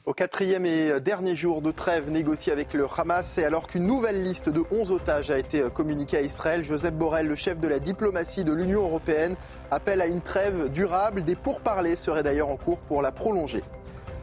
Au 0.10 0.14
quatrième 0.14 0.66
et 0.66 1.00
dernier 1.00 1.36
jour 1.36 1.62
de 1.62 1.70
trêve 1.70 2.10
négociée 2.10 2.52
avec 2.52 2.74
le 2.74 2.88
Hamas, 2.98 3.38
et 3.38 3.46
alors 3.46 3.68
qu'une 3.68 3.86
nouvelle 3.86 4.24
liste 4.24 4.50
de 4.50 4.64
11 4.72 4.90
otages 4.90 5.30
a 5.30 5.38
été 5.38 5.62
communiquée 5.72 6.18
à 6.18 6.22
Israël, 6.22 6.64
Joseph 6.64 6.96
Borrell, 6.96 7.28
le 7.28 7.36
chef 7.36 7.60
de 7.60 7.68
la 7.68 7.78
diplomatie 7.78 8.44
de 8.44 8.52
l'Union 8.52 8.82
européenne, 8.82 9.36
appelle 9.70 10.02
à 10.02 10.08
une 10.08 10.22
trêve 10.22 10.70
durable. 10.70 11.24
Des 11.24 11.36
pourparlers 11.36 11.96
seraient 11.96 12.24
d'ailleurs 12.24 12.50
en 12.50 12.58
cours 12.58 12.80
pour 12.80 13.04
la 13.04 13.12
prolonger. 13.12 13.62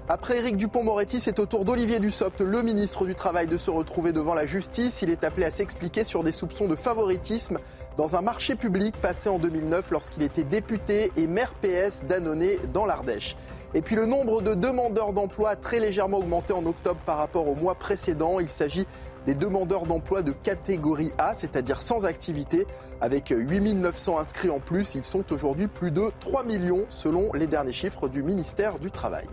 Après 0.09 0.39
Éric 0.39 0.57
Dupont-Moretti, 0.57 1.19
c'est 1.19 1.41
au 1.41 1.47
tour 1.47 1.65
d'Olivier 1.65 1.99
Dussopt, 1.99 2.41
le 2.41 2.63
ministre 2.63 3.07
du 3.07 3.17
Travail, 3.17 3.49
de 3.49 3.57
se 3.57 3.73
retrouver 3.73 4.13
devant 4.13 4.35
la 4.35 4.47
justice. 4.47 5.03
Il 5.03 5.11
est 5.11 5.25
appelé 5.25 5.47
à 5.47 5.51
s'expliquer 5.51 6.05
sur 6.05 6.23
des 6.23 6.31
soupçons 6.31 6.69
de 6.69 6.77
favoritisme 6.77 7.59
dans 7.97 8.15
un 8.15 8.21
marché 8.21 8.55
public 8.55 8.95
passé 9.03 9.29
en 9.29 9.41
2009 9.41 9.91
lorsqu'il 9.91 10.23
était 10.23 10.45
député 10.45 11.11
et 11.17 11.27
maire 11.27 11.55
PS 11.55 12.05
d'Annonay 12.05 12.59
dans 12.73 12.87
l'Ardèche. 12.87 13.35
Et 13.75 13.83
puis 13.83 13.97
le 13.97 14.07
nombre 14.07 14.43
de 14.43 14.55
demandeurs 14.55 15.13
d'emploi 15.13 15.51
a 15.51 15.57
très 15.57 15.81
légèrement 15.81 16.19
augmenté 16.19 16.53
en 16.53 16.65
octobre 16.67 17.01
par 17.05 17.19
rapport 17.19 17.49
au 17.49 17.57
mois 17.57 17.75
précédent. 17.75 18.39
Il 18.39 18.49
s'agit 18.49 18.87
des 19.27 19.35
demandeurs 19.35 19.87
d'emploi 19.87 20.23
de 20.23 20.31
catégorie 20.31 21.11
A, 21.19 21.35
c'est-à-dire 21.35 21.83
sans 21.83 22.05
activité. 22.05 22.65
Avec 23.01 23.35
8900 23.37 24.21
inscrits 24.21 24.51
en 24.51 24.61
plus, 24.61 24.95
ils 24.95 25.05
sont 25.05 25.33
aujourd'hui 25.33 25.67
plus 25.67 25.91
de 25.91 26.13
3 26.21 26.45
millions 26.45 26.87
selon 26.91 27.33
les 27.33 27.49
derniers 27.49 27.73
chiffres 27.73 28.09
du 28.09 28.23
ministère 28.23 28.79
du 28.79 28.93
Travail. 28.93 29.27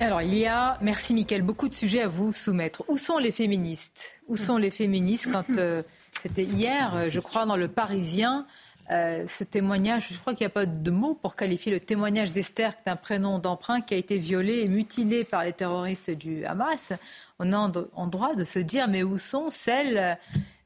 Alors, 0.00 0.22
il 0.22 0.38
y 0.38 0.46
a, 0.46 0.78
merci 0.80 1.12
Mickaël, 1.12 1.42
beaucoup 1.42 1.68
de 1.68 1.74
sujets 1.74 2.02
à 2.02 2.08
vous 2.08 2.32
soumettre. 2.32 2.84
Où 2.86 2.96
sont 2.96 3.18
les 3.18 3.32
féministes? 3.32 4.20
Où 4.28 4.36
sont 4.36 4.56
les 4.56 4.70
féministes 4.70 5.28
quand 5.32 5.44
euh, 5.56 5.82
c'était 6.22 6.44
hier, 6.44 6.94
euh, 6.94 7.08
je 7.08 7.18
crois, 7.18 7.46
dans 7.46 7.56
le 7.56 7.66
Parisien 7.66 8.46
euh, 8.90 9.26
ce 9.28 9.44
témoignage, 9.44 10.06
je 10.10 10.18
crois 10.18 10.34
qu'il 10.34 10.44
n'y 10.44 10.50
a 10.50 10.54
pas 10.54 10.64
de 10.64 10.90
mots 10.90 11.14
pour 11.14 11.36
qualifier 11.36 11.70
le 11.70 11.80
témoignage 11.80 12.32
d'Esther, 12.32 12.74
qui 12.74 12.82
est 12.86 12.90
un 12.90 12.96
prénom 12.96 13.38
d'emprunt, 13.38 13.80
qui 13.80 13.92
a 13.92 13.96
été 13.98 14.16
violé 14.16 14.60
et 14.60 14.68
mutilé 14.68 15.24
par 15.24 15.44
les 15.44 15.52
terroristes 15.52 16.10
du 16.10 16.46
Hamas. 16.46 16.92
On 17.38 17.52
a 17.52 17.58
en, 17.58 18.06
droit 18.06 18.34
de 18.34 18.44
se 18.44 18.60
dire, 18.60 18.88
mais 18.88 19.02
où 19.02 19.18
sont 19.18 19.50
celles 19.50 20.16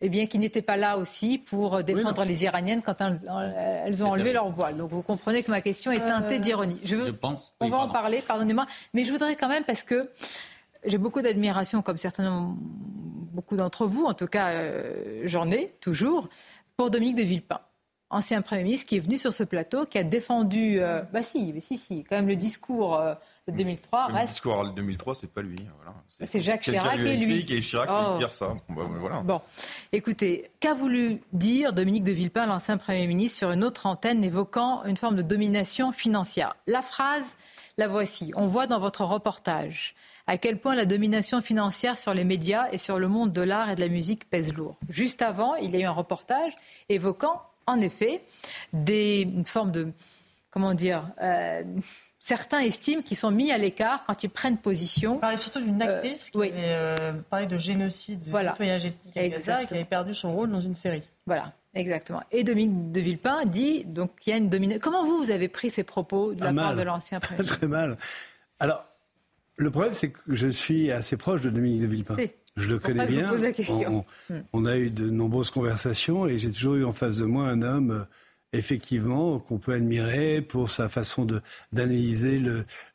eh 0.05 0.09
bien, 0.09 0.27
qui 0.27 0.39
n'étaient 0.39 0.63
pas 0.63 0.77
là 0.77 0.99
aussi 0.99 1.39
pour 1.39 1.83
défendre 1.85 2.25
les 2.25 2.43
Iraniennes 2.45 2.83
quand 2.83 3.01
elles, 3.01 4.03
ont 4.05 4.09
enlevé 4.11 4.33
leur 4.33 4.51
voile 4.51 4.77
Donc 4.77 4.91
vous 4.91 5.03
comprenez 5.03 5.43
que 5.45 5.51
ma 5.51 5.61
question 5.61 5.93
est 5.93 6.01
teintée 6.01 6.41
d'ironie. 6.41 6.81
Je, 6.85 6.97
veux- 6.97 7.07
Je 7.07 7.11
pense. 7.13 7.55
on 7.61 7.67
oui, 7.67 7.71
va 7.71 7.79
en 7.79 7.89
parler, 7.89 8.21
pardonnez-moi. 8.27 8.67
Mais 8.95 9.05
je 9.05 9.13
voudrais 9.13 9.37
quand 9.37 9.49
même, 9.49 9.65
parce 9.65 9.85
que 9.85 10.11
j'ai 10.85 10.99
beaucoup 10.99 11.23
d'admiration, 11.23 11.83
comme 11.83 11.99
certainement 11.99 12.57
beaucoup 12.59 13.57
d'entre 13.57 13.87
vous, 13.87 14.05
en 14.05 14.15
tout 14.15 14.27
cas 14.27 14.51
euh, 14.51 15.23
j'en 15.25 15.49
ai 15.49 15.73
toujours, 15.81 16.29
pour 16.77 16.91
Dominique 16.91 17.17
de 17.17 17.23
Villepin. 17.23 17.61
ancien 18.11 18.43
Premier 18.43 18.65
ministre, 18.65 18.89
qui 18.89 18.97
est 18.97 19.01
venu 19.01 19.17
sur 19.19 19.33
ce 19.33 19.45
plateau, 19.45 19.85
qui 19.87 19.99
a 19.99 20.05
défendu, 20.05 20.81
euh, 20.81 21.03
bah 21.13 21.23
si, 21.23 21.55
si, 21.61 21.79
si, 21.79 22.03
quand 22.05 22.17
même 22.17 22.27
le 22.29 22.37
discours 22.37 22.97
euh, 22.97 23.15
de 23.49 23.57
2003 23.57 24.09
le 24.09 24.15
reste... 24.15 24.29
discours 24.35 24.65
de 24.65 24.71
2003, 24.71 25.15
c'est 25.17 25.27
pas 25.33 25.43
lui. 25.43 25.57
Voilà. 25.77 25.95
C'est 26.09 26.41
Jacques 26.41 26.63
Chirac 26.63 26.99
et 26.99 27.17
lui. 27.17 27.41
Et 27.49 27.61
Chirac 27.61 27.89
Oh. 27.91 28.13
qui 28.13 28.19
dire 28.19 28.33
ça. 28.33 28.55
Bon, 28.69 28.85
bah, 28.85 28.97
voilà. 29.01 29.21
Bon, 29.21 29.41
écoutez, 29.93 30.51
qu'a 30.61 30.75
voulu 30.75 31.21
dire 31.33 31.73
Dominique 31.73 32.05
de 32.05 32.13
Villepin, 32.13 32.47
l'ancien 32.47 32.77
Premier 32.77 33.07
ministre, 33.07 33.39
sur 33.39 33.51
une 33.51 33.65
autre 33.65 33.87
antenne 33.87 34.23
évoquant 34.23 34.85
une 34.85 34.97
forme 34.97 35.17
de 35.17 35.23
domination 35.23 35.91
financière? 35.91 36.55
La 36.69 36.83
phrase, 36.83 37.37
la 37.79 37.89
voici. 37.89 38.33
On 38.37 38.47
voit 38.47 38.67
dans 38.69 38.79
votre 38.79 39.05
reportage 39.05 39.95
à 40.29 40.39
quel 40.39 40.61
point 40.61 40.77
la 40.77 40.87
domination 40.87 41.41
financière 41.43 41.99
sur 41.99 42.15
les 42.15 42.23
médias 42.25 42.69
et 42.71 42.79
sur 42.79 43.01
le 43.01 43.09
monde 43.09 43.33
de 43.33 43.43
l'art 43.43 43.71
et 43.71 43.75
de 43.75 43.81
la 43.81 43.89
musique 43.89 44.31
pèse 44.31 44.53
lourd. 44.55 44.77
Juste 44.89 45.21
avant, 45.21 45.57
il 45.57 45.73
y 45.73 45.77
a 45.77 45.81
eu 45.81 45.85
un 45.85 45.91
reportage 45.91 46.53
évoquant, 46.89 47.43
en 47.67 47.81
effet, 47.81 48.23
des, 48.73 49.23
une 49.23 49.47
forme 49.47 49.73
de, 49.73 49.89
comment 50.51 50.75
dire, 50.75 51.03
euh, 51.21 51.65
certains 52.25 52.61
estiment 52.61 53.03
qu'ils 53.03 53.17
sont 53.17 53.33
mis 53.33 53.51
à 53.51 53.59
l'écart 53.59 54.05
quand 54.05 54.23
ils 54.23 54.31
prennent 54.31 54.57
position. 54.59 55.17
On 55.17 55.19
parlait 55.19 55.37
surtout 55.37 55.61
d'une 55.61 55.83
actrice 55.83 56.31
qui 56.31 56.39
avait 56.39 56.53
euh, 56.57 57.13
parlé 57.29 57.47
de 57.47 57.59
génocide, 57.59 58.25
de 58.25 58.31
Voilà. 58.31 58.53
nettoyage 58.53 58.85
ethnique 58.87 59.17
à 59.17 59.29
Gaza 59.29 59.63
et 59.63 59.67
qui 59.67 59.75
avait 59.75 59.85
perdu 59.85 60.15
son 60.15 60.33
rôle 60.33 60.51
dans 60.53 60.61
une 60.61 60.75
série. 60.75 61.03
Voilà, 61.27 61.53
exactement. 61.75 62.23
Et 62.31 62.45
Dominique 62.45 62.93
de 62.93 63.01
Villepin 63.01 63.45
dit 63.45 63.85
donc 63.85 64.13
qu'il 64.21 64.31
y 64.31 64.35
a 64.35 64.37
une 64.39 64.49
domination. 64.49 64.81
Comment 64.81 65.05
vous, 65.05 65.19
vous 65.19 65.31
avez 65.33 65.49
pris 65.49 65.69
ces 65.69 65.83
propos 65.83 66.33
de 66.33 66.41
la 66.41 66.51
Ah, 66.51 66.55
part 66.55 66.67
mal. 66.69 66.77
de 66.77 66.83
l'ancien 66.83 67.19
ministre 67.31 67.59
Très 67.59 67.67
mal. 67.67 67.99
Alors, 68.61 68.85
le 69.57 69.71
problème, 69.73 69.93
c'est 69.93 70.11
que 70.11 70.21
je 70.29 70.47
suis 70.49 70.93
assez 70.93 71.17
proche 71.17 71.41
de 71.41 71.51
Dominique 71.51 71.83
de 71.83 71.87
Villepin. 71.87 72.17
Je 72.55 72.69
le 72.69 72.79
connais 72.79 73.07
je 73.07 73.11
vous 73.13 73.19
bien. 73.19 73.29
pose 73.31 73.43
la 73.43 73.53
question. 73.53 74.05
On, 74.31 74.33
Hmm. 74.35 74.41
on 74.53 74.65
a 74.67 74.77
eu 74.77 74.91
de 74.91 75.11
nombreuses 75.11 75.51
conversations 75.51 76.27
et 76.29 76.39
j'ai 76.39 76.51
toujours 76.53 76.75
eu 76.77 76.85
en 76.85 76.93
face 76.93 77.17
de 77.17 77.25
moi 77.25 77.47
un 77.49 77.63
homme, 77.63 77.91
euh, 77.91 78.05
effectivement, 78.53 79.39
qu'on 79.39 79.59
peut 79.59 79.73
admirer 79.73 80.43
pour 80.43 80.71
sa 80.71 80.89
façon 80.89 81.27
d'analyser 81.73 82.41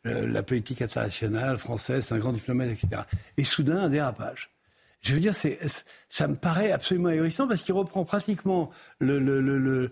la 0.04 0.44
politique 0.44 0.82
internationale 0.82 1.58
française, 1.58 2.06
c'est 2.08 2.16
un 2.16 2.20
grand 2.20 2.34
diplomate, 2.34 2.70
etc. 2.70 3.02
Et 3.38 3.44
soudain, 3.44 3.78
un 3.78 3.90
dérapage. 3.90 4.52
Je 5.02 5.14
veux 5.14 5.20
dire, 5.20 5.34
ça 6.10 6.28
me 6.28 6.36
paraît 6.36 6.72
absolument 6.72 7.10
ahurissant 7.10 7.48
parce 7.48 7.62
qu'il 7.64 7.74
reprend 7.74 8.04
pratiquement 8.04 8.72
ce 9.00 9.90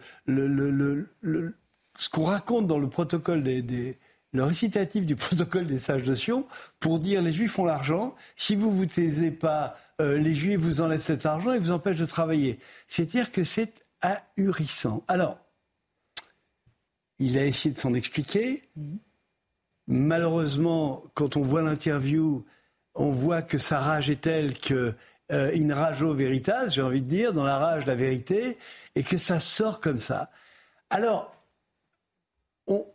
qu'on 2.12 2.24
raconte 2.24 2.68
dans 2.68 2.80
le 2.80 2.90
protocole 2.90 3.44
des, 3.44 3.62
des- 3.62 3.98
récitatif 4.34 5.06
du 5.06 5.16
protocole 5.18 5.68
des 5.68 5.78
sages 5.78 6.04
de 6.04 6.14
Sion 6.14 6.46
pour 6.80 7.00
dire 7.00 7.22
les 7.22 7.32
Juifs 7.32 7.58
ont 7.58 7.66
l'argent, 7.66 8.16
si 8.36 8.56
vous 8.56 8.70
vous 8.72 8.86
taisez 8.86 9.32
pas, 9.32 9.78
euh, 10.02 10.18
les 10.18 10.36
Juifs 10.36 10.60
vous 10.60 10.82
enlèvent 10.82 11.00
cet 11.02 11.26
argent 11.26 11.54
et 11.54 11.60
vous 11.60 11.72
empêchent 11.72 12.00
de 12.00 12.06
travailler. 12.06 12.60
C'est-à-dire 12.88 13.32
que 13.32 13.46
c'est 13.46 13.74
ahurissant. 14.02 15.04
Alors, 15.08 15.40
il 17.20 17.38
a 17.38 17.46
essayé 17.46 17.74
de 17.74 17.80
s'en 17.80 17.94
expliquer. 17.94 18.64
Malheureusement, 19.88 21.04
quand 21.14 21.38
on 21.38 21.42
voit 21.42 21.62
l'interview, 21.62 22.46
on 22.96 23.10
voit 23.12 23.42
que 23.42 23.58
sa 23.58 23.80
rage 23.80 24.10
est 24.10 24.22
telle 24.22 24.58
que 24.60 24.94
euh, 25.32 25.52
in 25.56 25.74
rajo 25.74 26.14
veritas, 26.14 26.70
j'ai 26.70 26.82
envie 26.82 27.02
de 27.02 27.08
dire, 27.08 27.34
dans 27.34 27.44
la 27.44 27.58
rage 27.58 27.84
de 27.86 27.90
la 27.90 27.96
vérité, 27.96 28.58
et 28.96 29.04
que 29.04 29.18
ça 29.18 29.40
sort 29.40 29.80
comme 29.80 29.98
ça. 30.00 30.32
Alors, 30.90 31.36
on- 32.68 32.86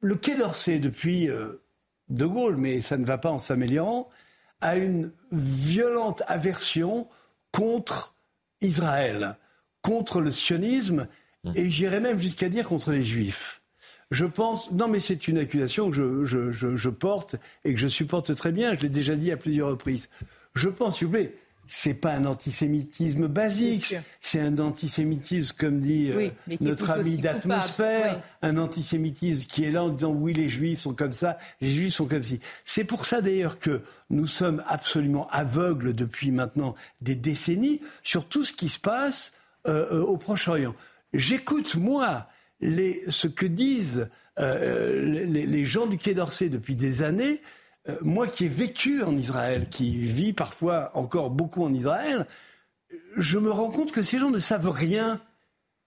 le 0.00 0.16
Quai 0.16 0.36
d'Orsay, 0.36 0.78
depuis 0.78 1.28
euh, 1.28 1.62
De 2.08 2.26
Gaulle, 2.26 2.56
mais 2.56 2.80
ça 2.80 2.96
ne 2.98 3.04
va 3.04 3.18
pas 3.18 3.30
en 3.30 3.38
s'améliorant, 3.38 4.08
a 4.60 4.76
une 4.76 5.12
violente 5.32 6.22
aversion 6.26 7.08
contre 7.52 8.14
Israël, 8.60 9.36
contre 9.82 10.20
le 10.20 10.30
sionisme, 10.30 11.08
et 11.54 11.68
j'irais 11.68 12.00
même 12.00 12.18
jusqu'à 12.18 12.48
dire 12.48 12.66
contre 12.66 12.92
les 12.92 13.02
juifs. 13.02 13.62
Je 14.10 14.24
pense, 14.24 14.70
non 14.72 14.88
mais 14.88 14.98
c'est 15.00 15.28
une 15.28 15.38
accusation 15.38 15.88
que 15.90 15.96
je, 15.96 16.24
je- 16.24 16.50
je- 16.52 16.76
je 16.76 16.88
porte 16.88 17.36
et 17.64 17.72
que 17.74 17.80
je 17.80 17.86
supporte 17.88 18.34
très 18.34 18.50
bien, 18.52 18.74
je 18.74 18.80
l'ai 18.80 18.88
déjà 18.88 19.14
dit 19.14 19.30
à 19.30 19.36
plusieurs 19.36 19.68
reprises. 19.68 20.08
Je 20.54 20.68
pense, 20.68 20.98
s'il 20.98 21.06
vous 21.06 21.12
plaît, 21.12 21.34
c'est 21.68 21.94
pas 21.94 22.12
un 22.14 22.24
antisémitisme 22.26 23.28
basique, 23.28 23.94
c'est 24.20 24.40
un 24.40 24.58
antisémitisme, 24.58 25.54
comme 25.56 25.78
dit 25.78 26.10
euh, 26.10 26.16
Oui, 26.16 26.56
notre 26.60 26.90
ami 26.90 27.16
d'atmosphère, 27.22 28.20
un 28.42 28.56
antisémitisme 28.56 29.46
qui 29.46 29.64
est 29.64 29.70
là 29.70 29.84
en 29.84 29.90
disant 29.90 30.10
oui, 30.10 30.32
les 30.32 30.48
juifs 30.48 30.80
sont 30.80 30.94
comme 30.94 31.12
ça, 31.12 31.38
les 31.60 31.70
juifs 31.70 31.94
sont 31.94 32.06
comme 32.06 32.24
ci. 32.24 32.40
C'est 32.64 32.82
pour 32.82 33.06
ça 33.06 33.20
d'ailleurs 33.20 33.58
que 33.60 33.82
nous 34.10 34.26
sommes 34.26 34.64
absolument 34.66 35.28
aveugles 35.30 35.94
depuis 35.94 36.32
maintenant 36.32 36.74
des 37.00 37.14
décennies 37.14 37.80
sur 38.02 38.24
tout 38.26 38.42
ce 38.42 38.52
qui 38.52 38.68
se 38.68 38.80
passe 38.80 39.30
euh, 39.68 39.86
euh, 39.92 40.00
au 40.02 40.16
Proche-Orient. 40.16 40.74
J'écoute, 41.12 41.74
moi, 41.76 42.28
ce 42.60 43.26
que 43.26 43.46
disent 43.46 44.10
euh, 44.38 45.04
les, 45.04 45.46
les 45.46 45.64
gens 45.66 45.86
du 45.86 45.98
Quai 45.98 46.14
d'Orsay 46.14 46.48
depuis 46.48 46.74
des 46.74 47.02
années. 47.02 47.40
Euh, 47.88 47.96
moi 48.02 48.26
qui 48.26 48.44
ai 48.44 48.48
vécu 48.48 49.02
en 49.02 49.16
Israël, 49.16 49.68
qui 49.68 49.96
vis 49.96 50.32
parfois 50.32 50.90
encore 50.94 51.30
beaucoup 51.30 51.64
en 51.64 51.72
Israël, 51.72 52.26
je 53.16 53.38
me 53.38 53.50
rends 53.50 53.70
compte 53.70 53.92
que 53.92 54.02
ces 54.02 54.18
gens 54.18 54.30
ne 54.30 54.38
savent 54.38 54.70
rien. 54.70 55.20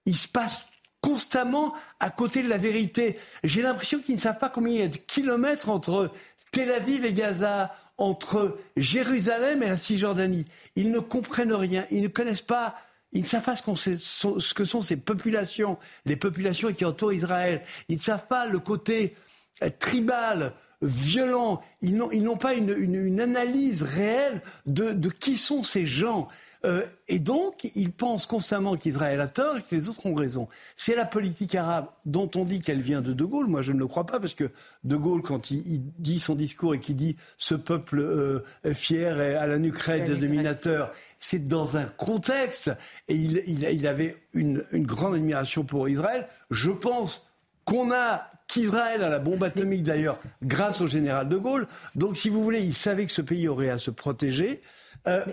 Ils 0.05 0.17
se 0.17 0.27
passent 0.27 0.65
constamment 1.01 1.73
à 1.99 2.09
côté 2.09 2.43
de 2.43 2.49
la 2.49 2.57
vérité. 2.57 3.17
J'ai 3.43 3.61
l'impression 3.61 3.99
qu'ils 3.99 4.15
ne 4.15 4.19
savent 4.19 4.39
pas 4.39 4.49
combien 4.49 4.73
il 4.73 4.79
y 4.79 4.83
a 4.83 4.87
de 4.87 4.97
kilomètres 4.97 5.69
entre 5.69 6.11
Tel 6.51 6.71
Aviv 6.71 7.05
et 7.05 7.13
Gaza, 7.13 7.71
entre 7.97 8.57
Jérusalem 8.77 9.63
et 9.63 9.67
la 9.67 9.77
Cisjordanie. 9.77 10.45
Ils 10.75 10.91
ne 10.91 10.99
comprennent 10.99 11.53
rien. 11.53 11.85
Ils 11.91 12.03
ne 12.03 12.07
connaissent 12.07 12.41
pas. 12.41 12.75
Ils 13.13 13.21
ne 13.21 13.27
savent 13.27 13.43
pas 13.43 13.55
ce, 13.55 14.53
que 14.53 14.63
sont 14.63 14.81
ces 14.81 14.97
populations, 14.97 15.77
les 16.05 16.15
populations 16.15 16.73
qui 16.73 16.83
entourent 16.83 17.13
Israël. 17.13 17.61
Ils 17.87 17.97
ne 17.97 18.01
savent 18.01 18.27
pas 18.27 18.47
le 18.47 18.59
côté 18.59 19.15
euh, 19.63 19.69
tribal, 19.79 20.53
violent. 20.81 21.61
Ils 21.81 21.95
n'ont, 21.95 22.37
pas 22.37 22.53
une, 22.53 23.21
analyse 23.21 23.83
réelle 23.83 24.41
de 24.65 25.09
qui 25.09 25.37
sont 25.37 25.63
ces 25.63 25.85
gens. 25.85 26.27
Euh, 26.65 26.81
et 27.09 27.19
donc, 27.19 27.65
ils 27.75 27.91
pensent 27.91 28.25
constamment 28.25 28.77
qu'Israël 28.77 29.19
a 29.19 29.27
tort 29.27 29.57
et 29.57 29.61
que 29.61 29.75
les 29.75 29.89
autres 29.89 30.05
ont 30.05 30.13
raison. 30.13 30.47
C'est 30.77 30.95
la 30.95 31.03
politique 31.05 31.55
arabe 31.55 31.87
dont 32.05 32.29
on 32.35 32.45
dit 32.45 32.61
qu'elle 32.61 32.79
vient 32.81 33.01
de 33.01 33.11
De 33.11 33.25
Gaulle. 33.25 33.47
Moi, 33.47 33.61
je 33.61 33.73
ne 33.73 33.79
le 33.79 33.87
crois 33.87 34.05
pas 34.05 34.19
parce 34.21 34.33
que 34.33 34.49
De 34.85 34.95
Gaulle, 34.95 35.21
quand 35.21 35.51
il, 35.51 35.57
il 35.67 35.81
dit 35.99 36.19
son 36.19 36.35
discours 36.35 36.73
et 36.75 36.79
qu'il 36.79 36.95
dit 36.95 37.17
ce 37.37 37.55
peuple 37.55 37.99
euh, 37.99 38.39
fier 38.73 39.19
et 39.21 39.35
à 39.35 39.45
la 39.47 39.57
La 39.57 39.59
nuque 39.59 40.19
dominateur, 40.19 40.91
c'est 41.19 41.47
dans 41.47 41.75
un 41.77 41.83
contexte 41.85 42.71
et 43.09 43.15
il, 43.15 43.43
il- 43.45 43.63
il 43.69 43.85
avait 43.87 44.17
une, 44.33 44.63
une 44.71 44.85
grande 44.85 45.15
admiration 45.15 45.63
pour 45.65 45.89
Israël. 45.89 46.27
Je 46.49 46.71
pense 46.71 47.27
qu'on 47.65 47.91
a 47.91 48.29
qu'Israël 48.47 49.03
a 49.03 49.09
la 49.09 49.19
bombe 49.19 49.43
atomique 49.43 49.83
d'ailleurs 49.83 50.19
grâce 50.43 50.79
au 50.81 50.87
général 50.87 51.27
de 51.27 51.37
Gaulle. 51.37 51.67
Donc 51.95 52.15
si 52.17 52.29
vous 52.29 52.43
voulez, 52.43 52.61
il 52.63 52.73
savait 52.73 53.05
que 53.05 53.11
ce 53.11 53.21
pays 53.21 53.47
aurait 53.47 53.69
à 53.69 53.77
se 53.79 53.91
protéger. 53.91 54.61
Euh, 55.07 55.25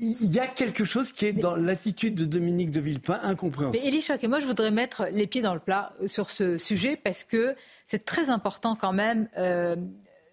il 0.00 0.32
y 0.32 0.38
a 0.40 0.46
quelque 0.46 0.84
chose 0.84 1.12
qui 1.12 1.26
est 1.26 1.32
dans 1.32 1.54
l'attitude 1.56 2.14
de 2.14 2.24
Dominique 2.24 2.70
de 2.70 2.80
Villepin 2.80 3.20
incompréhensible. 3.22 3.82
Mais 3.82 3.88
Élie 3.88 4.00
Choc, 4.00 4.22
et 4.24 4.28
moi 4.28 4.40
je 4.40 4.46
voudrais 4.46 4.70
mettre 4.70 5.06
les 5.12 5.26
pieds 5.26 5.42
dans 5.42 5.54
le 5.54 5.60
plat 5.60 5.92
euh, 6.02 6.06
sur 6.08 6.30
ce 6.30 6.58
sujet 6.58 6.96
parce 6.96 7.22
que 7.24 7.54
c'est 7.86 8.04
très 8.04 8.30
important 8.30 8.76
quand 8.76 8.92
même 8.92 9.28
euh, 9.36 9.76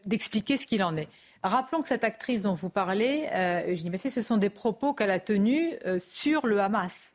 d'expliquer 0.05 0.57
ce 0.57 0.65
qu'il 0.65 0.84
en 0.84 0.95
est. 0.97 1.07
Rappelons 1.43 1.82
que 1.82 1.88
cette 1.88 2.03
actrice 2.03 2.41
dont 2.43 2.53
vous 2.55 2.70
parlez, 2.70 3.28
euh, 3.32 3.72
Eugénie 3.72 3.89
Bassier, 3.91 4.09
ce 4.09 4.22
sont 4.22 4.38
des 4.38 4.49
propos 4.49 4.93
qu'elle 4.93 5.11
a 5.11 5.20
tenus 5.20 5.74
euh, 5.86 5.99
sur 5.99 6.47
le 6.47 6.59
Hamas 6.61 7.11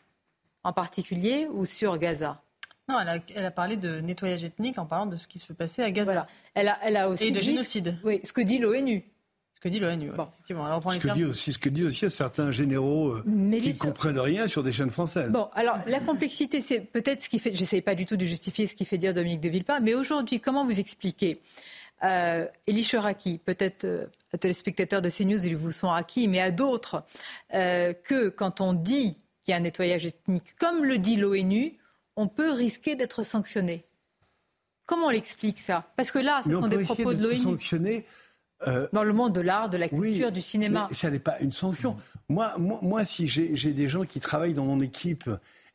en 0.65 0.73
particulier 0.73 1.49
ou 1.53 1.65
sur 1.67 1.99
Gaza. 1.99 2.41
Non, 2.89 2.99
elle 3.01 3.09
a, 3.09 3.19
elle 3.35 3.45
a 3.47 3.51
parlé 3.51 3.77
de 3.77 4.01
nettoyage 4.01 4.45
ethnique 4.45 4.79
en 4.79 4.87
parlant 4.87 5.07
de 5.07 5.17
ce 5.17 5.27
qui 5.27 5.39
se 5.39 5.47
peut 5.47 5.55
passer 5.55 5.83
à 5.83 5.91
Gaza. 5.91 6.13
Voilà. 6.13 6.27
Elle 6.55 6.69
a, 6.69 6.79
elle 6.83 6.97
a 6.97 7.09
aussi 7.09 7.25
Et 7.25 7.31
de 7.31 7.41
dit- 7.41 7.47
génocide. 7.47 7.97
Oui, 8.05 8.21
ce 8.25 8.33
que 8.33 8.41
dit 8.41 8.59
l'ONU. 8.59 9.05
Ce 9.63 9.69
que 9.69 9.73
dit 9.73 9.79
l'ONU, 9.79 10.09
effectivement. 10.09 10.81
Ce 10.81 10.95
les 10.95 10.99
que, 10.99 11.07
termes. 11.07 11.19
dit 11.19 11.25
aussi, 11.25 11.53
ce 11.53 11.59
que 11.61 11.69
dit 11.69 11.85
aussi 11.85 12.11
certains 12.11 12.51
généraux 12.51 13.13
euh, 13.13 13.23
Mais 13.27 13.59
qui 13.59 13.69
ne 13.69 13.79
comprennent 13.79 14.19
rien 14.19 14.49
sur 14.49 14.65
des 14.65 14.73
chaînes 14.73 14.91
françaises. 14.91 15.31
Bon, 15.31 15.51
alors 15.55 15.79
la 15.87 16.01
complexité, 16.01 16.61
c'est 16.61 16.81
peut-être 16.81 17.23
ce 17.23 17.29
qui 17.29 17.39
fait. 17.39 17.55
J'essaie 17.55 17.81
pas 17.81 17.95
du 17.95 18.05
tout 18.05 18.17
de 18.17 18.25
justifier 18.25 18.67
ce 18.67 18.75
qui 18.75 18.85
fait 18.85 18.99
dire 18.99 19.15
Dominique 19.15 19.41
de 19.41 19.49
Villepin, 19.49 19.79
mais 19.79 19.95
aujourd'hui, 19.95 20.41
comment 20.41 20.65
vous 20.65 20.81
expliquez 20.81 21.41
euh, 22.05 22.47
Elie 22.69 22.85
Choraki, 22.85 23.39
peut-être 23.39 23.85
euh, 23.85 24.07
téléspectateurs 24.41 25.03
de 25.03 25.09
CNews, 25.09 25.47
ils 25.47 25.57
vous 25.57 25.70
sont 25.70 25.93
acquis, 25.93 26.27
mais 26.27 26.41
à 26.41 26.51
d'autres, 26.51 27.05
euh, 27.55 27.93
que 27.93 28.28
quand 28.28 28.61
on 28.61 28.73
dit 28.73 29.16
qu'il 29.45 29.53
y 29.53 29.55
a 29.55 29.57
un 29.57 29.61
nettoyage 29.61 30.05
ethnique, 30.05 30.57
comme 30.59 30.85
le 30.85 30.99
dit 30.99 31.16
l'ONU, 31.16 31.78
on 32.16 32.27
peut 32.27 32.51
risquer 32.51 32.97
d'être 32.97 33.23
sanctionné. 33.23 33.85
Comment 34.85 35.07
on 35.07 35.11
l'explique 35.11 35.61
ça? 35.61 35.93
Parce 35.97 36.11
que 36.11 36.19
là, 36.19 36.41
ce 36.43 36.49
Mais 36.49 36.57
on 36.57 36.62
sont 36.62 36.69
des 36.69 36.82
propos 36.82 37.15
de 37.15 37.23
l'ONU. 37.23 38.03
Euh, 38.66 38.86
Dans 38.93 39.05
le 39.05 39.12
monde 39.12 39.32
de 39.32 39.40
l'art, 39.40 39.68
de 39.68 39.76
la 39.76 39.89
culture, 39.89 40.32
du 40.32 40.43
cinéma. 40.43 40.86
Mais 40.89 40.94
ça 40.94 41.10
n'est 41.10 41.18
pas 41.18 41.39
une 41.40 41.52
sanction. 41.52 41.97
Moi, 42.28 42.55
moi, 42.59 42.78
moi 42.82 43.05
si 43.05 43.26
j'ai 43.26 43.55
j'ai 43.56 43.72
des 43.72 43.89
gens 43.89 44.05
qui 44.05 44.20
travaillent 44.20 44.55
dans 44.55 44.64
mon 44.64 44.80
équipe 44.80 45.28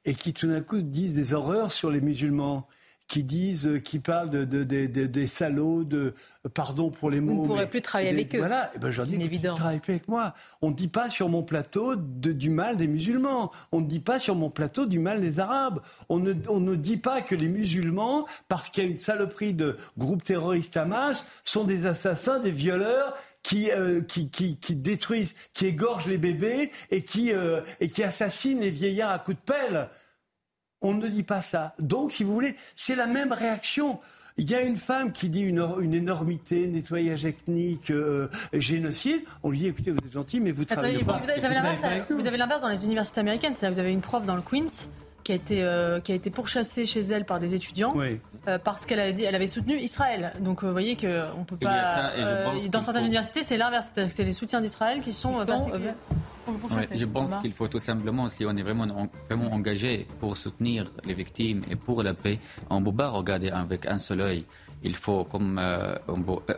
et 0.05 0.14
qui 0.14 0.34
tout 0.34 0.47
d'un 0.47 0.61
coup 0.61 0.81
disent 0.81 1.15
des 1.15 1.34
horreurs 1.34 1.72
sur 1.72 1.91
les 1.91 2.01
musulmans, 2.01 2.68
qui 3.08 3.24
disent, 3.24 3.68
euh, 3.68 3.80
qui 3.80 4.00
parlent 4.00 4.30
de, 4.30 4.44
de- 4.44 4.64
de- 4.64 4.86
de- 4.86 5.06
des 5.06 5.28
salauds, 5.28 5.84
de 5.86 6.14
euh, 6.46 6.50
pardon 6.54 6.90
pour 6.92 7.10
les 7.10 7.22
mots. 7.22 7.36
Vous 7.36 7.42
ne 7.44 7.48
pourrez 7.48 7.68
plus 7.70 7.82
travailler 7.82 8.10
des- 8.12 8.16
avec 8.16 8.36
eux. 8.36 8.40
Voilà, 8.40 8.70
et 8.76 8.80
ben 8.80 8.92
je 8.92 8.98
leur 8.98 9.08
dis, 9.08 9.18
tu 9.54 9.56
travailles 9.56 9.80
plus 9.80 9.94
avec 9.94 10.08
moi. 10.10 10.34
On 10.62 10.70
ne 10.72 10.76
dit 10.76 10.90
pas 10.90 11.10
sur 11.10 11.30
mon 11.30 11.42
plateau 11.44 11.96
de- 11.96 12.34
du 12.34 12.50
mal 12.50 12.76
des 12.76 12.88
musulmans. 12.88 13.52
On 13.72 13.80
ne 13.80 13.88
dit 13.88 14.02
pas 14.02 14.20
sur 14.20 14.36
mon 14.36 14.50
plateau 14.50 14.86
du 14.86 15.00
mal 15.00 15.22
des 15.22 15.40
Arabes. 15.40 15.80
On 16.10 16.20
ne, 16.20 16.34
on 16.50 16.60
ne 16.60 16.76
dit 16.76 16.98
pas 16.98 17.22
que 17.22 17.34
les 17.36 17.48
musulmans, 17.48 18.26
parce 18.50 18.70
qu'il 18.70 18.84
y 18.84 18.88
a 18.88 18.90
une 18.90 18.98
saloperie 18.98 19.54
de 19.54 19.78
groupe 19.98 20.24
terroriste 20.24 20.76
Hamas, 20.76 21.26
sont 21.46 21.64
des 21.64 21.86
assassins, 21.86 22.40
des 22.40 22.52
violeurs 22.52 23.14
qui, 23.42 23.72
euh, 23.72 24.02
qui, 24.02 24.30
qui, 24.30 24.58
qui 24.58 24.76
détruisent, 24.76 25.34
qui 25.54 25.68
égorgent 25.68 26.08
les 26.08 26.18
bébés 26.18 26.72
et 26.92 27.02
qui, 27.04 27.32
euh, 27.32 27.62
et 27.80 27.88
qui 27.88 28.04
assassinent 28.04 28.60
les 28.60 28.70
vieillards 28.72 29.12
à 29.12 29.20
coups 29.20 29.38
de 29.38 29.44
pelle. 29.54 29.88
On 30.82 30.94
ne 30.94 31.08
dit 31.08 31.24
pas 31.24 31.41
ça. 31.41 31.74
Donc, 31.80 32.12
si 32.12 32.24
vous 32.24 32.34
voulez, 32.34 32.56
c'est 32.76 32.95
la 32.95 33.08
même 33.08 33.32
réaction. 33.32 33.99
Il 34.40 34.48
y 34.49 34.54
a 34.54 34.62
une 34.62 34.76
femme 34.76 35.12
qui 35.12 35.30
dit 35.30 35.41
une, 35.41 35.68
une 35.82 35.95
énormité, 35.95 36.68
nettoyage 36.68 37.26
ethnique, 37.26 37.90
euh, 37.90 38.28
génocide. 38.54 39.22
On 39.41 39.49
lui 39.49 39.58
dit, 39.58 39.68
écoutez, 39.68 39.90
vous 39.90 39.98
êtes 39.98 40.12
gentil, 40.12 40.40
mais 40.40 40.52
vous 40.52 40.64
travaillez 40.66 40.98
Attendez, 40.98 41.06
pas. 41.06 41.18
vous 41.18 41.30
avez, 41.45 41.56
l'inverse, 41.56 41.82
vous 42.12 42.28
avez 42.28 42.38
l'inverse 42.38 42.62
dans 42.62 42.68
les 42.70 42.86
universités 42.86 43.20
américaines. 43.22 43.56
C'est-à-dire 43.56 43.74
vous 43.74 43.80
avez 43.80 43.91
une 43.91 44.02
prof 44.02 44.24
dans 44.26 44.36
le 44.36 44.44
Queens 44.44 44.88
qui 45.24 45.32
a 45.32 45.36
été, 45.36 45.64
euh, 45.64 45.99
qui 45.99 46.12
a 46.12 46.16
été 46.16 46.30
pourchassée 46.30 46.86
chez 46.86 46.99
elle 46.99 47.26
par 47.26 47.40
des 47.40 47.56
étudiants 47.56 47.91
Oui. 47.95 48.20
euh, 48.48 48.60
parce 48.60 48.86
qu'elle 48.86 48.99
avait, 48.99 49.14
dit- 49.14 49.24
elle 49.24 49.34
avait 49.36 49.48
soutenu 49.48 49.80
Israël. 49.80 50.32
Donc 50.40 50.64
vous 50.64 50.72
voyez 50.72 50.95
qu'on 50.95 51.44
peut 51.44 51.58
Il 51.60 51.66
y 51.66 51.68
a 51.68 51.72
pas. 51.72 51.84
ça, 51.95 52.12
euh, 52.16 52.45
dans 52.72 52.82
certaines 52.82 53.02
faut- 53.02 53.08
universités, 53.08 53.41
c'est 53.41 53.58
l'inverse. 53.58 53.88
C'est-à-dire 53.88 54.10
que 54.10 54.16
c'est 54.16 54.24
les 54.24 54.34
soutiens 54.34 54.62
d'Israël 54.62 55.02
qui 55.02 55.12
sont, 55.14 55.34
sont, 55.34 55.72
euh. 55.74 55.91
Ouais, 56.76 56.84
je 56.99 57.06
pense 57.06 57.30
qu'il 57.41 57.53
faut 57.53 57.68
tout 57.68 57.80
simplement, 57.80 58.28
si 58.30 58.45
on 58.45 58.56
est 58.56 58.61
vraiment, 58.64 58.84
en- 58.86 59.10
vraiment 59.30 59.52
engagé 59.53 60.07
pour 60.19 60.38
soutenir 60.38 60.86
les 61.06 61.14
victimes 61.14 61.64
et 61.69 61.76
pour 61.76 62.03
la 62.03 62.14
paix, 62.14 62.40
on 62.69 62.80
ne 62.80 62.86
peut 62.86 62.94
pas 62.95 63.10
regarder 63.10 63.49
avec 63.49 63.86
un 63.86 63.99
seul 63.99 64.22
œil. 64.22 64.45
Il 64.84 64.95
faut, 64.95 65.24
comme 65.24 65.57
euh, 65.60 65.95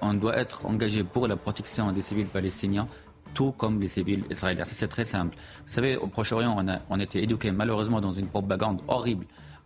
on, 0.02 0.14
doit 0.14 0.38
être 0.38 0.66
engagé 0.66 1.03
pour 1.03 1.28
la 1.28 1.38
protection 1.38 1.91
des 1.91 2.02
civils 2.02 2.28
palestiniens, 2.28 2.88
tout 3.34 3.52
comme 3.53 3.80
les 3.80 3.88
civils 3.88 4.24
israéliens. 4.30 4.66
Ça, 4.66 4.74
C'est 4.74 4.88
très 4.90 5.06
simple. 5.06 5.36
Vous 5.66 5.72
savez, 5.72 5.95
au 5.98 6.07
Proche-Orient, 6.07 6.53
on 6.57 6.68
a, 6.68 6.80
on 6.90 6.99
a 6.99 7.03
été 7.03 7.24
éduqués 7.24 7.52
malheureusement 7.52 8.02
dans 8.02 8.11
une 8.11 8.28
propagande 8.28 8.82
horrible 8.88 9.26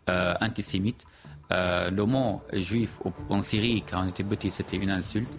euh, 0.10 0.36
antisémite. 0.42 1.06
Euh, 1.52 1.90
le 1.92 2.06
mot 2.06 2.42
juif 2.54 3.00
en 3.30 3.42
Syrie, 3.42 3.84
quand 3.90 4.04
on 4.04 4.08
était 4.08 4.24
petit, 4.24 4.50
c'était 4.52 4.78
une 4.78 4.90
insulte. 4.90 5.32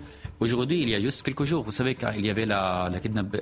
Aujourd'hui, 0.45 0.83
il 0.83 0.91
y 0.91 0.95
a 0.95 1.01
juste 1.01 1.23
quelques 1.23 1.45
jours, 1.45 1.63
vous 1.65 1.73
savez, 1.73 1.95
quand 1.95 2.11
il 2.19 2.27
y 2.27 2.29
avait 2.29 2.45
la, 2.45 2.91
la, 2.93 3.01
kidnapp- 3.01 3.41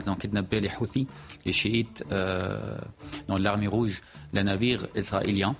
ils 0.00 0.10
ont 0.10 0.16
kidnappé 0.16 0.60
les 0.60 0.70
Houthis, 0.80 1.06
les 1.46 1.52
chiites 1.52 2.04
euh, 2.10 2.76
dans 3.28 3.38
l'armée 3.38 3.68
rouge, 3.68 4.00
les 4.32 4.42
navires 4.42 4.84
israéliens, 4.96 5.54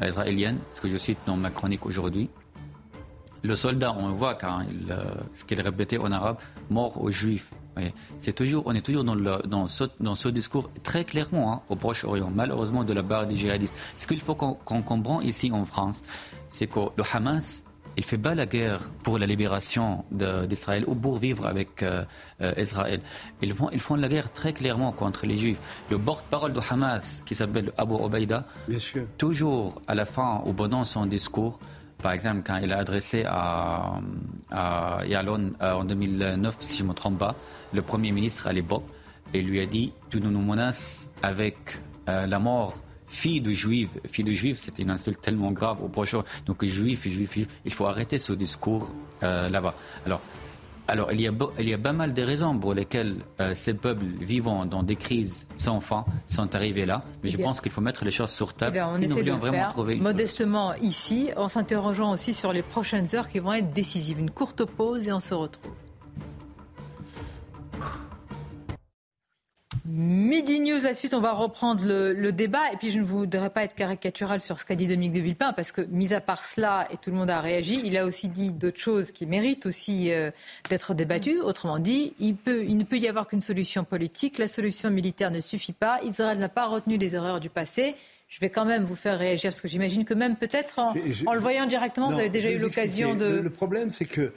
euh, 0.00 0.08
israéliennes, 0.08 0.58
ce 0.70 0.80
que 0.80 0.88
je 0.88 0.96
cite 0.96 1.18
dans 1.26 1.36
ma 1.36 1.50
chronique 1.50 1.84
aujourd'hui. 1.84 2.30
Le 3.42 3.54
soldat, 3.54 3.92
on 3.92 4.08
voit 4.12 4.34
quand 4.34 4.60
euh, 4.88 5.04
ce 5.34 5.44
qu'il 5.44 5.60
répétait 5.60 5.98
en 5.98 6.10
arabe, 6.10 6.38
mort 6.70 6.98
aux 7.02 7.10
juifs. 7.10 7.50
C'est 8.16 8.32
toujours, 8.34 8.62
on 8.66 8.74
est 8.74 8.80
toujours 8.88 9.04
dans, 9.04 9.14
le- 9.14 9.42
dans, 9.46 9.66
ce, 9.66 9.84
dans 10.00 10.14
ce 10.14 10.28
discours 10.28 10.70
très 10.82 11.04
clairement 11.04 11.52
hein, 11.52 11.62
au 11.68 11.76
Proche-Orient, 11.76 12.30
malheureusement 12.34 12.84
de 12.84 12.94
la 12.94 13.02
part 13.02 13.26
des 13.26 13.36
djihadistes. 13.36 13.74
Ce 13.98 14.06
qu'il 14.06 14.20
faut 14.20 14.34
qu'on 14.34 14.54
qu'on 14.54 14.80
comprenne 14.82 15.26
ici 15.28 15.50
en 15.52 15.64
France, 15.66 16.00
c'est 16.48 16.68
que 16.68 16.80
le 16.96 17.04
Hamas, 17.12 17.64
il 17.96 18.04
fait 18.04 18.18
pas 18.18 18.34
la 18.34 18.46
guerre 18.46 18.80
pour 19.02 19.18
la 19.18 19.26
libération 19.26 20.04
d'Israël 20.10 20.84
ou 20.86 20.94
pour 20.94 21.18
vivre 21.18 21.46
avec 21.46 21.82
euh, 21.82 22.04
euh, 22.40 22.52
Israël. 22.56 23.00
Ils 23.42 23.54
font, 23.54 23.70
ils 23.70 23.80
font 23.80 23.96
la 23.96 24.08
guerre 24.08 24.32
très 24.32 24.52
clairement 24.52 24.92
contre 24.92 25.26
les 25.26 25.36
Juifs. 25.36 25.58
Le 25.90 25.98
porte-parole 25.98 26.52
de 26.52 26.60
Hamas, 26.70 27.22
qui 27.24 27.34
s'appelle 27.34 27.72
Abu 27.76 27.94
sûr. 28.78 29.04
toujours 29.18 29.80
à 29.86 29.94
la 29.94 30.04
fin, 30.04 30.42
au 30.46 30.52
pendant 30.52 30.84
son 30.84 31.06
discours, 31.06 31.58
par 32.02 32.12
exemple, 32.12 32.42
quand 32.44 32.56
il 32.56 32.72
a 32.72 32.78
adressé 32.78 33.24
à, 33.26 34.00
à 34.50 35.06
Yalon 35.06 35.52
euh, 35.62 35.74
en 35.74 35.84
2009, 35.84 36.56
si 36.60 36.76
je 36.76 36.82
ne 36.82 36.88
me 36.88 36.94
trompe 36.94 37.18
pas, 37.18 37.36
le 37.72 37.80
Premier 37.80 38.10
ministre 38.10 38.48
à 38.48 38.52
l'époque, 38.52 38.82
il 39.32 39.46
lui 39.46 39.60
a 39.60 39.66
dit 39.66 39.92
Tu 40.10 40.20
nous 40.20 40.42
menaces 40.42 41.08
avec 41.22 41.80
euh, 42.08 42.26
la 42.26 42.38
mort. 42.40 42.74
Fille 43.12 43.42
de 43.42 43.50
juive, 43.52 43.90
fille 44.06 44.24
de 44.24 44.32
juive, 44.32 44.56
c'était 44.56 44.82
une 44.82 44.90
insulte 44.90 45.20
tellement 45.20 45.52
grave 45.52 45.82
au 45.84 45.88
prochain. 45.88 46.22
Donc 46.46 46.64
juif, 46.64 47.02
juif, 47.06 47.32
juif, 47.34 47.46
il 47.66 47.72
faut 47.72 47.84
arrêter 47.86 48.16
ce 48.16 48.32
discours 48.32 48.90
euh, 49.22 49.50
là-bas. 49.50 49.74
Alors, 50.06 50.20
alors 50.88 51.12
il, 51.12 51.20
y 51.20 51.26
a, 51.28 51.30
beau- 51.30 51.52
il 51.58 51.68
y 51.68 51.74
a 51.74 51.78
pas 51.78 51.92
mal 51.92 52.14
de 52.14 52.22
raisons 52.22 52.58
pour 52.58 52.72
lesquelles 52.72 53.16
euh, 53.40 53.52
ces 53.54 53.74
peuples 53.74 54.06
vivant 54.20 54.64
dans 54.64 54.82
des 54.82 54.96
crises 54.96 55.46
sans 55.56 55.80
fin 55.80 56.04
sont 56.26 56.54
arrivés 56.54 56.86
là. 56.86 57.04
Mais 57.22 57.28
je 57.28 57.34
Eh 57.34 57.36
bien- 57.36 57.46
pense 57.48 57.60
qu'il 57.60 57.70
faut 57.70 57.82
mettre 57.82 58.04
les 58.06 58.10
choses 58.10 58.30
sur 58.30 58.52
Eh 58.52 58.58
table 58.58 58.72
bien, 58.72 58.88
on 58.88 58.96
si 58.96 59.06
nous 59.06 59.16
le 59.16 59.22
vraiment 59.32 59.52
faire 59.58 59.68
trouver 59.72 59.96
une 59.96 60.02
modestement 60.02 60.74
ici, 60.76 61.28
en 61.36 61.48
s'interrogeant 61.48 62.12
aussi 62.12 62.32
sur 62.32 62.52
les 62.54 62.62
prochaines 62.62 63.14
heures 63.14 63.28
qui 63.28 63.38
vont 63.40 63.52
être 63.52 63.72
décisives. 63.74 64.18
Une 64.20 64.30
courte 64.30 64.64
pause 64.64 65.06
et 65.06 65.12
on 65.12 65.20
se 65.20 65.34
retrouve. 65.34 65.72
Midi 69.84 70.60
News, 70.60 70.78
la 70.84 70.94
suite, 70.94 71.12
on 71.12 71.20
va 71.20 71.32
reprendre 71.32 71.84
le, 71.84 72.12
le 72.12 72.30
débat. 72.30 72.72
Et 72.72 72.76
puis, 72.76 72.90
je 72.90 73.00
ne 73.00 73.04
voudrais 73.04 73.50
pas 73.50 73.64
être 73.64 73.74
caricatural 73.74 74.40
sur 74.40 74.60
ce 74.60 74.64
qu'a 74.64 74.76
dit 74.76 74.86
Dominique 74.86 75.12
de 75.12 75.20
Villepin, 75.20 75.52
parce 75.52 75.72
que, 75.72 75.80
mis 75.80 76.14
à 76.14 76.20
part 76.20 76.44
cela, 76.44 76.86
et 76.92 76.96
tout 76.98 77.10
le 77.10 77.16
monde 77.16 77.30
a 77.30 77.40
réagi, 77.40 77.80
il 77.84 77.96
a 77.96 78.04
aussi 78.06 78.28
dit 78.28 78.52
d'autres 78.52 78.78
choses 78.78 79.10
qui 79.10 79.26
méritent 79.26 79.66
aussi 79.66 80.12
euh, 80.12 80.30
d'être 80.70 80.94
débattues. 80.94 81.40
Autrement 81.40 81.80
dit, 81.80 82.14
il, 82.20 82.36
peut, 82.36 82.64
il 82.64 82.76
ne 82.76 82.84
peut 82.84 82.98
y 82.98 83.08
avoir 83.08 83.26
qu'une 83.26 83.40
solution 83.40 83.82
politique. 83.82 84.38
La 84.38 84.46
solution 84.46 84.88
militaire 84.88 85.32
ne 85.32 85.40
suffit 85.40 85.72
pas. 85.72 86.00
Israël 86.04 86.38
n'a 86.38 86.48
pas 86.48 86.66
retenu 86.66 86.96
les 86.96 87.16
erreurs 87.16 87.40
du 87.40 87.50
passé. 87.50 87.96
Je 88.28 88.38
vais 88.38 88.50
quand 88.50 88.64
même 88.64 88.84
vous 88.84 88.94
faire 88.94 89.18
réagir, 89.18 89.50
parce 89.50 89.60
que 89.60 89.68
j'imagine 89.68 90.04
que 90.04 90.14
même 90.14 90.36
peut-être 90.36 90.78
en, 90.78 90.94
le 90.94 91.40
voyant 91.40 91.66
directement, 91.66 92.06
Non, 92.06 92.14
vous 92.14 92.20
avez 92.20 92.30
déjà 92.30 92.52
eu 92.52 92.58
l'occasion 92.58 93.16
de... 93.16 93.26
Le, 93.26 93.40
le 93.40 93.50
problème, 93.50 93.90
c'est 93.90 94.04
que 94.04 94.32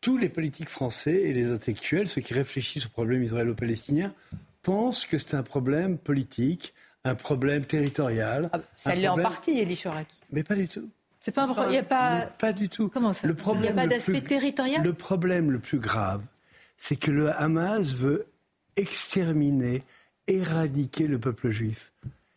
tous 0.00 0.16
les 0.16 0.28
politiques 0.28 0.68
français 0.68 1.14
et 1.22 1.32
les 1.32 1.50
intellectuels, 1.50 2.08
ceux 2.08 2.20
qui 2.20 2.34
réfléchissent 2.34 2.86
au 2.86 2.90
problème 2.90 3.22
israélo-palestinien, 3.22 4.12
pensent 4.62 5.04
que 5.06 5.18
c'est 5.18 5.34
un 5.34 5.42
problème 5.42 5.98
politique, 5.98 6.72
un 7.04 7.14
problème 7.14 7.64
territorial. 7.64 8.50
Ah, 8.52 8.60
Ça 8.76 8.94
l'est 8.94 9.06
en 9.08 9.12
problème- 9.12 9.30
partie, 9.30 9.58
Elie 9.60 9.76
Choraki. 9.76 10.16
Mais 10.32 10.42
pas 10.42 10.54
du 10.54 10.68
tout. 10.68 10.88
C'est 11.20 11.32
pas 11.32 11.42
un 11.44 11.48
problème. 11.48 11.68
Il 11.68 11.72
n'y 11.72 11.78
a 11.78 11.82
pas. 11.82 12.18
Mais 12.20 12.26
pas 12.38 12.52
du 12.52 12.68
tout. 12.70 12.88
Comment 12.88 13.12
ça 13.12 13.26
Le 13.26 13.34
Il 13.54 13.60
n'y 13.60 13.68
a 13.68 13.72
pas 13.72 13.86
d'aspect 13.86 14.20
plus- 14.20 14.22
territorial 14.28 14.82
Le 14.82 14.92
problème 14.94 15.50
le 15.50 15.58
plus 15.58 15.78
grave, 15.78 16.22
c'est 16.78 16.96
que 16.96 17.10
le 17.10 17.30
Hamas 17.30 17.92
veut 17.94 18.26
exterminer, 18.76 19.82
éradiquer 20.26 21.06
le 21.06 21.18
peuple 21.18 21.50
juif. 21.50 21.92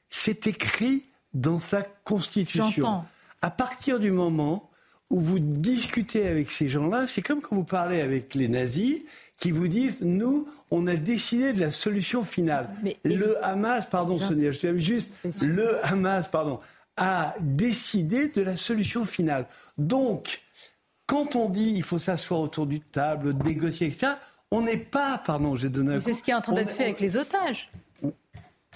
C'est 0.09 0.47
écrit 0.47 1.05
dans 1.33 1.59
sa 1.59 1.81
constitution. 2.03 2.69
J'entends. 2.69 3.05
À 3.41 3.49
partir 3.51 3.99
du 3.99 4.11
moment 4.11 4.69
où 5.13 5.19
vous 5.19 5.37
discutez 5.37 6.27
avec 6.27 6.49
ces 6.49 6.67
gens-là, 6.67 7.05
c'est 7.05 7.21
comme 7.21 7.39
quand 7.39 7.55
vous 7.55 7.63
parlez 7.63 8.01
avec 8.01 8.33
les 8.33 8.47
nazis 8.47 9.03
qui 9.37 9.51
vous 9.51 9.67
disent 9.67 10.01
nous, 10.01 10.47
on 10.71 10.87
a 10.87 10.95
décidé 10.95 11.53
de 11.53 11.59
la 11.59 11.69
solution 11.69 12.23
finale. 12.23 12.67
le 13.03 13.37
Hamas, 13.45 13.85
pardon, 13.85 14.17
Sonia, 14.17 14.49
je 14.49 14.59
t'aime 14.59 14.79
juste, 14.79 15.13
le 15.39 15.85
Hamas, 15.85 16.27
pardon, 16.29 16.59
a 16.97 17.35
décidé 17.39 18.29
de 18.29 18.41
la 18.41 18.57
solution 18.57 19.05
finale. 19.05 19.45
Donc, 19.77 20.41
quand 21.05 21.35
on 21.35 21.47
dit 21.47 21.73
il 21.75 21.83
faut 21.83 21.99
s'asseoir 21.99 22.39
autour 22.39 22.65
du 22.65 22.79
table, 22.79 23.35
négocier, 23.45 23.85
etc., 23.85 24.13
on 24.49 24.61
n'est 24.61 24.77
pas, 24.77 25.21
pardon, 25.23 25.53
j'ai 25.53 25.69
donné 25.69 25.93
un 25.93 26.01
C'est 26.01 26.13
ce 26.13 26.23
qui 26.23 26.31
est 26.31 26.35
en 26.35 26.41
train 26.41 26.53
d'être 26.53 26.73
fait 26.73 26.85
avec 26.85 26.99
les 26.99 27.17
otages. 27.17 27.69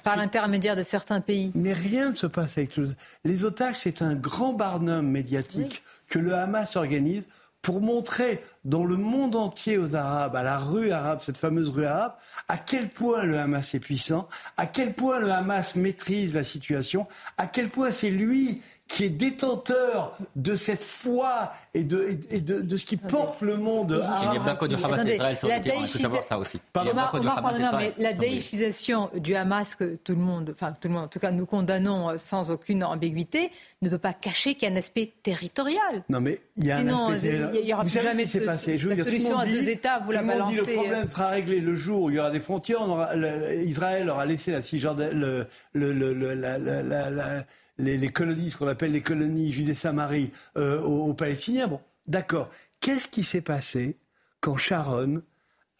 Par 0.04 0.16
l'intermédiaire 0.16 0.76
de 0.76 0.84
certains 0.84 1.20
pays. 1.20 1.52
Mais 1.56 1.74
rien 1.74 2.12
ne 2.12 2.16
se 2.16 2.28
passe 2.28 2.60
avec 2.60 2.78
les, 2.78 2.86
les 3.26 3.44
otages. 3.44 3.78
C'est 3.78 4.04
un 4.04 4.14
grand 4.14 4.54
barnum 4.54 5.06
médiatique 5.06 5.82
que 6.08 6.20
le 6.20 6.34
Hamas 6.34 6.76
organise 6.76 7.28
pour 7.62 7.82
montrer 7.82 8.42
dans 8.64 8.86
le 8.86 8.96
monde 8.96 9.36
entier 9.36 9.78
aux 9.78 9.96
Arabes, 9.96 10.36
à 10.36 10.44
la 10.44 10.58
rue 10.58 10.92
arabe, 10.92 11.20
cette 11.22 11.38
fameuse 11.38 11.70
rue 11.70 11.86
arabe, 11.86 12.14
à 12.48 12.58
quel 12.58 12.88
point 12.88 13.24
le 13.24 13.38
Hamas 13.38 13.76
est 13.76 13.80
puissant, 13.80 14.30
à 14.56 14.68
quel 14.68 14.94
point 14.94 15.20
le 15.20 15.32
Hamas 15.32 15.76
maîtrise 15.76 16.34
la 16.34 16.44
situation, 16.44 17.08
à 17.38 17.46
quel 17.46 17.70
point 17.70 17.92
c'est 17.92 18.12
lui 18.12 18.62
qui 18.98 19.04
est 19.06 19.10
détenteur 19.10 20.18
de 20.36 20.56
cette 20.56 20.82
foi 20.82 21.52
et 21.76 21.84
de, 21.84 22.18
et 22.32 22.42
de, 22.42 22.62
de 22.62 22.78
ce 22.78 22.84
qui 22.86 22.98
porte 22.98 23.42
le 23.42 23.56
monde 23.58 24.04
Il 24.24 24.30
n'y 24.32 24.38
a 24.38 24.42
pas 24.42 24.56
que 24.56 24.66
du 24.66 24.74
Hamas 24.76 25.06
et 25.06 25.14
Israël 25.14 25.36
sur 25.38 25.48
le 25.48 25.62
terrain, 25.62 25.82
il 25.82 25.88
faut 25.88 26.00
savoir 26.00 26.24
ça 26.24 26.40
aussi. 26.40 26.60
N'y 26.76 26.82
a 26.90 26.92
Omar, 26.92 27.14
Omar, 27.14 27.52
Israël. 27.60 27.94
mais 27.98 28.04
la 28.04 28.14
daïchisation 28.14 29.10
du 29.16 29.36
Hamas 29.36 29.76
que 29.76 29.96
tout 30.04 30.14
le 30.14 30.20
monde, 30.22 30.50
enfin 30.52 30.74
tout 30.80 30.88
le 30.88 30.96
monde, 30.96 31.04
en 31.06 31.08
tout 31.08 31.20
cas 31.20 31.30
nous 31.32 31.46
condamnons 31.46 32.10
euh, 32.10 32.18
sans 32.18 32.50
aucune 32.50 32.84
ambiguïté, 32.84 33.52
ne 33.84 33.90
peut 33.90 33.98
pas 34.00 34.14
cacher 34.14 34.56
qu'il 34.56 34.68
y 34.68 34.72
a 34.72 34.74
un 34.74 34.78
aspect 34.78 35.14
territorial. 35.22 36.04
Non, 36.10 36.20
mais 36.22 36.42
il 36.56 36.66
y 36.66 36.72
a 36.72 36.78
Sinon, 36.80 37.10
un 37.10 37.14
aspect. 37.14 37.40
il 37.62 37.68
y 37.70 37.74
aura 37.74 37.84
Vous 37.84 37.90
plus 37.90 37.98
savez 38.00 38.08
jamais 38.10 38.24
ce 38.24 38.28
qui 38.28 38.32
s'est 38.34 38.40
de- 38.40 38.46
passé? 38.46 38.78
Je 38.80 38.90
la 38.90 38.96
dire, 38.96 39.04
solution 39.06 39.38
à 39.38 39.46
dit- 39.46 39.52
deux 39.52 39.70
États, 39.70 40.00
vous 40.00 40.06
tout 40.08 40.12
la 40.14 40.22
le 40.22 40.28
monde 40.28 40.50
dit, 40.50 40.56
balancez, 40.58 40.72
Le 40.76 40.78
problème 40.82 41.04
euh. 41.06 41.08
sera 41.08 41.28
réglé 41.30 41.60
le 41.60 41.76
jour 41.76 42.02
où 42.04 42.10
il 42.10 42.16
y 42.16 42.20
aura 42.20 42.32
des 42.32 42.40
frontières. 42.40 42.82
On 42.82 42.90
aura, 42.92 43.16
le- 43.16 43.64
Israël 43.64 44.10
aura 44.10 44.26
laissé 44.26 44.52
la 44.52 44.62
Cisjorda- 44.62 45.12
le, 45.14 45.46
le, 45.74 45.94
le, 45.94 46.14
le- 46.14 46.34
la- 46.34 46.58
la- 46.58 46.82
la- 46.82 47.10
la- 47.12 47.44
les, 47.78 47.98
les 47.98 48.10
colonies, 48.10 48.50
ce 48.52 48.58
qu'on 48.58 48.68
appelle 48.68 48.92
les 48.92 49.02
colonies 49.02 49.52
Judée-Samarie 49.52 50.32
euh, 50.58 50.82
aux, 50.82 51.06
aux 51.10 51.14
Palestiniens. 51.14 51.68
Bon, 51.68 51.80
d'accord. 52.08 52.50
Qu'est-ce 52.80 53.08
qui 53.08 53.24
s'est 53.24 53.42
passé 53.42 53.98
quand 54.42 54.58
Sharon 54.58 55.22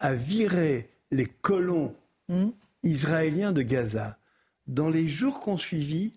a 0.00 0.14
viré 0.14 0.90
les 1.10 1.26
colons 1.26 1.94
Hmm. 2.30 2.50
israéliens 2.82 3.52
de 3.52 3.62
Gaza? 3.62 4.18
Dans 4.66 4.90
les 4.90 5.08
jours 5.08 5.40
qu'on 5.40 5.56
suivit, 5.56 6.12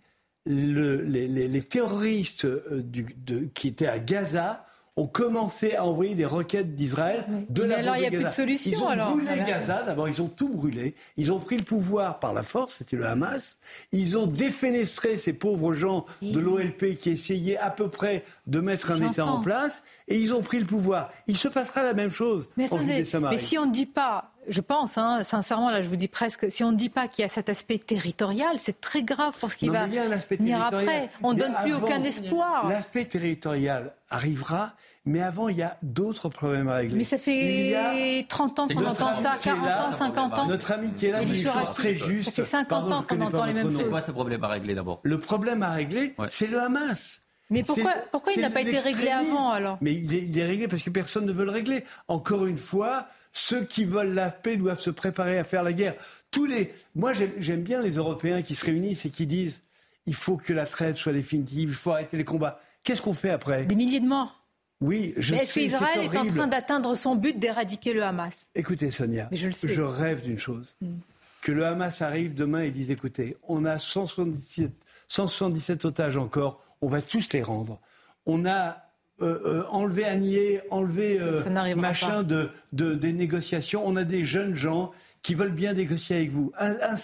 le- 0.46 1.02
les, 1.04 1.28
les- 1.28 1.48
les 1.48 1.62
terroristes 1.64 2.46
euh, 2.46 2.82
du- 2.84 3.16
de- 3.26 3.48
qui 3.54 3.70
étaient 3.70 3.88
à 3.88 4.00
Gaza 4.00 4.66
ont 4.98 5.08
commencé 5.08 5.76
à 5.76 5.86
envoyer 5.86 6.16
des 6.16 6.26
roquettes 6.26 6.76
d'Israël 6.76 7.26
de 7.50 7.62
Mais 7.64 7.68
la 7.70 7.78
alors, 7.78 7.94
bande 7.94 8.02
il 8.02 8.04
y 8.04 8.08
a 8.08 8.10
de 8.10 8.16
plus 8.16 8.20
de 8.20 8.24
Gaza. 8.26 8.36
solution, 8.36 8.72
Ils 8.72 8.84
ont 8.84 8.88
alors. 8.90 9.12
brûlé 9.12 9.28
Ah 9.32 9.36
bah. 9.38 9.44
Gaza. 9.46 9.84
D'abord, 9.84 10.10
ils 10.10 10.22
ont 10.22 10.28
tout 10.28 10.50
brûlé. 10.50 10.96
Ils 11.16 11.32
ont 11.32 11.40
pris 11.40 11.58
le 11.58 11.64
pouvoir 11.64 12.20
par 12.20 12.34
la 12.34 12.44
force. 12.44 12.76
C'était 12.80 12.98
le 12.98 13.06
Hamas. 13.06 13.58
Ils 13.94 14.18
ont 14.18 14.28
défenestré 14.28 15.16
ces 15.18 15.34
pauvres 15.34 15.72
gens 15.74 16.06
de 16.22 16.40
l'OLP 16.40 16.98
qui 16.98 17.12
essayaient 17.12 17.58
à 17.58 17.70
peu 17.70 17.88
près 17.90 18.24
de 18.48 18.60
mettre 18.60 18.92
un 18.92 19.02
État 19.02 19.26
en 19.26 19.40
place. 19.40 19.84
Et 20.10 20.18
ils 20.20 20.34
ont 20.34 20.42
pris 20.42 20.60
le 20.60 20.66
pouvoir. 20.66 21.10
Il 21.28 21.38
se 21.38 21.48
passera 21.48 21.84
la 21.84 21.94
même 21.94 22.12
chose 22.12 22.50
Mais 22.58 22.66
en 22.72 22.76
attendez, 22.78 23.06
mais 23.32 23.38
si 23.38 23.58
on 23.58 23.68
ne 23.68 23.72
dit 23.72 23.86
pas, 23.86 24.34
je 24.48 24.62
pense, 24.62 24.98
hein, 24.98 25.24
sincèrement, 25.24 25.70
là 25.70 25.82
je 25.82 25.88
vous 25.88 25.96
dis 25.96 26.08
presque, 26.08 26.52
si 26.52 26.64
on 26.64 26.72
ne 26.72 26.78
dit 26.78 26.90
pas 26.90 27.08
qu'il 27.08 27.22
y 27.22 27.26
a 27.26 27.30
cet 27.30 27.50
aspect 27.50 27.78
territorial, 27.78 28.58
c'est 28.60 28.82
très 28.82 29.04
grave 29.04 29.38
pour 29.40 29.52
ce 29.52 29.58
qui 29.58 29.68
Non, 29.68 29.74
va 29.74 29.84
mais 29.88 29.94
il 29.94 29.96
y 29.96 30.00
a 30.00 30.04
un 30.04 30.12
aspect 30.12 30.38
venir 30.38 30.58
territorial. 30.58 30.90
après. 31.04 31.10
On 31.24 31.34
ne 31.34 31.40
donne 31.40 31.54
plus 31.64 31.74
avant, 31.74 31.86
aucun 31.86 32.04
espoir. 32.04 32.68
L'aspect 32.70 33.06
territorial 33.06 33.94
arrivera, 34.10 34.74
mais 35.06 35.22
avant, 35.22 35.48
il 35.50 35.58
y 35.58 35.64
a 35.64 35.78
d'autres 35.82 36.30
problèmes 36.30 36.68
à 36.70 36.76
régler. 36.76 36.98
Mais 36.98 37.04
ça 37.04 37.18
Il 37.28 37.70
y 37.70 37.76
a- 37.76 37.92
fait 37.92 38.26
30 38.28 38.60
ans 38.60 38.68
qu'on 38.68 38.86
entend 38.86 39.14
ça, 39.14 39.36
qui 39.42 39.50
est 39.50 39.52
40 39.52 39.66
là, 39.66 39.88
ans, 39.88 39.92
50 39.92 40.38
ans. 40.38 40.46
Notre 40.48 40.72
ami 40.74 40.90
qui 40.92 41.08
est 41.08 41.12
là 41.12 41.24
dit 41.24 41.48
a- 41.48 41.64
très 41.74 41.96
Ça 41.96 42.06
justes. 42.06 42.36
fait 42.36 42.44
50 42.44 42.68
Pardon, 42.88 42.96
ans 42.96 43.04
qu'on 43.04 43.20
entend 43.22 43.40
pas 43.40 43.48
les 43.48 43.54
mêmes 43.54 43.72
choses. 43.72 43.90
quoi 43.90 44.02
ce 44.02 44.12
problème 44.12 44.44
à 44.44 44.48
régler 44.48 44.76
d'abord? 44.76 45.00
Le 45.04 45.18
problème 45.20 45.64
à 45.64 45.72
régler, 45.72 46.16
c'est 46.30 46.48
le 46.48 46.60
Hamas. 46.60 47.22
Mais 47.50 47.64
pourquoi, 47.64 47.94
pourquoi 48.12 48.32
il 48.34 48.42
n'a 48.42 48.50
pas 48.50 48.62
été 48.62 48.78
réglé 48.80 49.10
avant 49.10 49.50
alors? 49.52 49.78
Mais 49.82 49.94
il 49.94 50.14
est, 50.16 50.20
il 50.22 50.38
est 50.40 50.46
réglé 50.46 50.68
parce 50.70 50.82
que 50.84 50.90
personne 50.90 51.26
ne 51.26 51.34
veut 51.34 51.44
le 51.46 51.52
régler. 51.52 51.84
Encore 52.08 52.46
une 52.46 52.56
fois, 52.58 53.08
ceux 53.34 53.64
qui 53.64 53.86
veulent 53.86 54.14
la 54.14 54.30
paix 54.30 54.58
doivent 54.58 54.80
se 54.80 54.90
préparer 54.90 55.38
à 55.38 55.44
faire 55.44 55.64
la 55.64 55.74
guerre. 55.74 55.96
Tous 56.32 56.46
les, 56.46 56.74
moi 56.96 57.14
j'aime 57.14 57.64
bien 57.64 57.82
les 57.82 57.96
Européens 57.96 58.42
qui 58.42 58.56
se 58.56 58.66
réunissent 58.66 59.06
et 59.06 59.10
qui 59.10 59.26
disent 59.26 59.62
il 60.06 60.16
faut 60.16 60.38
que 60.38 60.54
la 60.54 60.66
trêve 60.66 60.96
soit 60.96 61.14
définitive, 61.14 61.70
il 61.70 61.76
faut 61.76 61.92
arrêter 61.92 62.18
les 62.18 62.24
combats. 62.24 62.60
Qu'est-ce 62.84 63.02
qu'on 63.02 63.14
fait 63.14 63.30
après? 63.30 63.66
Des 63.66 63.76
milliers 63.76 64.00
de 64.00 64.08
morts. 64.08 64.42
Oui, 64.82 65.14
je 65.18 65.36
Mais 65.36 65.44
est-ce 65.44 65.54
qu'Israël 65.54 66.08
c'est 66.10 66.16
est, 66.16 66.20
en 66.20 66.28
train 66.28 66.48
d'atteindre 66.48 66.96
son 66.96 67.16
but 67.16 67.38
d'éradiquer 67.38 67.94
le 67.94 68.04
Hamas? 68.04 68.50
Écoutez, 68.56 68.90
Sonia, 68.90 69.30
je 69.32 69.82
rêve 69.82 70.24
d'une 70.24 70.40
chose. 70.40 70.76
Mm. 70.82 70.96
Que 71.44 71.52
le 71.52 71.66
Hamas 71.66 72.02
arrive 72.02 72.34
demain 72.34 72.62
et 72.62 72.72
dise 72.72 72.90
écoutez, 72.90 73.38
on 73.48 73.66
a 73.66 73.78
177, 73.78 74.72
177 75.08 75.86
otages 75.86 76.18
encore, 76.18 76.62
on 76.82 76.88
va 76.88 77.02
tous 77.02 77.32
les 77.34 77.44
rendre. 77.44 77.80
On 78.26 78.46
a 78.46 78.91
euh, 79.22 79.40
euh, 79.46 79.64
enlevé 79.70 80.06
Agnier, 80.06 80.62
enlevé 80.70 81.20
euh, 81.20 81.42
machin 81.82 82.24
de, 82.24 82.50
de- 82.74 82.94
des 82.96 83.14
négociations. 83.14 83.84
On 83.86 83.96
a 83.96 84.04
des 84.04 84.26
jeunes 84.26 84.56
gens 84.56 84.92
qui 85.22 85.36
veulent 85.36 85.52
bien 85.52 85.74
négocier 85.74 86.16
avec 86.18 86.32
vous. 86.32 86.52
Un- 86.60 86.72
un- 86.72 86.96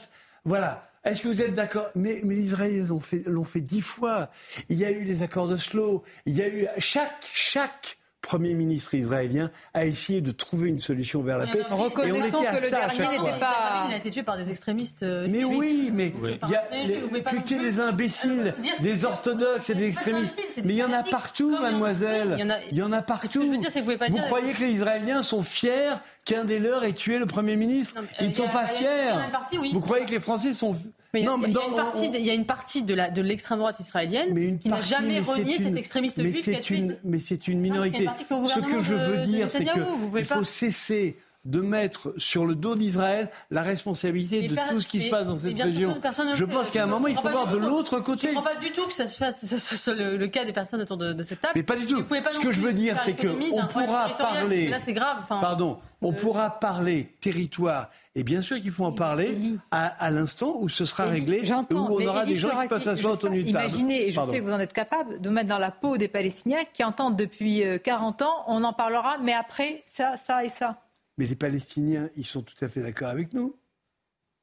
voilà. 0.46 0.84
Est-ce 1.04 1.22
que 1.22 1.28
vous 1.30 1.42
êtes 1.42 1.56
d'accord? 1.56 1.88
Mais, 1.96 2.20
mais 2.26 2.36
les 2.36 2.44
Israéliens 2.46 2.86
l'ont 2.90 3.00
fait, 3.00 3.24
l'ont 3.28 3.44
fait 3.46 3.62
dix 3.62 3.80
fois. 3.82 4.30
Il 4.68 4.78
y 4.78 4.84
a 4.84 4.92
eu 4.92 5.04
les 5.04 5.24
accords 5.24 5.48
d'Oslo. 5.48 6.04
Il 6.26 6.34
y 6.36 6.42
a 6.42 6.48
eu 6.50 6.68
chaque 6.80 7.26
chaque 7.34 7.97
Premier 8.28 8.54
ministre 8.54 8.94
israélien 8.94 9.50
a 9.74 9.86
essayé 9.86 10.20
de 10.20 10.32
trouver 10.32 10.68
une 10.68 10.80
solution 10.80 11.22
vers 11.22 11.38
la 11.38 11.48
paix. 11.48 11.60
Et 11.60 11.72
on 11.72 11.78
Reconnaissons 11.78 12.40
était 12.40 12.48
à 12.48 12.56
que 12.58 12.62
le 12.66 12.70
dernier 12.70 13.08
n'était 13.18 13.40
pas- 13.40 13.86
Il 13.88 13.94
a 13.94 13.98
été 13.98 14.12
tué 14.12 14.22
par 14.24 14.36
des 14.36 14.50
extrémistes. 14.50 15.04
euh, 15.04 15.28
Mais 15.30 15.40
juifs. 15.40 15.58
oui, 15.58 15.92
mais 15.94 16.14
Oui. 16.22 16.38
il 16.44 16.50
y 16.52 16.56
a 16.56 16.62
des 16.86 16.94
les- 16.94 17.02
non 17.02 17.80
imbéciles, 17.80 18.54
des 18.82 19.06
orthodoxes 19.06 19.70
et 19.70 19.76
des 19.76 19.88
extrémistes. 19.88 20.42
Mais 20.66 20.74
il 20.74 20.78
y 20.78 20.84
en 20.84 20.92
a 20.92 21.04
partout, 21.04 21.52
mademoiselle. 21.58 22.34
il 22.72 22.78
y 22.78 22.84
en 22.84 22.92
a- 22.92 23.02
partout. 23.02 23.28
Ce 23.28 23.40
que 23.40 23.46
je 23.46 23.50
veux 23.50 23.58
dire, 23.58 23.72
c'est 23.72 23.80
que 23.80 23.86
vous 23.86 23.92
pouvez 23.92 23.98
pas 23.98 24.10
dire- 24.10 24.26
croyez 24.26 24.52
que 24.52 24.60
les 24.66 24.74
Israéliens 24.74 25.24
sont 25.24 25.42
fiers 25.42 25.94
qu'un 26.26 26.44
des 26.44 26.60
leurs 26.60 26.84
ait 26.84 26.92
tué 26.92 27.20
le 27.20 27.28
Premier 27.28 27.56
ministre? 27.56 28.02
Non, 28.02 28.08
Ils 28.20 28.26
euh, 28.26 28.28
ne 28.30 28.34
sont 28.34 28.46
a- 28.48 28.50
pas 28.50 28.68
fiers. 28.68 29.70
Vous 29.72 29.80
croyez 29.80 30.06
que 30.06 30.12
les 30.12 30.20
Français 30.20 30.52
sont... 30.52 30.76
Mais 31.14 31.22
il 31.22 31.24
y 31.24 31.28
a- 31.28 31.30
Non, 31.32 31.38
il 31.46 31.54
y 31.54 31.56
une 31.68 31.76
partie, 31.76 32.08
on- 32.08 32.12
de- 32.12 32.18
il 32.18 32.26
y 32.26 32.30
a 32.30 32.34
une 32.34 32.46
partie 32.46 32.84
de 32.84 32.94
la 32.94 33.10
de 33.10 33.22
l'extrême 33.22 33.60
droite 33.60 33.80
israélienne 33.80 34.60
qui 34.60 34.68
n'a 34.70 34.82
jamais 34.82 35.20
renié 35.20 35.58
cet 35.58 35.76
extrémiste 35.78 36.22
juif 36.22 36.44
qui 36.44 36.56
a 36.56 36.60
tué. 36.60 36.78
une, 36.80 36.98
mais 37.04 37.20
c'est 37.20 37.48
une 37.48 37.62
Non, 37.62 37.84
c'est 37.84 38.00
une 38.00 38.02
minorité. 38.04 38.06
Ce 38.48 38.60
que 38.60 38.82
je 38.82 38.94
veux 38.94 39.26
dire, 39.26 39.50
c'est 39.50 39.66
qu'il 39.66 40.26
faut 40.26 40.44
cesser 40.44 41.18
de 41.46 41.62
mettre 41.62 42.14
sur 42.18 42.46
le 42.46 42.56
dos 42.56 42.76
d'Israël 42.76 43.30
la 43.52 43.62
responsabilité 43.62 44.42
Mais 44.42 44.48
de 44.50 44.56
tout 44.70 44.80
ce 44.80 44.88
qui 44.88 45.02
se 45.02 45.10
passe 45.10 45.28
dans 45.28 45.38
cette 45.38 45.54
bien 45.54 45.70
sûr 45.70 45.90
région. 45.90 46.26
ne 46.26 46.36
Je 46.36 46.46
pense 46.46 46.70
qu'à 46.70 46.84
un 46.84 46.88
moment, 46.88 47.08
il 47.08 47.16
faut 47.16 47.30
voir 47.30 47.48
de 47.48 47.58
l'autre 47.58 47.98
Je 48.00 48.04
côté. 48.04 48.28
comprends 48.34 48.54
pas 48.54 48.56
du 48.56 48.72
tout 48.72 48.86
que 48.86 48.94
ça 48.94 49.08
se 49.08 49.18
fasse, 49.18 49.46
ce 49.46 49.78
soit 49.78 49.94
le, 49.94 50.18
le 50.18 50.28
cas 50.28 50.44
des 50.44 50.52
personnes 50.54 50.82
autour 50.82 50.98
de, 50.98 51.14
de 51.14 51.24
cette 51.24 51.40
table. 51.42 51.54
Mais 51.56 51.64
pas 51.64 51.76
du 51.78 51.86
tout. 51.86 51.98
Vous 51.98 52.04
pouvez 52.04 52.22
pas 52.22 52.32
Ce 52.32 52.40
que 52.40 52.52
je 52.52 52.60
veux 52.62 52.74
dire, 52.74 52.98
c'est 53.00 53.14
que 53.14 53.28
l'économie 53.28 53.50
on 53.54 53.58
d'un 53.58 53.66
problème 53.66 53.90
pourra 53.90 54.10
parler. 54.16 54.66
que 54.66 54.72
Là, 54.72 54.80
c'est 54.80 54.94
grave. 54.94 55.18
Enfin, 55.24 55.40
Pardon. 55.40 55.78
On 56.02 56.12
euh, 56.12 56.16
pourra 56.16 56.52
parler 56.60 57.16
territoire, 57.22 57.90
et 58.14 58.22
bien 58.24 58.42
sûr 58.44 58.58
qu'il 58.60 58.70
faut 58.70 58.86
en 58.86 58.92
parler 58.92 59.36
à, 59.72 59.88
à 59.88 60.12
l'instant 60.12 60.56
où 60.60 60.70
ce 60.70 60.86
sera 60.86 61.06
réglé, 61.06 61.38
et 61.44 61.52
où 61.52 61.76
on 61.76 62.06
aura 62.06 62.24
des 62.24 62.36
gens 62.36 62.50
qui 62.62 62.68
peuvent 62.68 62.84
s'asseoir 62.84 63.14
autour 63.14 63.32
d'une 63.32 63.52
table. 63.52 63.66
Imaginez, 63.70 64.08
et 64.08 64.12
je 64.12 64.16
Pardon. 64.18 64.32
sais 64.32 64.40
que 64.40 64.44
vous 64.46 64.52
en 64.52 64.60
êtes 64.60 64.74
capable, 64.74 65.20
de 65.20 65.30
mettre 65.32 65.50
dans 65.50 65.58
la 65.58 65.72
peau 65.72 65.98
des 65.98 66.08
Palestiniens 66.08 66.60
qui 66.72 66.84
entendent 66.84 67.16
depuis 67.16 67.64
euh, 67.64 67.80
40 67.80 68.22
ans, 68.22 68.44
on 68.48 68.64
en 68.64 68.74
parlera, 68.74 69.18
mais 69.24 69.34
après, 69.34 69.84
ça, 69.88 70.18
ça 70.18 70.44
et 70.46 70.50
ça. 70.50 70.78
Mais 71.18 71.26
les 71.26 71.36
Palestiniens, 71.36 72.10
ils 72.16 72.26
sont 72.26 72.42
tout 72.42 72.54
à 72.64 72.68
fait 72.68 72.82
d'accord 72.82 73.08
avec 73.10 73.34
nous. 73.34 73.56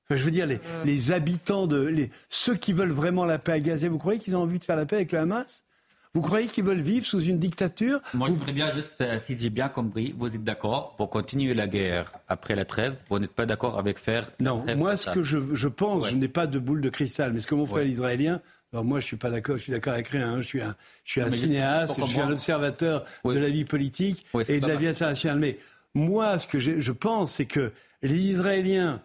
Enfin, 0.07 0.17
je 0.17 0.25
veux 0.25 0.31
dire, 0.31 0.47
les, 0.47 0.59
les 0.85 1.13
habitants 1.13 1.67
de. 1.67 1.81
Les, 1.81 2.11
ceux 2.29 2.57
qui 2.57 2.73
veulent 2.73 2.91
vraiment 2.93 3.25
la 3.25 3.39
paix 3.39 3.53
à 3.53 3.61
Gaza, 3.61 3.89
vous 3.89 3.99
croyez 3.99 4.19
qu'ils 4.21 4.37
ont 4.37 4.43
envie 4.43 4.59
de 4.59 4.65
faire 4.65 4.77
la 4.77 4.85
paix 4.87 4.97
avec 4.97 5.13
le 5.13 5.19
Hamas? 5.21 5.65
Vous 6.13 6.21
croyez 6.21 6.47
qu'ils 6.47 6.63
veulent 6.63 6.81
vivre 6.81 7.05
sous 7.07 7.21
une 7.23 7.39
dictature? 7.41 8.01
Moi, 8.13 8.29
je 8.29 8.35
voudrais 8.35 8.53
bien 8.53 8.73
juste, 8.73 9.01
euh, 9.01 9.19
si 9.19 9.35
j'ai 9.35 9.51
bien 9.51 9.69
compris, 9.69 10.15
vous 10.17 10.33
êtes 10.35 10.45
d'accord 10.45 10.95
pour 10.97 11.11
continuer 11.11 11.55
la 11.55 11.67
guerre 11.67 12.13
après 12.29 12.55
la 12.55 12.65
trêve? 12.65 12.97
Vous 13.09 13.19
n'êtes 13.19 13.33
pas 13.33 13.47
d'accord 13.47 13.79
avec 13.79 13.99
faire 13.99 14.31
la 14.39 14.51
Non, 14.51 14.65
moi, 14.77 14.97
ce 14.97 15.11
que 15.11 15.23
je, 15.25 15.39
je 15.55 15.69
pense, 15.69 16.05
Ouais. 16.05 16.11
je 16.11 16.17
n'ai 16.17 16.29
pas 16.29 16.47
de 16.47 16.59
boule 16.61 16.81
de 16.83 16.89
cristal, 16.89 17.33
mais 17.33 17.41
ce 17.41 17.49
que 17.49 17.55
m'ont 17.57 17.67
fait 17.67 17.75
Ouais. 17.77 17.85
les 17.85 17.93
Israéliens, 17.93 18.41
alors 18.73 18.85
moi, 18.85 19.01
je 19.01 19.07
suis 19.07 19.17
pas 19.17 19.31
d'accord, 19.31 19.57
je 19.57 19.63
suis 19.63 19.73
d'accord 19.73 19.95
avec 19.95 20.07
rien. 20.09 20.35
hein. 20.35 20.41
Je 20.41 20.47
suis 20.47 20.61
un, 20.63 20.77
je 21.05 21.11
suis 21.13 21.21
un 21.21 21.31
cinéaste, 21.33 21.99
je 21.99 22.05
suis 22.07 22.21
un 22.21 22.31
observateur 22.31 23.05
de 23.25 23.33
la 23.39 23.49
vie 23.49 23.65
politique 23.65 24.25
et 24.49 24.61
de 24.61 24.67
la 24.69 24.77
vie 24.77 24.87
internationale. 24.89 25.39
Mais 25.41 25.59
moi, 25.95 26.39
ce 26.39 26.47
que 26.47 26.59
je 26.59 26.93
pense, 26.93 27.33
c'est 27.33 27.47
que 27.47 27.73
les 28.03 28.19
Israéliens 28.19 29.03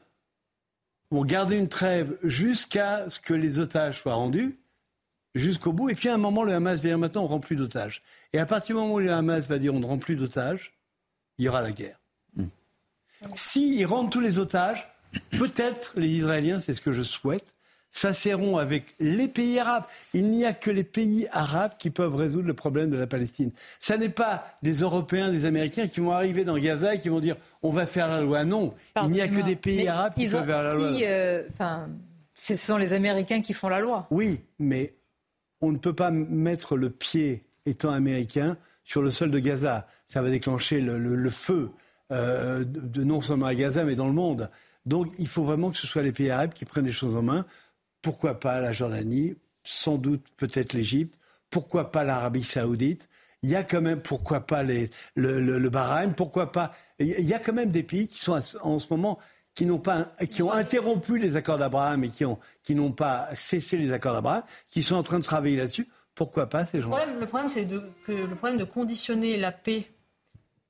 vont 1.12 1.24
garder 1.24 1.58
une 1.58 1.70
trêve 1.70 2.18
jusqu'à 2.24 3.10
ce 3.10 3.20
que 3.20 3.34
les 3.34 3.60
otages 3.60 4.00
soient 4.00 4.14
rendus, 4.14 4.60
jusqu'au 5.36 5.74
bout. 5.74 5.90
Et 5.90 5.96
puis 5.96 6.10
à 6.10 6.16
un 6.16 6.18
moment, 6.18 6.44
le 6.44 6.54
Hamas 6.54 6.82
va 6.82 6.90
dire 6.90 6.98
maintenant, 6.98 7.22
on 7.22 7.26
ne 7.26 7.30
rend 7.30 7.40
plus 7.40 7.56
d'otages. 7.56 8.02
Et 8.34 8.40
à 8.40 8.46
partir 8.46 8.76
du 8.76 8.82
moment 8.82 8.96
où 8.96 9.00
le 9.00 9.12
Hamas 9.12 9.48
va 9.48 9.58
dire 9.58 9.74
on 9.74 9.80
ne 9.80 9.86
rend 9.86 9.98
plus 9.98 10.16
d'otages, 10.16 10.74
il 11.38 11.46
y 11.46 11.50
aura 11.50 11.62
la 11.62 11.72
guerre. 11.72 12.00
S'ils 13.34 13.86
rendent 13.86 14.12
tous 14.12 14.22
les 14.22 14.40
otages, 14.40 14.88
peut-être 15.32 15.94
les 15.98 16.08
Israéliens, 16.08 16.60
c'est 16.60 16.74
ce 16.74 16.82
que 16.82 16.92
je 16.92 17.04
souhaite, 17.04 17.56
s'asserront 17.92 18.58
avec 18.58 18.94
les 19.00 19.28
pays 19.28 19.60
arabes. 19.60 19.84
Il 20.14 20.30
n'y 20.30 20.46
a 20.46 20.54
que 20.54 20.70
les 20.72 20.84
pays 20.84 21.28
arabes 21.32 21.72
qui 21.80 21.90
peuvent 21.90 22.16
résoudre 22.16 22.48
le 22.48 22.54
problème 22.54 22.90
de 22.90 22.98
la 22.98 23.08
Palestine. 23.08 23.52
Ça 23.80 23.98
n'est 23.98 24.10
pas 24.10 24.46
des 24.62 24.74
Européens, 24.82 25.32
des 25.32 25.46
Américains 25.46 25.88
qui 25.88 26.00
vont 26.00 26.12
arriver 26.12 26.44
dans 26.44 26.58
Gaza 26.58 26.96
et 26.96 27.00
qui 27.00 27.10
vont 27.10 27.20
dire 27.20 27.36
on 27.64 27.72
va 27.72 27.86
faire 27.86 28.08
la 28.08 28.22
loi. 28.22 28.46
Non, 28.46 28.74
il 29.04 29.10
n'y 29.10 29.22
a 29.22 29.28
que 29.28 29.42
des 29.46 29.56
pays 29.56 29.88
arabes 29.88 30.14
qui 30.16 30.28
peuvent 30.28 30.46
faire 30.46 30.64
la 30.64 30.74
loi. 30.74 30.88
euh, 31.02 31.44
Enfin, 31.52 31.90
ce 32.36 32.56
sont 32.56 32.78
les 32.78 32.94
Américains 32.94 33.42
qui 33.42 33.54
font 33.54 33.70
la 33.70 33.80
loi. 33.80 34.08
Oui, 34.12 34.42
mais 34.60 34.94
on 35.62 35.72
ne 35.72 35.78
peut 35.78 35.94
pas 35.96 36.12
mettre 36.12 36.78
le 36.78 36.90
pied, 36.90 37.44
étant 37.66 37.92
américain, 37.92 38.56
sur 38.86 39.02
le 39.02 39.10
sol 39.10 39.30
de 39.32 39.40
Gaza. 39.40 39.88
Ça 40.06 40.22
va 40.22 40.30
déclencher 40.30 40.80
le, 40.80 40.98
le- 40.98 41.16
le 41.16 41.30
feu, 41.30 41.70
euh, 42.12 42.64
de, 42.64 42.80
de 42.80 43.04
non 43.04 43.22
seulement 43.22 43.46
à 43.48 43.54
Gaza, 43.56 43.84
mais 43.84 43.96
dans 43.96 44.08
le 44.08 44.14
monde. 44.14 44.50
Donc 44.86 45.12
il 45.20 45.28
faut 45.28 45.44
vraiment 45.44 45.70
que 45.70 45.78
ce 45.78 45.86
soit 45.86 46.02
les 46.02 46.12
pays 46.14 46.30
arabes 46.32 46.54
qui 46.54 46.66
prennent 46.66 46.86
les 46.86 46.92
choses 46.92 47.16
en 47.16 47.22
main. 47.22 47.46
Pourquoi 48.02 48.40
pas 48.40 48.60
la 48.60 48.72
Jordanie 48.72 49.36
Sans 49.64 49.98
doute 49.98 50.26
peut-être 50.38 50.74
l'Égypte. 50.74 51.18
Pourquoi 51.50 51.92
pas 51.92 52.04
l'Arabie 52.04 52.44
saoudite 52.44 53.10
il 53.42 53.50
y 53.50 53.56
a 53.56 53.64
quand 53.64 53.80
même, 53.80 54.02
pourquoi 54.02 54.42
pas 54.42 54.64
le, 54.64 55.70
Bahreïn, 55.70 56.14
pourquoi 56.14 56.52
pas. 56.52 56.72
Il 57.00 57.22
y 57.22 57.34
a 57.34 57.40
quand 57.40 57.54
même 57.54 57.72
des 57.72 57.84
pays 57.84 58.10
qui 58.10 58.20
sont 58.20 58.38
en 58.62 58.80
ce 58.80 58.88
moment 58.90 59.18
qui 59.56 59.66
n'ont 59.66 59.80
pas, 59.80 60.14
qui 60.30 60.42
ont 60.42 60.52
interrompu 60.52 61.18
les 61.18 61.36
accords 61.36 61.58
d'Abraham 61.58 62.04
et 62.04 62.10
qui 62.10 62.26
ont, 62.26 62.40
qui 62.64 62.76
n'ont 62.76 62.92
pas 62.92 63.28
cessé 63.34 63.78
les 63.78 63.92
accords 63.92 64.14
d'Abraham, 64.14 64.44
qui 64.70 64.84
sont 64.84 64.96
en 64.96 65.04
train 65.04 65.20
de 65.20 65.24
travailler 65.24 65.58
là-dessus. 65.58 65.88
Pourquoi 66.16 66.48
pas 66.48 66.66
ces 66.66 66.78
Le 66.78 66.84
gens 66.84 66.90
problème, 66.90 67.20
le 67.20 67.26
problème, 67.26 67.50
c'est 67.50 67.68
que 68.06 68.12
le 68.12 68.36
problème 68.36 68.58
de 68.58 68.64
conditionner 68.66 69.38
la 69.38 69.52
paix 69.52 69.90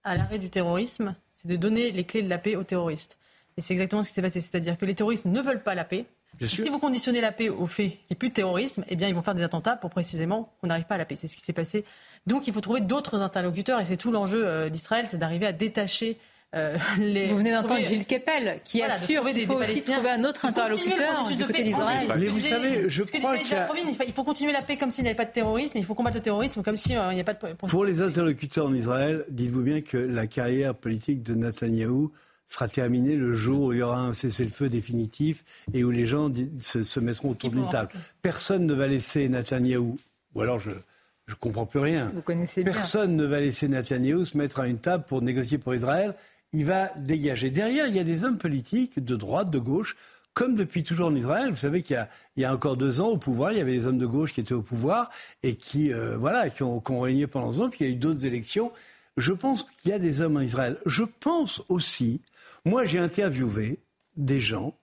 à 0.03 0.15
l'arrêt 0.15 0.39
du 0.39 0.49
terrorisme, 0.49 1.15
c'est 1.33 1.47
de 1.47 1.55
donner 1.55 1.91
les 1.91 2.03
clés 2.03 2.21
de 2.21 2.29
la 2.29 2.37
paix 2.37 2.55
aux 2.55 2.63
terroristes. 2.63 3.17
Et 3.57 3.61
c'est 3.61 3.73
exactement 3.73 4.03
ce 4.03 4.09
qui 4.09 4.13
s'est 4.13 4.21
passé. 4.21 4.39
C'est-à-dire 4.39 4.77
que 4.77 4.85
les 4.85 4.95
terroristes 4.95 5.25
ne 5.25 5.41
veulent 5.41 5.63
pas 5.63 5.75
la 5.75 5.85
paix. 5.85 6.05
Si 6.45 6.69
vous 6.69 6.79
conditionnez 6.79 7.21
la 7.21 7.31
paix 7.31 7.49
au 7.49 7.65
fait 7.67 7.87
qu'il 7.89 7.97
n'y 7.97 8.05
ait 8.11 8.15
plus 8.15 8.29
de 8.29 8.33
terrorisme, 8.33 8.83
eh 8.87 8.95
bien, 8.95 9.07
ils 9.07 9.15
vont 9.15 9.21
faire 9.21 9.35
des 9.35 9.43
attentats 9.43 9.75
pour 9.75 9.89
précisément 9.89 10.51
qu'on 10.61 10.67
n'arrive 10.67 10.85
pas 10.85 10.95
à 10.95 10.99
la 10.99 11.05
paix. 11.05 11.15
C'est 11.15 11.27
ce 11.27 11.35
qui 11.35 11.43
s'est 11.43 11.53
passé. 11.53 11.85
Donc, 12.27 12.47
il 12.47 12.53
faut 12.53 12.61
trouver 12.61 12.81
d'autres 12.81 13.21
interlocuteurs. 13.21 13.79
Et 13.81 13.85
c'est 13.85 13.97
tout 13.97 14.11
l'enjeu 14.11 14.47
euh, 14.47 14.69
d'Israël, 14.69 15.05
c'est 15.07 15.17
d'arriver 15.17 15.45
à 15.45 15.51
détacher 15.53 16.17
euh, 16.55 16.77
les. 16.99 17.27
Vous 17.27 17.37
venez 17.37 17.51
d'entendre 17.51 17.79
Gilles 17.85 18.05
Keppel 18.05 18.59
qui 18.63 18.79
Voilà, 18.79 18.95
assure 18.95 19.17
trouver 19.17 19.33
qu'il 19.33 19.45
faut 19.47 19.59
des 19.59 19.71
aussi 19.71 19.91
trouver 19.91 20.09
un 20.09 20.23
autre 20.23 20.45
interlocuteur 20.45 21.27
du 21.27 21.35
de 21.35 21.43
côté 21.45 21.63
d'Israël. 21.63 22.07
Mais 22.17 22.25
vous 22.27 22.39
savez, 22.39 22.89
je 22.89 23.03
crois 23.03 23.37
qu'il 23.37 23.53
a- 23.55 23.67
il 23.87 23.95
faut- 23.95 24.03
il 24.07 24.13
faut 24.13 24.23
continuer 24.23 24.51
la 24.51 24.61
paix 24.63 24.75
comme 24.77 24.89
s'il 24.89 25.03
n'y 25.03 25.09
avait 25.11 25.17
pas 25.17 25.25
de 25.25 25.31
terrorisme. 25.31 25.77
Il 25.77 25.85
faut 25.85 25.93
combattre 25.93 26.15
le 26.15 26.21
terrorisme 26.23 26.63
comme 26.63 26.75
s'il 26.77 26.93
n'y 27.13 27.19
a 27.21 27.23
pas 27.23 27.33
de. 27.33 27.53
Pour 27.53 27.85
les 27.85 28.01
interlocuteurs 28.01 28.65
en 28.65 28.73
Israël, 28.73 29.25
dites-vous 29.29 29.61
bien 29.61 29.81
que 29.81 29.97
la 29.97 30.25
carrière 30.25 30.73
politique 30.73 31.21
de 31.21 31.35
Netanyahou 31.35 32.11
sera 32.49 32.67
terminée 32.67 33.15
le 33.15 33.33
jour 33.33 33.65
où 33.65 33.73
il 33.73 33.79
y 33.79 33.81
aura 33.81 34.01
un 34.01 34.11
cessez-le-feu 34.11 34.69
définitif 34.69 35.45
et 35.73 35.83
où 35.83 35.91
les 35.91 36.05
gens 36.05 36.31
se, 36.59 36.99
mettront 36.99 37.31
autour 37.31 37.51
d'une 37.51 37.69
table. 37.69 37.89
Personne 38.21 38.65
ne 38.65 38.73
va 38.73 38.87
laisser 38.87 39.29
Netanyahou, 39.29 39.97
ou 40.35 40.41
alors 40.41 40.59
je 40.59 40.71
ne 40.71 41.35
comprends 41.39 41.67
plus 41.67 41.79
rien. 41.79 42.11
Vous 42.13 42.21
connaissez 42.21 42.63
Personne 42.63 43.15
ne 43.15 43.25
va 43.25 43.39
laisser 43.39 43.67
Netanyahou 43.67 44.25
se 44.25 44.37
mettre 44.37 44.59
à 44.59 44.67
une 44.67 44.79
table 44.79 45.05
pour 45.07 45.21
négocier 45.21 45.57
pour 45.59 45.75
Israël. 45.75 46.15
Il 46.51 46.65
va 46.65 46.91
dégager. 46.97 47.51
Derrière, 47.51 47.85
il 47.85 47.95
y 47.95 47.99
a 47.99 48.03
des 48.03 48.25
hommes 48.25 48.39
politiques 48.39 49.03
de 49.03 49.15
droite, 49.15 49.51
de 49.51 49.59
gauche, 49.59 49.95
comme 50.33 50.55
depuis 50.55 50.81
toujours 50.81 51.07
en 51.07 51.15
Israël. 51.15 51.51
Vous 51.51 51.55
savez 51.55 51.83
qu'il 51.83 52.07
y, 52.37 52.45
a 52.45 52.53
encore 52.53 52.77
deux 52.77 53.01
ans 53.01 53.09
au 53.09 53.17
pouvoir, 53.17 53.51
il 53.51 53.59
y 53.59 53.61
avait 53.61 53.73
des 53.73 53.85
hommes 53.85 53.99
de 53.99 54.07
gauche 54.07 54.33
qui 54.33 54.41
étaient 54.41 54.53
au 54.53 54.63
pouvoir 54.63 55.11
et 55.43 55.55
qui, 55.55 55.93
euh, 55.93 56.17
voilà, 56.17 56.49
qui 56.49 56.63
ont, 56.63 56.79
qui 56.79 56.91
ont, 56.91 57.01
régné 57.01 57.27
pendant 57.27 57.51
deux 57.51 57.61
ans. 57.61 57.69
Puis 57.69 57.79
il 57.81 57.87
y 57.87 57.89
a 57.91 57.93
eu 57.93 57.97
d'autres 57.97 58.25
élections. 58.25 58.71
Je 59.17 59.33
pense 59.33 59.63
qu'il 59.63 59.91
y 59.91 59.93
a 59.93 59.99
des 59.99 60.21
hommes 60.21 60.37
en 60.37 60.41
Israël. 60.41 60.77
Je 60.85 61.03
pense 61.03 61.61
aussi, 61.67 62.21
moi 62.65 62.85
j'ai 62.85 62.99
interviewé 62.99 63.79
des 64.17 64.39
gens 64.39 64.77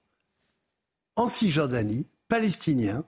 en 1.16 1.28
Cisjordanie, 1.28 2.07
palestiniens, 2.28 3.05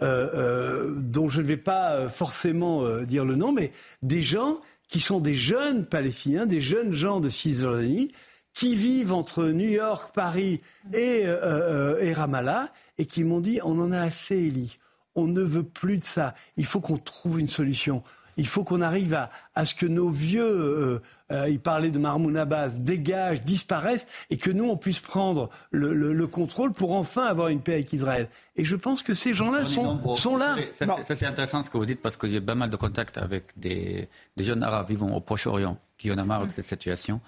euh, 0.00 0.28
euh, 0.34 0.94
dont 0.96 1.28
je 1.28 1.40
ne 1.40 1.46
vais 1.46 1.56
pas 1.56 2.08
forcément 2.08 3.02
dire 3.02 3.24
le 3.24 3.36
nom, 3.36 3.52
mais 3.52 3.72
des 4.02 4.22
gens 4.22 4.60
qui 4.88 5.00
sont 5.00 5.20
des 5.20 5.34
jeunes 5.34 5.86
Palestiniens, 5.86 6.46
des 6.46 6.60
jeunes 6.60 6.92
gens 6.92 7.20
de 7.20 7.28
Cisjordanie, 7.28 8.12
qui 8.52 8.76
vivent 8.76 9.12
entre 9.12 9.44
New 9.44 9.68
York, 9.68 10.14
Paris 10.14 10.60
et, 10.92 11.22
euh, 11.24 11.38
euh, 11.42 12.00
et 12.00 12.12
Ramallah, 12.12 12.72
et 12.98 13.06
qui 13.06 13.24
m'ont 13.24 13.40
dit 13.40 13.60
on 13.64 13.80
en 13.80 13.92
a 13.92 14.00
assez, 14.00 14.36
Elie. 14.36 14.76
On 15.14 15.26
ne 15.26 15.42
veut 15.42 15.62
plus 15.62 15.98
de 15.98 16.04
ça. 16.04 16.34
Il 16.56 16.64
faut 16.64 16.80
qu'on 16.80 16.96
trouve 16.96 17.40
une 17.40 17.48
solution. 17.48 18.02
Il 18.36 18.46
faut 18.46 18.64
qu'on 18.64 18.80
arrive 18.80 19.14
à, 19.14 19.30
à, 19.54 19.64
ce 19.64 19.74
que 19.74 19.86
nos 19.86 20.10
vieux, 20.10 20.42
euh, 20.42 21.00
euh, 21.30 21.48
il 21.48 21.60
parlait 21.60 21.90
de 21.90 21.98
Mahmoud 21.98 22.36
Abbas, 22.36 22.78
dégagent, 22.78 23.42
disparaissent, 23.42 24.06
et 24.30 24.36
que 24.36 24.50
nous, 24.50 24.64
on 24.68 24.76
puisse 24.76 25.00
prendre 25.00 25.50
le, 25.70 25.92
le, 25.92 26.12
le, 26.12 26.26
contrôle 26.26 26.72
pour 26.72 26.92
enfin 26.92 27.24
avoir 27.24 27.48
une 27.48 27.60
paix 27.60 27.74
avec 27.74 27.92
Israël. 27.92 28.28
Et 28.56 28.64
je 28.64 28.76
pense 28.76 29.02
que 29.02 29.14
ces 29.14 29.34
gens-là 29.34 29.64
sont, 29.64 30.14
sont, 30.16 30.36
là. 30.36 30.56
Ça, 30.72 30.86
c'est 31.02 31.26
intéressant 31.26 31.62
ce 31.62 31.70
que 31.70 31.78
vous 31.78 31.86
dites, 31.86 32.00
parce 32.00 32.16
que 32.16 32.28
j'ai 32.28 32.40
pas 32.40 32.54
mal 32.54 32.70
de 32.70 32.76
contacts 32.76 33.18
avec 33.18 33.44
des, 33.56 34.08
des 34.36 34.44
jeunes 34.44 34.62
arabes 34.62 34.88
vivant 34.88 35.10
au 35.10 35.20
Proche-Orient 35.20 35.78
qui 35.98 36.10
en 36.10 36.18
ont 36.18 36.24
marre 36.24 36.46
de 36.46 36.52
cette 36.52 36.64
situation. 36.64 37.20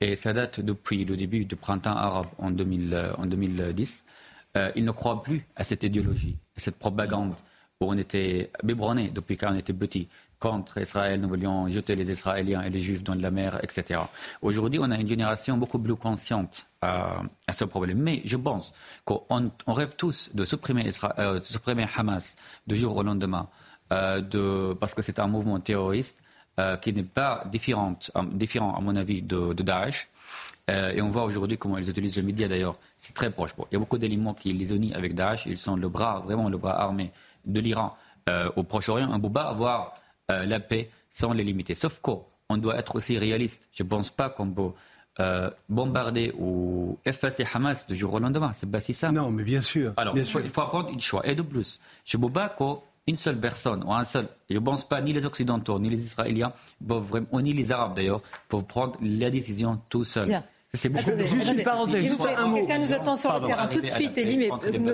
Et 0.00 0.14
ça 0.14 0.32
date 0.32 0.60
depuis 0.60 1.04
le 1.04 1.16
début 1.16 1.44
du 1.44 1.56
printemps 1.56 1.96
arabe 1.96 2.26
en, 2.38 2.50
2000, 2.50 3.12
en 3.16 3.26
2010. 3.26 4.04
Euh, 4.56 4.70
ils 4.76 4.84
ne 4.84 4.90
croient 4.90 5.22
plus 5.22 5.46
à 5.56 5.64
cette 5.64 5.82
idéologie, 5.82 6.36
à 6.56 6.60
cette 6.60 6.78
propagande 6.78 7.34
où 7.80 7.90
on 7.90 7.96
était 7.96 8.50
biberonné 8.62 9.10
depuis 9.10 9.36
qu'on 9.36 9.54
était 9.54 9.72
petit 9.72 10.08
contre 10.38 10.78
Israël, 10.78 11.20
nous 11.20 11.28
voulions 11.28 11.68
jeter 11.68 11.94
les 11.94 12.10
Israéliens 12.10 12.62
et 12.62 12.70
les 12.70 12.80
Juifs 12.80 13.02
dans 13.02 13.14
la 13.14 13.30
mer, 13.30 13.58
etc. 13.62 14.00
Aujourd'hui, 14.42 14.80
on 14.82 14.90
a 14.90 14.96
une 14.96 15.08
génération 15.08 15.56
beaucoup 15.56 15.78
plus 15.78 15.96
consciente 15.96 16.66
à, 16.80 17.22
à 17.46 17.52
ce 17.52 17.64
problème. 17.64 17.98
Mais 17.98 18.22
je 18.24 18.36
pense 18.36 18.72
qu'on 19.04 19.22
on 19.66 19.72
rêve 19.72 19.94
tous 19.96 20.30
de 20.34 20.44
supprimer, 20.44 20.86
Israël, 20.86 21.14
euh, 21.18 21.40
de 21.40 21.98
Hamas 21.98 22.36
du 22.66 22.76
jour 22.76 22.96
au 22.96 23.02
lendemain, 23.02 23.48
euh, 23.92 24.74
parce 24.74 24.94
que 24.94 25.02
c'est 25.02 25.18
un 25.18 25.26
mouvement 25.26 25.58
terroriste. 25.60 26.22
Euh, 26.58 26.76
qui 26.76 26.92
n'est 26.92 27.04
pas 27.04 27.44
différente, 27.52 28.10
euh, 28.16 28.22
différent, 28.32 28.74
à 28.74 28.80
mon 28.80 28.96
avis, 28.96 29.22
de, 29.22 29.52
de 29.52 29.62
Daesh. 29.62 30.08
Euh, 30.68 30.90
et 30.90 31.00
on 31.00 31.08
voit 31.08 31.22
aujourd'hui 31.22 31.56
comment 31.56 31.78
ils 31.78 31.88
utilisent 31.88 32.16
le 32.16 32.24
média 32.24 32.48
d'ailleurs. 32.48 32.76
C'est 32.96 33.14
très 33.14 33.30
proche. 33.30 33.50
il 33.56 33.74
y 33.74 33.76
a 33.76 33.78
beaucoup 33.78 33.96
d'éléments 33.96 34.34
qui 34.34 34.52
les 34.52 34.74
unissent 34.74 34.96
avec 34.96 35.14
Daesh. 35.14 35.46
Ils 35.46 35.56
sont 35.56 35.76
le 35.76 35.88
bras, 35.88 36.20
vraiment 36.26 36.48
le 36.48 36.58
bras 36.58 36.80
armé 36.82 37.12
de 37.44 37.60
l'Iran 37.60 37.96
au 38.56 38.62
Proche-Orient. 38.64 39.10
Un 39.10 39.18
beau 39.18 39.30
avoir 40.28 40.46
la 40.46 40.60
paix 40.60 40.90
sans 41.10 41.32
les 41.32 41.44
limiter. 41.44 41.74
Sauf 41.74 42.00
qu'on 42.00 42.56
doit 42.56 42.78
être 42.78 42.96
aussi 42.96 43.18
réaliste. 43.18 43.68
Je 43.72 43.82
ne 43.82 43.88
pense 43.88 44.10
pas 44.10 44.30
qu'on 44.30 44.50
peut 44.50 44.72
bombarder 45.68 46.32
ou 46.38 46.98
effacer 47.04 47.44
Hamas 47.52 47.86
du 47.86 47.96
jour 47.96 48.14
au 48.14 48.18
lendemain. 48.18 48.52
C'est 48.54 48.70
pas 48.70 48.80
si 48.80 48.94
simple. 48.94 49.14
Non, 49.14 49.30
mais 49.30 49.42
bien 49.42 49.60
sûr. 49.60 49.94
Alors, 49.96 50.14
bien 50.14 50.22
il, 50.22 50.26
faut, 50.26 50.38
sûr. 50.38 50.44
il 50.44 50.50
faut 50.50 50.60
apprendre 50.60 50.90
une 50.90 51.00
choix. 51.00 51.26
Et 51.26 51.34
de 51.34 51.42
plus, 51.42 51.80
je 52.04 52.16
ne 52.16 52.22
peux 52.22 52.32
pas 52.32 52.54
une 53.08 53.16
seule 53.16 53.40
personne 53.40 53.82
ou 53.84 53.92
un 53.92 54.04
seul, 54.04 54.28
je 54.50 54.54
ne 54.54 54.60
pense 54.60 54.86
pas 54.86 55.00
ni 55.00 55.14
les 55.14 55.24
Occidentaux 55.24 55.78
ni 55.78 55.88
les 55.88 56.04
Israéliens, 56.04 56.52
vraiment, 56.80 57.40
ni 57.40 57.54
les 57.54 57.72
Arabes 57.72 57.96
d'ailleurs, 57.96 58.20
pour 58.48 58.66
prendre 58.66 58.98
la 59.00 59.30
décision 59.30 59.80
tout 59.88 60.04
seul. 60.04 60.42
C'est 60.74 60.94
juste 61.26 61.50
une 61.50 61.62
parenthèse, 61.62 62.04
juste 62.04 62.20
un 62.20 62.46
mot. 62.46 62.56
Quelqu'un 62.56 62.78
nous 62.78 62.92
attend 62.92 63.16
sur 63.16 63.32
le 63.32 63.46
terrain 63.46 63.68
tout 63.68 63.80
de 63.80 63.86
suite, 63.86 64.18
Elie, 64.18 64.36
mais 64.36 64.50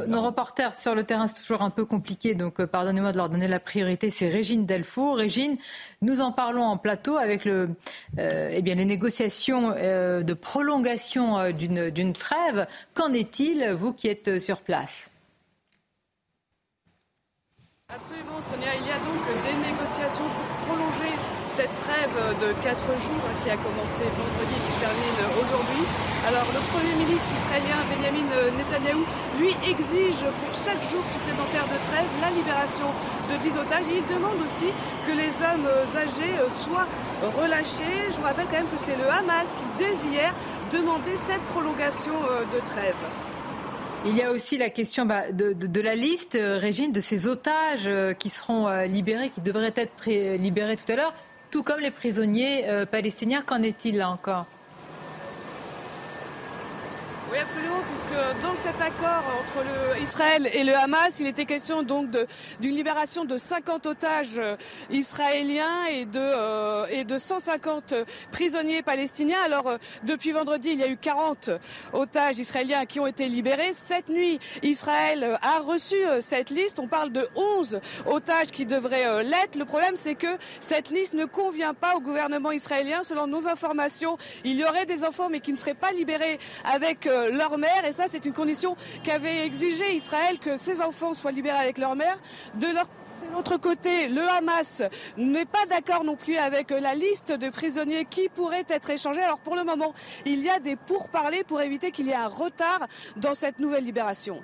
nos, 0.07 0.23
reporters 0.23 0.73
sur 0.73 0.95
le 0.95 1.03
terrain, 1.03 1.27
c'est 1.27 1.43
toujours 1.43 1.63
un 1.63 1.71
peu 1.71 1.85
compliqué, 1.85 2.37
donc 2.37 2.61
euh, 2.61 2.67
pardonnez-moi 2.69 3.11
de 3.11 3.17
leur 3.17 3.29
donner 3.29 3.49
la 3.49 3.59
priorité. 3.59 4.11
C'est 4.11 4.29
Régine 4.29 4.67
Delfour. 4.67 5.17
Régine, 5.17 5.57
nous 6.01 6.21
en 6.21 6.31
parlons 6.31 6.63
en 6.63 6.79
plateau 6.79 7.17
avec 7.17 7.45
le, 7.45 7.71
euh, 8.19 8.51
eh 8.53 8.63
bien, 8.63 8.77
les 8.77 8.85
négociations 8.85 9.75
euh, 9.77 10.23
de 10.23 10.35
prolongation 10.35 11.39
euh, 11.39 11.51
d'une 11.51 12.13
trêve. 12.13 12.69
Qu'en 12.95 13.13
est-il, 13.13 13.69
vous 13.73 13.93
qui 13.93 14.07
êtes 14.07 14.39
sur 14.39 14.61
place? 14.61 15.11
Absolument, 17.89 18.41
Sonia. 18.49 18.75
Il 18.81 18.87
y 18.87 18.91
a 18.91 18.99
donc 18.99 19.27
des 19.45 19.73
négociations 19.73 20.25
pour 20.25 20.77
prolonger 20.77 21.24
cette 21.57 21.75
trêve 21.87 22.19
de 22.43 22.51
4 22.63 22.75
jours 22.99 23.27
qui 23.43 23.51
a 23.51 23.57
commencé 23.57 24.03
vendredi 24.03 24.55
et 24.55 24.63
qui 24.67 24.73
se 24.75 24.81
termine 24.83 25.19
aujourd'hui. 25.39 25.85
Alors, 26.27 26.47
le 26.51 26.61
Premier 26.75 26.95
ministre 26.99 27.31
israélien 27.31 27.79
Benjamin 27.91 28.27
Netanyahou, 28.59 29.05
lui, 29.39 29.55
exige 29.63 30.27
pour 30.27 30.51
chaque 30.51 30.83
jour 30.91 31.03
supplémentaire 31.15 31.67
de 31.71 31.79
trêve 31.91 32.11
la 32.19 32.31
libération 32.35 32.91
de 33.31 33.35
10 33.39 33.55
otages. 33.63 33.87
Il 33.87 34.03
demande 34.11 34.43
aussi 34.43 34.71
que 35.07 35.13
les 35.15 35.31
hommes 35.43 35.71
âgés 35.95 36.35
soient 36.59 36.91
relâchés. 37.39 38.11
Je 38.11 38.17
vous 38.19 38.27
rappelle 38.27 38.47
quand 38.51 38.63
même 38.63 38.73
que 38.75 38.83
c'est 38.83 38.99
le 38.99 39.07
Hamas 39.07 39.55
qui, 39.55 39.67
dès 39.79 39.95
hier, 40.11 40.35
demandait 40.73 41.19
cette 41.31 41.45
prolongation 41.55 42.19
de 42.51 42.59
trêve. 42.75 42.99
Il 44.07 44.15
y 44.15 44.23
a 44.23 44.31
aussi 44.31 44.59
la 44.59 44.69
question 44.69 45.07
bah, 45.07 45.33
de, 45.33 45.81
la 45.81 45.95
liste, 45.95 46.35
euh, 46.35 46.59
Régine, 46.59 46.93
de 46.93 47.01
ces 47.01 47.27
otages 47.27 47.87
euh, 47.87 48.13
qui 48.13 48.29
seront 48.29 48.69
euh, 48.69 48.85
libérés, 48.85 49.31
qui 49.31 49.41
devraient 49.41 49.73
être 49.75 50.11
libérés 50.37 50.77
tout 50.77 50.93
à 50.93 50.97
l'heure, 50.97 51.15
tout 51.55 51.63
comme 51.63 51.79
les 51.79 51.93
prisonniers 51.93 52.69
euh, 52.69 52.85
palestiniens. 52.85 53.41
Qu'en 53.41 53.63
est-il 53.63 53.99
là 53.99 54.11
encore? 54.11 54.47
Oui, 57.35 57.41
absolument, 57.41 57.83
puisque 57.91 58.43
dans 58.43 58.55
cet 58.57 58.81
accord 58.81 59.25
entre 59.41 59.65
le 59.65 60.03
Israël 60.03 60.49
et 60.53 60.63
le 60.63 60.75
Hamas, 60.75 61.19
il 61.19 61.27
était 61.27 61.47
question 61.47 61.83
donc 61.83 62.07
d'une 62.61 62.75
libération 62.75 63.25
de 63.25 63.37
50 63.37 63.87
otages 63.87 64.41
israéliens 64.91 65.87
et 65.91 66.05
de, 66.05 66.21
euh, 66.21 66.87
et 66.91 67.05
de 67.05 67.19
150 67.19 67.95
prisonniers 68.31 68.83
palestiniens. 68.83 69.41
Alors, 69.45 69.67
euh, 69.67 69.79
depuis 70.05 70.31
vendredi, 70.31 70.71
il 70.73 70.79
y 70.79 70.85
a 70.85 70.89
eu 70.89 70.97
40 70.97 71.51
otages 71.93 72.39
israéliens 72.39 72.87
qui 72.87 73.01
ont 73.01 73.07
été 73.07 73.29
libérés. 73.29 73.73
Cette 73.75 74.09
nuit, 74.09 74.39
Israël 74.63 75.39
a 75.43 75.61
reçu 75.61 75.97
euh, 75.97 76.21
cette 76.21 76.51
liste. 76.51 76.79
On 76.79 76.87
parle 76.87 77.11
de 77.11 77.27
11 77.35 77.81
otages 78.07 78.51
qui 78.53 78.67
devraient 78.67 79.07
euh, 79.07 79.23
l'être. 79.23 79.57
Le 79.59 79.65
problème, 79.65 79.97
c'est 79.97 80.15
que 80.15 80.39
cette 80.61 80.91
liste 80.91 81.15
ne 81.15 81.25
convient 81.25 81.75
pas 81.75 81.97
au 81.97 82.01
gouvernement 82.01 82.53
israélien. 82.53 83.03
Selon 83.03 83.27
nos 83.27 83.49
informations, 83.49 84.19
il 84.45 84.57
y 84.57 84.65
aurait 84.65 84.87
des 84.87 85.05
enfants, 85.05 85.29
mais 85.31 85.41
qui 85.41 85.53
ne 85.53 85.57
seraient 85.57 85.75
pas 85.75 85.93
libérés 85.93 86.39
avec 86.65 87.07
euh, 87.07 87.24
leur 87.31 87.59
mère. 87.59 87.85
Et 87.87 87.93
ça, 87.93 88.05
c'est 88.09 88.25
une 88.25 88.33
condition 88.33 88.77
qu'avait 89.03 89.47
exigé 89.47 89.95
Israël 89.95 90.39
que 90.39 90.57
ces 90.57 90.81
enfants 90.81 91.15
soient 91.15 91.33
libérés 91.33 91.59
avec 91.59 91.79
leur 91.79 91.97
mère. 91.97 92.19
De 92.55 92.67
l'autre 93.33 93.57
côté, 93.57 94.09
le 94.09 94.23
Hamas 94.29 94.83
n'est 95.17 95.45
pas 95.45 95.67
d'accord 95.69 96.05
non 96.05 96.17
plus 96.17 96.37
avec 96.37 96.71
la 96.71 96.95
liste 96.95 97.33
de 97.33 97.49
prisonniers 97.49 98.05
qui 98.05 98.29
pourraient 98.29 98.67
être 98.69 98.91
échangés. 98.91 99.23
Alors 99.23 99.41
pour 99.41 99.57
le 99.57 99.65
moment, 99.65 99.95
il 100.25 100.43
y 100.43 100.51
a 100.51 100.59
des 100.59 100.77
pourparlers 100.77 101.45
pour 101.45 101.61
éviter 101.61 101.91
qu'il 101.91 102.07
y 102.07 102.11
ait 102.11 102.15
un 102.15 102.29
retard 102.29 102.87
dans 103.17 103.35
cette 103.35 103.59
nouvelle 103.59 103.85
libération. 103.85 104.43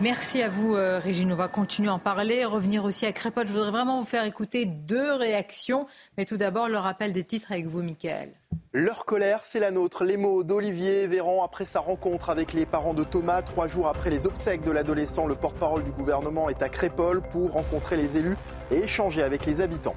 Merci 0.00 0.42
à 0.42 0.48
vous, 0.48 0.76
euh, 0.76 1.00
Régine. 1.00 1.32
On 1.32 1.36
va 1.36 1.48
continuer 1.48 1.88
à 1.88 1.94
en 1.94 1.98
parler, 1.98 2.44
revenir 2.44 2.84
aussi 2.84 3.04
à 3.04 3.12
Crépol. 3.12 3.48
Je 3.48 3.52
voudrais 3.52 3.72
vraiment 3.72 3.98
vous 3.98 4.06
faire 4.06 4.24
écouter 4.24 4.64
deux 4.64 5.12
réactions. 5.12 5.88
Mais 6.16 6.24
tout 6.24 6.36
d'abord, 6.36 6.68
le 6.68 6.78
rappel 6.78 7.12
des 7.12 7.24
titres 7.24 7.50
avec 7.50 7.66
vous, 7.66 7.82
Michael. 7.82 8.30
Leur 8.72 9.04
colère, 9.04 9.40
c'est 9.42 9.58
la 9.58 9.72
nôtre. 9.72 10.04
Les 10.04 10.16
mots 10.16 10.44
d'Olivier 10.44 11.08
Véran 11.08 11.42
après 11.44 11.64
sa 11.64 11.80
rencontre 11.80 12.30
avec 12.30 12.52
les 12.52 12.64
parents 12.64 12.94
de 12.94 13.02
Thomas. 13.02 13.42
Trois 13.42 13.66
jours 13.66 13.88
après 13.88 14.10
les 14.10 14.28
obsèques 14.28 14.62
de 14.62 14.70
l'adolescent, 14.70 15.26
le 15.26 15.34
porte-parole 15.34 15.82
du 15.82 15.90
gouvernement 15.90 16.48
est 16.48 16.62
à 16.62 16.68
Crépol 16.68 17.20
pour 17.20 17.50
rencontrer 17.54 17.96
les 17.96 18.18
élus 18.18 18.36
et 18.70 18.76
échanger 18.84 19.24
avec 19.24 19.46
les 19.46 19.60
habitants. 19.60 19.96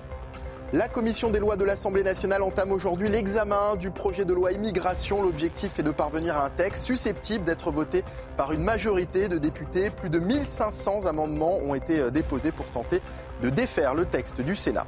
La 0.74 0.88
commission 0.88 1.30
des 1.30 1.40
lois 1.40 1.58
de 1.58 1.66
l'Assemblée 1.66 2.02
nationale 2.02 2.42
entame 2.42 2.72
aujourd'hui 2.72 3.10
l'examen 3.10 3.76
du 3.76 3.92
projet 3.92 4.24
de 4.24 4.34
loi 4.34 4.54
immigration. 4.54 5.22
L'objectif 5.22 5.78
est 5.80 5.84
de 5.84 5.92
parvenir 5.92 6.38
à 6.38 6.46
un 6.46 6.50
texte 6.50 6.86
susceptible 6.86 7.44
d'être 7.44 7.72
voté 7.72 8.06
par 8.38 8.54
une 8.54 8.64
majorité 8.64 9.28
de 9.28 9.38
députés. 9.38 9.90
Plus 9.90 10.10
de 10.10 10.18
1500 10.18 11.08
amendements 11.08 11.58
ont 11.58 11.76
été 11.76 12.10
déposés 12.10 12.54
pour 12.54 12.68
tenter 12.68 13.02
de 13.42 13.50
défaire 13.50 13.96
le 13.96 14.06
texte 14.06 14.40
du 14.40 14.56
Sénat. 14.56 14.88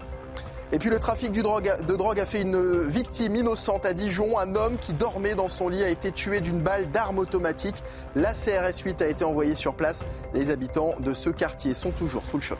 Et 0.71 0.79
puis 0.79 0.89
le 0.89 0.99
trafic 0.99 1.33
de 1.33 1.41
drogue 1.41 2.19
a 2.19 2.25
fait 2.25 2.41
une 2.41 2.87
victime 2.87 3.35
innocente 3.35 3.85
à 3.85 3.93
Dijon. 3.93 4.39
Un 4.39 4.55
homme 4.55 4.77
qui 4.77 4.93
dormait 4.93 5.35
dans 5.35 5.49
son 5.49 5.67
lit 5.67 5.83
a 5.83 5.89
été 5.89 6.13
tué 6.13 6.39
d'une 6.39 6.61
balle 6.61 6.91
d'arme 6.91 7.19
automatique. 7.19 7.83
La 8.15 8.31
CRS 8.31 8.79
8 8.85 9.01
a 9.01 9.07
été 9.07 9.25
envoyée 9.25 9.55
sur 9.55 9.75
place. 9.75 10.05
Les 10.33 10.49
habitants 10.49 10.95
de 11.01 11.13
ce 11.13 11.29
quartier 11.29 11.73
sont 11.73 11.91
toujours 11.91 12.23
sous 12.23 12.37
le 12.37 12.41
choc. 12.41 12.59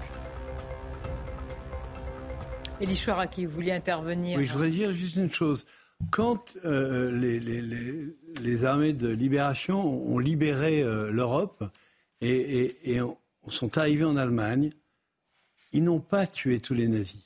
Elie 2.82 3.00
qui 3.32 3.46
voulait 3.46 3.72
intervenir. 3.72 4.38
Oui, 4.38 4.46
je 4.46 4.54
voudrais 4.54 4.70
dire 4.70 4.92
juste 4.92 5.16
une 5.16 5.32
chose. 5.32 5.66
quand 6.12 6.56
euh, 6.66 7.12
les, 8.42 8.66
armées 8.66 8.94
de 8.94 9.10
libération 9.10 9.86
ont 9.86 10.20
libéré 10.20 10.82
euh, 10.82 11.12
l'Europe 11.12 11.64
et, 12.22 13.00
sont 13.48 13.78
arrivés 13.78 14.06
en 14.06 14.16
Allemagne, 14.16 14.72
ils 15.72 15.84
n'ont 15.84 16.00
pas 16.00 16.28
tué 16.28 16.60
tous 16.60 16.74
les 16.74 16.88
nazis. 16.88 17.24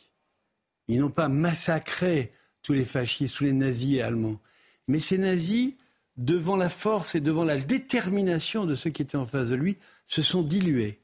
Ils 0.88 1.00
n'ont 1.00 1.12
pas 1.12 1.30
massacré 1.30 2.32
tous 2.64 2.74
les 2.74 2.86
fascistes, 2.86 3.38
tous 3.38 3.44
les 3.44 3.54
nazis 3.54 4.02
allemands. 4.02 4.40
Mais 4.88 5.00
ces 5.00 5.18
nazis, 5.18 5.76
devant 6.18 6.56
la 6.56 6.70
force 6.70 7.16
et 7.16 7.20
devant 7.20 7.44
la 7.44 7.58
détermination 7.58 8.66
de 8.66 8.74
ceux 8.74 8.90
qui 8.90 9.02
étaient 9.02 9.18
en 9.18 9.26
face 9.26 9.50
de 9.50 9.56
lui, 9.56 9.78
se 10.08 10.22
sont 10.22 10.42
dilués. 10.42 11.00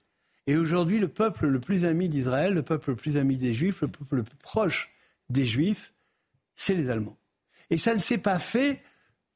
Et 0.47 0.57
aujourd'hui, 0.57 0.99
le 0.99 1.07
peuple 1.07 1.47
le 1.47 1.59
plus 1.59 1.85
ami 1.85 2.09
d'Israël, 2.09 2.53
le 2.53 2.63
peuple 2.63 2.91
le 2.91 2.95
plus 2.95 3.17
ami 3.17 3.37
des 3.37 3.53
Juifs, 3.53 3.81
le 3.81 3.87
peuple 3.87 4.17
le 4.17 4.23
plus 4.23 4.37
proche 4.37 4.91
des 5.29 5.45
Juifs, 5.45 5.93
c'est 6.55 6.75
les 6.75 6.89
Allemands. 6.89 7.17
Et 7.69 7.77
ça 7.77 7.93
ne 7.93 7.99
s'est 7.99 8.17
pas 8.17 8.39
fait 8.39 8.81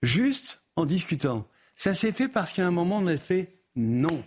juste 0.02 0.62
en 0.76 0.86
discutant. 0.86 1.48
Ça 1.76 1.94
s'est 1.94 2.12
fait 2.12 2.28
parce 2.28 2.54
qu'à 2.54 2.68
un 2.68 2.72
moment, 2.72 2.98
on 2.98 3.08
a 3.08 3.18
fait 3.18 3.60
non. 3.76 4.24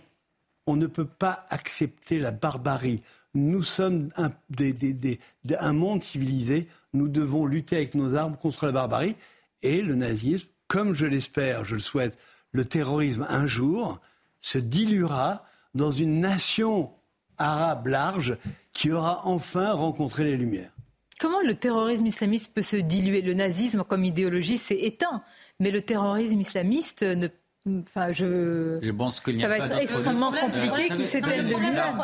On 0.65 0.75
ne 0.75 0.87
peut 0.87 1.05
pas 1.05 1.45
accepter 1.49 2.19
la 2.19 2.31
barbarie. 2.31 3.01
Nous 3.33 3.63
sommes 3.63 4.11
un, 4.17 5.73
monde 5.73 6.03
civilisé. 6.03 6.67
Nous 6.93 7.07
devons 7.07 7.45
lutter 7.45 7.77
avec 7.77 7.95
nos 7.95 8.15
armes 8.15 8.37
contre 8.37 8.65
la 8.65 8.71
barbarie. 8.71 9.15
Et 9.61 9.81
le 9.81 9.95
nazisme, 9.95 10.47
comme 10.67 10.93
je 10.93 11.05
l'espère, 11.05 11.65
je 11.65 11.75
le 11.75 11.81
souhaite, 11.81 12.17
le 12.51 12.65
terrorisme 12.65 13.25
un 13.29 13.47
jour 13.47 13.99
se 14.41 14.57
diluera 14.57 15.45
dans 15.73 15.91
une 15.91 16.19
nation 16.19 16.91
arabe 17.37 17.87
large 17.87 18.37
qui 18.73 18.91
aura 18.91 19.21
enfin 19.25 19.73
rencontré 19.73 20.23
les 20.23 20.37
Lumières. 20.37 20.71
Comment 21.19 21.41
le 21.41 21.55
terrorisme 21.55 22.05
islamiste 22.05 22.53
peut 22.53 22.61
se 22.61 22.77
diluer? 22.77 23.21
Le 23.21 23.33
nazisme 23.33 23.83
comme 23.83 24.03
idéologie 24.05 24.57
s'est 24.57 24.79
éteint, 24.79 25.23
mais 25.59 25.71
le 25.71 25.81
terrorisme 25.81 26.39
islamiste 26.39 27.03
ne 27.03 27.27
Enfin, 27.67 28.11
je... 28.11 28.79
je 28.81 28.91
pense 28.91 29.19
qu'il 29.19 29.39
ça 29.39 29.47
va 29.47 29.59
être 29.59 29.77
extrêmement 29.77 30.31
compliqué 30.31 30.87
qu'il 30.95 31.05
s'éteigne 31.05 31.47
de 31.47 31.55
lui-même. 31.55 31.95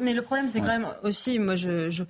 Mais 0.00 0.14
le 0.14 0.22
problème, 0.22 0.48
c'est 0.48 0.60
quand 0.60 0.66
même 0.66 0.86
aussi, 1.02 1.40
moi, 1.40 1.56
je, 1.56 1.90
je, 1.90 2.04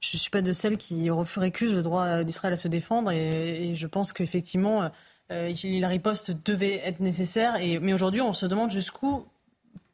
je 0.00 0.16
suis 0.18 0.30
pas 0.30 0.42
de 0.42 0.52
celles 0.52 0.76
qui 0.76 1.08
récusent 1.36 1.74
le 1.74 1.82
droit 1.82 2.24
d'Israël 2.24 2.52
à 2.52 2.58
se 2.58 2.68
défendre, 2.68 3.10
et, 3.12 3.74
je 3.74 3.86
pense 3.86 4.12
qu'effectivement, 4.12 4.90
euh, 5.30 5.54
la 5.64 5.88
riposte 5.88 6.32
devait 6.44 6.82
être 6.84 7.00
nécessaire. 7.00 7.56
Et, 7.56 7.78
mais 7.78 7.94
aujourd'hui, 7.94 8.20
on 8.20 8.34
se 8.34 8.44
demande 8.44 8.70
jusqu'où 8.70 9.24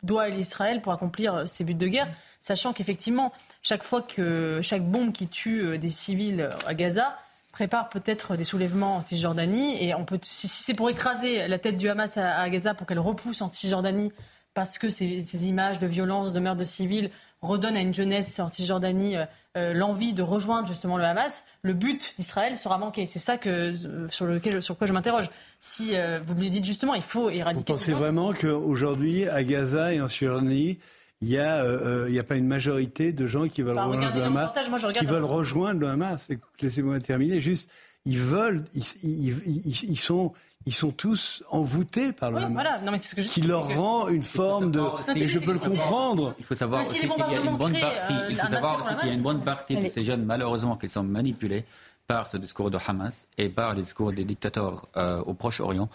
doit 0.05 0.25
aller 0.25 0.41
Israël 0.41 0.81
pour 0.81 0.93
accomplir 0.93 1.49
ses 1.49 1.65
buts 1.65 1.75
de 1.75 1.87
guerre, 1.87 2.09
sachant 2.41 2.73
qu'effectivement, 2.73 3.33
chaque 3.63 3.83
fois 3.83 4.03
que 4.03 4.61
chaque 4.63 4.85
bombe 4.85 5.13
qui 5.13 5.29
tue 5.29 5.63
euh, 5.63 5.79
des 5.79 5.89
civils 5.89 6.51
à 6.67 6.75
Gaza 6.75 7.17
prépare 7.53 7.89
peut-être 7.89 8.37
des 8.37 8.45
soulèvements 8.45 8.97
en 8.97 9.01
Cisjordanie, 9.01 9.83
et 9.83 9.95
on 9.95 10.05
peut, 10.05 10.19
si, 10.23 10.49
c'est 10.49 10.75
pour 10.75 10.91
écraser 10.91 11.47
la 11.47 11.59
tête 11.59 11.77
du 11.77 11.89
Hamas 11.89 12.17
à, 12.17 12.49
Gaza 12.51 12.75
pour 12.75 12.87
qu'elle 12.87 12.99
repousse 12.99 13.43
en 13.43 13.49
Cisjordanie, 13.49 14.13
parce 14.55 14.77
que 14.77 14.91
ces, 14.91 15.23
ces, 15.23 15.47
images 15.47 15.79
de 15.79 15.87
violence, 15.87 16.33
de 16.33 16.41
meurtre 16.41 16.59
de 16.59 16.65
civils 16.65 17.11
redonnent 17.45 17.77
à 17.77 17.81
une 17.81 17.95
jeunesse 17.95 18.39
en 18.41 18.49
Cisjordanie 18.49 19.17
euh, 19.17 19.25
euh, 19.57 19.73
l'envie 19.73 20.13
de 20.13 20.23
rejoindre 20.23 20.67
justement 20.67 20.97
le 20.97 21.05
Hamas, 21.05 21.45
le 21.63 21.75
but 21.75 22.15
d'Israël 22.19 22.57
sera 22.57 22.77
manqué. 22.79 23.07
C'est 23.07 23.21
ça 23.21 23.39
que, 23.39 23.73
sur, 24.09 24.27
lequel, 24.27 24.61
sur 24.61 24.77
quoi 24.77 24.87
je 24.87 24.93
m'interroge. 24.93 25.31
Si 25.61 25.93
vous 26.25 26.35
lui 26.35 26.51
dites 26.51 26.65
justement, 26.65 26.95
il 26.95 27.03
faut 27.03 27.31
éradiquer. 27.31 27.73
Vous 27.73 27.79
pensez 27.79 27.93
vraiment 27.93 28.33
qu'aujourd'hui, 28.33 29.29
à 29.29 29.45
Gaza 29.45 29.95
et 29.95 30.01
en 30.01 30.09
Cisjordanie, 30.09 30.79
il 31.25 31.29
n'y 31.29 31.39
a, 31.39 31.65
euh, 31.65 32.07
euh, 32.11 32.21
a, 32.21 32.23
pas 32.23 32.37
une 32.37 32.47
majorité 32.47 33.13
de 33.13 33.27
gens 33.27 33.49
qui 33.49 33.63
veulent 33.63 33.79
rejoindre 33.79 34.15
le 34.15 34.23
Hamas. 34.25 34.51
qui 34.93 35.07
veulent 35.07 35.25
rejoindre 35.25 35.81
le 35.81 35.89
Hamas. 35.89 36.29
Laissez-moi 36.61 36.99
terminer. 37.01 37.41
Juste, 37.41 37.71
ils 38.05 38.19
veulent, 38.19 38.65
ils, 38.75 38.85
ils, 39.03 39.91
ils, 39.91 39.99
sont, 39.99 40.33
ils 40.67 40.75
sont 40.75 40.91
tous 40.91 41.43
envoûtés 41.51 42.13
par 42.13 42.31
le 42.31 42.39
Hamas. 42.39 42.53
Voilà. 42.53 42.81
Non, 42.81 42.93
mais 42.93 42.99
ce 42.99 43.15
que 43.15 43.23
je 43.23 43.29
qui 43.29 43.41
leur 43.43 43.69
rend 43.77 44.09
une 44.09 44.23
forme 44.23 44.71
de. 44.71 44.81
Et 45.17 45.29
je 45.29 45.39
peux 45.39 45.53
le 45.53 45.59
comprendre. 45.59 46.35
Il 46.39 46.45
faut 46.45 46.55
savoir 46.55 46.83
aussi 46.83 47.01
qu'il 47.01 47.09
y 47.09 47.23
a 47.23 47.41
une 47.41 47.57
bonne 47.57 47.79
partie. 47.79 48.13
Euh, 48.13 48.29
il 48.31 48.37
faut 48.37 48.47
savoir 48.47 48.85
aussi 48.85 48.97
qu'il 48.97 49.09
y 49.09 49.13
a 49.13 49.15
une 49.15 49.23
bonne 49.23 49.43
partie 49.43 49.77
de 49.77 49.89
ces 49.89 50.05
jeunes, 50.05 50.25
malheureusement, 50.25 50.77
qui 50.77 50.89
sont 50.89 51.03
manipulés 51.03 51.65
par 52.07 52.29
ce 52.29 52.37
discours 52.37 52.71
de 52.71 52.79
Hamas 52.87 53.29
et 53.39 53.49
par 53.49 53.75
le 53.75 53.83
discours 53.83 54.13
des 54.13 54.25
dictateurs 54.25 54.87
au 55.27 55.35
Proche-Orient. 55.35 55.89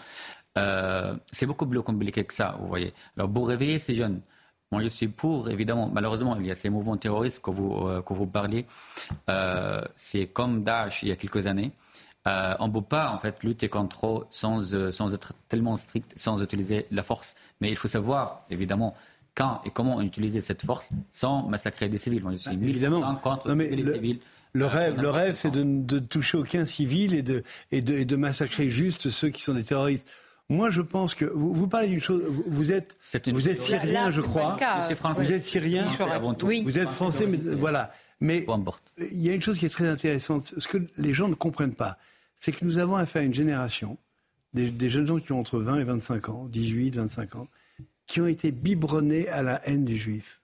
c'est 1.31 1.45
beaucoup 1.45 1.65
plus 1.67 1.81
compliqué 1.81 2.23
que 2.23 2.33
ça, 2.33 2.57
vous 2.59 2.67
voyez. 2.67 2.93
Alors, 3.17 3.31
pour 3.31 3.47
réveiller 3.47 3.79
ces 3.79 3.95
jeunes, 3.95 4.21
moi, 4.71 4.83
je 4.83 4.87
suis 4.87 5.07
pour, 5.07 5.49
évidemment. 5.49 5.89
Malheureusement, 5.91 6.35
il 6.39 6.45
y 6.45 6.51
a 6.51 6.55
ces 6.55 6.69
mouvements 6.69 6.97
terroristes 6.97 7.41
que 7.41 7.49
vous, 7.49 7.87
euh, 7.87 8.03
que 8.03 8.13
vous 8.13 8.27
parlez. 8.27 8.67
Euh, 9.27 9.81
c'est 9.95 10.27
comme 10.27 10.63
Daesh 10.63 11.01
il 11.01 11.09
y 11.09 11.11
a 11.11 11.15
quelques 11.15 11.47
années. 11.47 11.71
Euh, 12.27 12.53
on 12.59 12.67
ne 12.67 12.73
peut 12.73 12.81
pas 12.81 13.11
en 13.11 13.19
fait 13.19 13.43
lutter 13.43 13.69
contre 13.69 14.07
eux 14.07 14.27
sans, 14.29 14.73
euh, 14.73 14.91
sans 14.91 15.13
être 15.13 15.33
tellement 15.47 15.77
strict, 15.77 16.11
sans 16.17 16.43
utiliser 16.43 16.85
la 16.91 17.01
force. 17.01 17.35
Mais 17.61 17.69
il 17.69 17.75
faut 17.75 17.87
savoir, 17.87 18.45
évidemment, 18.49 18.93
quand 19.35 19.61
et 19.65 19.69
comment 19.69 20.01
utiliser 20.01 20.41
cette 20.41 20.65
force 20.65 20.89
sans 21.11 21.47
massacrer 21.47 21.87
des 21.87 21.97
civils. 21.97 22.21
Moi, 22.21 22.33
je 22.33 22.37
suis 22.37 22.57
bah, 22.57 22.67
évidemment 22.67 23.15
contre 23.15 23.53
les 23.53 23.75
le, 23.75 23.93
civils. 23.93 24.19
Le 24.51 24.65
rêve, 24.65 24.99
le 24.99 25.09
rêve, 25.09 25.35
c'est 25.35 25.51
de 25.51 25.63
ne 25.63 25.99
toucher 25.99 26.37
aucun 26.37 26.65
civil 26.65 27.13
et 27.13 27.21
de, 27.21 27.43
et 27.71 27.81
de, 27.81 27.93
et 27.93 28.05
de 28.05 28.15
massacrer 28.15 28.67
juste 28.67 29.09
ceux 29.09 29.29
qui 29.29 29.41
sont 29.41 29.53
des 29.53 29.63
terroristes. 29.63 30.09
Moi, 30.49 30.71
je 30.71 30.81
pense 30.81 31.13
que 31.13 31.25
vous, 31.25 31.53
vous 31.53 31.67
parlez 31.67 31.87
d'une 31.87 32.01
chose. 32.01 32.23
Vous, 32.47 32.73
êtes, 32.73 32.97
vous 33.27 33.49
êtes 33.49 33.61
syrien, 33.61 34.09
je 34.09 34.21
crois. 34.21 34.57
Vous 35.13 35.31
êtes 35.31 35.43
syrien. 35.43 35.85
Vous 36.63 36.79
êtes 36.79 36.89
français, 36.89 37.27
mais 37.27 37.37
voilà. 37.37 37.91
Mais 38.19 38.45
il 39.11 39.21
y 39.21 39.29
a 39.29 39.33
une 39.33 39.41
chose 39.41 39.59
qui 39.59 39.65
est 39.65 39.69
très 39.69 39.87
intéressante. 39.87 40.41
Ce 40.43 40.67
que 40.67 40.79
les 40.97 41.13
gens 41.13 41.29
ne 41.29 41.35
comprennent 41.35 41.75
pas, 41.75 41.97
c'est 42.39 42.53
que 42.53 42.65
nous 42.65 42.77
avons 42.77 42.95
affaire 42.95 43.21
à 43.21 43.25
une 43.25 43.33
génération, 43.33 43.97
des, 44.53 44.89
jeunes 44.89 45.05
gens 45.05 45.19
qui 45.19 45.31
ont 45.31 45.39
entre 45.39 45.59
20 45.59 45.79
et 45.79 45.83
25 45.83 46.29
ans, 46.29 46.45
18, 46.45 46.95
25 46.95 47.35
ans, 47.35 47.47
qui 48.07 48.21
ont 48.21 48.27
été 48.27 48.51
biberonnés 48.51 49.27
à 49.27 49.43
la 49.43 49.61
haine 49.67 49.85
du 49.85 49.97
juif. 49.97 50.41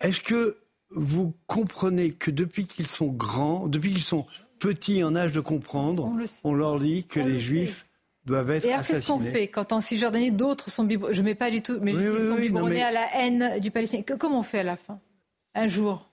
Est-ce 0.00 0.20
que 0.20 0.58
vous 0.90 1.34
comprenez 1.46 2.10
que 2.10 2.30
depuis 2.30 2.66
qu'ils 2.66 2.88
sont 2.88 3.06
grands, 3.06 3.68
depuis 3.68 3.92
qu'ils 3.92 4.02
sont 4.02 4.26
petits 4.58 5.02
en 5.02 5.16
âge 5.16 5.32
de 5.32 5.40
comprendre, 5.40 6.12
on, 6.44 6.52
leur 6.52 6.80
dit 6.80 7.04
que 7.04 7.20
les 7.20 7.38
juifs 7.38 7.86
doivent 8.26 8.50
être 8.50 8.66
et 8.66 8.72
alors, 8.72 8.84
Qu'est-ce 8.84 9.06
qu'on 9.06 9.20
fait 9.20 9.48
quand 9.48 9.72
en 9.72 9.80
Cisjordanie 9.80 10.32
d'autres 10.32 10.68
sont 10.68 10.84
biberonnés 10.84 11.14
Je 11.14 11.22
ne 11.22 11.26
mets 11.26 11.34
pas 11.34 11.50
du 11.50 11.62
tout, 11.62 11.78
mais 11.80 11.92
sont 11.92 12.36
biberonnés 12.36 12.82
à 12.82 12.90
la 12.90 13.16
haine 13.16 13.60
du 13.60 13.70
Palestinien. 13.70 14.02
comment 14.18 14.40
on 14.40 14.42
fait 14.42 14.58
à 14.58 14.64
la 14.64 14.76
fin? 14.76 15.00
Un 15.54 15.68
jour 15.68 16.09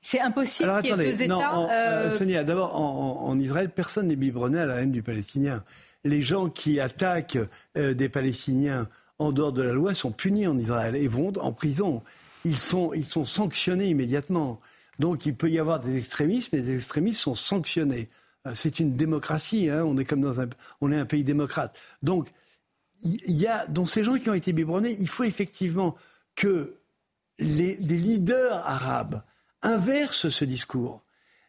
c'est 0.00 0.20
impossible 0.20 0.70
qu'il 0.82 0.90
y 0.90 1.00
ait 1.00 1.12
deux 1.12 1.22
États. 1.22 1.58
Euh, 1.58 1.66
euh, 1.70 2.10
Sonia, 2.10 2.44
d'abord, 2.44 2.76
en, 2.76 3.38
Israël, 3.38 3.70
personne 3.70 4.08
n'est 4.08 4.16
biberonné 4.16 4.58
à 4.60 4.66
la 4.66 4.76
haine 4.76 4.92
du 4.92 5.02
Palestinien. 5.02 5.64
Les 6.04 6.22
gens 6.22 6.48
qui 6.48 6.80
attaquent 6.80 7.38
euh, 7.76 7.94
des 7.94 8.08
Palestiniens 8.08 8.88
en 9.18 9.32
dehors 9.32 9.52
de 9.52 9.62
la 9.62 9.72
loi 9.72 9.94
sont 9.94 10.12
punis 10.12 10.46
en 10.46 10.56
Israël 10.56 10.94
et 10.94 11.08
vont 11.08 11.32
en 11.38 11.52
prison. 11.52 12.02
Ils 12.44 12.58
sont, 12.58 12.92
ils 12.94 13.04
sont 13.04 13.24
sanctionnés 13.24 13.88
immédiatement. 13.88 14.60
Donc 14.98 15.26
il 15.26 15.34
peut 15.34 15.50
y 15.50 15.58
avoir 15.58 15.80
des 15.80 15.96
extrémistes, 15.96 16.52
mais 16.52 16.60
les 16.60 16.74
extrémistes 16.74 17.20
sont 17.20 17.34
sanctionnés. 17.34 18.08
C'est 18.54 18.80
une 18.80 18.94
démocratie, 18.94 19.68
hein, 19.68 19.84
on 19.84 19.98
est 19.98 20.04
comme 20.04 20.20
dans 20.20 20.40
un, 20.40 20.48
on 20.80 20.92
est 20.92 20.96
un 20.96 21.04
pays 21.04 21.24
démocrate. 21.24 21.76
Donc, 22.02 22.28
il 23.02 23.36
y 23.36 23.46
a, 23.46 23.66
dans 23.66 23.86
ces 23.86 24.02
gens 24.02 24.16
qui 24.16 24.30
ont 24.30 24.34
été 24.34 24.52
biberonnés, 24.52 24.96
il 24.98 25.08
faut 25.08 25.24
effectivement 25.24 25.96
que 26.34 26.76
les, 27.38 27.74
leaders 27.76 28.66
arabes 28.66 29.22
inversent 29.62 30.28
ce 30.28 30.44
discours 30.44 31.02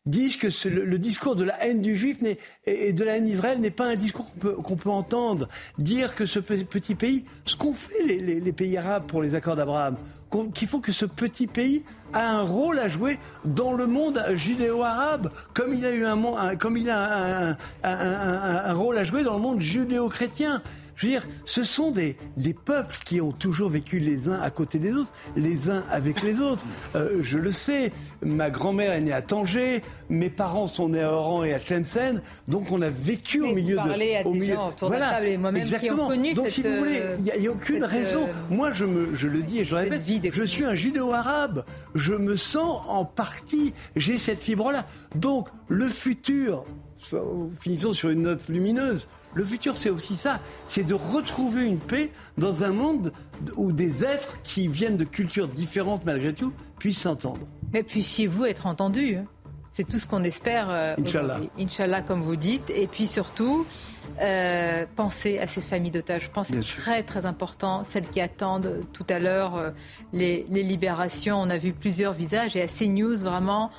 disent 0.06 0.38
que 0.38 0.48
le, 0.70 0.98
discours 0.98 1.36
de 1.36 1.44
la 1.44 1.64
haine 1.64 1.82
du 1.82 1.96
juif 1.96 2.20
et 2.66 2.94
de 2.94 3.04
la 3.04 3.18
haine 3.18 3.26
d'Israël 3.26 3.60
n'est 3.60 3.70
pas 3.70 3.86
un 3.86 3.96
discours 3.96 4.34
qu'on 4.64 4.76
peut, 4.76 4.90
entendre. 4.90 5.48
Dire 5.78 6.16
que 6.16 6.26
ce 6.26 6.40
petit 6.40 6.96
pays, 6.96 7.26
ce 7.46 7.56
qu'ont 7.56 7.74
fait 7.74 8.04
les, 8.04 8.52
pays 8.52 8.78
arabes 8.78 9.06
pour 9.06 9.22
les 9.22 9.36
accords 9.36 9.56
d'Abraham, 9.56 9.98
qu'il 10.54 10.68
faut 10.68 10.80
que 10.80 10.92
ce 10.92 11.06
petit 11.06 11.48
pays 11.48 11.84
a 12.14 12.38
un 12.38 12.42
rôle 12.42 12.80
à 12.80 12.88
jouer 12.88 13.20
dans 13.46 13.74
le 13.74 13.88
monde 13.88 14.24
judéo-arabe, 14.34 15.32
comme 15.54 15.74
il 15.74 15.86
a 15.86 15.92
eu 15.92 16.06
un, 16.06 16.56
comme 16.56 16.78
il 16.78 16.90
a 16.90 17.56
un 17.84 18.74
rôle 18.74 18.98
à 18.98 19.04
jouer 19.04 19.24
dans 19.24 19.34
le 19.34 19.42
monde 19.42 19.60
judéo-chrétien. 19.60 20.62
Je 21.00 21.06
veux 21.06 21.14
dire, 21.14 21.26
ce 21.46 21.64
sont 21.64 21.92
des, 21.92 22.18
des 22.36 22.54
peuples 22.54 22.98
qui 23.06 23.22
ont 23.22 23.32
toujours 23.32 23.70
vécu 23.70 24.00
les 24.00 24.28
uns 24.28 24.38
à 24.42 24.50
côté 24.50 24.80
des 24.80 24.94
autres, 24.94 25.14
les 25.38 25.70
uns 25.70 25.86
avec 25.90 26.22
les 26.24 26.42
autres. 26.42 26.66
Euh, 26.94 27.20
je 27.22 27.38
le 27.38 27.52
sais, 27.52 27.94
ma 28.22 28.50
grand-mère 28.50 28.92
est 28.92 29.00
née 29.00 29.14
à 29.14 29.22
Tanger, 29.22 29.82
mes 30.10 30.30
parents 30.30 30.68
sont 30.68 30.90
nés 30.90 31.02
à 31.02 31.14
Oran 31.14 31.46
et 31.46 31.54
à 31.54 31.60
Tlemcen, 31.60 32.22
donc 32.50 32.70
on 32.74 32.82
a 32.82 32.90
vécu 32.90 33.40
au 33.40 33.54
milieu 33.54 33.76
de... 33.76 33.80
À 33.80 34.28
au 34.28 34.34
milieu, 34.34 34.58
autour 34.58 34.90
voilà, 34.90 35.06
de 35.06 35.12
la 35.12 35.18
table 35.18 35.28
et 35.28 35.38
moi-même 35.38 35.64
qui 35.64 35.90
ont 35.90 36.08
connu 36.08 36.34
donc, 36.34 36.50
si 36.50 36.64
vous 36.64 36.76
voulez, 36.76 37.02
il 37.20 37.40
n'y 37.40 37.48
a, 37.48 37.50
aucune 37.50 37.86
raison. 37.86 38.24
Euh, 38.24 38.34
Moi, 38.54 38.74
je, 38.74 38.84
me, 38.84 39.16
je 39.16 39.30
le 39.30 39.42
dis 39.42 39.60
et 39.60 39.64
je 39.64 39.76
le 39.76 39.84
répète, 39.84 40.04
je 40.34 40.44
suis 40.44 40.66
un 40.66 40.76
judéo-arabe. 40.76 41.64
Je 41.96 42.14
me 42.14 42.36
sens 42.36 42.82
en 42.90 43.06
partie, 43.06 43.74
j'ai 43.96 44.18
cette 44.18 44.42
fibre-là. 44.42 44.86
Donc, 45.16 45.48
le 45.70 45.88
futur, 45.88 46.66
finissons 47.58 47.94
sur 47.94 48.10
une 48.10 48.24
note 48.24 48.50
lumineuse, 48.50 49.08
le 49.34 49.46
futur, 49.46 49.78
c'est 49.78 49.90
aussi 49.90 50.16
ça. 50.16 50.40
C'est 50.68 50.84
de 50.84 50.94
retrouver 50.94 51.66
une 51.66 51.80
paix 51.80 52.12
dans 52.38 52.64
un 52.64 52.72
monde 52.72 53.14
où 53.56 53.72
des 53.72 54.04
êtres 54.04 54.42
qui 54.42 54.68
viennent 54.68 54.98
de 54.98 55.06
cultures 55.06 55.48
différentes 55.48 56.06
malgré 56.06 56.34
tout 56.34 56.52
puissent 56.80 57.02
s'entendre. 57.02 57.48
Mais 57.74 57.84
puissiez-vous 57.84 58.46
être 58.46 58.66
entendus 58.66 59.16
hein 59.16 59.26
C'est 59.72 59.88
tout 59.88 59.98
ce 59.98 60.08
qu'on 60.08 60.24
espère. 60.24 60.70
Euh, 60.70 60.96
Inch'Allah. 61.00 61.40
Inch'Allah, 61.60 62.02
comme 62.02 62.24
vous 62.24 62.36
dites. 62.36 62.72
Et 62.72 62.88
puis 62.88 63.06
surtout, 63.06 63.68
euh, 64.22 64.86
penser 64.96 65.38
à 65.38 65.46
ces 65.46 65.62
familles 65.62 65.92
d'otages. 65.92 66.24
Je 66.24 66.30
pense 66.32 66.50
que 66.50 66.62
c'est 66.62 66.82
très 66.82 67.04
très 67.04 67.26
important, 67.26 67.84
celles 67.84 68.08
qui 68.10 68.22
attendent 68.22 68.82
tout 68.94 69.06
à 69.10 69.20
l'heure 69.20 69.56
euh, 69.56 69.70
les, 70.12 70.48
les, 70.50 70.64
libérations. 70.64 71.40
On 71.40 71.50
a 71.50 71.58
vu 71.58 71.74
plusieurs 71.74 72.14
visages 72.14 72.56
et 72.56 72.62
à 72.62 72.68
CNews, 72.68 73.18
vraiment, 73.18 73.70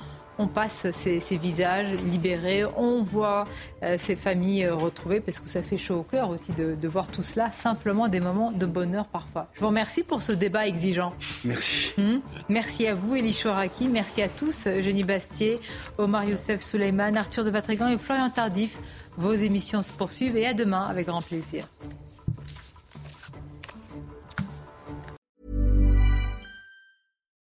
on 0.41 0.47
passe 0.47 0.87
ces, 0.91 1.19
visages 1.37 1.93
libérés, 1.93 2.63
on 2.75 3.03
voit 3.03 3.45
euh, 3.83 3.95
ces 3.99 4.15
familles 4.15 4.65
euh, 4.65 4.75
retrouvées, 4.75 5.19
parce 5.19 5.39
que 5.39 5.49
ça 5.49 5.61
fait 5.61 5.77
chaud 5.77 5.99
au 5.99 6.03
cœur 6.03 6.29
aussi 6.29 6.51
de, 6.51 6.87
voir 6.87 7.07
tout 7.09 7.23
cela, 7.23 7.51
simplement 7.51 8.07
des 8.07 8.19
moments 8.19 8.51
de 8.51 8.65
bonheur 8.65 9.05
parfois. 9.05 9.47
Je 9.53 9.61
vous 9.61 9.67
remercie 9.67 10.03
pour 10.03 10.21
ce 10.23 10.31
débat 10.31 10.67
exigeant. 10.67 11.13
Merci. 11.45 11.93
Hmm? 11.97 12.19
merci 12.49 12.87
à 12.87 12.95
vous, 12.95 13.15
Elie 13.15 13.33
Choraki, 13.33 13.87
merci 13.87 14.21
à 14.21 14.29
tous, 14.29 14.63
Jenny 14.65 15.03
Bastier, 15.03 15.59
Omar 15.97 16.25
Youssef 16.25 16.61
Souleyman, 16.61 17.15
Arthur 17.15 17.43
de 17.43 17.51
Vatrigan 17.51 17.87
et 17.87 17.97
Florian 17.97 18.29
Tardif. 18.29 18.77
Vos 19.17 19.33
émissions 19.33 19.83
se 19.83 19.91
poursuivent 19.91 20.37
et 20.37 20.47
à 20.47 20.53
demain 20.53 20.87
avec 20.87 21.07
grand 21.07 21.21
plaisir. 21.21 21.67